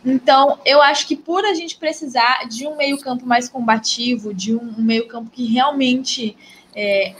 Então, 0.04 0.58
eu 0.64 0.80
acho 0.80 1.06
que 1.06 1.16
por 1.16 1.44
a 1.44 1.52
gente 1.54 1.76
precisar 1.76 2.48
de 2.48 2.66
um 2.66 2.76
meio-campo 2.76 3.26
mais 3.26 3.48
combativo, 3.48 4.32
de 4.32 4.54
um, 4.54 4.74
um 4.78 4.82
meio-campo 4.82 5.30
que 5.30 5.44
realmente 5.44 6.36
é, 6.74 7.14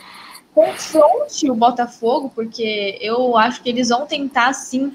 confronte 0.54 1.50
o 1.50 1.54
Botafogo, 1.54 2.30
porque 2.34 2.98
eu 3.00 3.36
acho 3.36 3.62
que 3.62 3.68
eles 3.68 3.88
vão 3.88 4.06
tentar 4.06 4.52
sim 4.52 4.92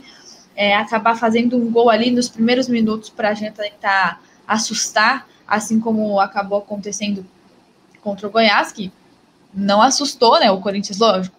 é, 0.56 0.76
acabar 0.76 1.16
fazendo 1.16 1.58
um 1.58 1.72
gol 1.72 1.90
ali 1.90 2.10
nos 2.12 2.30
primeiros 2.30 2.68
minutos 2.68 3.10
para 3.10 3.30
a 3.30 3.34
gente 3.34 3.54
tentar 3.54 4.22
assustar, 4.48 5.28
assim 5.48 5.80
como 5.80 6.20
acabou 6.20 6.60
acontecendo 6.60 7.26
contra 8.02 8.28
o 8.28 8.32
Goiás, 8.32 8.72
que 8.72 8.92
não 9.54 9.82
assustou, 9.82 10.40
né? 10.40 10.52
O 10.52 10.62
Corinthians, 10.62 11.00
lógico. 11.00 11.36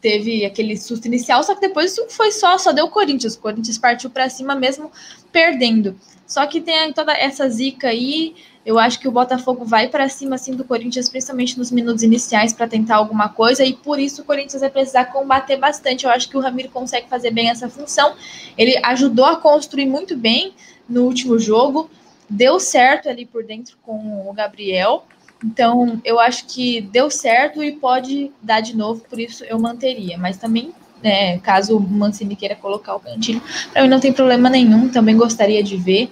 Teve 0.00 0.44
aquele 0.44 0.76
susto 0.76 1.06
inicial, 1.06 1.42
só 1.42 1.54
que 1.54 1.60
depois 1.60 1.92
isso 1.92 2.06
foi 2.10 2.30
só, 2.30 2.56
só 2.58 2.72
deu 2.72 2.86
o 2.86 2.90
Corinthians. 2.90 3.34
O 3.34 3.40
Corinthians 3.40 3.78
partiu 3.78 4.08
para 4.10 4.28
cima 4.28 4.54
mesmo 4.54 4.90
perdendo. 5.32 5.98
Só 6.26 6.46
que 6.46 6.60
tem 6.60 6.92
toda 6.92 7.12
essa 7.12 7.48
zica 7.48 7.88
aí 7.88 8.36
Eu 8.66 8.80
acho 8.80 8.98
que 8.98 9.06
o 9.06 9.12
Botafogo 9.12 9.64
vai 9.64 9.86
para 9.86 10.08
cima 10.08 10.34
assim 10.34 10.52
do 10.52 10.64
Corinthians, 10.64 11.08
principalmente 11.08 11.56
nos 11.56 11.70
minutos 11.70 12.02
iniciais, 12.02 12.52
para 12.52 12.66
tentar 12.66 12.96
alguma 12.96 13.28
coisa, 13.28 13.64
e 13.64 13.72
por 13.72 14.00
isso 14.00 14.22
o 14.22 14.24
Corinthians 14.24 14.60
vai 14.60 14.68
precisar 14.68 15.04
combater 15.04 15.56
bastante. 15.56 16.04
Eu 16.04 16.10
acho 16.10 16.28
que 16.28 16.36
o 16.36 16.40
Ramiro 16.40 16.68
consegue 16.70 17.08
fazer 17.08 17.30
bem 17.30 17.48
essa 17.48 17.68
função. 17.68 18.16
Ele 18.58 18.76
ajudou 18.82 19.24
a 19.24 19.36
construir 19.36 19.86
muito 19.86 20.16
bem 20.16 20.52
no 20.88 21.04
último 21.04 21.38
jogo, 21.38 21.88
deu 22.28 22.58
certo 22.58 23.08
ali 23.08 23.24
por 23.24 23.44
dentro 23.44 23.76
com 23.84 24.28
o 24.28 24.32
Gabriel. 24.32 25.04
Então, 25.44 26.00
eu 26.04 26.18
acho 26.18 26.46
que 26.46 26.80
deu 26.80 27.08
certo 27.08 27.62
e 27.62 27.70
pode 27.70 28.32
dar 28.42 28.60
de 28.60 28.76
novo, 28.76 29.00
por 29.08 29.20
isso 29.20 29.44
eu 29.44 29.60
manteria. 29.60 30.18
Mas 30.18 30.38
também, 30.38 30.72
né, 31.00 31.38
caso 31.38 31.76
o 31.76 31.80
Mancini 31.80 32.34
queira 32.34 32.56
colocar 32.56 32.96
o 32.96 33.00
Cantinho, 33.00 33.40
para 33.72 33.82
mim 33.82 33.88
não 33.88 34.00
tem 34.00 34.12
problema 34.12 34.50
nenhum, 34.50 34.88
também 34.88 35.16
gostaria 35.16 35.62
de 35.62 35.76
ver. 35.76 36.10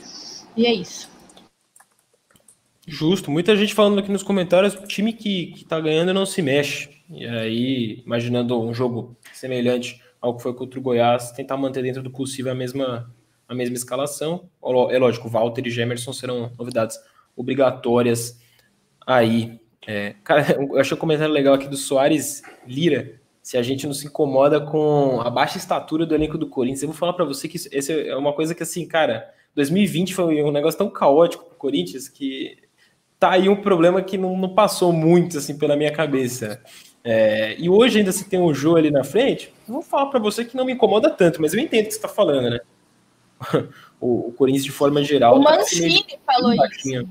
E 0.57 0.67
é 0.67 0.73
isso. 0.73 1.13
Justo. 2.87 3.31
Muita 3.31 3.57
gente 3.57 3.75
falando 3.75 3.99
aqui 3.99 4.11
nos 4.11 4.23
comentários, 4.23 4.75
time 4.87 5.13
que, 5.13 5.47
que 5.53 5.65
tá 5.65 5.81
ganhando 5.81 6.13
não 6.13 6.27
se 6.27 6.43
mexe. 6.43 6.91
E 7.11 7.27
aí, 7.27 8.03
imaginando 8.05 8.61
um 8.61 8.75
jogo 8.75 9.17
semelhante 9.33 10.03
ao 10.21 10.37
que 10.37 10.43
foi 10.43 10.55
contra 10.55 10.79
o 10.79 10.83
Goiás, 10.83 11.33
tentar 11.33 11.57
manter 11.57 11.83
dentro 11.83 12.03
do 12.03 12.11
possível 12.11 12.53
a 12.53 12.55
mesma, 12.55 13.13
a 13.49 13.55
mesma 13.55 13.77
escalação. 13.77 14.49
É 14.91 14.99
lógico, 14.99 15.29
Walter 15.29 15.67
e 15.67 15.71
Gemerson 15.71 16.13
serão 16.13 16.51
novidades 16.59 16.99
obrigatórias 17.37 18.39
aí. 19.07 19.61
É, 19.87 20.15
cara, 20.25 20.53
eu 20.57 20.79
achei 20.79 20.97
um 20.97 21.01
comentário 21.01 21.33
legal 21.33 21.55
aqui 21.55 21.69
do 21.69 21.77
Soares 21.77 22.43
Lira. 22.67 23.21
Se 23.43 23.59
a 23.59 23.63
gente 23.63 23.87
não 23.87 23.93
se 23.93 24.07
incomoda 24.07 24.59
com 24.59 25.21
a 25.21 25.29
baixa 25.29 25.59
estatura 25.59 26.07
do 26.07 26.15
elenco 26.15 26.39
do 26.39 26.49
Corinthians, 26.49 26.83
eu 26.83 26.89
vou 26.89 26.97
falar 26.97 27.13
para 27.13 27.27
você 27.27 27.47
que 27.47 27.57
isso, 27.57 27.93
é 27.93 28.17
uma 28.17 28.33
coisa 28.33 28.55
que, 28.55 28.63
assim, 28.63 28.89
cara, 28.89 29.31
2020 29.55 30.15
foi 30.15 30.43
um 30.43 30.51
negócio 30.51 30.79
tão 30.79 30.89
caótico 30.89 31.45
pro 31.45 31.57
Corinthians 31.57 32.09
que 32.09 32.64
tá 33.25 33.31
aí 33.33 33.49
um 33.49 33.57
problema 33.57 34.03
que 34.03 34.19
não, 34.19 34.37
não 34.37 34.51
passou 34.51 34.93
muito 34.93 35.39
assim 35.39 35.57
pela 35.57 35.77
minha 35.77 35.91
cabeça. 35.91 36.61
É, 37.03 37.57
e 37.59 37.69
hoje 37.71 37.99
ainda 37.99 38.13
se 38.13 38.29
tem 38.29 38.39
um 38.39 38.53
Jô 38.53 38.77
ali 38.77 38.91
na 38.91 39.03
frente, 39.03 39.53
vou 39.67 39.83
falar 39.83 40.07
para 40.07 40.21
você 40.21 40.45
que 40.45 40.57
não 40.57 40.65
me 40.65 40.73
incomoda 40.73 41.11
tanto, 41.11 41.41
mas 41.41 41.55
eu 41.55 41.61
entendo 41.61 41.85
o 41.85 41.87
que 41.87 41.93
você 41.93 41.99
está 41.99 42.09
falando, 42.09 42.51
né? 42.51 42.61
o, 44.01 44.29
o, 44.29 44.33
Corinthians 44.33 44.65
de 44.65 44.73
forma 44.73 45.03
geral. 45.03 45.39
O 45.39 45.45
tá 45.45 45.57
Mancini 45.57 46.03
tá 46.03 46.35
falou 46.35 46.53
isso. 46.53 47.09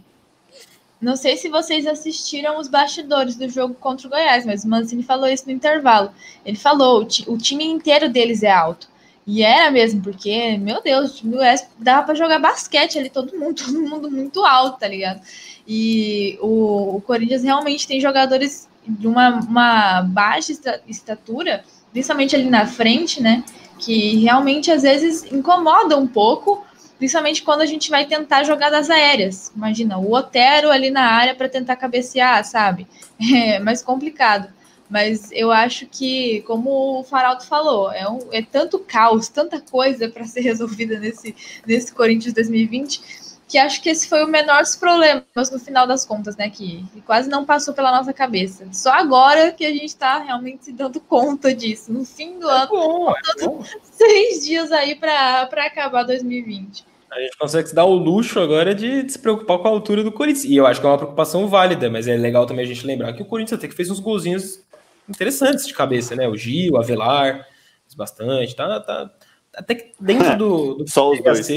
Não 1.01 1.15
sei 1.15 1.35
se 1.35 1.49
vocês 1.49 1.85
assistiram 1.85 2.57
os 2.57 2.67
bastidores 2.67 3.35
do 3.35 3.49
jogo 3.49 3.73
contra 3.73 4.07
o 4.07 4.09
Goiás, 4.09 4.45
mas 4.45 4.63
o 4.63 4.69
Mancini 4.69 5.03
falou 5.03 5.27
isso 5.27 5.45
no 5.45 5.51
intervalo. 5.51 6.11
Ele 6.45 6.57
falou: 6.57 7.01
o, 7.01 7.33
o 7.33 7.37
time 7.37 7.65
inteiro 7.65 8.09
deles 8.09 8.41
é 8.41 8.51
alto. 8.51 8.87
E 9.25 9.41
era 9.41 9.71
mesmo, 9.71 10.01
porque, 10.01 10.57
meu 10.57 10.81
Deus, 10.81 11.11
o 11.11 11.15
time 11.15 11.31
do 11.31 11.37
Goiás 11.37 11.65
dava 11.79 12.05
para 12.05 12.15
jogar 12.15 12.39
basquete 12.39 12.99
ali, 12.99 13.09
todo 13.09 13.37
mundo, 13.37 13.55
todo 13.63 13.81
mundo 13.81 14.11
muito 14.11 14.43
alto, 14.43 14.79
tá 14.79 14.87
ligado? 14.87 15.21
E 15.67 16.37
o, 16.41 16.97
o 16.97 17.01
Corinthians 17.01 17.43
realmente 17.43 17.87
tem 17.87 18.01
jogadores 18.01 18.67
de 18.85 19.07
uma, 19.07 19.39
uma 19.39 20.01
baixa 20.01 20.51
estatura, 20.87 21.63
principalmente 21.91 22.35
ali 22.35 22.49
na 22.49 22.65
frente, 22.65 23.21
né? 23.21 23.43
Que 23.79 24.17
realmente 24.17 24.69
às 24.69 24.81
vezes 24.81 25.31
incomoda 25.31 25.97
um 25.97 26.07
pouco, 26.07 26.65
principalmente 26.97 27.43
quando 27.43 27.61
a 27.61 27.65
gente 27.65 27.89
vai 27.89 28.05
tentar 28.05 28.43
jogadas 28.43 28.89
aéreas. 28.89 29.53
Imagina, 29.55 29.97
o 29.97 30.13
Otero 30.13 30.69
ali 30.69 30.89
na 30.91 31.05
área 31.05 31.33
para 31.33 31.47
tentar 31.47 31.77
cabecear, 31.77 32.43
sabe? 32.43 32.87
É 33.33 33.59
mais 33.59 33.81
complicado. 33.81 34.49
Mas 34.93 35.31
eu 35.31 35.51
acho 35.51 35.87
que, 35.87 36.41
como 36.41 36.99
o 36.99 37.03
Faraldo 37.03 37.43
falou, 37.45 37.91
é, 37.91 38.07
um, 38.07 38.19
é 38.31 38.43
tanto 38.43 38.77
caos, 38.77 39.27
tanta 39.27 39.59
coisa 39.59 40.07
para 40.07 40.23
ser 40.25 40.41
resolvida 40.45 40.99
nesse, 40.99 41.35
nesse 41.65 41.91
Corinthians 41.91 42.35
2020 42.35 43.23
que 43.47 43.57
acho 43.57 43.81
que 43.83 43.89
esse 43.89 44.07
foi 44.07 44.23
o 44.23 44.27
menor 44.27 44.61
dos 44.61 44.75
problemas 44.75 45.51
no 45.51 45.59
final 45.59 45.85
das 45.85 46.05
contas, 46.05 46.35
né? 46.37 46.49
Que, 46.49 46.83
que 46.91 47.01
quase 47.01 47.29
não 47.29 47.45
passou 47.45 47.73
pela 47.73 47.91
nossa 47.91 48.11
cabeça. 48.11 48.67
Só 48.71 48.91
agora 48.91 49.51
que 49.51 49.63
a 49.63 49.69
gente 49.69 49.85
está 49.85 50.17
realmente 50.19 50.65
se 50.65 50.71
dando 50.71 50.99
conta 50.99 51.53
disso. 51.53 51.91
No 51.91 52.03
fim 52.03 52.39
do 52.39 52.49
é 52.49 52.61
ano, 52.61 52.69
bom, 52.69 53.11
é 53.11 53.45
bom. 53.45 53.63
seis 53.83 54.43
dias 54.43 54.71
aí 54.71 54.95
para 54.95 55.43
acabar 55.43 56.03
2020. 56.03 56.85
A 57.11 57.19
gente 57.19 57.37
consegue 57.37 57.69
se 57.69 57.75
dar 57.75 57.85
o 57.85 57.93
luxo 57.93 58.39
agora 58.39 58.73
de, 58.73 59.03
de, 59.03 59.11
se 59.11 59.19
preocupar 59.19 59.59
com 59.59 59.67
a 59.67 59.71
altura 59.71 60.03
do 60.03 60.11
Corinthians. 60.11 60.45
E 60.45 60.55
eu 60.55 60.65
acho 60.65 60.79
que 60.79 60.87
é 60.87 60.89
uma 60.89 60.97
preocupação 60.97 61.47
válida, 61.47 61.91
mas 61.91 62.07
é 62.07 62.15
legal 62.15 62.47
também 62.47 62.65
a 62.65 62.67
gente 62.67 62.87
lembrar 62.87 63.13
que 63.13 63.21
o 63.21 63.25
Corinthians 63.25 63.59
até 63.59 63.67
que 63.67 63.75
fez 63.75 63.91
uns 63.91 63.99
golzinhos 63.99 64.63
interessantes 65.07 65.65
de 65.67 65.73
cabeça, 65.73 66.15
né? 66.15 66.27
O 66.27 66.35
Gil, 66.35 66.73
o 66.73 66.77
Avelar, 66.77 67.47
bastante. 67.95 68.55
Tá, 68.55 68.79
tá, 68.79 69.11
até 69.55 69.75
que 69.75 69.93
dentro 69.99 70.37
do, 70.37 70.73
do 70.75 70.89
Só 70.89 71.11
os 71.11 71.21
dois. 71.21 71.47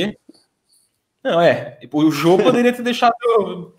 Não, 1.26 1.40
é. 1.40 1.78
O 1.92 2.08
Jô 2.10 2.38
poderia 2.38 2.72
ter 2.72 2.82
deixado, 2.82 3.12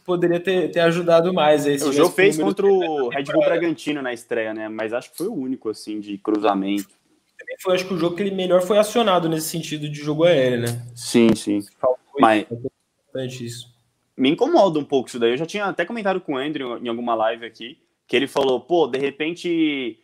poderia 0.04 0.40
ter, 0.40 0.70
ter 0.70 0.82
ajudado 0.82 1.34
mais. 1.34 1.66
Aí, 1.66 1.78
o 1.78 1.94
Jô 1.94 2.10
fez 2.10 2.38
contra 2.38 2.66
o 2.66 3.08
Red 3.08 3.24
Bull 3.24 3.46
Bragantino 3.46 4.02
na 4.02 4.12
estreia, 4.12 4.54
né? 4.54 4.68
Mas 4.68 4.92
acho 4.92 5.12
que 5.12 5.18
foi 5.18 5.28
o 5.28 5.34
único, 5.34 5.70
assim, 5.70 6.02
de 6.02 6.18
cruzamento. 6.18 6.90
Também 7.40 7.56
foi, 7.62 7.76
acho 7.76 7.88
que 7.88 7.94
o 7.94 7.98
jogo 7.98 8.18
que 8.18 8.24
ele 8.24 8.36
melhor 8.36 8.62
foi 8.62 8.78
acionado 8.78 9.30
nesse 9.30 9.48
sentido 9.48 9.88
de 9.88 9.98
jogo 9.98 10.26
aéreo, 10.26 10.60
né? 10.60 10.86
Sim, 10.94 11.34
sim. 11.36 11.62
Faltou 11.80 12.00
Mas... 12.20 12.46
isso. 13.40 13.74
Me 14.18 14.30
incomoda 14.30 14.78
um 14.78 14.84
pouco 14.84 15.08
isso 15.08 15.20
daí. 15.20 15.32
Eu 15.32 15.38
já 15.38 15.46
tinha 15.46 15.66
até 15.66 15.86
comentado 15.86 16.20
com 16.20 16.34
o 16.34 16.38
Andrew 16.38 16.78
em 16.80 16.90
alguma 16.90 17.16
live 17.16 17.46
aqui, 17.46 17.78
que 18.08 18.16
ele 18.16 18.28
falou, 18.28 18.62
pô, 18.62 18.88
de 18.88 18.98
repente 18.98 20.00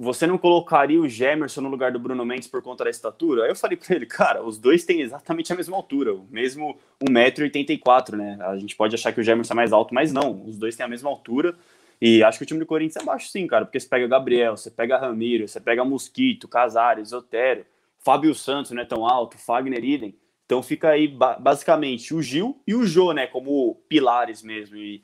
você 0.00 0.28
não 0.28 0.38
colocaria 0.38 1.00
o 1.00 1.08
Gemerson 1.08 1.60
no 1.60 1.68
lugar 1.68 1.90
do 1.90 1.98
Bruno 1.98 2.24
Mendes 2.24 2.46
por 2.46 2.62
conta 2.62 2.84
da 2.84 2.90
estatura? 2.90 3.42
Aí 3.42 3.50
eu 3.50 3.56
falei 3.56 3.76
para 3.76 3.96
ele, 3.96 4.06
cara, 4.06 4.44
os 4.44 4.56
dois 4.56 4.84
têm 4.84 5.00
exatamente 5.00 5.52
a 5.52 5.56
mesma 5.56 5.76
altura, 5.76 6.14
o 6.14 6.24
mesmo 6.30 6.78
1,84m, 7.02 8.16
né? 8.16 8.38
A 8.40 8.56
gente 8.56 8.76
pode 8.76 8.94
achar 8.94 9.12
que 9.12 9.20
o 9.20 9.24
Gemerson 9.24 9.54
é 9.54 9.56
mais 9.56 9.72
alto, 9.72 9.92
mas 9.92 10.12
não, 10.12 10.44
os 10.46 10.56
dois 10.56 10.76
têm 10.76 10.86
a 10.86 10.88
mesma 10.88 11.10
altura. 11.10 11.56
E 12.00 12.22
acho 12.22 12.38
que 12.38 12.44
o 12.44 12.46
time 12.46 12.60
do 12.60 12.66
Corinthians 12.66 13.02
é 13.02 13.04
baixo 13.04 13.28
sim, 13.28 13.44
cara, 13.48 13.64
porque 13.64 13.80
você 13.80 13.88
pega 13.88 14.06
Gabriel, 14.06 14.56
você 14.56 14.70
pega 14.70 14.96
Ramiro, 14.96 15.48
você 15.48 15.60
pega 15.60 15.84
Mosquito, 15.84 16.46
Casares, 16.46 17.12
Otero, 17.12 17.66
Fábio 17.98 18.32
Santos 18.36 18.70
não 18.70 18.82
é 18.82 18.84
tão 18.84 19.04
alto, 19.04 19.36
Fagner 19.36 19.84
Idem. 19.84 20.14
Então 20.46 20.62
fica 20.62 20.90
aí 20.90 21.08
basicamente 21.08 22.14
o 22.14 22.22
Gil 22.22 22.62
e 22.66 22.74
o 22.74 22.86
Jô, 22.86 23.12
né, 23.12 23.26
como 23.26 23.74
pilares 23.88 24.44
mesmo. 24.44 24.76
E 24.76 25.02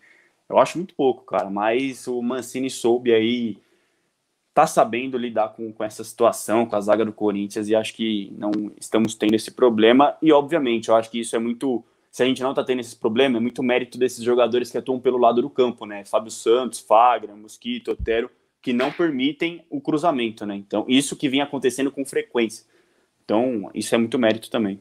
eu 0.49 0.59
acho 0.59 0.79
muito 0.79 0.95
pouco, 0.95 1.25
cara, 1.25 1.51
mas 1.51 2.07
o 2.07 2.21
Mancini 2.23 2.71
soube 2.71 3.13
aí 3.13 3.57
tá 4.55 4.69
sabendo 4.69 5.19
lidar 5.19 5.49
com, 5.49 5.73
com 5.73 5.83
essa 5.83 6.05
situação, 6.05 6.65
com 6.65 6.77
a 6.77 6.81
zaga 6.81 7.05
do 7.05 7.13
Corinthians, 7.13 7.69
e 7.69 7.75
acho 7.75 7.93
que 7.93 8.33
não 8.39 8.53
estamos 8.81 9.17
tendo 9.17 9.35
esse 9.35 9.51
problema. 9.51 10.17
E, 10.23 10.33
obviamente, 10.33 10.89
eu 10.89 10.95
acho 10.95 11.11
que 11.11 11.19
isso 11.19 11.35
é 11.35 11.39
muito. 11.41 11.85
Se 12.13 12.23
a 12.23 12.27
gente 12.27 12.41
não 12.41 12.55
tá 12.55 12.63
tendo 12.63 12.79
esse 12.79 12.95
problema, 12.95 13.39
é 13.39 13.41
muito 13.41 13.61
mérito 13.65 13.99
desses 13.99 14.23
jogadores 14.23 14.71
que 14.71 14.79
atuam 14.79 15.01
pelo 15.01 15.19
lado 15.19 15.43
do 15.43 15.51
campo, 15.51 15.85
né? 15.85 16.05
Fábio 16.05 16.31
Santos, 16.31 16.79
Fagner, 16.79 17.37
Mosquito, 17.37 17.91
Otero, 17.91 18.31
que 18.63 18.73
não 18.73 18.93
permitem 18.93 19.65
o 19.69 19.81
cruzamento, 19.81 20.47
né? 20.47 20.55
Então, 20.55 20.85
isso 20.87 21.17
que 21.17 21.29
vem 21.29 21.41
acontecendo 21.41 21.91
com 21.91 22.05
frequência. 22.05 22.65
Então, 23.25 23.69
isso 23.75 23.93
é 23.93 23.99
muito 23.99 24.17
mérito 24.17 24.49
também. 24.49 24.81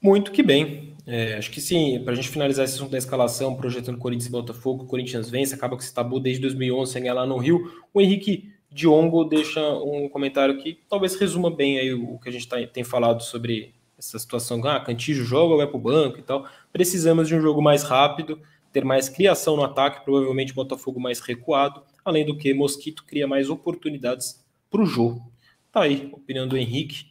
Muito 0.00 0.30
que 0.30 0.44
bem. 0.44 0.94
É, 1.10 1.36
acho 1.38 1.50
que 1.50 1.58
sim, 1.58 2.02
para 2.04 2.12
a 2.12 2.14
gente 2.14 2.28
finalizar 2.28 2.66
esse 2.66 2.74
assunto 2.74 2.90
da 2.90 2.98
escalação, 2.98 3.56
projetando 3.56 3.96
Corinthians 3.96 4.26
e 4.26 4.30
Botafogo, 4.30 4.84
Corinthians 4.84 5.30
vence, 5.30 5.54
acaba 5.54 5.74
com 5.74 5.82
esse 5.82 5.94
tabu 5.94 6.20
desde 6.20 6.42
2011 6.42 6.92
sem 6.92 7.00
ganhar 7.00 7.14
lá 7.14 7.24
no 7.24 7.38
Rio. 7.38 7.72
O 7.94 8.00
Henrique 8.02 8.52
Diongo 8.70 9.24
deixa 9.24 9.58
um 9.78 10.06
comentário 10.10 10.58
que 10.58 10.78
talvez 10.86 11.14
resuma 11.14 11.50
bem 11.50 11.78
aí 11.78 11.94
o 11.94 12.18
que 12.18 12.28
a 12.28 12.32
gente 12.32 12.46
tá, 12.46 12.58
tem 12.66 12.84
falado 12.84 13.22
sobre 13.22 13.74
essa 13.98 14.18
situação. 14.18 14.62
Ah, 14.66 14.80
Cantijo 14.80 15.24
joga, 15.24 15.56
vai 15.56 15.66
para 15.66 15.78
o 15.78 15.80
banco 15.80 16.18
e 16.18 16.22
tal. 16.22 16.46
Precisamos 16.70 17.26
de 17.26 17.34
um 17.34 17.40
jogo 17.40 17.62
mais 17.62 17.82
rápido, 17.82 18.38
ter 18.70 18.84
mais 18.84 19.08
criação 19.08 19.56
no 19.56 19.64
ataque, 19.64 20.04
provavelmente 20.04 20.52
Botafogo 20.52 21.00
mais 21.00 21.20
recuado, 21.20 21.82
além 22.04 22.26
do 22.26 22.36
que 22.36 22.52
Mosquito 22.52 23.02
cria 23.06 23.26
mais 23.26 23.48
oportunidades 23.48 24.44
para 24.70 24.82
o 24.82 24.86
jogo. 24.86 25.32
Tá 25.72 25.84
aí, 25.84 26.10
opinião 26.12 26.46
do 26.46 26.58
Henrique. 26.58 27.06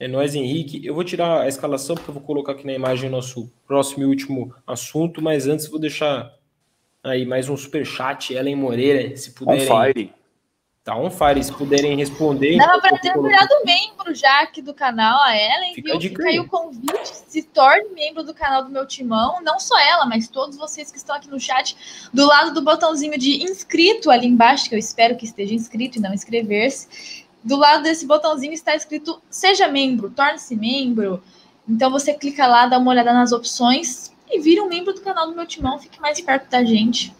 É 0.00 0.08
nóis, 0.08 0.34
Henrique. 0.34 0.80
Eu 0.82 0.94
vou 0.94 1.04
tirar 1.04 1.42
a 1.42 1.46
escalação 1.46 1.94
porque 1.94 2.08
eu 2.08 2.14
vou 2.14 2.22
colocar 2.22 2.52
aqui 2.52 2.66
na 2.66 2.72
imagem 2.72 3.10
o 3.10 3.12
nosso 3.12 3.52
próximo 3.66 4.02
e 4.02 4.06
último 4.06 4.54
assunto, 4.66 5.20
mas 5.20 5.46
antes 5.46 5.68
vou 5.68 5.78
deixar 5.78 6.32
aí 7.04 7.26
mais 7.26 7.50
um 7.50 7.56
super 7.56 7.84
chat, 7.84 8.32
Ellen 8.32 8.56
Moreira, 8.56 9.14
se 9.14 9.32
puderem. 9.32 9.70
On 9.70 9.84
fire. 9.84 10.14
Tá 10.82 10.96
on 10.96 11.10
fire, 11.10 11.44
se 11.44 11.52
puderem 11.52 11.94
responder. 11.98 12.56
Dava 12.56 12.80
para 12.80 12.96
ter 12.96 13.12
virado 13.12 13.54
membro 13.62 14.14
já 14.14 14.40
aqui 14.40 14.62
do 14.62 14.72
canal, 14.72 15.20
a 15.22 15.36
Ellen, 15.36 15.74
Fica 15.74 15.90
viu? 15.90 16.00
Fica 16.00 16.28
aí 16.28 16.40
o 16.40 16.48
convite, 16.48 17.14
se 17.28 17.42
torne 17.42 17.90
membro 17.90 18.24
do 18.24 18.32
canal 18.32 18.64
do 18.64 18.70
meu 18.70 18.86
timão, 18.86 19.42
não 19.42 19.60
só 19.60 19.78
ela, 19.78 20.06
mas 20.06 20.28
todos 20.28 20.56
vocês 20.56 20.90
que 20.90 20.96
estão 20.96 21.14
aqui 21.14 21.28
no 21.28 21.38
chat, 21.38 21.76
do 22.10 22.26
lado 22.26 22.54
do 22.54 22.62
botãozinho 22.62 23.18
de 23.18 23.42
inscrito 23.42 24.10
ali 24.10 24.26
embaixo, 24.26 24.66
que 24.66 24.74
eu 24.74 24.78
espero 24.78 25.14
que 25.18 25.26
esteja 25.26 25.52
inscrito 25.52 25.98
e 25.98 26.00
não 26.00 26.14
inscrever-se 26.14 27.28
do 27.42 27.56
lado 27.56 27.82
desse 27.82 28.06
botãozinho 28.06 28.52
está 28.52 28.74
escrito 28.74 29.20
Seja 29.30 29.68
membro, 29.68 30.10
torne-se 30.10 30.54
membro. 30.56 31.22
Então 31.68 31.90
você 31.90 32.12
clica 32.14 32.46
lá, 32.46 32.66
dá 32.66 32.78
uma 32.78 32.90
olhada 32.90 33.12
nas 33.12 33.32
opções 33.32 34.12
e 34.30 34.40
vira 34.40 34.62
um 34.62 34.68
membro 34.68 34.92
do 34.92 35.00
canal 35.00 35.28
do 35.28 35.34
meu 35.34 35.46
timão, 35.46 35.78
fique 35.78 36.00
mais 36.00 36.20
perto 36.20 36.50
da 36.50 36.64
gente. 36.64 37.12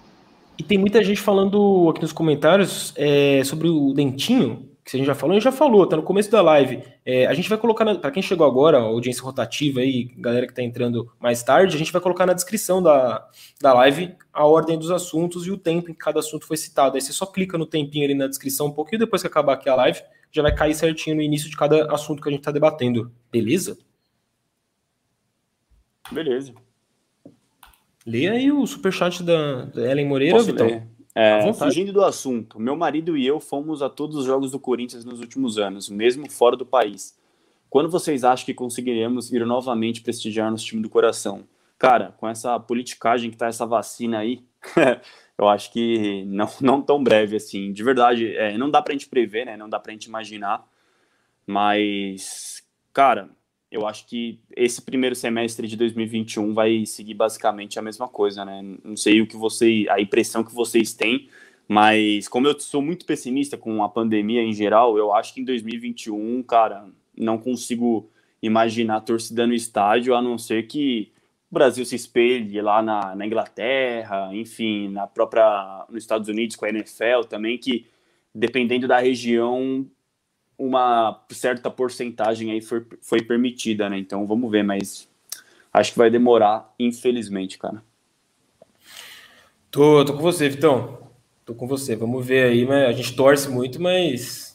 E 0.59 0.62
tem 0.62 0.77
muita 0.77 1.03
gente 1.03 1.21
falando 1.21 1.89
aqui 1.91 2.03
nos 2.03 2.12
comentários 2.12 2.93
é, 2.97 3.43
sobre 3.45 3.68
o 3.68 3.93
Dentinho, 3.95 4.70
que 4.91 4.97
a 4.97 4.99
gente 4.99 5.07
já 5.07 5.14
falou, 5.14 5.32
a 5.32 5.34
gente 5.34 5.45
já 5.45 5.53
falou, 5.53 5.86
tá 5.86 5.97
no 5.97 6.03
começo 6.03 6.30
da 6.30 6.43
live. 6.43 6.82
É, 7.05 7.26
a 7.26 7.34
gente 7.34 7.49
vai 7.49 7.59
colocar, 7.59 7.95
para 7.97 8.11
quem 8.11 8.22
chegou 8.22 8.47
agora, 8.47 8.78
audiência 8.78 9.22
rotativa 9.22 9.80
aí, 9.80 10.05
galera 10.16 10.47
que 10.47 10.55
tá 10.55 10.62
entrando 10.62 11.12
mais 11.20 11.43
tarde, 11.43 11.76
a 11.76 11.78
gente 11.78 11.93
vai 11.93 12.01
colocar 12.01 12.26
na 12.26 12.32
descrição 12.32 12.82
da, 12.82 13.28
da 13.61 13.72
live 13.74 14.14
a 14.32 14.47
ordem 14.47 14.78
dos 14.78 14.91
assuntos 14.91 15.47
e 15.47 15.51
o 15.51 15.59
tempo 15.59 15.91
em 15.91 15.93
que 15.93 15.99
cada 15.99 16.20
assunto 16.20 16.47
foi 16.47 16.57
citado. 16.57 16.97
Aí 16.97 17.01
você 17.01 17.12
só 17.12 17.26
clica 17.26 17.57
no 17.57 17.66
tempinho 17.66 18.05
ali 18.05 18.14
na 18.14 18.26
descrição 18.26 18.66
um 18.66 18.72
pouquinho 18.72 18.99
depois 18.99 19.22
que 19.22 19.28
acabar 19.28 19.55
aqui 19.55 19.68
a 19.68 19.74
live, 19.74 20.01
já 20.32 20.43
vai 20.43 20.55
cair 20.55 20.74
certinho 20.74 21.16
no 21.16 21.22
início 21.22 21.49
de 21.49 21.57
cada 21.57 21.93
assunto 21.93 22.22
que 22.22 22.28
a 22.28 22.32
gente 22.32 22.43
tá 22.43 22.51
debatendo. 22.51 23.12
Beleza? 23.30 23.78
Beleza. 26.11 26.53
Leia 28.05 28.32
aí 28.32 28.51
o 28.51 28.66
superchat 28.66 29.22
da, 29.22 29.66
da 29.66 29.91
Ellen 29.91 30.07
Moreira, 30.07 30.36
Posso 30.36 30.47
Vitão. 30.47 30.66
Ler? 30.66 30.89
É, 31.15 31.53
fugindo 31.53 31.93
do 31.93 32.05
assunto, 32.05 32.61
meu 32.61 32.77
marido 32.77 33.17
e 33.17 33.27
eu 33.27 33.41
fomos 33.41 33.83
a 33.83 33.89
todos 33.89 34.17
os 34.17 34.25
jogos 34.25 34.53
do 34.53 34.61
Corinthians 34.61 35.05
nos 35.05 35.19
últimos 35.19 35.59
anos, 35.59 35.89
mesmo 35.89 36.31
fora 36.31 36.57
do 36.57 36.65
país. 36.65 37.19
Quando 37.69 37.89
vocês 37.89 38.25
acham 38.25 38.47
que 38.47 38.55
conseguiremos 38.55 39.33
ir 39.33 39.45
novamente 39.45 40.03
prestigiar 40.03 40.51
nosso 40.51 40.67
time 40.67 40.83
do 40.83 40.89
coração? 40.89 41.45
Cara, 41.79 42.15
com 42.19 42.29
essa 42.29 42.59
politicagem 42.61 43.31
que 43.31 43.37
tá 43.37 43.47
essa 43.47 43.67
vacina 43.67 44.19
aí, 44.19 44.45
eu 45.39 45.49
acho 45.49 45.73
que 45.73 46.25
não, 46.27 46.49
não 46.61 46.83
tão 46.83 47.03
breve 47.03 47.37
assim. 47.37 47.73
De 47.73 47.83
verdade, 47.83 48.37
é, 48.37 48.57
não 48.59 48.71
dá 48.71 48.83
pra 48.83 48.93
gente 48.93 49.09
prever, 49.09 49.47
né? 49.47 49.57
Não 49.57 49.69
dá 49.69 49.81
pra 49.81 49.93
gente 49.93 50.05
imaginar. 50.05 50.69
Mas, 51.47 52.63
cara, 52.93 53.31
eu 53.71 53.87
acho 53.87 54.07
que 54.07 54.41
esse 54.57 54.83
primeiro 54.83 55.14
semestre 55.14 55.68
de 55.68 55.77
2021 55.77 56.53
vai 56.53 56.85
seguir 56.85 57.14
basicamente 57.14 57.79
a 57.79 57.83
mesma 57.83 58.09
coisa, 58.09 58.45
né? 58.45 58.62
Não 58.83 58.97
sei 58.97 59.21
o 59.21 59.27
que 59.27 59.37
você, 59.37 59.87
a 59.89 60.01
impressão 60.01 60.43
que 60.43 60.53
vocês 60.53 60.93
têm, 60.93 61.29
mas 61.68 62.27
como 62.27 62.49
eu 62.49 62.59
sou 62.59 62.83
muito 62.83 63.07
pessimista 63.07 63.57
com 63.57 63.85
a 63.85 63.89
pandemia 63.89 64.43
em 64.43 64.53
geral, 64.53 64.99
eu 64.99 65.12
acho 65.14 65.33
que 65.33 65.41
em 65.41 65.45
2021, 65.45 66.43
cara, 66.43 66.89
não 67.16 67.39
consigo 67.39 68.11
imaginar 68.43 68.97
a 68.97 69.01
torcida 69.01 69.47
no 69.47 69.55
estádio, 69.55 70.14
a 70.16 70.23
não 70.23 70.37
ser 70.37 70.66
que 70.66 71.12
o 71.49 71.55
Brasil 71.55 71.85
se 71.85 71.95
espelhe 71.95 72.61
lá 72.61 72.83
na, 72.83 73.14
na 73.14 73.25
Inglaterra, 73.25 74.31
enfim, 74.35 74.89
na 74.89 75.07
própria 75.07 75.87
nos 75.89 76.03
Estados 76.03 76.29
Unidos 76.29 76.57
com 76.57 76.64
a 76.64 76.71
NFL 76.71 77.23
também, 77.29 77.57
que 77.57 77.87
dependendo 78.35 78.89
da 78.89 78.99
região 78.99 79.87
uma 80.61 81.25
certa 81.31 81.71
porcentagem 81.71 82.51
aí 82.51 82.61
foi, 82.61 82.85
foi 83.01 83.23
permitida, 83.23 83.89
né? 83.89 83.99
Então 83.99 84.27
vamos 84.27 84.51
ver, 84.51 84.63
mas 84.63 85.09
acho 85.73 85.93
que 85.93 85.99
vai 85.99 86.11
demorar, 86.11 86.71
infelizmente, 86.79 87.59
cara. 87.59 87.83
Tô, 89.71 90.05
tô 90.05 90.13
com 90.13 90.21
você, 90.21 90.51
Vitão. 90.51 90.99
Tô 91.47 91.55
com 91.55 91.67
você. 91.67 91.97
Vamos 91.97 92.27
ver 92.27 92.51
aí, 92.51 92.67
mas 92.67 92.89
a 92.89 92.93
gente 92.93 93.17
torce 93.17 93.49
muito, 93.49 93.81
mas 93.81 94.55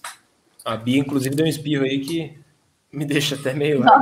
a 0.64 0.78
Bia, 0.78 1.00
inclusive, 1.00 1.36
deu 1.36 1.46
um 1.46 1.50
espirro 1.50 1.84
aí 1.84 2.00
que 2.00 2.38
me 2.92 3.04
deixa 3.04 3.34
até 3.34 3.54
meio. 3.54 3.80
Não. 3.80 4.02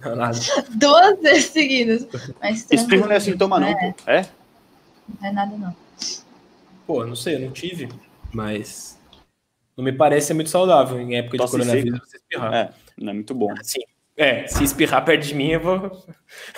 Não, 0.00 0.16
nada. 0.16 0.38
Duas 0.74 1.20
vezes 1.20 1.46
seguidas. 1.46 2.06
Mas 2.40 2.66
espirro 2.70 3.06
não 3.06 3.12
é 3.12 3.20
sintoma, 3.20 3.60
não, 3.60 3.68
é. 3.68 3.74
pô. 3.74 4.10
É? 4.10 4.28
Não 5.20 5.28
é 5.28 5.32
nada, 5.32 5.56
não. 5.56 5.74
Pô, 6.86 7.06
não 7.06 7.14
sei, 7.14 7.36
eu 7.36 7.40
não 7.40 7.52
tive, 7.52 7.88
mas 8.32 8.98
não 9.76 9.84
me 9.84 9.92
parece 9.92 10.32
muito 10.32 10.50
saudável 10.50 11.00
em 11.00 11.16
época 11.16 11.36
Tosse 11.36 11.56
de 11.56 11.62
coronavírus 11.64 12.00
você 12.00 12.16
espirrar. 12.16 12.54
É, 12.54 12.70
não 12.98 13.10
é 13.10 13.14
muito 13.14 13.34
bom. 13.34 13.52
Sim. 13.62 13.80
É, 14.16 14.46
se 14.46 14.62
espirrar 14.62 15.04
perto 15.04 15.26
de 15.26 15.34
mim, 15.34 15.48
eu 15.48 15.60
vou, 15.60 16.04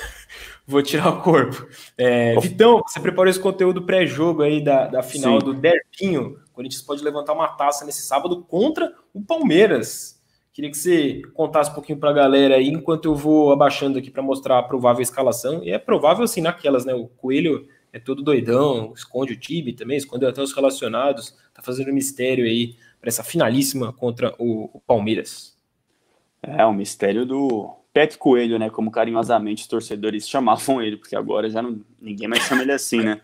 vou 0.67 0.83
tirar 0.83 1.09
o 1.09 1.23
corpo. 1.23 1.67
É, 1.97 2.39
Vitão, 2.39 2.83
você 2.87 3.01
preparou 3.01 3.31
esse 3.31 3.41
conteúdo 3.41 3.83
pré-jogo 3.83 4.43
aí 4.43 4.63
da, 4.63 4.87
da 4.87 5.03
final 5.03 5.41
Sim. 5.41 5.47
do 5.47 5.55
Derpinho. 5.55 6.39
O 6.51 6.53
Corinthians 6.53 6.83
pode 6.83 7.03
levantar 7.03 7.33
uma 7.33 7.49
taça 7.49 7.85
nesse 7.87 8.03
sábado 8.03 8.43
contra 8.43 8.95
o 9.15 9.23
Palmeiras. 9.23 10.21
Queria 10.53 10.71
que 10.71 10.77
você 10.77 11.23
contasse 11.35 11.71
um 11.71 11.75
pouquinho 11.75 11.99
para 11.99 12.11
a 12.11 12.15
galera 12.15 12.57
aí, 12.57 12.69
enquanto 12.69 13.07
eu 13.07 13.15
vou 13.15 13.53
abaixando 13.53 13.99
aqui 13.99 14.11
para 14.11 14.23
mostrar 14.23 14.59
a 14.59 14.63
provável 14.63 15.03
escalação. 15.03 15.63
E 15.63 15.71
é 15.71 15.79
provável, 15.79 16.25
assim, 16.25 16.41
naquelas, 16.41 16.85
né? 16.85 16.95
O 16.95 17.09
Coelho 17.09 17.69
é 17.93 17.99
todo 17.99 18.23
doidão, 18.23 18.93
esconde 18.95 19.33
o 19.33 19.39
time 19.39 19.73
também, 19.73 19.97
esconde 19.97 20.27
até 20.27 20.43
os 20.43 20.53
relacionados, 20.53 21.35
tá 21.55 21.63
fazendo 21.63 21.93
mistério 21.93 22.45
aí 22.45 22.75
para 23.07 23.11
essa 23.11 23.23
finalíssima 23.23 23.93
contra 23.93 24.35
o, 24.37 24.65
o, 24.75 24.81
Palmeiras. 24.81 25.57
É, 26.43 26.67
o 26.67 26.73
mistério 26.73 27.25
do 27.25 27.73
Pet 27.93 28.19
Coelho, 28.19 28.59
né? 28.59 28.69
Como 28.69 28.91
carinhosamente 28.91 29.63
os 29.63 29.69
torcedores 29.69 30.27
chamavam 30.29 30.83
ele, 30.83 30.97
porque 30.97 31.15
agora 31.15 31.49
já 31.49 31.63
não, 31.63 31.81
ninguém 32.01 32.27
mais 32.27 32.43
chama 32.43 32.63
ele 32.63 32.73
assim, 32.73 32.99
né? 32.99 33.21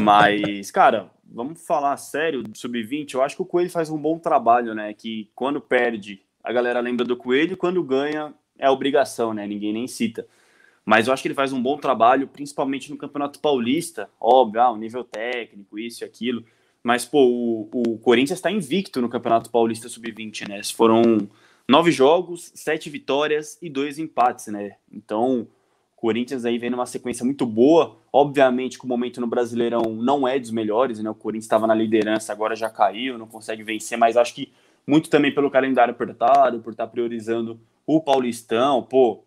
Mas, 0.00 0.70
cara, 0.70 1.10
vamos 1.24 1.66
falar 1.66 1.96
sério 1.96 2.44
do 2.44 2.56
Sub-20. 2.56 3.14
Eu 3.14 3.22
acho 3.22 3.34
que 3.34 3.42
o 3.42 3.46
Coelho 3.46 3.70
faz 3.70 3.90
um 3.90 3.98
bom 3.98 4.20
trabalho, 4.20 4.72
né? 4.72 4.94
Que 4.94 5.28
quando 5.34 5.60
perde, 5.60 6.22
a 6.44 6.52
galera 6.52 6.78
lembra 6.78 7.04
do 7.04 7.16
Coelho, 7.16 7.56
quando 7.56 7.82
ganha, 7.82 8.32
é 8.56 8.70
obrigação, 8.70 9.34
né? 9.34 9.48
Ninguém 9.48 9.72
nem 9.72 9.88
cita. 9.88 10.28
Mas 10.84 11.08
eu 11.08 11.12
acho 11.12 11.22
que 11.22 11.28
ele 11.28 11.34
faz 11.34 11.52
um 11.52 11.60
bom 11.60 11.76
trabalho, 11.76 12.28
principalmente 12.28 12.88
no 12.88 12.96
Campeonato 12.96 13.40
Paulista. 13.40 14.08
Óbvio, 14.20 14.60
ah, 14.60 14.70
o 14.70 14.76
nível 14.76 15.02
técnico, 15.02 15.76
isso 15.76 16.04
e 16.04 16.06
aquilo. 16.06 16.44
Mas, 16.82 17.04
pô, 17.04 17.24
o, 17.26 17.68
o 17.72 17.98
Corinthians 17.98 18.38
está 18.38 18.50
invicto 18.50 19.00
no 19.00 19.08
Campeonato 19.08 19.50
Paulista 19.50 19.88
Sub-20, 19.88 20.48
né? 20.48 20.60
Foram 20.74 21.28
nove 21.68 21.90
jogos, 21.92 22.50
sete 22.54 22.88
vitórias 22.88 23.58
e 23.60 23.68
dois 23.68 23.98
empates, 23.98 24.46
né? 24.46 24.76
Então, 24.90 25.48
o 25.96 26.00
Corinthians 26.00 26.44
aí 26.44 26.58
vem 26.58 26.70
numa 26.70 26.86
sequência 26.86 27.24
muito 27.24 27.44
boa. 27.44 27.98
Obviamente 28.12 28.78
que 28.78 28.84
o 28.84 28.88
momento 28.88 29.20
no 29.20 29.26
Brasileirão 29.26 29.82
não 29.96 30.26
é 30.26 30.38
dos 30.38 30.50
melhores, 30.50 30.98
né? 31.00 31.10
O 31.10 31.14
Corinthians 31.14 31.44
estava 31.44 31.66
na 31.66 31.74
liderança, 31.74 32.32
agora 32.32 32.56
já 32.56 32.70
caiu, 32.70 33.18
não 33.18 33.26
consegue 33.26 33.62
vencer, 33.62 33.98
mas 33.98 34.16
acho 34.16 34.34
que 34.34 34.52
muito 34.86 35.10
também 35.10 35.34
pelo 35.34 35.50
calendário 35.50 35.92
apertado, 35.92 36.60
por 36.60 36.70
estar 36.70 36.86
tá 36.86 36.90
priorizando 36.90 37.60
o 37.86 38.00
Paulistão. 38.00 38.82
Pô, 38.82 39.22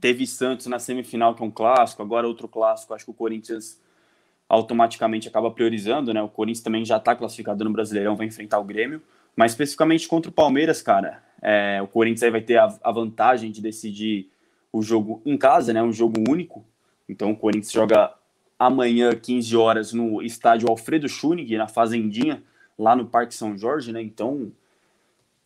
teve 0.00 0.24
Santos 0.26 0.66
na 0.66 0.78
semifinal, 0.78 1.34
que 1.34 1.42
é 1.42 1.46
um 1.46 1.50
clássico, 1.50 2.02
agora 2.02 2.28
outro 2.28 2.46
clássico. 2.46 2.94
Acho 2.94 3.06
que 3.06 3.10
o 3.10 3.14
Corinthians 3.14 3.81
automaticamente 4.52 5.26
acaba 5.26 5.50
priorizando, 5.50 6.12
né? 6.12 6.20
O 6.20 6.28
Corinthians 6.28 6.62
também 6.62 6.84
já 6.84 6.98
está 6.98 7.16
classificado 7.16 7.64
no 7.64 7.72
Brasileirão, 7.72 8.14
vai 8.14 8.26
enfrentar 8.26 8.58
o 8.58 8.64
Grêmio, 8.64 9.00
mas 9.34 9.52
especificamente 9.52 10.06
contra 10.06 10.30
o 10.30 10.32
Palmeiras, 10.32 10.82
cara, 10.82 11.22
é, 11.40 11.80
o 11.80 11.88
Corinthians 11.88 12.22
aí 12.22 12.30
vai 12.30 12.42
ter 12.42 12.58
a, 12.58 12.68
a, 12.84 12.92
vantagem 12.92 13.50
de 13.50 13.62
decidir 13.62 14.28
o 14.70 14.82
jogo 14.82 15.22
em 15.24 15.38
casa, 15.38 15.72
né? 15.72 15.82
Um 15.82 15.90
jogo 15.90 16.22
único. 16.28 16.62
Então 17.08 17.30
o 17.30 17.36
Corinthians 17.36 17.72
joga 17.72 18.12
amanhã, 18.58 19.14
15 19.14 19.56
horas, 19.56 19.94
no 19.94 20.20
estádio 20.20 20.68
Alfredo 20.68 21.08
Schunig, 21.08 21.56
na 21.56 21.66
Fazendinha, 21.66 22.42
lá 22.78 22.94
no 22.94 23.06
Parque 23.06 23.34
São 23.34 23.56
Jorge, 23.56 23.90
né? 23.90 24.02
Então, 24.02 24.52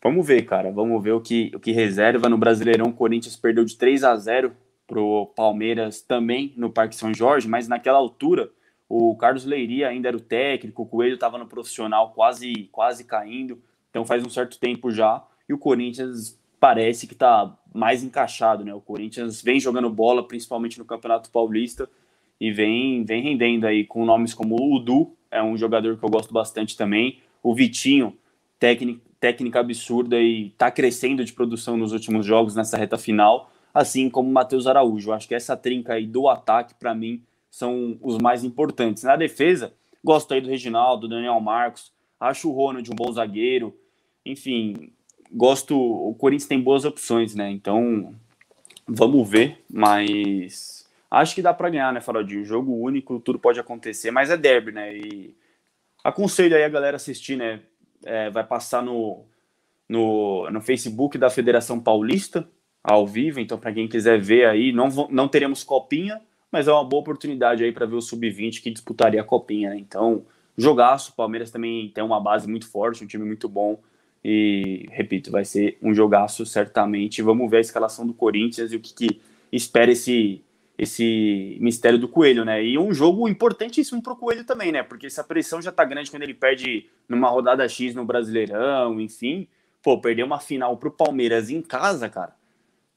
vamos 0.03 0.27
ver, 0.27 0.41
cara. 0.41 0.69
Vamos 0.69 1.01
ver 1.01 1.13
o 1.13 1.21
que, 1.21 1.49
o 1.55 1.61
que 1.61 1.71
reserva 1.71 2.27
no 2.27 2.37
Brasileirão. 2.37 2.87
O 2.87 2.93
Corinthians 2.93 3.37
perdeu 3.37 3.63
de 3.63 3.77
3 3.77 4.03
a 4.03 4.17
0 4.17 4.51
pro 4.85 5.27
Palmeiras 5.33 6.01
também 6.01 6.53
no 6.57 6.69
Parque 6.69 6.93
São 6.93 7.13
Jorge, 7.13 7.47
mas 7.47 7.69
naquela 7.69 7.97
altura 7.97 8.51
o 8.89 9.15
Carlos 9.15 9.45
Leiria 9.45 9.89
ainda 9.89 10.07
era 10.07 10.17
o 10.17 10.21
técnico, 10.21 10.83
o 10.83 10.85
Coelho 10.85 11.15
estava 11.15 11.37
no 11.37 11.47
profissional 11.47 12.11
quase, 12.11 12.69
quase 12.71 13.03
caindo, 13.03 13.61
então 13.89 14.05
faz 14.05 14.25
um 14.25 14.29
certo 14.29 14.59
tempo 14.59 14.91
já. 14.91 15.25
E 15.47 15.53
o 15.53 15.57
Corinthians 15.57 16.39
parece 16.59 17.07
que 17.07 17.13
está 17.13 17.57
mais 17.73 18.03
encaixado, 18.03 18.63
né? 18.63 18.73
O 18.73 18.81
Corinthians 18.81 19.41
vem 19.41 19.59
jogando 19.59 19.89
bola, 19.89 20.27
principalmente 20.27 20.79
no 20.79 20.85
Campeonato 20.85 21.29
Paulista, 21.29 21.89
e 22.39 22.51
vem, 22.51 23.03
vem 23.03 23.21
rendendo 23.21 23.65
aí 23.65 23.85
com 23.85 24.05
nomes 24.05 24.33
como 24.33 24.55
o 24.55 24.75
Udu, 24.75 25.15
é 25.29 25.41
um 25.43 25.57
jogador 25.57 25.97
que 25.97 26.03
eu 26.03 26.09
gosto 26.09 26.33
bastante 26.33 26.77
também. 26.77 27.19
O 27.43 27.53
Vitinho, 27.53 28.17
técnica, 28.59 29.01
técnica 29.19 29.59
absurda 29.59 30.19
e 30.19 30.47
está 30.47 30.71
crescendo 30.71 31.23
de 31.25 31.33
produção 31.33 31.75
nos 31.75 31.91
últimos 31.91 32.25
jogos 32.25 32.55
nessa 32.55 32.77
reta 32.77 32.97
final, 32.97 33.51
assim 33.73 34.09
como 34.09 34.29
o 34.29 34.33
Matheus 34.33 34.67
Araújo. 34.67 35.11
Acho 35.11 35.27
que 35.27 35.35
essa 35.35 35.57
trinca 35.57 35.93
aí 35.93 36.05
do 36.05 36.27
ataque, 36.27 36.73
para 36.75 36.93
mim, 36.93 37.21
são 37.57 37.97
os 38.01 38.19
mais 38.19 38.43
importantes. 38.43 39.03
Na 39.03 39.15
defesa, 39.15 39.73
gosto 40.03 40.31
aí 40.33 40.39
do 40.39 40.49
Reginaldo, 40.49 41.07
do 41.07 41.15
Daniel 41.15 41.39
Marcos, 41.39 41.91
acho 42.19 42.49
o 42.49 42.53
Ronald 42.53 42.89
um 42.91 42.95
bom 42.95 43.11
zagueiro, 43.11 43.75
enfim, 44.23 44.91
gosto. 45.31 45.75
O 45.75 46.13
Corinthians 46.13 46.47
tem 46.47 46.61
boas 46.61 46.85
opções, 46.85 47.33
né? 47.33 47.49
Então, 47.49 48.13
vamos 48.87 49.27
ver, 49.27 49.63
mas 49.67 50.87
acho 51.09 51.33
que 51.33 51.41
dá 51.41 51.51
para 51.51 51.69
ganhar, 51.69 51.91
né, 51.91 51.99
Faraldinho? 51.99 52.45
Jogo 52.45 52.73
único, 52.73 53.19
tudo 53.19 53.39
pode 53.39 53.59
acontecer, 53.59 54.11
mas 54.11 54.29
é 54.29 54.37
derby, 54.37 54.71
né? 54.71 54.95
E 54.95 55.35
aconselho 56.03 56.55
aí 56.55 56.63
a 56.63 56.69
galera 56.69 56.97
assistir, 56.97 57.37
né? 57.37 57.61
É, 58.05 58.29
vai 58.29 58.43
passar 58.43 58.83
no, 58.83 59.25
no, 59.89 60.47
no 60.51 60.61
Facebook 60.61 61.17
da 61.17 61.31
Federação 61.31 61.79
Paulista, 61.79 62.47
ao 62.83 63.07
vivo, 63.07 63.39
então 63.39 63.57
para 63.57 63.73
quem 63.73 63.87
quiser 63.87 64.21
ver 64.21 64.45
aí, 64.45 64.71
não, 64.71 64.87
não 65.09 65.27
teremos 65.27 65.63
copinha, 65.63 66.21
mas 66.57 66.67
é 66.67 66.71
uma 66.71 66.83
boa 66.83 67.01
oportunidade 67.01 67.63
aí 67.63 67.71
para 67.71 67.85
ver 67.85 67.95
o 67.95 68.01
sub-20 68.01 68.63
que 68.63 68.71
disputaria 68.71 69.21
a 69.21 69.23
copinha, 69.23 69.69
né? 69.69 69.77
Então, 69.77 70.25
jogaço, 70.57 71.11
o 71.11 71.15
Palmeiras 71.15 71.51
também 71.51 71.89
tem 71.89 72.03
uma 72.03 72.19
base 72.19 72.49
muito 72.49 72.67
forte, 72.67 73.03
um 73.03 73.07
time 73.07 73.23
muito 73.23 73.47
bom. 73.47 73.79
E, 74.25 74.87
repito, 74.89 75.29
vai 75.29 75.45
ser 75.45 75.77
um 75.83 75.93
jogaço 75.93 76.47
certamente. 76.47 77.21
Vamos 77.21 77.47
ver 77.51 77.57
a 77.57 77.61
escalação 77.61 78.07
do 78.07 78.13
Corinthians 78.13 78.71
e 78.71 78.75
o 78.75 78.79
que, 78.79 78.91
que 78.91 79.21
espera 79.51 79.91
esse, 79.91 80.43
esse 80.79 81.59
mistério 81.61 81.99
do 81.99 82.07
Coelho, 82.07 82.43
né? 82.43 82.65
E 82.65 82.75
um 82.75 82.91
jogo 82.91 83.29
importantíssimo 83.29 84.01
para 84.01 84.13
o 84.13 84.17
Coelho 84.17 84.43
também, 84.43 84.71
né? 84.71 84.81
Porque 84.81 85.05
essa 85.05 85.23
pressão 85.23 85.61
já 85.61 85.71
tá 85.71 85.85
grande 85.85 86.09
quando 86.09 86.23
ele 86.23 86.33
perde 86.33 86.87
numa 87.07 87.29
rodada 87.29 87.69
X 87.69 87.93
no 87.93 88.03
Brasileirão, 88.03 88.99
enfim. 88.99 89.47
pô, 89.83 90.01
perder 90.01 90.23
uma 90.23 90.39
final 90.39 90.75
pro 90.75 90.89
Palmeiras 90.89 91.51
em 91.51 91.61
casa, 91.61 92.09
cara, 92.09 92.33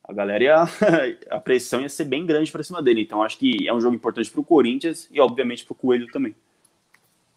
a 0.02 0.12
galera 0.12 0.42
ia, 0.42 0.62
a 1.30 1.40
pressão 1.40 1.80
ia 1.80 1.88
ser 1.88 2.04
bem 2.04 2.26
grande 2.26 2.50
para 2.50 2.62
cima 2.62 2.82
dele. 2.82 3.02
Então 3.02 3.22
acho 3.22 3.38
que 3.38 3.68
é 3.68 3.72
um 3.72 3.80
jogo 3.80 3.94
importante 3.94 4.30
pro 4.30 4.42
Corinthians 4.42 5.08
e 5.10 5.20
obviamente 5.20 5.64
pro 5.64 5.74
Coelho 5.74 6.06
também. 6.08 6.34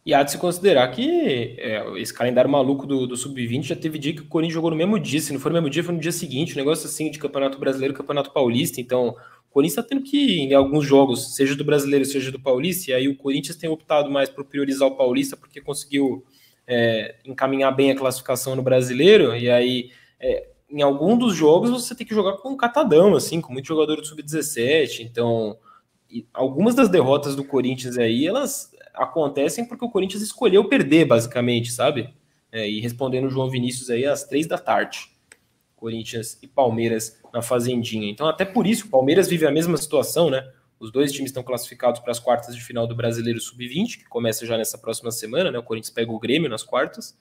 E 0.05 0.13
há 0.13 0.21
de 0.21 0.31
se 0.31 0.37
considerar 0.37 0.89
que 0.89 1.55
é, 1.57 1.81
esse 1.97 2.13
calendário 2.13 2.49
maluco 2.49 2.85
do, 2.85 3.07
do 3.07 3.15
Sub-20 3.15 3.63
já 3.63 3.75
teve 3.75 3.97
dia 3.97 4.13
que 4.13 4.21
o 4.21 4.25
Corinthians 4.25 4.55
jogou 4.55 4.69
no 4.69 4.75
mesmo 4.75 4.99
dia. 4.99 5.21
Se 5.21 5.31
não 5.31 5.39
for 5.39 5.49
no 5.49 5.53
mesmo 5.53 5.69
dia, 5.69 5.83
foi 5.83 5.93
no 5.93 6.01
dia 6.01 6.11
seguinte. 6.11 6.53
Um 6.53 6.57
negócio 6.57 6.85
assim 6.87 7.09
de 7.09 7.17
Campeonato 7.17 7.57
Brasileiro 7.57 7.93
Campeonato 7.93 8.31
Paulista. 8.31 8.81
Então, 8.81 9.15
o 9.49 9.53
Corinthians 9.53 9.77
está 9.77 9.87
tendo 9.87 10.03
que 10.03 10.17
ir 10.17 10.39
em 10.39 10.53
alguns 10.53 10.85
jogos, 10.85 11.35
seja 11.35 11.55
do 11.55 11.63
Brasileiro, 11.63 12.03
seja 12.03 12.33
do 12.33 12.39
Paulista. 12.39 12.91
E 12.91 12.93
aí 12.93 13.07
o 13.07 13.15
Corinthians 13.15 13.55
tem 13.55 13.69
optado 13.69 14.11
mais 14.11 14.29
por 14.29 14.43
priorizar 14.43 14.89
o 14.89 14.97
Paulista, 14.97 15.37
porque 15.37 15.61
conseguiu 15.61 16.25
é, 16.67 17.15
encaminhar 17.23 17.73
bem 17.73 17.91
a 17.91 17.95
classificação 17.95 18.57
no 18.57 18.61
Brasileiro. 18.61 19.33
E 19.33 19.49
aí, 19.49 19.89
é, 20.19 20.49
em 20.73 20.81
algum 20.81 21.15
dos 21.15 21.35
jogos, 21.35 21.69
você 21.69 21.93
tem 21.93 22.05
que 22.05 22.15
jogar 22.15 22.37
com 22.37 22.49
um 22.49 22.57
catadão, 22.57 23.15
assim, 23.15 23.39
com 23.39 23.53
muito 23.53 23.67
jogador 23.67 23.97
do 23.97 24.05
Sub-17. 24.05 25.01
Então, 25.01 25.55
algumas 26.33 26.73
das 26.73 26.89
derrotas 26.89 27.35
do 27.35 27.43
Corinthians 27.43 27.95
aí, 27.95 28.25
elas 28.25 28.71
acontecem 28.91 29.65
porque 29.67 29.85
o 29.85 29.89
Corinthians 29.89 30.23
escolheu 30.23 30.67
perder, 30.67 31.05
basicamente, 31.05 31.71
sabe? 31.71 32.11
É, 32.51 32.67
e 32.67 32.79
respondendo 32.79 33.25
o 33.25 33.29
João 33.29 33.51
Vinícius 33.51 33.91
aí 33.91 34.05
às 34.05 34.23
três 34.23 34.47
da 34.47 34.57
tarde. 34.57 35.11
Corinthians 35.75 36.39
e 36.41 36.47
Palmeiras 36.47 37.21
na 37.31 37.41
Fazendinha. 37.41 38.09
Então, 38.09 38.25
até 38.25 38.43
por 38.43 38.65
isso, 38.65 38.87
o 38.87 38.89
Palmeiras 38.89 39.27
vive 39.27 39.45
a 39.45 39.51
mesma 39.51 39.77
situação, 39.77 40.29
né? 40.29 40.43
Os 40.79 40.91
dois 40.91 41.11
times 41.11 41.29
estão 41.29 41.43
classificados 41.43 41.99
para 41.99 42.11
as 42.11 42.19
quartas 42.19 42.55
de 42.55 42.63
final 42.63 42.87
do 42.87 42.95
Brasileiro 42.95 43.39
Sub-20, 43.39 43.99
que 43.99 44.05
começa 44.05 44.45
já 44.45 44.57
nessa 44.57 44.77
próxima 44.77 45.11
semana, 45.11 45.51
né? 45.51 45.59
O 45.59 45.63
Corinthians 45.63 45.93
pega 45.93 46.11
o 46.11 46.19
Grêmio 46.19 46.49
nas 46.49 46.63
quartas. 46.63 47.15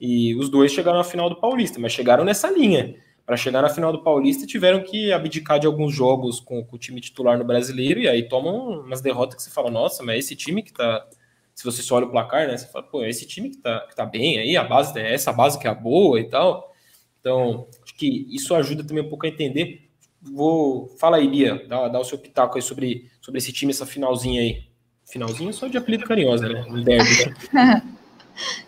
E 0.00 0.34
os 0.34 0.48
dois 0.48 0.72
chegaram 0.72 1.00
à 1.00 1.04
final 1.04 1.28
do 1.28 1.36
Paulista, 1.36 1.78
mas 1.78 1.92
chegaram 1.92 2.24
nessa 2.24 2.50
linha. 2.50 2.96
Para 3.24 3.36
chegar 3.36 3.60
na 3.60 3.68
final 3.68 3.90
do 3.90 4.04
Paulista, 4.04 4.46
tiveram 4.46 4.84
que 4.84 5.12
abdicar 5.12 5.58
de 5.58 5.66
alguns 5.66 5.92
jogos 5.92 6.38
com, 6.38 6.64
com, 6.64 6.76
o 6.76 6.78
time 6.78 7.00
titular 7.00 7.36
no 7.36 7.44
brasileiro, 7.44 7.98
e 7.98 8.08
aí 8.08 8.28
tomam 8.28 8.82
umas 8.82 9.00
derrotas 9.00 9.34
que 9.34 9.42
você 9.42 9.50
fala, 9.50 9.68
nossa, 9.70 10.02
mas 10.04 10.24
esse 10.24 10.36
time 10.36 10.62
que 10.62 10.72
tá. 10.72 11.04
Se 11.52 11.64
você 11.64 11.82
só 11.82 11.96
olha 11.96 12.06
o 12.06 12.10
placar, 12.10 12.46
né? 12.46 12.56
Você 12.56 12.66
fala, 12.66 12.84
pô, 12.84 13.02
esse 13.02 13.26
time 13.26 13.48
que 13.50 13.56
tá, 13.56 13.80
que 13.88 13.96
tá 13.96 14.04
bem 14.04 14.38
aí, 14.38 14.56
a 14.56 14.62
base 14.62 14.96
é 14.98 15.12
essa 15.12 15.32
base 15.32 15.58
que 15.58 15.66
é 15.66 15.74
boa 15.74 16.20
e 16.20 16.28
tal. 16.28 16.72
Então, 17.18 17.66
acho 17.82 17.94
que 17.96 18.26
isso 18.30 18.54
ajuda 18.54 18.84
também 18.84 19.02
um 19.02 19.08
pouco 19.08 19.26
a 19.26 19.28
entender. 19.28 19.90
Vou. 20.20 20.86
Fala 21.00 21.16
aí, 21.16 21.26
Bia, 21.26 21.66
dá, 21.66 21.88
dá 21.88 21.98
o 21.98 22.04
seu 22.04 22.18
pitaco 22.18 22.56
aí 22.56 22.62
sobre, 22.62 23.10
sobre 23.20 23.38
esse 23.38 23.52
time, 23.52 23.72
essa 23.72 23.86
finalzinha 23.86 24.42
aí. 24.42 24.64
Finalzinho 25.04 25.52
só 25.52 25.66
de 25.66 25.78
apelido 25.78 26.04
carinhosa, 26.04 26.48
né? 26.48 26.64
Um 26.68 26.82
derby, 26.82 27.10
né? 27.52 27.82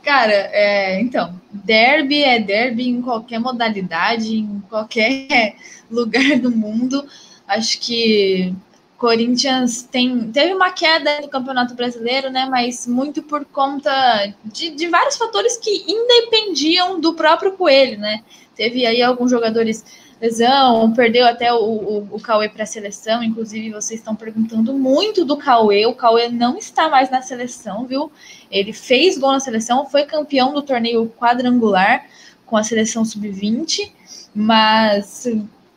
Cara, 0.03 0.33
é, 0.33 1.01
então, 1.01 1.41
derby 1.53 2.23
é 2.23 2.39
derby 2.39 2.89
em 2.89 3.03
qualquer 3.03 3.39
modalidade, 3.39 4.37
em 4.37 4.63
qualquer 4.69 5.57
lugar 5.91 6.39
do 6.39 6.51
mundo. 6.51 7.07
Acho 7.47 7.79
que 7.81 8.55
Corinthians 8.99 9.83
tem, 9.83 10.31
teve 10.33 10.53
uma 10.53 10.73
queda 10.73 11.21
no 11.21 11.29
Campeonato 11.29 11.75
Brasileiro, 11.75 12.31
né? 12.31 12.47
Mas 12.51 12.87
muito 12.87 13.23
por 13.23 13.45
conta 13.45 14.35
de, 14.45 14.71
de 14.71 14.89
vários 14.89 15.17
fatores 15.17 15.57
que 15.57 15.85
independiam 15.87 17.01
do 17.01 17.15
próprio 17.15 17.53
Coelho, 17.53 17.99
né? 17.99 18.23
Teve 18.57 18.85
aí 18.85 19.01
alguns 19.01 19.31
jogadores 19.31 19.85
lesão, 20.21 20.93
perdeu 20.93 21.27
até 21.27 21.53
o, 21.53 21.59
o, 21.59 22.09
o 22.13 22.21
Cauê 22.21 22.49
para 22.49 22.65
a 22.65 22.67
seleção. 22.67 23.23
Inclusive, 23.23 23.71
vocês 23.71 24.01
estão 24.01 24.17
perguntando 24.17 24.75
muito 24.75 25.25
do 25.25 25.37
Cauê. 25.37 25.87
O 25.87 25.95
Cauê 25.95 26.29
não 26.29 26.59
está 26.59 26.89
mais 26.89 27.11
na 27.11 27.23
seleção, 27.23 27.87
viu? 27.87 28.11
Ele 28.51 28.73
fez 28.73 29.17
gol 29.17 29.33
na 29.33 29.41
seleção, 29.41 29.87
foi 29.87 30.05
campeão 30.05 30.53
do 30.53 30.63
torneio 30.63 31.09
quadrangular 31.19 32.07
com 32.45 32.57
a 32.57 32.65
seleção 32.65 33.05
sub-20, 33.05 33.93
mas 34.35 35.27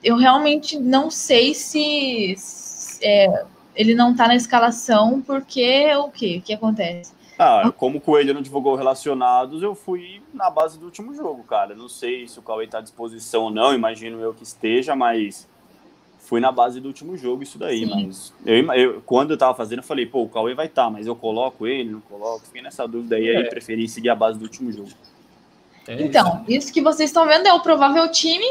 eu 0.04 0.16
realmente 0.16 0.80
não 0.80 1.12
sei 1.12 1.54
se 1.54 2.36
é, 3.02 3.44
ele 3.76 3.94
não 3.94 4.12
está 4.12 4.28
na 4.28 4.36
escalação 4.36 5.22
porque 5.22 5.94
o 5.96 6.10
que? 6.10 6.38
O 6.38 6.42
que 6.42 6.54
acontece? 6.54 7.14
Ah, 7.44 7.72
como 7.76 7.98
o 7.98 8.02
Coelho 8.02 8.36
não 8.36 8.42
divulgou 8.42 8.76
relacionados, 8.76 9.64
eu 9.64 9.74
fui 9.74 10.22
na 10.32 10.48
base 10.48 10.78
do 10.78 10.86
último 10.86 11.12
jogo, 11.16 11.44
cara. 11.44 11.74
Não 11.74 11.90
sei 11.90 12.28
se 12.28 12.38
o 12.38 12.42
Cauê 12.44 12.66
está 12.66 12.78
à 12.78 12.82
disposição 12.82 13.46
ou 13.46 13.50
não, 13.50 13.74
imagino 13.74 14.20
eu 14.20 14.32
que 14.32 14.44
esteja, 14.44 14.96
mas 14.96 15.50
fui 16.20 16.40
na 16.40 16.52
base 16.52 16.80
do 16.80 16.88
último 16.88 17.18
jogo 17.18 17.42
isso 17.42 17.58
daí. 17.58 17.80
Sim. 17.80 17.90
Mas 17.90 18.34
eu, 18.46 18.76
eu, 18.76 19.02
quando 19.02 19.32
eu 19.32 19.38
tava 19.38 19.56
fazendo, 19.56 19.80
eu 19.80 19.84
falei, 19.84 20.06
pô, 20.06 20.22
o 20.22 20.30
Cauê 20.30 20.54
vai 20.54 20.68
estar, 20.68 20.84
tá, 20.84 20.90
mas 20.92 21.08
eu 21.08 21.16
coloco 21.16 21.66
ele, 21.66 21.90
não 21.90 22.02
coloco. 22.02 22.46
Fiquei 22.46 22.62
nessa 22.62 22.88
dúvida 22.88 23.16
aí, 23.16 23.28
é. 23.28 23.38
aí 23.38 23.50
preferi 23.50 23.90
seguir 23.90 24.10
a 24.10 24.16
base 24.16 24.38
do 24.38 24.44
último 24.44 24.72
jogo. 24.72 24.92
É 25.88 26.02
então, 26.02 26.46
isso 26.48 26.72
que 26.72 26.82
vocês 26.82 27.10
estão 27.10 27.28
vendo 27.28 27.48
é 27.48 27.54
o 27.54 27.60
provável 27.60 28.10
time 28.12 28.46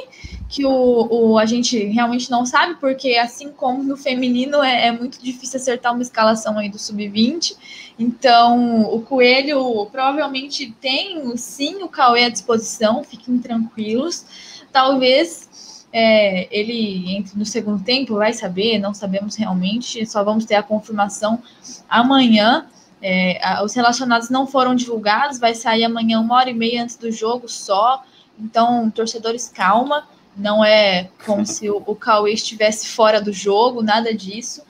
que 0.49 0.67
o, 0.67 1.07
o, 1.09 1.39
a 1.39 1.47
gente 1.47 1.79
realmente 1.85 2.29
não 2.29 2.45
sabe, 2.45 2.75
porque 2.81 3.15
assim 3.15 3.53
como 3.53 3.85
no 3.85 3.97
feminino 3.97 4.61
é, 4.61 4.89
é 4.89 4.93
muito 4.93 5.23
difícil 5.23 5.61
acertar 5.61 5.93
uma 5.93 6.03
escalação 6.03 6.59
aí 6.59 6.69
do 6.69 6.77
sub-20. 6.77 7.57
Então, 7.97 8.83
o 8.93 9.01
Coelho 9.01 9.87
provavelmente 9.93 10.75
tem 10.81 11.37
sim 11.37 11.83
o 11.85 11.89
Cauê 11.89 12.25
à 12.25 12.29
disposição, 12.29 13.05
fiquem 13.05 13.39
tranquilos. 13.39 14.27
Talvez 14.73 15.87
é, 15.93 16.49
ele 16.51 17.17
entre 17.17 17.39
no 17.39 17.47
segundo 17.47 17.83
tempo, 17.83 18.15
vai 18.17 18.33
saber, 18.33 18.79
não 18.79 18.95
sabemos 18.95 19.37
realmente, 19.37 20.05
só 20.07 20.25
vamos 20.25 20.45
ter 20.45 20.55
a 20.57 20.63
confirmação 20.63 21.41
amanhã. 21.89 22.67
É, 23.03 23.63
os 23.63 23.75
relacionados 23.75 24.29
não 24.29 24.47
foram 24.47 24.75
divulgados, 24.75 25.39
vai 25.39 25.55
sair 25.55 25.85
amanhã 25.85 26.21
uma 26.21 26.35
hora 26.37 26.51
e 26.51 26.55
meia 26.55 26.83
antes 26.83 26.97
do 26.97 27.11
jogo 27.11 27.49
só. 27.49 28.05
Então, 28.39 28.91
torcedores, 28.91 29.49
calma. 29.49 30.07
Não 30.37 30.65
é 30.65 31.11
como 31.27 31.45
se 31.45 31.69
o, 31.69 31.83
o 31.85 31.95
Cauê 31.95 32.33
estivesse 32.33 32.89
fora 32.89 33.21
do 33.21 33.33
jogo, 33.33 33.83
nada 33.83 34.15
disso. 34.15 34.63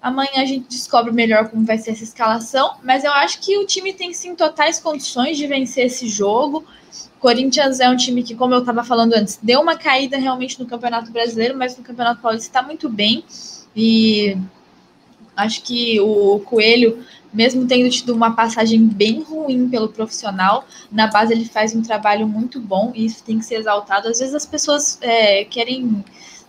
Amanhã 0.00 0.42
a 0.42 0.44
gente 0.44 0.68
descobre 0.68 1.12
melhor 1.12 1.48
como 1.48 1.64
vai 1.64 1.78
ser 1.78 1.92
essa 1.92 2.04
escalação, 2.04 2.76
mas 2.82 3.04
eu 3.04 3.12
acho 3.12 3.40
que 3.40 3.56
o 3.56 3.66
time 3.66 3.92
tem 3.92 4.12
sim 4.12 4.34
totais 4.34 4.78
condições 4.78 5.36
de 5.38 5.46
vencer 5.46 5.86
esse 5.86 6.08
jogo. 6.08 6.64
Corinthians 7.18 7.80
é 7.80 7.88
um 7.88 7.96
time 7.96 8.22
que, 8.22 8.34
como 8.34 8.52
eu 8.52 8.60
estava 8.60 8.84
falando 8.84 9.14
antes, 9.14 9.38
deu 9.42 9.62
uma 9.62 9.78
caída 9.78 10.18
realmente 10.18 10.60
no 10.60 10.66
Campeonato 10.66 11.10
Brasileiro, 11.10 11.56
mas 11.56 11.76
no 11.76 11.82
Campeonato 11.82 12.20
Paulista 12.20 12.48
está 12.48 12.62
muito 12.62 12.86
bem. 12.86 13.24
E 13.74 14.36
acho 15.34 15.62
que 15.62 15.98
o 16.00 16.40
Coelho, 16.40 17.02
mesmo 17.34 17.66
tendo 17.66 17.90
tido 17.90 18.14
uma 18.14 18.34
passagem 18.34 18.86
bem 18.86 19.22
ruim 19.22 19.68
pelo 19.68 19.88
profissional, 19.88 20.64
na 20.90 21.08
base 21.08 21.32
ele 21.32 21.44
faz 21.44 21.74
um 21.74 21.82
trabalho 21.82 22.26
muito 22.26 22.60
bom 22.60 22.92
e 22.94 23.04
isso 23.04 23.22
tem 23.24 23.38
que 23.38 23.44
ser 23.44 23.56
exaltado. 23.56 24.08
Às 24.08 24.20
vezes 24.20 24.34
as 24.34 24.46
pessoas 24.46 24.98
é, 25.02 25.44
querem 25.44 26.04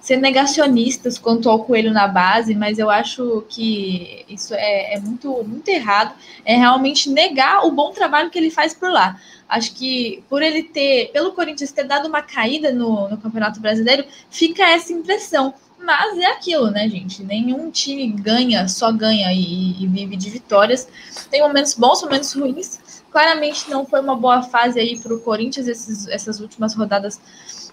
ser 0.05 0.17
negacionistas 0.17 1.17
quanto 1.17 1.49
ao 1.49 1.63
coelho 1.63 1.91
na 1.91 2.07
base, 2.07 2.53
mas 2.53 2.77
eu 2.77 2.91
acho 2.91 3.43
que 3.49 4.23
isso 4.29 4.53
é, 4.53 4.93
é, 4.93 4.99
muito, 4.99 5.43
muito 5.43 5.67
errado. 5.67 6.13
É 6.45 6.55
realmente 6.55 7.09
negar 7.09 7.65
o 7.65 7.71
bom 7.71 7.91
trabalho 7.91 8.29
que 8.29 8.37
ele 8.37 8.51
faz 8.51 8.71
por 8.71 8.91
lá. 8.91 9.19
Acho 9.49 9.73
que 9.73 10.23
por 10.29 10.43
ele 10.43 10.61
ter, 10.61 11.09
pelo 11.11 11.31
Corinthians 11.31 11.71
ter 11.71 11.85
dado 11.85 12.07
uma 12.07 12.21
caída 12.21 12.71
no, 12.71 13.09
no 13.09 13.17
Campeonato 13.17 13.59
Brasileiro, 13.59 14.05
fica 14.29 14.63
essa 14.69 14.93
impressão. 14.93 15.55
Mas 15.85 16.17
é 16.17 16.25
aquilo, 16.25 16.71
né, 16.71 16.89
gente? 16.89 17.23
Nenhum 17.23 17.69
time 17.69 18.07
ganha, 18.07 18.67
só 18.67 18.91
ganha 18.91 19.31
e, 19.31 19.83
e 19.83 19.87
vive 19.87 20.15
de 20.17 20.31
vitórias. 20.31 20.87
Tem 21.29 21.41
momentos 21.41 21.75
bons, 21.75 22.01
momentos 22.01 22.33
ruins. 22.33 23.03
Claramente 23.11 23.69
não 23.69 23.85
foi 23.85 24.01
uma 24.01 24.15
boa 24.15 24.41
fase 24.41 24.79
aí 24.79 24.99
para 24.99 25.13
o 25.13 25.21
Corinthians 25.21 25.67
esses, 25.67 26.07
essas 26.07 26.39
últimas 26.39 26.73
rodadas 26.73 27.21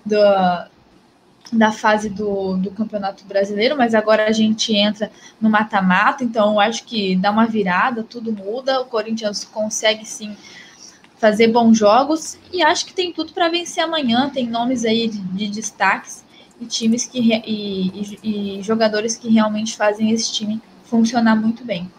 do, 0.05 0.16
da 1.51 1.72
fase 1.72 2.10
do, 2.10 2.59
do 2.59 2.70
Campeonato 2.70 3.24
Brasileiro, 3.24 3.76
mas 3.78 3.94
agora 3.94 4.26
a 4.26 4.32
gente 4.32 4.74
entra 4.74 5.10
no 5.40 5.48
mata-mata, 5.48 6.22
então 6.22 6.60
acho 6.60 6.84
que 6.84 7.16
dá 7.16 7.30
uma 7.30 7.47
virada, 7.47 8.02
tudo 8.02 8.30
muda, 8.30 8.82
o 8.82 8.84
Corinthians 8.84 9.43
consegue 9.43 10.05
sim 10.05 10.36
fazer 11.16 11.48
bons 11.48 11.78
jogos 11.78 12.36
e 12.52 12.62
acho 12.62 12.84
que 12.84 12.93
tem 12.93 13.12
tudo 13.12 13.32
para 13.32 13.48
vencer 13.48 13.82
amanhã, 13.82 14.28
tem 14.28 14.47
nomes 14.47 14.84
aí 14.84 15.09
de, 15.09 15.18
de 15.18 15.48
destaques 15.48 16.22
e 16.62 16.66
times 16.66 17.06
que 17.06 17.18
e, 17.18 18.18
e, 18.22 18.59
e 18.59 18.62
jogadores 18.62 19.16
que 19.16 19.28
realmente 19.28 19.76
fazem 19.76 20.10
esse 20.10 20.32
time 20.32 20.60
funcionar 20.84 21.36
muito 21.36 21.64
bem. 21.64 21.90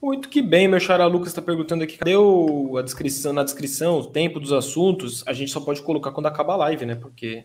Muito 0.00 0.28
que 0.28 0.40
bem, 0.40 0.68
meu 0.68 0.78
xará 0.78 1.06
Lucas 1.06 1.28
está 1.28 1.42
perguntando 1.42 1.82
aqui, 1.82 1.96
cadê 1.96 2.16
o, 2.16 2.76
a 2.76 2.82
descrição, 2.82 3.32
na 3.32 3.42
descrição, 3.42 3.98
o 3.98 4.06
tempo 4.06 4.38
dos 4.38 4.52
assuntos, 4.52 5.24
a 5.26 5.32
gente 5.32 5.50
só 5.50 5.60
pode 5.60 5.82
colocar 5.82 6.12
quando 6.12 6.26
acaba 6.26 6.52
a 6.52 6.56
live, 6.56 6.86
né, 6.86 6.94
porque 6.94 7.44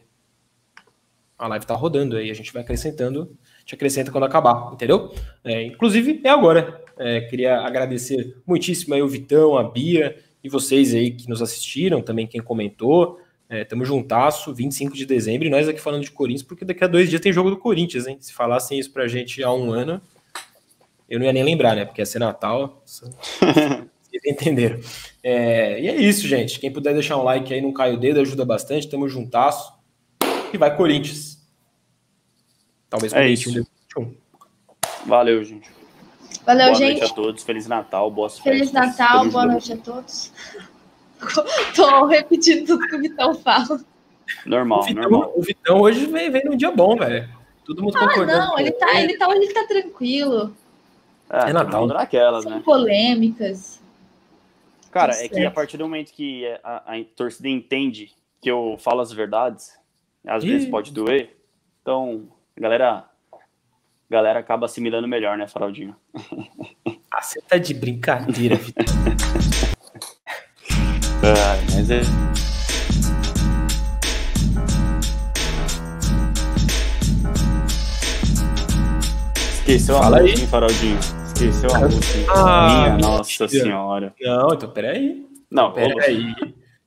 a 1.37 1.47
live 1.47 1.65
tá 1.65 1.73
rodando 1.73 2.15
aí, 2.15 2.29
a 2.29 2.33
gente 2.33 2.53
vai 2.53 2.61
acrescentando, 2.61 3.35
gente 3.63 3.75
acrescenta 3.75 4.11
quando 4.11 4.25
acabar, 4.25 4.71
entendeu? 4.73 5.13
É, 5.43 5.63
inclusive 5.63 6.21
é 6.23 6.29
agora. 6.29 6.81
É, 6.97 7.21
queria 7.21 7.59
agradecer 7.61 8.37
muitíssimo 8.45 8.93
aí 8.93 9.01
o 9.01 9.07
Vitão, 9.07 9.57
a 9.57 9.63
Bia 9.63 10.15
e 10.43 10.49
vocês 10.49 10.93
aí 10.93 11.11
que 11.11 11.27
nos 11.27 11.41
assistiram, 11.41 12.01
também 12.01 12.27
quem 12.27 12.41
comentou. 12.41 13.19
É, 13.53 13.63
tamo 13.63 13.85
juntasso, 13.85 14.51
25 14.51 14.95
de 14.95 15.05
dezembro, 15.05 15.45
e 15.45 15.49
nós 15.51 15.69
aqui 15.69 15.79
falando 15.79 16.01
de 16.01 16.09
Corinthians, 16.09 16.41
porque 16.41 16.65
daqui 16.65 16.83
a 16.83 16.87
dois 16.87 17.07
dias 17.07 17.21
tem 17.21 17.31
jogo 17.31 17.51
do 17.51 17.57
Corinthians, 17.57 18.07
hein? 18.07 18.17
Se 18.19 18.33
falassem 18.33 18.79
isso 18.79 18.91
pra 18.91 19.07
gente 19.07 19.43
há 19.43 19.53
um 19.53 19.71
ano, 19.71 20.01
eu 21.07 21.19
não 21.19 21.25
ia 21.27 21.31
nem 21.31 21.43
lembrar, 21.43 21.75
né? 21.75 21.85
Porque 21.85 22.01
ia 22.01 22.05
ser 22.07 22.17
Natal. 22.17 22.81
Se 22.83 23.05
entenderam. 24.25 24.79
É, 25.21 25.79
e 25.79 25.87
é 25.87 25.95
isso, 25.97 26.27
gente. 26.27 26.59
Quem 26.59 26.73
puder 26.73 26.95
deixar 26.95 27.15
um 27.17 27.21
like 27.21 27.53
aí, 27.53 27.61
não 27.61 27.71
cai 27.71 27.93
o 27.93 27.99
dedo, 27.99 28.21
ajuda 28.21 28.43
bastante. 28.43 28.89
Tamo 28.89 29.07
juntasso. 29.07 29.71
E 30.51 30.57
vai 30.57 30.75
Corinthians. 30.75 31.37
Talvez 32.89 33.13
é 33.13 33.29
isso. 33.29 33.51
Valeu, 35.05 35.43
gente. 35.43 35.69
Valeu, 36.43 36.71
boa 36.71 36.75
gente. 36.75 36.99
Boa 36.99 37.01
noite 37.01 37.11
a 37.11 37.15
todos. 37.15 37.43
Feliz 37.43 37.67
Natal, 37.67 38.09
boas 38.09 38.39
Feliz 38.39 38.71
festas. 38.71 38.97
Natal, 38.97 39.29
boa 39.29 39.45
noite 39.45 39.73
a 39.73 39.77
todos. 39.77 40.31
Tô 41.75 42.05
repetindo 42.05 42.65
tudo 42.65 42.87
que 42.87 42.95
o 42.95 43.01
Vitão 43.01 43.35
fala. 43.35 43.79
Normal, 44.45 44.79
o 44.79 44.83
Vitão, 44.83 45.01
normal. 45.03 45.33
O 45.35 45.41
Vitão 45.41 45.81
hoje 45.81 46.05
vem, 46.05 46.29
vem 46.29 46.45
num 46.45 46.55
dia 46.55 46.71
bom, 46.71 46.95
velho. 46.95 47.29
Todo 47.65 47.81
mundo 47.81 47.97
ah, 47.97 48.07
concordando. 48.07 48.39
Não, 48.39 48.59
ele 48.59 48.71
tá, 48.71 49.01
ele 49.01 49.17
tá, 49.17 49.35
ele 49.35 49.53
tá 49.53 49.65
tranquilo. 49.67 50.55
É, 51.29 51.49
é 51.49 51.53
Natal. 51.53 51.87
Naquelas, 51.87 52.45
né? 52.45 52.61
polêmicas. 52.63 53.81
Cara, 54.91 55.13
é 55.13 55.27
que 55.27 55.43
a 55.43 55.51
partir 55.51 55.77
do 55.77 55.85
momento 55.85 56.11
que 56.13 56.45
a, 56.63 56.93
a 56.93 57.03
torcida 57.15 57.49
entende 57.49 58.11
que 58.39 58.51
eu 58.51 58.75
falo 58.77 59.01
as 59.01 59.11
verdades, 59.11 59.73
às 60.27 60.43
Ih. 60.43 60.51
vezes 60.51 60.69
pode 60.69 60.91
doer. 60.91 61.35
Então, 61.81 62.27
galera, 62.55 63.05
galera 64.09 64.39
acaba 64.39 64.65
assimilando 64.65 65.07
melhor, 65.07 65.37
né, 65.37 65.47
Faraldinho? 65.47 65.95
Ah, 67.15 67.21
você 67.21 67.39
tá 67.41 67.59
de 67.59 67.75
brincadeira, 67.75 68.55
Vitor. 68.55 68.85
ah, 71.73 71.75
mas 71.75 71.89
é. 71.89 72.01
Esqueceu 79.53 79.97
Fala 79.97 80.17
a 80.17 80.21
música, 80.21 80.41
hein, 80.41 80.47
Faraldinho? 80.47 80.99
Esqueceu 80.99 81.75
a 81.75 81.79
música. 81.79 82.31
Ah, 82.31 82.67
minha 82.67 82.97
nossa 82.97 83.47
senhora. 83.47 84.13
Não, 84.21 84.53
então 84.53 84.69
peraí. 84.69 85.25
Não, 85.49 85.71
peraí. 85.71 86.35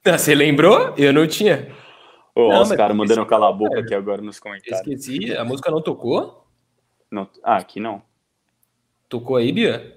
Você 0.05 0.35
lembrou? 0.35 0.95
Eu 0.97 1.13
não 1.13 1.27
tinha. 1.27 1.75
Ô, 2.35 2.49
não, 2.49 2.63
os 2.63 2.73
caras 2.73 2.97
mandando 2.97 3.25
calar 3.27 3.51
a 3.51 3.53
boca 3.53 3.81
aqui 3.81 3.95
agora 3.95 4.23
nos 4.23 4.39
comentários. 4.39 4.79
Esqueci, 4.81 5.35
a 5.35 5.45
música 5.45 5.71
não 5.71 5.81
tocou? 5.81 6.47
Não, 7.11 7.29
ah, 7.43 7.57
aqui 7.57 7.81
não. 7.81 8.03
Tocou 9.09 9.37
aí, 9.37 9.51
Bia? 9.53 9.96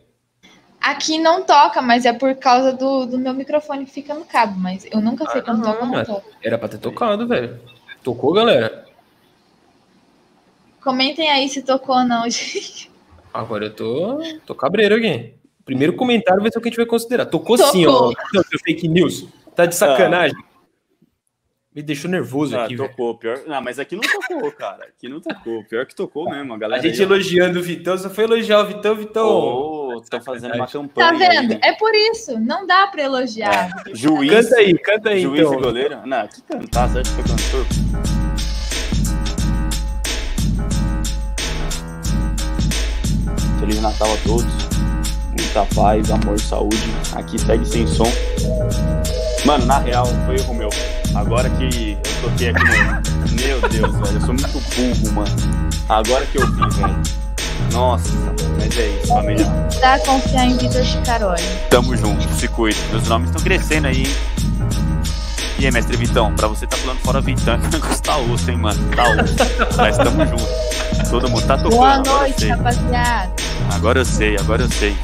Aqui 0.82 1.20
não 1.20 1.44
toca, 1.44 1.82
mas 1.82 2.06
é 2.06 2.14
por 2.14 2.34
causa 2.36 2.72
do, 2.72 3.06
do 3.06 3.18
meu 3.18 3.34
microfone 3.34 3.86
que 3.86 3.92
fica 3.92 4.14
no 4.14 4.24
cabo, 4.24 4.58
mas 4.58 4.88
eu 4.92 5.02
nunca 5.02 5.30
sei 5.30 5.42
ah, 5.42 5.44
quando 5.44 5.64
toca 5.64 5.84
ou 5.84 5.92
não 5.92 6.06
toca. 6.06 6.26
Era 6.42 6.58
pra 6.58 6.70
ter 6.70 6.78
tocado, 6.78 7.28
velho. 7.28 7.60
Tocou, 8.02 8.34
galera? 8.34 8.86
Comentem 10.82 11.30
aí 11.30 11.50
se 11.50 11.62
tocou 11.62 11.98
ou 11.98 12.06
não, 12.06 12.24
gente. 12.30 12.90
Agora 13.34 13.66
eu 13.66 13.76
tô, 13.76 14.20
tô 14.46 14.56
cabreiro 14.56 14.96
aqui. 14.96 15.34
Primeiro 15.66 15.94
comentário 15.94 16.42
vai 16.42 16.52
ser 16.52 16.58
o 16.58 16.62
que 16.62 16.70
a 16.70 16.72
gente 16.72 16.78
vai 16.78 16.86
considerar. 16.86 17.26
Tocou, 17.26 17.58
tocou. 17.58 17.72
sim, 17.72 17.86
ó. 17.86 18.12
Não, 18.34 18.44
fake 18.66 18.88
news. 18.88 19.28
Tá 19.56 19.66
de 19.66 19.76
sacanagem. 19.76 20.36
Ah. 20.40 20.49
Me 21.74 21.84
deixou 21.84 22.10
nervoso 22.10 22.58
ah, 22.58 22.66
aqui, 22.66 22.76
tocou, 22.76 23.16
pior. 23.16 23.44
Não, 23.46 23.62
mas 23.62 23.78
aqui 23.78 23.96
não 23.96 24.02
tocou, 24.02 24.52
cara. 24.52 24.86
Aqui 24.86 25.08
não 25.08 25.22
tocou. 25.22 25.64
Pior 25.66 25.86
que 25.86 25.94
tocou 25.94 26.28
mesmo, 26.28 26.52
a 26.52 26.58
galera. 26.58 26.82
A 26.82 26.84
gente 26.84 27.00
aí, 27.00 27.06
elogiando 27.06 27.60
o 27.60 27.62
Vitão, 27.62 27.96
só 27.96 28.10
foi 28.10 28.24
elogiar 28.24 28.62
o 28.62 28.66
Vitão, 28.66 28.96
Vitão. 28.96 29.28
Oh, 29.28 30.02
tá 30.10 30.20
fazendo 30.20 30.56
uma 30.56 30.66
campanha. 30.66 31.12
Tá 31.12 31.16
vendo? 31.16 31.54
Aí. 31.54 31.60
É 31.62 31.74
por 31.74 31.94
isso. 31.94 32.40
Não 32.40 32.66
dá 32.66 32.88
pra 32.88 33.04
elogiar. 33.04 33.70
É. 33.88 33.94
Juiz. 33.94 34.32
Canta 34.32 34.56
aí, 34.56 34.78
canta 34.80 35.10
aí. 35.10 35.22
Juiz 35.22 35.42
então. 35.42 35.60
e 35.60 35.62
goleiro? 35.62 36.08
Não, 36.08 36.28
que 36.28 36.42
cantar, 36.42 36.90
certo 36.90 37.16
que 37.16 37.22
cantor. 37.22 37.66
Feliz 43.60 43.80
Natal 43.80 44.12
a 44.12 44.18
todos. 44.28 44.70
Muita 45.38 45.76
paz, 45.76 46.10
amor, 46.10 46.40
saúde. 46.40 46.78
Aqui 47.16 47.38
segue 47.38 47.66
sem 47.68 47.86
som. 47.86 48.12
Mano, 49.46 49.66
na 49.66 49.80
real, 49.80 50.06
foi 50.26 50.36
erro 50.36 50.54
meu. 50.54 50.70
Agora 51.16 51.50
que 51.50 51.98
eu 52.04 52.30
toquei 52.30 52.50
aqui 52.50 52.64
no. 52.64 53.42
Meu 53.42 53.62
Deus, 53.70 53.96
velho, 53.96 54.16
eu 54.16 54.22
sou 54.22 54.34
muito 54.34 54.60
burro, 54.76 55.14
mano. 55.14 55.36
Agora 55.88 56.26
que 56.26 56.38
eu 56.38 56.48
vi, 56.48 56.76
velho. 56.76 57.02
Nossa, 57.72 58.10
mas 58.58 58.78
é 58.78 58.88
isso, 58.88 59.08
família. 59.08 59.46
Dá 59.80 59.94
a 59.96 60.00
confiar 60.00 60.46
em 60.46 60.58
Vitor 60.58 60.84
Chicaroli. 60.84 61.42
Tamo 61.70 61.96
junto, 61.96 62.34
se 62.34 62.48
cuide. 62.48 62.80
Meus 62.92 63.08
nomes 63.08 63.30
estão 63.30 63.44
crescendo 63.44 63.88
aí, 63.88 64.04
hein? 64.04 64.16
E 65.58 65.66
aí, 65.66 65.72
mestre 65.72 65.98
Vitão, 65.98 66.34
pra 66.36 66.48
você 66.48 66.66
tá 66.66 66.78
falando 66.78 67.00
fora 67.00 67.20
Vitão, 67.20 67.56
é 67.56 67.58
negócio 67.58 68.02
tá 68.02 68.18
osso, 68.18 68.50
hein, 68.50 68.58
mano? 68.58 68.80
Tá 68.96 69.04
osso. 69.04 69.36
Mas 69.78 69.98
tamo 69.98 70.26
junto. 70.26 71.10
Todo 71.10 71.30
mundo 71.30 71.46
tá 71.46 71.58
tocando. 71.58 71.76
Boa 71.76 71.98
noite, 71.98 72.48
rapaziada. 72.48 73.32
Agora 73.74 74.00
eu 74.00 74.06
sei, 74.06 74.38
agora 74.38 74.64
eu 74.64 74.70
sei. 74.70 74.96